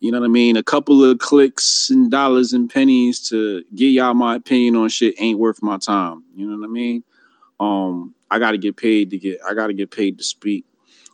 you 0.00 0.10
know 0.10 0.20
what 0.20 0.26
I 0.26 0.28
mean? 0.28 0.56
A 0.56 0.62
couple 0.62 1.04
of 1.04 1.18
clicks 1.18 1.90
and 1.90 2.10
dollars 2.10 2.52
and 2.52 2.70
pennies 2.70 3.28
to 3.28 3.62
get 3.74 3.86
y'all 3.86 4.14
my 4.14 4.36
opinion 4.36 4.76
on 4.76 4.88
shit 4.88 5.14
ain't 5.18 5.38
worth 5.38 5.62
my 5.62 5.76
time. 5.76 6.24
You 6.34 6.48
know 6.48 6.58
what 6.58 6.64
I 6.64 6.70
mean? 6.70 7.04
Um, 7.60 8.14
I 8.30 8.38
gotta 8.38 8.58
get 8.58 8.76
paid 8.76 9.10
to 9.10 9.18
get 9.18 9.40
I 9.46 9.54
gotta 9.54 9.74
get 9.74 9.90
paid 9.90 10.18
to 10.18 10.24
speak. 10.24 10.64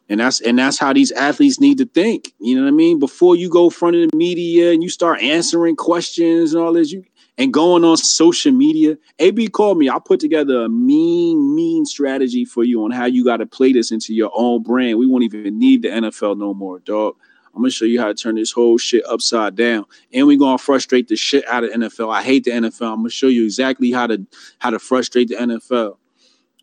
And 0.09 0.19
that's 0.19 0.41
and 0.41 0.59
that's 0.59 0.79
how 0.79 0.93
these 0.93 1.13
athletes 1.13 1.61
need 1.61 1.79
to 1.79 1.87
think. 1.87 2.33
You 2.41 2.57
know 2.57 2.63
what 2.63 2.69
I 2.69 2.73
mean? 2.73 2.99
Before 2.99 3.37
you 3.37 3.49
go 3.49 3.71
front 3.71 3.97
of 3.97 4.11
the 4.11 4.17
media 4.17 4.73
and 4.73 4.83
you 4.83 4.89
start 4.89 5.23
answering 5.23 5.77
questions 5.77 6.53
and 6.53 6.63
all 6.63 6.73
this, 6.73 6.91
you 6.91 7.05
and 7.41 7.55
going 7.55 7.85
on 7.85 7.97
social 7.97 8.53
media. 8.53 8.99
AB 9.19 9.49
called 9.49 9.79
me. 9.79 9.89
I 9.89 9.99
put 9.99 10.21
together 10.21 10.65
a 10.65 10.69
mean, 10.69 11.55
mean 11.55 11.87
strategy 11.87 12.45
for 12.45 12.65
you 12.65 12.85
on 12.85 12.91
how 12.91 13.07
you 13.07 13.25
got 13.25 13.39
to 13.39 13.47
play 13.47 13.73
this 13.73 13.91
into 13.91 14.13
your 14.13 14.31
own 14.35 14.63
brand. 14.63 14.99
We 14.99 15.07
won't 15.07 15.25
even 15.25 15.59
need 15.59 15.83
the 15.83 15.89
NFL 15.89 16.37
no 16.37 16.53
more, 16.53 16.81
dog. 16.81 17.17
I'm 17.55 17.63
gonna 17.63 17.71
show 17.71 17.85
you 17.85 18.01
how 18.01 18.07
to 18.07 18.15
turn 18.15 18.37
this 18.37 18.53
whole 18.53 18.79
shit 18.79 19.05
upside 19.07 19.57
down, 19.57 19.85
and 20.13 20.27
we're 20.27 20.39
gonna 20.39 20.57
frustrate 20.57 21.09
the 21.09 21.17
shit 21.17 21.45
out 21.49 21.65
of 21.65 21.71
NFL. 21.71 22.09
I 22.09 22.23
hate 22.23 22.45
the 22.45 22.53
NFL. 22.53 22.93
I'm 22.93 22.99
gonna 22.99 23.11
show 23.11 23.27
you 23.27 23.45
exactly 23.45 23.91
how 23.91 24.07
to 24.07 24.25
how 24.61 24.71
to 24.71 24.79
frustrate 24.79 25.29
the 25.29 25.35
NFL. 25.35 25.97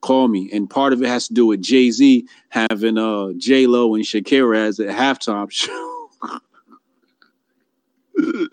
Call 0.01 0.27
me, 0.27 0.49
and 0.53 0.69
part 0.69 0.93
of 0.93 1.01
it 1.01 1.07
has 1.07 1.27
to 1.27 1.33
do 1.33 1.47
with 1.47 1.61
Jay 1.61 1.91
Z 1.91 2.27
having 2.49 2.97
uh 2.97 3.33
J 3.37 3.67
Lo 3.67 3.95
and 3.95 4.03
Shakira 4.03 4.57
as 4.57 4.79
a 4.79 4.87
halftime 4.87 5.51
show. 5.51 6.09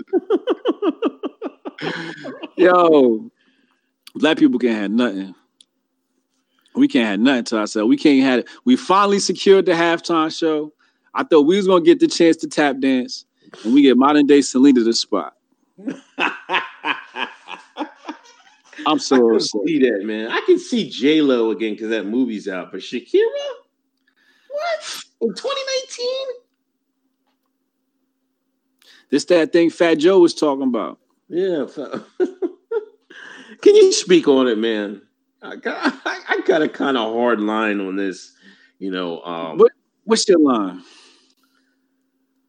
Yo, 2.56 3.30
black 4.14 4.38
people 4.38 4.58
can't 4.58 4.74
have 4.74 4.90
nothing. 4.90 5.34
We 6.74 6.88
can't 6.88 7.06
have 7.06 7.20
nothing 7.20 7.44
to 7.44 7.58
ourselves. 7.58 7.88
We 7.88 7.96
can't 7.96 8.24
have 8.24 8.40
it. 8.40 8.48
We 8.64 8.76
finally 8.76 9.18
secured 9.18 9.66
the 9.66 9.72
halftime 9.72 10.36
show. 10.36 10.72
I 11.14 11.24
thought 11.24 11.42
we 11.42 11.56
was 11.56 11.66
gonna 11.66 11.84
get 11.84 12.00
the 12.00 12.08
chance 12.08 12.36
to 12.38 12.48
tap 12.48 12.80
dance, 12.80 13.24
and 13.64 13.74
we 13.74 13.82
get 13.82 13.96
modern 13.96 14.26
day 14.26 14.40
Selena 14.40 14.80
the 14.80 14.92
spot. 14.92 15.34
I'm 18.86 18.98
so 18.98 19.38
see 19.38 19.78
that, 19.80 20.00
man. 20.04 20.30
I 20.30 20.40
can 20.46 20.58
see 20.58 20.88
J 20.88 21.20
Lo 21.22 21.50
again 21.50 21.74
because 21.74 21.90
that 21.90 22.06
movie's 22.06 22.48
out. 22.48 22.72
But 22.72 22.80
Shakira, 22.80 23.20
what 24.48 25.04
in 25.20 25.28
2019? 25.28 26.06
This 29.10 29.24
that 29.26 29.52
thing 29.52 29.70
Fat 29.70 29.96
Joe 29.96 30.18
was 30.20 30.34
talking 30.34 30.64
about. 30.68 30.98
Yeah. 31.28 31.66
can 32.18 33.74
you 33.76 33.92
speak 33.92 34.28
on 34.28 34.48
it, 34.48 34.58
man? 34.58 35.02
I 35.42 35.56
got, 35.56 35.94
I, 36.04 36.20
I 36.28 36.40
got 36.46 36.62
a 36.62 36.68
kind 36.68 36.96
of 36.96 37.12
hard 37.12 37.40
line 37.40 37.80
on 37.80 37.96
this. 37.96 38.32
You 38.78 38.90
know, 38.90 39.22
um, 39.22 39.58
What- 39.58 39.72
What's 40.04 40.28
your 40.28 40.38
line? 40.38 40.82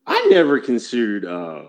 I 0.07 0.27
never 0.29 0.59
considered. 0.59 1.23
uh 1.25 1.65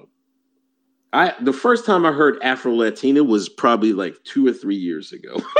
I 1.16 1.34
the 1.40 1.52
first 1.52 1.86
time 1.86 2.04
I 2.06 2.12
heard 2.12 2.38
Afro 2.42 2.74
Latina 2.74 3.24
was 3.24 3.48
probably 3.48 3.92
like 3.92 4.22
two 4.24 4.46
or 4.46 4.52
three 4.52 4.76
years 4.76 5.12
ago. 5.12 5.36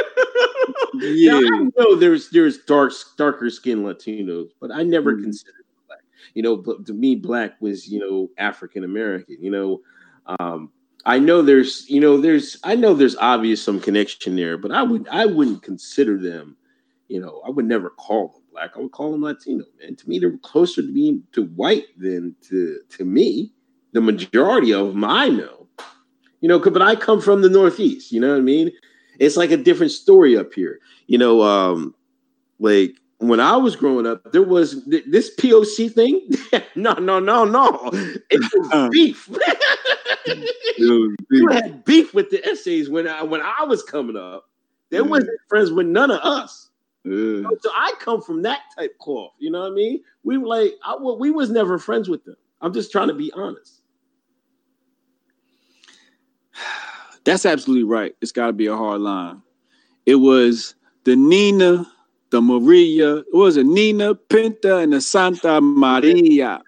Now, 0.92 1.38
I 1.38 1.68
know 1.76 1.94
there's 1.96 2.30
there's 2.30 2.58
dark 2.58 2.92
darker 3.18 3.50
skinned 3.50 3.84
Latinos, 3.84 4.48
but 4.60 4.70
I 4.72 4.82
never 4.82 5.14
Mhm. 5.14 5.22
considered 5.22 5.64
black. 5.88 6.00
You 6.34 6.42
know, 6.42 6.56
but 6.56 6.86
to 6.86 6.94
me, 6.94 7.16
black 7.16 7.60
was 7.60 7.88
you 7.88 7.98
know 8.00 8.28
African 8.38 8.84
American. 8.84 9.36
You 9.40 9.50
know, 9.50 9.80
um, 10.40 10.72
I 11.04 11.18
know 11.18 11.42
there's 11.42 11.88
you 11.88 12.00
know 12.00 12.18
there's 12.20 12.58
I 12.64 12.76
know 12.76 12.94
there's 12.94 13.16
obvious 13.16 13.62
some 13.62 13.80
connection 13.80 14.36
there, 14.36 14.58
but 14.58 14.72
I 14.72 14.82
would 14.82 15.06
I 15.08 15.26
wouldn't 15.26 15.62
consider 15.62 16.18
them. 16.18 16.56
You 17.08 17.20
know, 17.20 17.42
I 17.46 17.50
would 17.50 17.66
never 17.66 17.90
call 17.90 18.28
them 18.28 18.42
black. 18.52 18.72
I 18.76 18.80
would 18.80 18.92
call 18.92 19.12
them 19.12 19.22
Latino. 19.22 19.64
And 19.86 19.96
to 19.98 20.08
me, 20.08 20.18
they're 20.18 20.38
closer 20.38 20.82
to 20.82 20.92
being 20.92 21.24
to 21.32 21.44
white 21.44 21.86
than 21.98 22.36
to 22.48 22.80
to 22.98 23.04
me. 23.04 23.52
The 23.92 24.00
majority 24.00 24.72
of 24.72 24.88
them 24.88 25.04
I 25.04 25.28
know. 25.28 25.68
You 26.40 26.48
know, 26.48 26.58
but 26.58 26.82
I 26.82 26.96
come 26.96 27.20
from 27.20 27.42
the 27.42 27.48
Northeast. 27.48 28.12
You 28.12 28.20
know 28.20 28.30
what 28.30 28.38
I 28.38 28.42
mean? 28.42 28.70
It's 29.18 29.36
like 29.36 29.50
a 29.50 29.56
different 29.56 29.92
story 29.92 30.36
up 30.36 30.52
here. 30.52 30.80
You 31.06 31.18
know, 31.18 31.42
um, 31.42 31.94
like 32.58 32.96
when 33.18 33.40
I 33.40 33.56
was 33.56 33.76
growing 33.76 34.06
up, 34.06 34.32
there 34.32 34.42
was 34.42 34.84
th- 34.84 35.04
this 35.08 35.34
POC 35.36 35.88
thing. 35.88 36.28
no, 36.76 36.92
no, 36.94 37.18
no, 37.20 37.44
no. 37.44 37.90
It 38.30 38.40
was 38.54 38.90
beef. 38.92 39.28
you 40.78 41.48
had 41.50 41.84
beef 41.84 42.14
with 42.14 42.30
the 42.30 42.44
essays 42.46 42.88
when 42.90 43.08
I 43.08 43.22
when 43.22 43.40
I 43.42 43.64
was 43.64 43.82
coming 43.82 44.16
up. 44.16 44.48
They 44.90 44.98
Yeah. 44.98 45.02
wasn't 45.04 45.30
friends 45.48 45.72
with 45.72 45.86
none 45.86 46.10
of 46.10 46.20
us. 46.20 46.70
Yeah. 47.04 47.42
So 47.60 47.70
I 47.74 47.92
come 48.00 48.20
from 48.20 48.42
that 48.42 48.60
type 48.76 48.98
cloth. 48.98 49.32
You 49.38 49.50
know 49.50 49.60
what 49.60 49.72
I 49.72 49.74
mean? 49.74 50.02
We 50.24 50.38
were 50.38 50.48
like, 50.48 50.72
I, 50.84 50.96
we 50.96 51.30
was 51.30 51.50
never 51.50 51.78
friends 51.78 52.08
with 52.08 52.24
them. 52.24 52.36
I'm 52.66 52.72
just 52.72 52.90
trying 52.90 53.06
to 53.06 53.14
be 53.14 53.30
honest. 53.32 53.80
That's 57.24 57.47
absolutely 57.47 57.84
right. 57.84 58.12
It's 58.20 58.32
got 58.32 58.48
to 58.48 58.52
be 58.52 58.66
a 58.66 58.76
hard 58.76 59.02
line. 59.02 59.43
It 60.05 60.16
was 60.16 60.74
the 61.05 61.14
Nina, 61.14 61.86
the 62.30 62.43
Maria, 62.43 63.18
it 63.18 63.32
was 63.32 63.56
a 63.56 63.62
Nina, 63.62 64.16
Pinta, 64.16 64.78
and 64.78 64.93
the 64.93 65.01
Santa 65.01 65.60
Maria. 65.60 66.60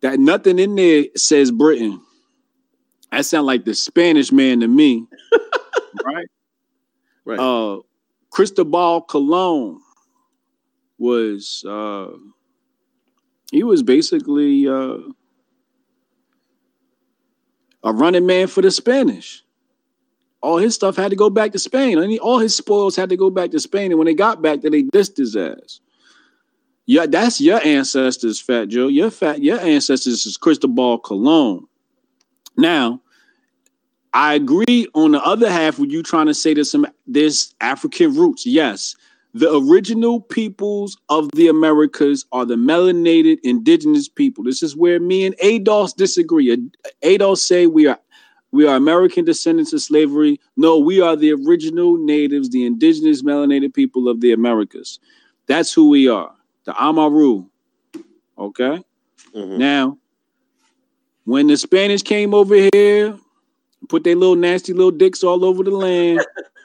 That 0.00 0.18
nothing 0.18 0.58
in 0.58 0.76
there 0.76 1.04
says 1.14 1.50
Britain. 1.50 2.00
That 3.12 3.26
sound 3.26 3.46
like 3.46 3.66
the 3.66 3.74
Spanish 3.74 4.32
man 4.32 4.60
to 4.60 4.68
me, 4.68 5.06
right? 6.06 6.26
Right. 7.26 7.38
Uh, 7.38 7.80
Cristobal 8.30 9.02
Colon 9.02 9.78
was 10.96 11.64
uh, 11.68 12.06
he 13.50 13.62
was 13.62 13.82
basically 13.82 14.68
uh, 14.68 14.98
a 17.82 17.92
running 17.92 18.26
man 18.26 18.46
for 18.46 18.62
the 18.62 18.70
Spanish. 18.70 19.42
All 20.42 20.58
his 20.58 20.74
stuff 20.74 20.96
had 20.96 21.10
to 21.10 21.16
go 21.16 21.28
back 21.28 21.52
to 21.52 21.58
Spain. 21.58 21.98
I 21.98 22.06
mean, 22.06 22.18
all 22.18 22.38
his 22.38 22.56
spoils 22.56 22.96
had 22.96 23.10
to 23.10 23.16
go 23.16 23.28
back 23.28 23.50
to 23.50 23.60
Spain. 23.60 23.90
And 23.90 23.98
when 23.98 24.06
they 24.06 24.14
got 24.14 24.40
back, 24.40 24.62
then 24.62 24.72
they 24.72 24.84
dissed 24.84 25.18
his 25.18 25.36
ass. 25.36 25.80
Yeah, 26.86 27.06
that's 27.06 27.40
your 27.40 27.64
ancestors, 27.64 28.40
Fat 28.40 28.68
Joe. 28.68 28.88
Your 28.88 29.10
fat, 29.10 29.42
your 29.42 29.60
ancestors 29.60 30.26
is 30.26 30.36
Cristobal 30.36 30.98
Colon. 30.98 31.66
Now, 32.56 33.00
I 34.12 34.34
agree 34.34 34.88
on 34.94 35.12
the 35.12 35.22
other 35.22 35.50
half 35.50 35.78
with 35.78 35.90
you 35.90 36.02
trying 36.02 36.26
to 36.26 36.34
say 36.34 36.54
there's 36.54 36.70
some 36.70 36.86
there's 37.06 37.54
African 37.60 38.14
roots. 38.14 38.44
Yes. 38.44 38.96
The 39.32 39.56
original 39.56 40.20
peoples 40.20 40.96
of 41.08 41.30
the 41.32 41.48
Americas 41.48 42.26
are 42.32 42.44
the 42.44 42.56
melanated 42.56 43.38
indigenous 43.44 44.08
people. 44.08 44.42
This 44.44 44.62
is 44.62 44.76
where 44.76 44.98
me 44.98 45.24
and 45.24 45.36
ADOS 45.38 45.94
disagree. 45.94 46.56
ADOS 47.02 47.38
say 47.38 47.66
we 47.66 47.86
are 47.86 47.98
we 48.52 48.66
are 48.66 48.74
American 48.74 49.24
descendants 49.24 49.72
of 49.72 49.80
slavery. 49.80 50.40
No, 50.56 50.78
we 50.78 51.00
are 51.00 51.14
the 51.14 51.32
original 51.32 51.96
natives, 51.96 52.50
the 52.50 52.66
indigenous 52.66 53.22
melanated 53.22 53.72
people 53.74 54.08
of 54.08 54.20
the 54.20 54.32
Americas. 54.32 54.98
That's 55.46 55.72
who 55.72 55.88
we 55.88 56.08
are. 56.08 56.34
The 56.64 56.74
Amaru. 56.82 57.44
Okay. 58.36 58.82
Mhm. 59.34 59.58
Now, 59.58 59.98
when 61.24 61.46
the 61.46 61.56
Spanish 61.56 62.02
came 62.02 62.34
over 62.34 62.56
here, 62.72 63.16
put 63.88 64.02
their 64.04 64.16
little 64.16 64.36
nasty 64.36 64.72
little 64.72 64.90
dicks 64.90 65.22
all 65.22 65.44
over 65.44 65.62
the 65.62 65.70
land, 65.70 66.20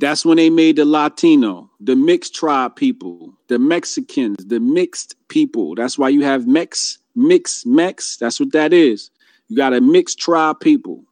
that's 0.00 0.24
when 0.24 0.38
they 0.38 0.48
made 0.50 0.76
the 0.76 0.84
Latino, 0.86 1.70
the 1.78 1.94
mixed 1.94 2.34
tribe 2.34 2.74
people, 2.74 3.34
the 3.48 3.58
Mexicans, 3.58 4.44
the 4.46 4.58
mixed 4.58 5.14
people. 5.28 5.74
That's 5.74 5.98
why 5.98 6.08
you 6.08 6.22
have 6.24 6.46
Mex, 6.46 6.98
mix, 7.14 7.66
Mex. 7.66 8.16
That's 8.16 8.40
what 8.40 8.52
that 8.52 8.72
is. 8.72 9.10
You 9.48 9.56
got 9.56 9.74
a 9.74 9.80
mixed 9.80 10.18
tribe 10.18 10.60
people. 10.60 11.04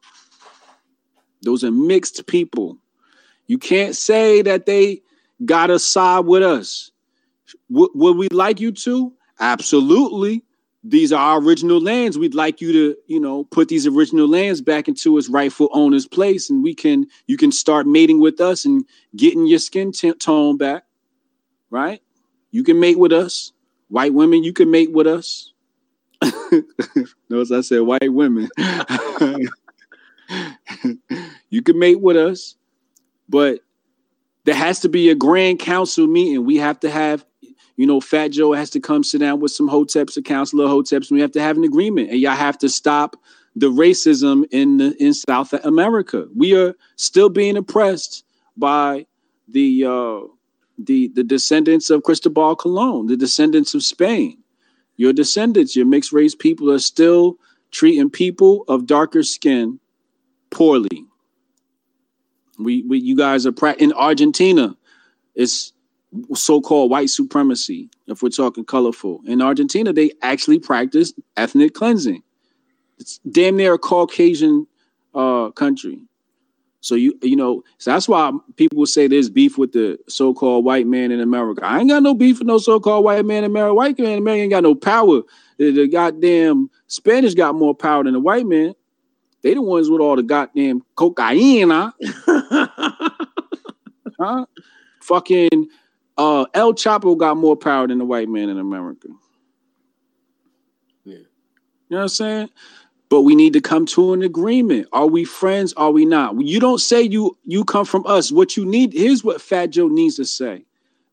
Those 1.42 1.64
are 1.64 1.70
mixed 1.70 2.26
people. 2.26 2.78
You 3.46 3.58
can't 3.58 3.94
say 3.94 4.42
that 4.42 4.66
they 4.66 5.02
got 5.44 5.66
to 5.66 5.78
side 5.78 6.24
with 6.24 6.42
us. 6.42 6.90
W- 7.70 7.92
would 7.94 8.16
we 8.16 8.28
like 8.30 8.58
you 8.60 8.72
to? 8.72 9.12
Absolutely. 9.38 10.42
These 10.84 11.12
are 11.12 11.20
our 11.20 11.40
original 11.42 11.80
lands. 11.80 12.16
We'd 12.18 12.34
like 12.34 12.60
you 12.60 12.72
to, 12.72 12.96
you 13.06 13.18
know, 13.18 13.44
put 13.44 13.68
these 13.68 13.86
original 13.86 14.28
lands 14.28 14.60
back 14.60 14.86
into 14.86 15.18
its 15.18 15.28
rightful 15.28 15.68
owner's 15.72 16.06
place, 16.06 16.48
and 16.48 16.62
we 16.62 16.74
can, 16.74 17.06
you 17.26 17.36
can 17.36 17.50
start 17.50 17.86
mating 17.86 18.20
with 18.20 18.40
us 18.40 18.64
and 18.64 18.84
getting 19.16 19.46
your 19.46 19.58
skin 19.58 19.92
t- 19.92 20.12
tone 20.12 20.56
back, 20.56 20.84
right? 21.70 22.00
You 22.50 22.62
can 22.62 22.78
mate 22.78 22.98
with 22.98 23.12
us. 23.12 23.52
White 23.88 24.14
women, 24.14 24.44
you 24.44 24.52
can 24.52 24.70
mate 24.70 24.92
with 24.92 25.06
us. 25.06 25.52
Notice 27.28 27.52
I 27.52 27.60
said 27.62 27.80
white 27.80 28.12
women. 28.12 28.48
you 31.50 31.62
can 31.62 31.78
mate 31.78 32.00
with 32.00 32.16
us, 32.16 32.56
but 33.28 33.60
there 34.44 34.54
has 34.54 34.80
to 34.80 34.88
be 34.88 35.10
a 35.10 35.14
grand 35.14 35.58
council 35.58 36.06
meeting. 36.06 36.44
We 36.44 36.56
have 36.56 36.80
to 36.80 36.90
have, 36.90 37.24
you 37.78 37.86
know, 37.86 38.00
Fat 38.00 38.32
Joe 38.32 38.52
has 38.54 38.70
to 38.70 38.80
come 38.80 39.04
sit 39.04 39.18
down 39.18 39.38
with 39.38 39.52
some 39.52 39.68
hoteps, 39.68 40.16
a 40.16 40.22
council 40.22 40.60
of 40.60 40.68
hoteps, 40.68 41.10
and 41.10 41.12
we 41.12 41.20
have 41.20 41.30
to 41.30 41.40
have 41.40 41.56
an 41.56 41.62
agreement. 41.62 42.10
And 42.10 42.18
y'all 42.18 42.34
have 42.34 42.58
to 42.58 42.68
stop 42.68 43.14
the 43.54 43.70
racism 43.70 44.44
in 44.50 44.78
the, 44.78 44.96
in 45.00 45.14
South 45.14 45.52
America. 45.52 46.26
We 46.34 46.56
are 46.56 46.74
still 46.96 47.28
being 47.28 47.56
oppressed 47.56 48.24
by 48.56 49.06
the 49.46 49.84
uh, 49.84 50.26
the 50.76 51.12
the 51.14 51.22
descendants 51.22 51.88
of 51.88 52.02
Cristobal 52.02 52.56
Colon, 52.56 53.06
the 53.06 53.16
descendants 53.16 53.74
of 53.74 53.84
Spain. 53.84 54.38
Your 54.96 55.12
descendants, 55.12 55.76
your 55.76 55.86
mixed 55.86 56.12
race 56.12 56.34
people, 56.34 56.72
are 56.72 56.80
still 56.80 57.38
treating 57.70 58.10
people 58.10 58.64
of 58.66 58.86
darker 58.86 59.22
skin 59.22 59.78
poorly. 60.50 61.06
We, 62.58 62.82
we 62.82 62.98
you 62.98 63.16
guys 63.16 63.46
are 63.46 63.52
pra- 63.52 63.76
in 63.78 63.92
Argentina. 63.92 64.76
It's 65.36 65.72
so-called 66.34 66.90
white 66.90 67.10
supremacy. 67.10 67.90
If 68.06 68.22
we're 68.22 68.30
talking 68.30 68.64
colorful, 68.64 69.20
in 69.26 69.42
Argentina, 69.42 69.92
they 69.92 70.12
actually 70.22 70.58
practice 70.58 71.12
ethnic 71.36 71.74
cleansing. 71.74 72.22
It's 72.98 73.18
damn 73.30 73.56
near 73.56 73.74
a 73.74 73.78
Caucasian 73.78 74.66
uh, 75.14 75.50
country. 75.50 76.00
So 76.80 76.94
you 76.94 77.18
you 77.22 77.34
know 77.36 77.64
so 77.78 77.90
that's 77.90 78.08
why 78.08 78.30
people 78.56 78.86
say 78.86 79.08
there's 79.08 79.28
beef 79.28 79.58
with 79.58 79.72
the 79.72 79.98
so-called 80.08 80.64
white 80.64 80.86
man 80.86 81.10
in 81.10 81.20
America. 81.20 81.64
I 81.64 81.80
ain't 81.80 81.90
got 81.90 82.02
no 82.02 82.14
beef 82.14 82.38
with 82.38 82.46
no 82.46 82.58
so-called 82.58 83.04
white 83.04 83.24
man 83.24 83.44
in 83.44 83.50
America. 83.50 83.74
White 83.74 83.98
man 83.98 84.12
in 84.12 84.18
America 84.18 84.42
ain't 84.42 84.50
got 84.50 84.62
no 84.62 84.74
power. 84.74 85.22
The, 85.58 85.72
the 85.72 85.88
goddamn 85.88 86.70
Spanish 86.86 87.34
got 87.34 87.56
more 87.56 87.74
power 87.74 88.04
than 88.04 88.12
the 88.12 88.20
white 88.20 88.46
man. 88.46 88.74
They 89.42 89.54
the 89.54 89.62
ones 89.62 89.90
with 89.90 90.00
all 90.00 90.16
the 90.16 90.22
goddamn 90.22 90.82
cocaine, 90.94 91.70
huh? 91.70 91.90
huh? 94.20 94.46
Fucking 95.00 95.68
uh, 96.18 96.46
El 96.52 96.74
Chapo 96.74 97.16
got 97.16 97.36
more 97.36 97.56
power 97.56 97.86
than 97.86 97.98
the 97.98 98.04
white 98.04 98.28
man 98.28 98.48
in 98.48 98.58
America. 98.58 99.08
Yeah. 101.04 101.14
You 101.14 101.24
know 101.90 101.96
what 101.98 102.02
I'm 102.02 102.08
saying? 102.08 102.50
But 103.08 103.22
we 103.22 103.34
need 103.34 103.54
to 103.54 103.60
come 103.62 103.86
to 103.86 104.12
an 104.12 104.22
agreement. 104.22 104.88
Are 104.92 105.06
we 105.06 105.24
friends? 105.24 105.72
Are 105.74 105.90
we 105.90 106.04
not? 106.04 106.38
You 106.38 106.60
don't 106.60 106.80
say 106.80 107.00
you 107.00 107.38
you 107.44 107.64
come 107.64 107.86
from 107.86 108.04
us. 108.06 108.30
What 108.30 108.56
you 108.56 108.66
need 108.66 108.92
here's 108.92 109.24
what 109.24 109.40
Fat 109.40 109.70
Joe 109.70 109.88
needs 109.88 110.16
to 110.16 110.26
say. 110.26 110.64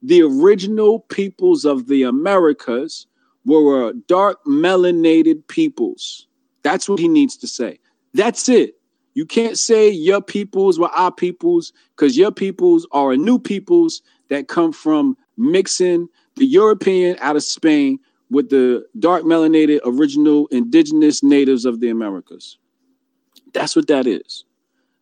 The 0.01 0.23
original 0.23 0.99
peoples 0.99 1.63
of 1.63 1.87
the 1.87 2.03
Americas 2.03 3.07
were 3.45 3.93
dark 4.07 4.43
melanated 4.45 5.47
peoples. 5.47 6.27
That's 6.63 6.89
what 6.89 6.99
he 6.99 7.07
needs 7.07 7.37
to 7.37 7.47
say. 7.47 7.79
That's 8.13 8.49
it. 8.49 8.75
You 9.13 9.25
can't 9.25 9.57
say 9.57 9.89
your 9.89 10.21
peoples 10.21 10.77
were 10.77 10.89
our 10.89 11.11
peoples 11.11 11.71
because 11.95 12.17
your 12.17 12.31
peoples 12.31 12.85
are 12.91 13.13
a 13.13 13.17
new 13.17 13.39
peoples 13.39 14.01
that 14.29 14.47
come 14.47 14.71
from 14.71 15.17
mixing 15.37 16.07
the 16.35 16.45
European 16.45 17.17
out 17.19 17.35
of 17.35 17.43
Spain 17.43 17.99
with 18.29 18.49
the 18.49 18.85
dark 18.99 19.23
melanated 19.23 19.79
original 19.85 20.47
indigenous 20.47 21.23
natives 21.23 21.65
of 21.65 21.79
the 21.79 21.89
Americas. 21.89 22.57
That's 23.53 23.75
what 23.75 23.87
that 23.87 24.07
is. 24.07 24.43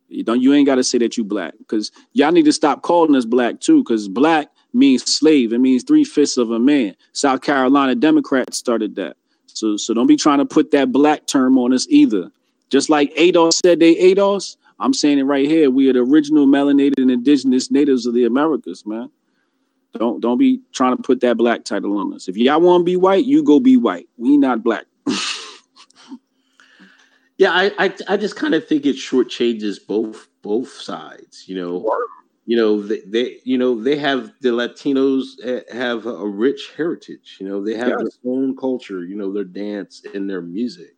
You 0.08 0.22
don't 0.22 0.40
you 0.40 0.52
ain't 0.52 0.66
got 0.66 0.76
to 0.76 0.84
say 0.84 0.98
that 0.98 1.16
you 1.16 1.24
black 1.24 1.54
because 1.58 1.90
y'all 2.12 2.30
need 2.30 2.44
to 2.44 2.52
stop 2.52 2.82
calling 2.82 3.16
us 3.16 3.24
black 3.24 3.60
too 3.60 3.82
because 3.82 4.08
black 4.08 4.48
means 4.72 5.02
slave. 5.04 5.52
It 5.52 5.58
means 5.58 5.82
three 5.82 6.04
fifths 6.04 6.36
of 6.36 6.50
a 6.50 6.58
man. 6.58 6.94
South 7.12 7.40
Carolina 7.40 7.94
Democrats 7.94 8.58
started 8.58 8.96
that. 8.96 9.16
So 9.46 9.76
so 9.76 9.94
don't 9.94 10.06
be 10.06 10.16
trying 10.16 10.38
to 10.38 10.44
put 10.44 10.70
that 10.72 10.92
black 10.92 11.26
term 11.26 11.58
on 11.58 11.72
us 11.72 11.86
either. 11.88 12.30
Just 12.70 12.90
like 12.90 13.14
ADOS 13.14 13.60
said 13.64 13.80
they 13.80 13.94
ADOS, 13.94 14.56
I'm 14.78 14.92
saying 14.94 15.18
it 15.18 15.24
right 15.24 15.46
here. 15.46 15.70
We 15.70 15.88
are 15.88 15.92
the 15.92 16.00
original 16.00 16.46
melanated 16.46 16.98
and 16.98 17.10
indigenous 17.10 17.70
natives 17.70 18.06
of 18.06 18.14
the 18.14 18.24
Americas, 18.24 18.84
man. 18.84 19.10
Don't 19.94 20.20
don't 20.20 20.38
be 20.38 20.60
trying 20.72 20.96
to 20.96 21.02
put 21.02 21.20
that 21.20 21.36
black 21.36 21.64
title 21.64 21.96
on 21.98 22.12
us. 22.14 22.26
If 22.26 22.36
y'all 22.36 22.60
want 22.60 22.80
to 22.80 22.84
be 22.84 22.96
white, 22.96 23.24
you 23.24 23.44
go 23.44 23.60
be 23.60 23.76
white. 23.76 24.08
We 24.16 24.36
not 24.36 24.64
black. 24.64 24.86
Yeah, 27.36 27.50
I, 27.50 27.72
I, 27.78 27.94
I 28.08 28.16
just 28.16 28.36
kind 28.36 28.54
of 28.54 28.66
think 28.66 28.86
it 28.86 28.96
shortchanges 28.96 29.84
both 29.84 30.28
both 30.42 30.68
sides. 30.68 31.48
You 31.48 31.56
know, 31.56 31.98
you 32.46 32.56
know 32.56 32.80
they, 32.80 33.00
they 33.06 33.40
you 33.44 33.58
know 33.58 33.82
they 33.82 33.96
have 33.96 34.32
the 34.40 34.50
Latinos 34.50 35.24
have 35.72 36.06
a 36.06 36.26
rich 36.26 36.70
heritage. 36.76 37.38
You 37.40 37.48
know, 37.48 37.64
they 37.64 37.74
have 37.74 37.98
their 37.98 38.08
own 38.24 38.56
culture. 38.56 39.04
You 39.04 39.16
know, 39.16 39.32
their 39.32 39.44
dance 39.44 40.02
and 40.14 40.30
their 40.30 40.42
music. 40.42 40.94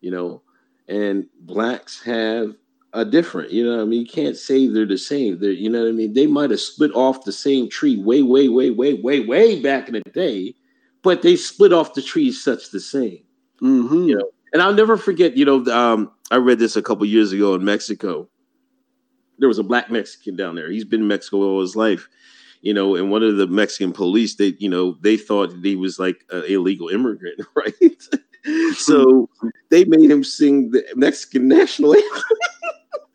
You 0.00 0.10
know, 0.10 0.42
and 0.88 1.26
blacks 1.40 2.02
have 2.02 2.56
a 2.92 3.04
different. 3.04 3.50
You 3.50 3.64
know, 3.64 3.76
what 3.76 3.82
I 3.82 3.86
mean, 3.86 4.00
you 4.00 4.06
can't 4.06 4.36
say 4.36 4.66
they're 4.68 4.86
the 4.86 4.98
same. 4.98 5.38
They're 5.38 5.50
you 5.52 5.70
know 5.70 5.82
what 5.82 5.88
I 5.88 5.92
mean. 5.92 6.12
They 6.12 6.26
might 6.26 6.50
have 6.50 6.60
split 6.60 6.92
off 6.94 7.24
the 7.24 7.32
same 7.32 7.68
tree 7.68 7.96
way, 7.96 8.22
way, 8.22 8.48
way, 8.48 8.70
way, 8.70 8.94
way, 8.94 9.20
way 9.20 9.60
back 9.60 9.88
in 9.88 9.94
the 9.94 10.00
day, 10.12 10.54
but 11.02 11.22
they 11.22 11.36
split 11.36 11.72
off 11.72 11.94
the 11.94 12.02
trees 12.02 12.42
such 12.42 12.70
the 12.70 12.80
same. 12.80 13.22
Mhm. 13.60 14.08
You 14.08 14.16
know, 14.16 14.30
and 14.52 14.60
I'll 14.62 14.74
never 14.74 14.96
forget, 14.96 15.36
you 15.36 15.44
know, 15.44 15.64
um, 15.66 16.10
I 16.30 16.36
read 16.36 16.58
this 16.58 16.76
a 16.76 16.82
couple 16.82 17.06
years 17.06 17.32
ago 17.32 17.54
in 17.54 17.64
Mexico. 17.64 18.28
There 19.38 19.48
was 19.48 19.58
a 19.58 19.62
black 19.64 19.90
Mexican 19.90 20.36
down 20.36 20.54
there. 20.54 20.70
He's 20.70 20.84
been 20.84 21.02
in 21.02 21.08
Mexico 21.08 21.38
all 21.38 21.60
his 21.60 21.74
life, 21.74 22.08
you 22.60 22.74
know, 22.74 22.94
and 22.94 23.10
one 23.10 23.22
of 23.22 23.36
the 23.36 23.46
Mexican 23.46 23.92
police, 23.92 24.36
they, 24.36 24.54
you 24.58 24.68
know, 24.68 24.96
they 25.00 25.16
thought 25.16 25.52
he 25.62 25.74
was 25.76 25.98
like 25.98 26.24
an 26.30 26.44
illegal 26.44 26.88
immigrant, 26.88 27.40
right? 27.56 27.74
so 28.76 29.28
they 29.70 29.84
made 29.84 30.10
him 30.10 30.22
sing 30.24 30.70
the 30.70 30.84
Mexican 30.94 31.48
national 31.48 31.94
anthem, 31.96 32.38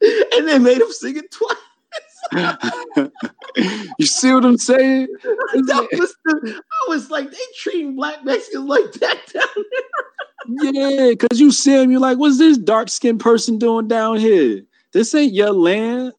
and 0.33 0.47
they 0.47 0.59
made 0.59 0.81
him 0.81 0.91
sing 0.91 1.17
it 1.17 1.31
twice. 1.31 1.57
you 3.99 4.05
see 4.05 4.33
what 4.33 4.45
I'm 4.45 4.57
saying? 4.57 5.07
That 5.23 5.87
was 5.93 6.15
the, 6.25 6.53
I 6.55 6.89
was 6.89 7.09
like, 7.09 7.31
they 7.31 7.37
treating 7.55 7.95
black 7.95 8.23
Mexicans 8.23 8.65
like 8.65 8.91
that 8.93 9.19
down 9.33 9.47
there. 9.55 10.71
Yeah, 10.71 11.09
because 11.09 11.39
you 11.39 11.51
see 11.51 11.81
him, 11.81 11.91
you're 11.91 11.99
like, 11.99 12.17
what's 12.17 12.37
this 12.37 12.57
dark 12.57 12.89
skinned 12.89 13.19
person 13.19 13.57
doing 13.57 13.87
down 13.87 14.17
here? 14.17 14.63
This 14.93 15.13
ain't 15.15 15.33
your 15.33 15.51
land. 15.51 16.13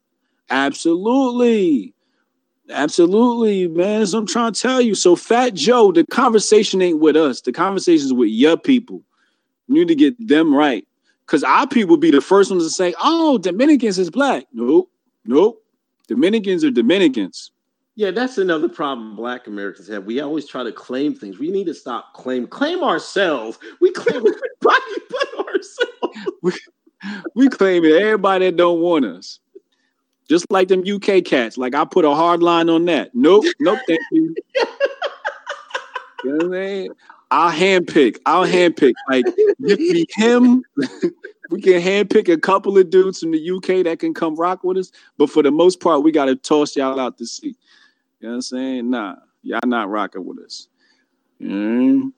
Absolutely. 0.50 1.94
Absolutely, 2.70 3.68
man. 3.68 4.00
That's 4.00 4.12
what 4.12 4.20
I'm 4.20 4.26
trying 4.26 4.52
to 4.52 4.60
tell 4.60 4.80
you. 4.80 4.94
So, 4.94 5.16
Fat 5.16 5.54
Joe, 5.54 5.92
the 5.92 6.04
conversation 6.06 6.82
ain't 6.82 7.00
with 7.00 7.16
us. 7.16 7.40
The 7.40 7.52
conversation 7.52 8.06
is 8.06 8.12
with 8.12 8.30
your 8.30 8.56
people. 8.56 9.02
You 9.68 9.74
need 9.74 9.88
to 9.88 9.94
get 9.94 10.28
them 10.28 10.54
right. 10.54 10.86
Because 11.28 11.44
our 11.44 11.66
people 11.66 11.98
be 11.98 12.10
the 12.10 12.22
first 12.22 12.50
ones 12.50 12.64
to 12.64 12.70
say, 12.70 12.94
"Oh, 13.02 13.36
Dominicans 13.36 13.98
is 13.98 14.08
black." 14.08 14.46
Nope, 14.54 14.90
nope. 15.26 15.62
Dominicans 16.08 16.64
are 16.64 16.70
Dominicans. 16.70 17.50
Yeah, 17.96 18.12
that's 18.12 18.38
another 18.38 18.68
problem 18.68 19.14
Black 19.14 19.46
Americans 19.46 19.88
have. 19.88 20.04
We 20.04 20.20
always 20.20 20.46
try 20.46 20.62
to 20.62 20.72
claim 20.72 21.14
things. 21.14 21.38
We 21.38 21.50
need 21.50 21.66
to 21.66 21.74
stop 21.74 22.14
claim 22.14 22.46
claim 22.46 22.82
ourselves. 22.82 23.58
We 23.78 23.90
claim 23.90 24.16
everybody 24.16 24.94
but 25.10 25.46
ourselves. 25.46 26.60
We 27.34 27.48
claim 27.48 27.84
it. 27.84 28.00
Everybody 28.00 28.46
that 28.46 28.56
don't 28.56 28.80
want 28.80 29.04
us, 29.04 29.38
just 30.30 30.50
like 30.50 30.68
them 30.68 30.82
UK 30.88 31.24
cats. 31.24 31.58
Like 31.58 31.74
I 31.74 31.84
put 31.84 32.06
a 32.06 32.14
hard 32.14 32.42
line 32.42 32.70
on 32.70 32.86
that. 32.86 33.10
Nope, 33.14 33.44
nope. 33.60 33.80
Thank 33.86 34.00
you. 34.12 34.34
you 34.54 34.64
know 36.24 36.36
what 36.36 36.44
I'm 36.44 36.52
saying? 36.52 36.90
I'll 37.30 37.52
handpick. 37.52 38.18
I'll 38.26 38.46
handpick. 38.46 38.94
Like 39.08 39.24
give 39.66 39.78
me 39.78 40.06
him. 40.10 40.62
we 41.50 41.60
can 41.60 41.80
handpick 41.80 42.32
a 42.32 42.38
couple 42.38 42.76
of 42.78 42.90
dudes 42.90 43.20
from 43.20 43.32
the 43.32 43.50
UK 43.50 43.84
that 43.84 43.98
can 43.98 44.14
come 44.14 44.34
rock 44.36 44.64
with 44.64 44.78
us, 44.78 44.92
but 45.16 45.30
for 45.30 45.42
the 45.42 45.50
most 45.50 45.80
part, 45.80 46.02
we 46.02 46.12
got 46.12 46.26
to 46.26 46.36
toss 46.36 46.76
y'all 46.76 46.98
out 47.00 47.18
to 47.18 47.26
sea. 47.26 47.56
You 48.20 48.28
know 48.28 48.28
what 48.30 48.34
I'm 48.34 48.42
saying? 48.42 48.90
Nah, 48.90 49.16
y'all 49.42 49.60
not 49.66 49.90
rocking 49.90 50.24
with 50.26 50.38
us. 50.38 50.68
Mm. 51.40 52.12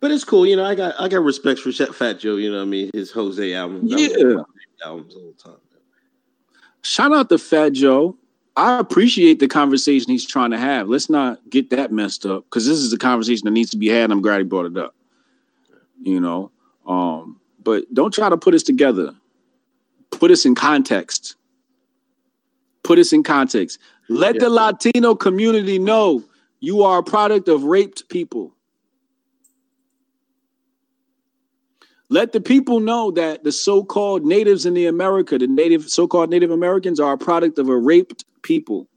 But 0.00 0.10
it's 0.10 0.24
cool, 0.24 0.46
you 0.46 0.56
know. 0.56 0.64
I 0.64 0.74
got 0.74 0.94
I 0.98 1.08
got 1.08 1.22
respect 1.22 1.60
for 1.60 1.72
Fat 1.72 2.18
Joe. 2.18 2.36
You 2.36 2.50
know, 2.50 2.58
what 2.58 2.64
I 2.64 2.66
mean, 2.66 2.90
his 2.92 3.10
Jose 3.10 3.54
album. 3.54 3.82
Yeah. 3.84 4.08
albums 4.84 5.14
all 5.14 5.32
the 5.36 5.42
time. 5.42 5.58
Shout 6.82 7.14
out 7.14 7.30
to 7.30 7.38
Fat 7.38 7.72
Joe. 7.72 8.16
I 8.56 8.78
appreciate 8.78 9.40
the 9.40 9.48
conversation 9.48 10.10
he's 10.10 10.26
trying 10.26 10.52
to 10.52 10.58
have. 10.58 10.88
Let's 10.88 11.10
not 11.10 11.40
get 11.50 11.70
that 11.70 11.90
messed 11.90 12.24
up 12.24 12.44
because 12.44 12.66
this 12.66 12.78
is 12.78 12.92
a 12.92 12.98
conversation 12.98 13.46
that 13.46 13.50
needs 13.50 13.70
to 13.70 13.76
be 13.76 13.88
had. 13.88 14.04
And 14.04 14.12
I'm 14.12 14.22
glad 14.22 14.38
he 14.38 14.44
brought 14.44 14.66
it 14.66 14.76
up. 14.76 14.94
You 16.00 16.20
know, 16.20 16.52
um, 16.86 17.40
but 17.62 17.92
don't 17.92 18.12
try 18.12 18.28
to 18.28 18.36
put 18.36 18.54
us 18.54 18.62
together. 18.62 19.12
Put 20.10 20.30
us 20.30 20.44
in 20.44 20.54
context. 20.54 21.34
Put 22.84 22.98
us 22.98 23.12
in 23.12 23.22
context. 23.22 23.78
Let 24.08 24.38
the 24.38 24.50
Latino 24.50 25.14
community 25.14 25.78
know 25.78 26.22
you 26.60 26.82
are 26.82 26.98
a 26.98 27.02
product 27.02 27.48
of 27.48 27.64
raped 27.64 28.08
people. 28.08 28.52
Let 32.10 32.32
the 32.32 32.40
people 32.40 32.80
know 32.80 33.10
that 33.12 33.42
the 33.42 33.50
so-called 33.50 34.24
natives 34.24 34.66
in 34.66 34.74
the 34.74 34.86
America, 34.86 35.38
the 35.38 35.46
native 35.46 35.88
so-called 35.88 36.30
Native 36.30 36.50
Americans, 36.50 37.00
are 37.00 37.14
a 37.14 37.18
product 37.18 37.58
of 37.58 37.68
a 37.68 37.76
raped 37.76 38.24
people. 38.44 38.88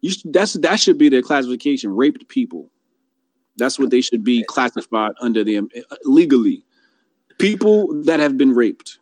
You 0.00 0.10
should, 0.10 0.32
that's 0.32 0.54
that 0.54 0.80
should 0.80 0.96
be 0.96 1.10
their 1.10 1.22
classification: 1.22 1.94
raped 1.94 2.26
people. 2.28 2.70
That's 3.56 3.78
what 3.78 3.90
they 3.90 4.00
should 4.00 4.24
be 4.24 4.42
classified 4.44 5.12
under 5.20 5.44
the 5.44 5.58
eh, 5.58 5.62
eh, 5.76 5.82
legally. 6.04 6.64
People 7.38 8.02
that 8.04 8.20
have 8.20 8.38
been 8.38 8.54
raped. 8.54 8.98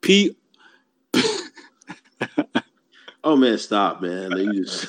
P. 0.00 0.34
Oh 3.24 3.36
man, 3.36 3.58
stop, 3.58 4.00
man! 4.00 4.30
You 4.38 4.64
just, 4.64 4.86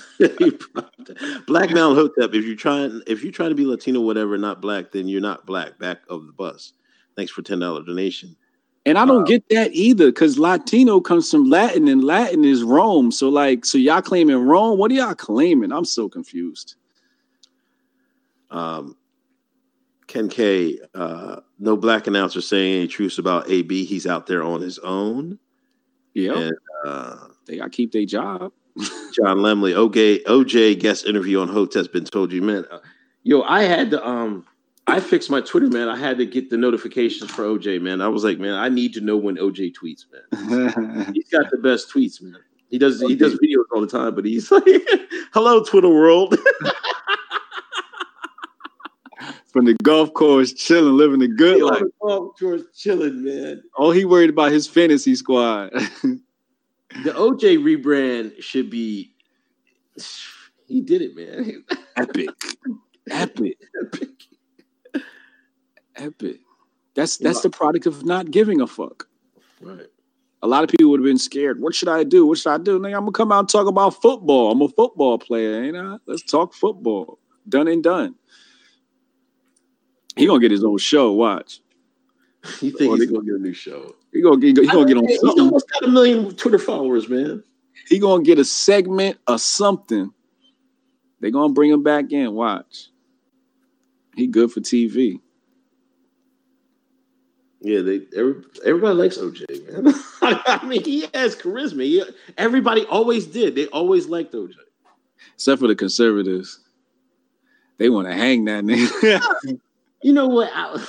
black 1.47 1.71
Mount 1.71 1.97
Hotep. 1.97 2.33
If 2.33 2.45
you're 2.45 2.55
trying, 2.55 3.01
if 3.07 3.23
you're 3.23 3.33
trying 3.33 3.49
to 3.49 3.55
be 3.55 3.65
Latino, 3.65 4.01
whatever, 4.01 4.37
not 4.37 4.61
black, 4.61 4.91
then 4.91 5.07
you're 5.07 5.19
not 5.19 5.45
black. 5.45 5.79
Back 5.79 5.99
of 6.09 6.25
the 6.25 6.31
bus. 6.31 6.73
Thanks 7.15 7.31
for 7.31 7.41
ten 7.41 7.59
dollar 7.59 7.83
donation. 7.83 8.35
And 8.85 8.97
I 8.97 9.05
don't 9.05 9.27
get 9.27 9.47
that 9.49 9.71
either, 9.73 10.07
because 10.07 10.39
Latino 10.39 10.99
comes 10.99 11.29
from 11.29 11.49
Latin, 11.49 11.87
and 11.87 12.03
Latin 12.03 12.45
is 12.45 12.63
Rome. 12.63 13.11
So, 13.11 13.29
like, 13.29 13.65
so 13.65 13.77
y'all 13.77 14.01
claiming 14.01 14.37
Rome? 14.37 14.79
What 14.79 14.89
are 14.91 14.95
y'all 14.95 15.15
claiming? 15.15 15.71
I'm 15.71 15.85
so 15.85 16.07
confused. 16.07 16.75
Um, 18.49 18.95
Ken 20.07 20.27
K, 20.27 20.79
uh, 20.95 21.41
no 21.59 21.77
black 21.77 22.07
announcer 22.07 22.41
saying 22.41 22.77
any 22.77 22.87
truths 22.87 23.19
about 23.19 23.49
AB. 23.49 23.85
He's 23.85 24.07
out 24.07 24.25
there 24.25 24.43
on 24.43 24.61
his 24.61 24.79
own. 24.79 25.37
Yeah, 26.15 26.49
uh, 26.85 27.27
they 27.45 27.57
gotta 27.57 27.69
keep 27.69 27.91
their 27.91 28.05
job. 28.05 28.51
John 28.77 29.37
Lemley, 29.37 29.73
OJ, 29.75 30.23
OJ 30.23 30.79
guest 30.79 31.05
interview 31.05 31.39
on 31.41 31.47
Hotep's 31.47 31.87
been 31.87 32.05
told 32.05 32.31
you, 32.31 32.41
man. 32.41 32.65
Uh, 32.71 32.79
yo, 33.23 33.43
I 33.43 33.63
had 33.63 33.91
to 33.91 34.05
um, 34.05 34.45
I 34.89 34.99
fixed 34.99 35.29
my 35.29 35.41
Twitter, 35.41 35.67
man. 35.67 35.87
I 35.87 35.95
had 35.95 36.17
to 36.17 36.25
get 36.25 36.49
the 36.49 36.57
notifications 36.57 37.29
for 37.29 37.43
OJ, 37.43 37.79
man. 37.81 38.01
I 38.01 38.07
was 38.07 38.23
like, 38.23 38.39
man, 38.39 38.55
I 38.55 38.69
need 38.69 38.93
to 38.93 39.01
know 39.01 39.17
when 39.17 39.37
OJ 39.37 39.73
tweets, 39.73 40.05
man. 40.11 40.23
He's 41.13 41.29
got 41.29 41.51
the 41.51 41.57
best 41.57 41.93
tweets, 41.93 42.21
man. 42.21 42.37
He 42.69 42.77
does 42.77 43.01
he 43.01 43.15
does 43.15 43.33
videos 43.35 43.65
all 43.73 43.81
the 43.81 43.87
time, 43.87 44.13
but 44.13 44.25
he's 44.25 44.51
like, 44.51 44.63
"Hello, 45.33 45.63
Twitter 45.63 45.89
world." 45.89 46.37
From 49.51 49.65
the 49.65 49.73
golf 49.81 50.13
course, 50.13 50.53
chilling, 50.53 50.95
living 50.95 51.17
the 51.19 51.27
good 51.27 51.63
life. 51.63 51.81
oh, 52.03 52.35
George, 52.39 52.61
chilling, 52.75 53.23
man. 53.23 53.63
All 53.75 53.89
he 53.89 54.05
worried 54.05 54.29
about 54.29 54.51
his 54.51 54.67
fantasy 54.67 55.15
squad. 55.15 55.71
The 57.03 57.11
OJ 57.11 57.57
rebrand 57.57 58.39
should 58.43 58.69
be. 58.69 59.15
He 60.67 60.81
did 60.81 61.01
it, 61.01 61.15
man. 61.15 61.65
epic, 61.97 62.29
epic, 63.09 63.57
Epic. 63.83 64.28
Epic. 65.99 66.39
That's 66.95 67.17
that's 67.17 67.41
the 67.41 67.49
product 67.49 67.85
of 67.85 68.05
not 68.05 68.31
giving 68.31 68.61
a 68.61 68.67
fuck. 68.67 69.07
Right. 69.61 69.87
A 70.41 70.47
lot 70.47 70.63
of 70.63 70.69
people 70.69 70.91
would 70.91 71.01
have 71.01 71.05
been 71.05 71.17
scared. 71.17 71.61
What 71.61 71.75
should 71.75 71.89
I 71.89 72.03
do? 72.03 72.25
What 72.25 72.37
should 72.37 72.51
I 72.51 72.57
do? 72.57 72.79
Nigga, 72.79 72.95
I'm 72.95 73.01
gonna 73.01 73.11
come 73.11 73.31
out 73.31 73.39
and 73.39 73.49
talk 73.49 73.67
about 73.67 74.01
football. 74.01 74.51
I'm 74.51 74.61
a 74.61 74.69
football 74.69 75.17
player, 75.19 75.63
ain't 75.63 75.75
I? 75.75 75.97
Let's 76.05 76.23
talk 76.23 76.53
football. 76.53 77.19
Done 77.47 77.67
and 77.67 77.83
done. 77.83 78.15
He 80.15 80.27
gonna 80.27 80.39
get 80.39 80.51
his 80.51 80.63
own 80.63 80.77
show. 80.77 81.11
Watch. 81.11 81.61
You 82.61 82.71
think 82.71 82.91
oh, 82.91 82.95
he's 82.95 83.11
gonna 83.11 83.25
get 83.25 83.35
a 83.35 83.39
new 83.39 83.53
show? 83.53 83.95
He 84.13 84.21
gonna 84.21 84.37
get. 84.37 84.57
He 84.57 84.67
gonna 84.67 84.85
get 84.85 84.97
on 84.97 85.07
He's 85.07 85.19
something. 85.19 85.45
almost 85.45 85.69
got 85.69 85.83
a 85.83 85.91
million 85.91 86.35
Twitter 86.35 86.59
followers, 86.59 87.09
man. 87.09 87.43
He 87.87 87.99
gonna 87.99 88.23
get 88.23 88.39
a 88.39 88.45
segment 88.45 89.17
or 89.27 89.37
something. 89.37 90.11
They 91.19 91.31
gonna 91.31 91.53
bring 91.53 91.71
him 91.71 91.83
back 91.83 92.11
in. 92.11 92.33
Watch. 92.33 92.89
He 94.15 94.27
good 94.27 94.51
for 94.51 94.61
TV. 94.61 95.19
Yeah, 97.61 97.81
they 97.81 98.01
every, 98.15 98.35
everybody 98.65 98.95
likes 98.95 99.17
OJ, 99.17 99.83
man. 99.83 99.93
I 100.21 100.65
mean, 100.65 100.83
he 100.83 101.07
has 101.13 101.35
charisma. 101.35 101.83
He, 101.83 102.03
everybody 102.37 102.85
always 102.85 103.25
did. 103.25 103.55
They 103.55 103.67
always 103.67 104.07
liked 104.07 104.33
OJ. 104.33 104.53
Except 105.35 105.59
for 105.59 105.67
the 105.67 105.75
conservatives. 105.75 106.59
They 107.77 107.89
want 107.89 108.07
to 108.07 108.13
hang 108.13 108.45
that 108.45 108.63
nigga. 108.63 109.59
You 110.01 110.13
know 110.13 110.27
what? 110.27 110.49
I, 110.53 110.81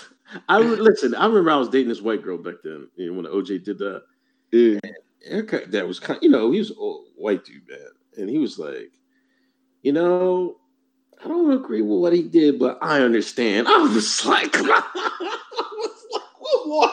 I 0.48 0.58
listen. 0.60 1.16
I 1.16 1.26
remember 1.26 1.50
I 1.50 1.56
was 1.56 1.68
dating 1.68 1.88
this 1.88 2.00
white 2.00 2.22
girl 2.22 2.38
back 2.38 2.56
then. 2.62 2.86
You 2.94 3.10
know, 3.10 3.16
when 3.20 3.26
OJ 3.26 3.64
did 3.64 3.78
that. 3.78 4.04
yeah. 4.52 4.78
that 5.70 5.88
was 5.88 5.98
kind 5.98 6.20
you 6.22 6.30
know, 6.30 6.52
he 6.52 6.60
was 6.60 6.70
a 6.70 6.74
white 7.16 7.44
dude, 7.44 7.68
man. 7.68 7.78
And 8.16 8.30
he 8.30 8.38
was 8.38 8.56
like, 8.56 8.92
you 9.82 9.92
know, 9.92 10.58
I 11.24 11.28
don't 11.28 11.52
agree 11.52 11.82
with 11.82 12.00
what 12.00 12.12
he 12.12 12.22
did, 12.22 12.58
but 12.58 12.78
I 12.80 13.00
understand. 13.00 13.68
I 13.70 13.78
was 13.78 14.24
like, 14.24 14.56
I 14.56 14.60
was 14.62 16.06
like, 16.12 16.22
what 16.38 16.68
more? 16.68 16.90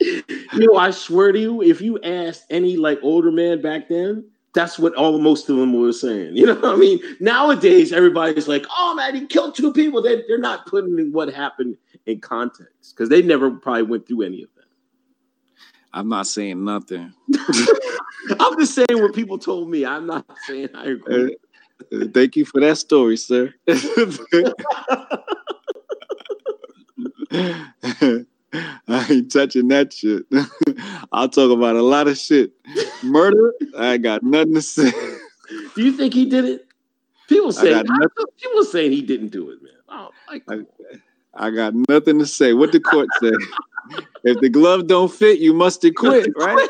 you 0.00 0.45
know, 0.56 0.76
I 0.76 0.90
swear 0.90 1.32
to 1.32 1.38
you, 1.38 1.62
if 1.62 1.80
you 1.80 2.00
asked 2.02 2.44
any 2.50 2.76
like 2.76 2.98
older 3.02 3.30
man 3.32 3.60
back 3.60 3.88
then, 3.88 4.24
that's 4.54 4.78
what 4.78 4.94
all 4.94 5.18
most 5.18 5.48
of 5.50 5.56
them 5.56 5.78
were 5.78 5.92
saying. 5.92 6.36
You 6.36 6.46
know 6.46 6.54
what 6.54 6.74
I 6.74 6.76
mean? 6.76 7.00
Nowadays, 7.20 7.92
everybody's 7.92 8.48
like, 8.48 8.64
"Oh 8.70 8.94
man, 8.94 9.14
he 9.14 9.26
killed 9.26 9.54
two 9.54 9.72
people." 9.72 10.02
They, 10.02 10.22
they're 10.26 10.38
not 10.38 10.66
putting 10.66 11.12
what 11.12 11.32
happened 11.32 11.76
in 12.06 12.20
context 12.20 12.94
because 12.94 13.08
they 13.08 13.22
never 13.22 13.50
probably 13.50 13.82
went 13.82 14.08
through 14.08 14.22
any 14.22 14.42
of 14.42 14.48
that. 14.56 14.64
I'm 15.92 16.08
not 16.08 16.26
saying 16.26 16.64
nothing. 16.64 17.12
I'm 18.40 18.58
just 18.58 18.74
saying 18.74 19.00
what 19.00 19.14
people 19.14 19.38
told 19.38 19.70
me. 19.70 19.84
I'm 19.84 20.06
not 20.06 20.26
saying 20.46 20.70
I 20.74 20.90
agree. 20.90 21.36
Uh, 21.92 22.06
Thank 22.12 22.36
you 22.36 22.44
for 22.46 22.60
that 22.60 22.78
story, 22.78 23.16
sir. 23.16 23.52
I 28.88 29.06
ain't 29.10 29.32
touching 29.32 29.68
that 29.68 29.92
shit. 29.92 30.24
I'll 31.12 31.28
talk 31.28 31.50
about 31.50 31.76
a 31.76 31.82
lot 31.82 32.08
of 32.08 32.18
shit. 32.18 32.52
Murder, 33.02 33.52
I 33.76 33.98
got 33.98 34.22
nothing 34.22 34.54
to 34.54 34.62
say. 34.62 34.90
Do 35.74 35.82
you 35.82 35.92
think 35.92 36.14
he 36.14 36.26
did 36.26 36.44
it? 36.44 36.66
People 37.28 37.52
say 37.52 37.82
people 38.40 38.64
saying 38.64 38.92
he 38.92 39.02
didn't 39.02 39.28
do 39.28 39.50
it, 39.50 39.62
man. 39.62 39.72
Oh, 39.88 40.10
like, 40.28 40.44
I 41.34 41.50
got 41.50 41.74
nothing 41.88 42.18
to 42.20 42.26
say. 42.26 42.52
What 42.52 42.72
the 42.72 42.80
court 42.80 43.08
said. 43.20 43.34
if 44.24 44.40
the 44.40 44.48
glove 44.48 44.86
don't 44.86 45.12
fit, 45.12 45.38
you 45.38 45.52
must 45.52 45.82
have 45.82 45.94
quit, 45.94 46.32
right? 46.36 46.68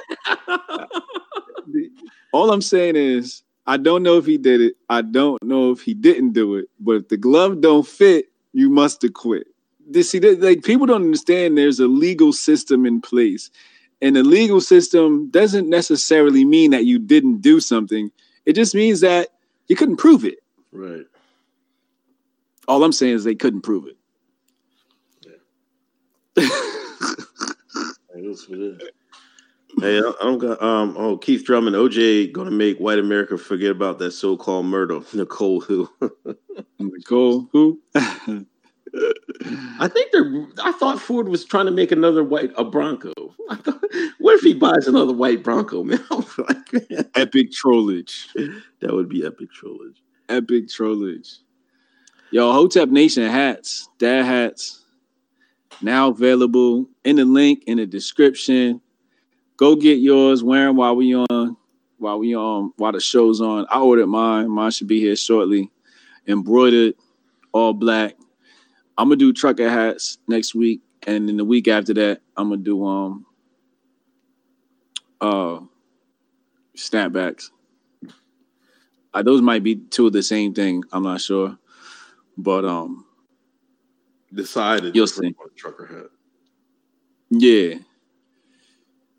All 2.33 2.53
I'm 2.53 2.63
saying 2.63 2.97
is, 2.97 3.43
I 3.67 3.77
don't 3.77 4.03
know 4.03 4.17
if 4.17 4.27
he 4.27 4.39
did 4.39 4.61
it. 4.61 4.77
I 4.89 5.03
don't 5.03 5.43
know 5.43 5.73
if 5.73 5.83
he 5.83 5.95
didn't 5.95 6.33
do 6.33 6.57
it. 6.57 6.67
But 6.81 6.93
if 6.93 7.09
the 7.09 7.17
glove 7.17 7.61
don't 7.61 7.87
fit, 7.87 8.27
you 8.53 8.71
must 8.71 9.03
have 9.03 9.13
quit. 9.13 9.47
This, 9.89 10.11
see, 10.11 10.21
like 10.21 10.63
people 10.65 10.87
don't 10.87 11.05
understand. 11.05 11.57
There's 11.57 11.81
a 11.81 11.87
legal 11.87 12.33
system 12.33 12.85
in 12.87 13.01
place, 13.01 13.51
and 14.03 14.17
the 14.17 14.25
legal 14.25 14.61
system 14.61 15.31
doesn't 15.31 15.69
necessarily 15.69 16.45
mean 16.45 16.73
that 16.73 16.85
you 16.85 16.99
didn't 16.99 17.41
do 17.41 17.61
something. 17.61 18.11
It 18.45 18.55
just 18.55 18.75
means 18.75 19.01
that 19.01 19.29
you 19.69 19.77
couldn't 19.77 19.97
prove 19.97 20.25
it. 20.25 20.39
right. 20.73 21.07
All 22.69 22.83
I'm 22.83 22.93
saying 22.93 23.15
is 23.15 23.25
they 23.25 23.37
couldn't 23.37 23.63
prove 23.63 23.87
it. 23.87 23.97
Hey, 29.81 29.99
I 29.99 30.13
I 30.21 30.25
don't 30.25 30.39
got 30.39 30.63
um. 30.63 30.95
Oh, 30.97 31.19
Keith 31.19 31.45
Drummond, 31.45 31.77
OJ, 31.77 32.33
gonna 32.33 32.51
make 32.51 32.79
white 32.79 32.99
America 32.99 33.37
forget 33.37 33.71
about 33.71 33.99
that 33.99 34.13
so-called 34.13 34.65
murder. 34.67 35.01
Nicole, 35.13 35.61
who? 35.61 35.91
Nicole, 36.79 37.49
who? 37.53 37.81
I 39.79 39.89
think 39.89 40.13
they're. 40.13 40.47
I 40.65 40.73
thought 40.73 41.01
Ford 41.01 41.29
was 41.29 41.45
trying 41.45 41.67
to 41.67 41.73
make 41.73 41.93
another 41.93 42.25
white 42.25 42.53
a 42.57 42.65
Bronco. 42.65 43.13
I 43.51 43.57
thought, 43.57 43.83
what 44.19 44.35
if 44.35 44.41
he 44.41 44.55
buys 44.55 44.87
another 44.87 45.13
white 45.13 45.43
Bronco, 45.43 45.83
man? 45.85 46.03
Like, 46.39 46.73
man, 46.91 47.11
Epic 47.15 47.51
trollage. 47.53 48.29
that 48.81 48.93
would 48.93 49.09
be 49.09 49.25
epic 49.25 49.49
trollage. 49.53 49.97
Epic 50.29 50.69
trollage. 50.69 51.39
Yo, 52.31 52.53
Hotep 52.53 52.89
Nation 52.91 53.29
hats, 53.31 53.89
dad 53.99 54.25
hats, 54.25 54.85
now 55.81 56.09
available 56.11 56.89
in 57.05 57.17
the 57.17 57.25
link 57.25 57.63
in 57.67 57.79
the 57.79 57.87
description. 57.87 58.81
Go 59.57 59.77
get 59.77 59.99
yours. 59.99 60.43
Wear 60.43 60.69
'em 60.69 60.77
while 60.77 60.97
we 60.97 61.15
on, 61.15 61.57
while 61.99 62.19
we 62.19 62.35
on, 62.35 62.73
while 62.77 62.93
the 62.93 63.01
show's 63.01 63.41
on. 63.41 63.67
I 63.71 63.81
ordered 63.81 64.09
mine. 64.09 64.51
Mine 64.51 64.71
should 64.71 64.89
be 64.89 65.01
here 65.01 65.17
shortly. 65.17 65.71
Embroidered, 66.27 66.95
all 67.53 67.73
black. 67.73 68.17
I'm 68.99 69.09
gonna 69.09 69.17
do 69.17 69.33
trucker 69.33 69.69
hats 69.69 70.19
next 70.29 70.55
week, 70.55 70.81
and 71.07 71.29
then 71.29 71.37
the 71.37 71.45
week 71.45 71.69
after 71.69 71.93
that, 71.95 72.21
I'm 72.37 72.49
gonna 72.51 72.63
do 72.63 72.85
um 72.85 73.27
uh 75.21 75.61
snapbacks. 76.77 77.51
Uh, 79.15 79.23
those 79.23 79.41
might 79.41 79.63
be 79.63 79.77
two 79.77 80.07
of 80.07 80.13
the 80.13 80.23
same 80.23 80.53
thing. 80.53 80.83
I'm 80.93 81.03
not 81.03 81.21
sure, 81.21 81.57
but 82.37 82.65
um, 82.65 83.05
Decided. 84.35 84.95
You'll 84.95 85.07
see. 85.07 85.33
put 85.33 85.45
on 85.45 85.51
a 85.51 85.55
Trucker 85.55 85.87
hat. 85.87 86.11
yeah, 87.31 87.75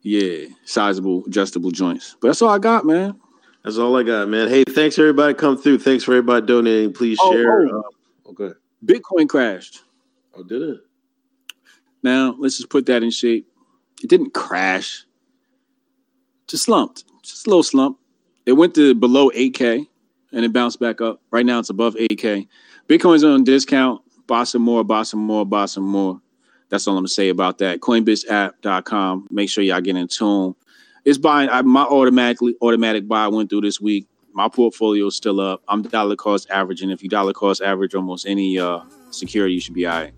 yeah, 0.04 0.48
sizable 0.66 1.24
adjustable 1.26 1.72
joints. 1.72 2.16
But 2.22 2.28
that's 2.30 2.42
all 2.44 2.50
I 2.50 2.60
got, 2.60 2.86
man. 2.86 3.20
That's 3.64 3.78
all 3.80 3.96
I 3.98 4.04
got, 4.04 4.30
man. 4.30 4.50
Hey, 4.50 4.64
thanks 4.66 5.00
everybody 5.00 5.34
come 5.34 5.58
through. 5.58 5.80
Thanks 5.80 6.04
for 6.04 6.12
everybody 6.14 6.46
donating. 6.46 6.94
Please 6.94 7.18
Oh, 7.22 7.32
share. 7.32 7.68
oh. 7.68 7.80
Uh, 8.28 8.30
okay. 8.32 8.54
Bitcoin 8.86 9.28
crashed. 9.28 9.84
Oh, 10.36 10.44
did 10.44 10.62
it? 10.62 10.80
Now 12.04 12.36
let's 12.38 12.58
just 12.58 12.70
put 12.70 12.86
that 12.88 13.04
in 13.04 13.12
shape. 13.12 13.48
It 14.04 14.10
didn't 14.10 14.34
crash. 14.34 15.06
Just 16.48 16.66
slumped. 16.66 17.04
Just 17.24 17.48
a 17.48 17.50
little 17.50 17.64
slump. 17.64 17.98
It 18.46 18.54
went 18.54 18.76
to 18.76 18.94
below 18.94 19.30
8K 19.32 19.88
and 20.32 20.46
it 20.46 20.54
bounced 20.54 20.80
back 20.80 21.02
up. 21.02 21.22
Right 21.32 21.46
now 21.46 21.60
it's 21.60 21.70
above 21.70 21.96
8K. 21.96 22.48
Bitcoin's 22.88 23.24
on 23.24 23.44
discount. 23.44 24.02
Buy 24.28 24.44
some 24.44 24.62
more, 24.62 24.84
buy 24.84 25.04
some 25.04 25.20
more, 25.20 25.46
buy 25.46 25.66
some 25.66 25.86
more. 25.86 26.22
That's 26.70 26.88
all 26.88 26.96
I'm 26.96 27.00
gonna 27.00 27.08
say 27.10 27.30
about 27.30 27.58
that. 27.60 27.80
Coinbizapp.com. 27.80 29.28
Make 29.32 29.50
sure 29.50 29.64
y'all 29.64 29.82
get 29.82 29.96
in 29.96 30.08
tune. 30.08 30.56
It's 31.06 31.18
buying 31.18 31.50
I, 31.50 31.62
my 31.62 31.84
automatically 31.84 32.56
automatic 32.62 33.08
buy 33.08 33.28
went 33.30 33.50
through 33.50 33.62
this 33.62 33.80
week. 33.80 34.08
My 34.38 34.48
portfolio 34.48 35.08
is 35.08 35.16
still 35.16 35.40
up. 35.40 35.64
I'm 35.68 35.82
dollar 35.82 36.16
cost 36.16 36.48
averaging. 36.52 36.92
If 36.92 37.02
you 37.02 37.10
dollar 37.10 37.34
cost 37.34 37.60
average 37.60 37.96
almost 37.96 38.28
any 38.28 38.60
uh 38.60 38.82
security, 39.10 39.56
you 39.56 39.60
should 39.60 39.74
be 39.74 39.88
all 39.88 40.00
right. 40.00 40.14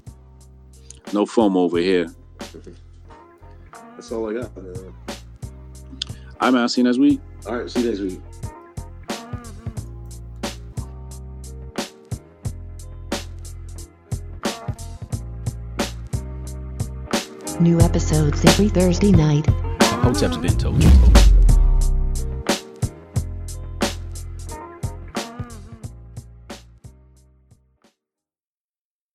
No 1.14 1.26
foam 1.26 1.56
over 1.56 1.78
here. 1.78 2.14
That's 3.72 4.12
all 4.12 4.30
I 4.30 4.42
got. 4.42 4.58
Man. 4.58 4.94
I'm 6.42 6.54
out. 6.58 6.70
See 6.70 6.82
you 6.82 6.86
next 6.86 6.98
week. 6.98 7.22
All 7.48 7.60
right. 7.60 7.72
See 7.72 7.80
you 7.80 7.88
next 7.88 8.02
week. 8.02 8.20
New 17.62 17.80
episodes 17.80 18.44
every 18.44 18.68
Thursday 18.68 19.14
night. 19.14 19.46
Hotep's 20.04 20.36
been 20.36 20.58
told 20.58 20.84
you. 20.84 21.19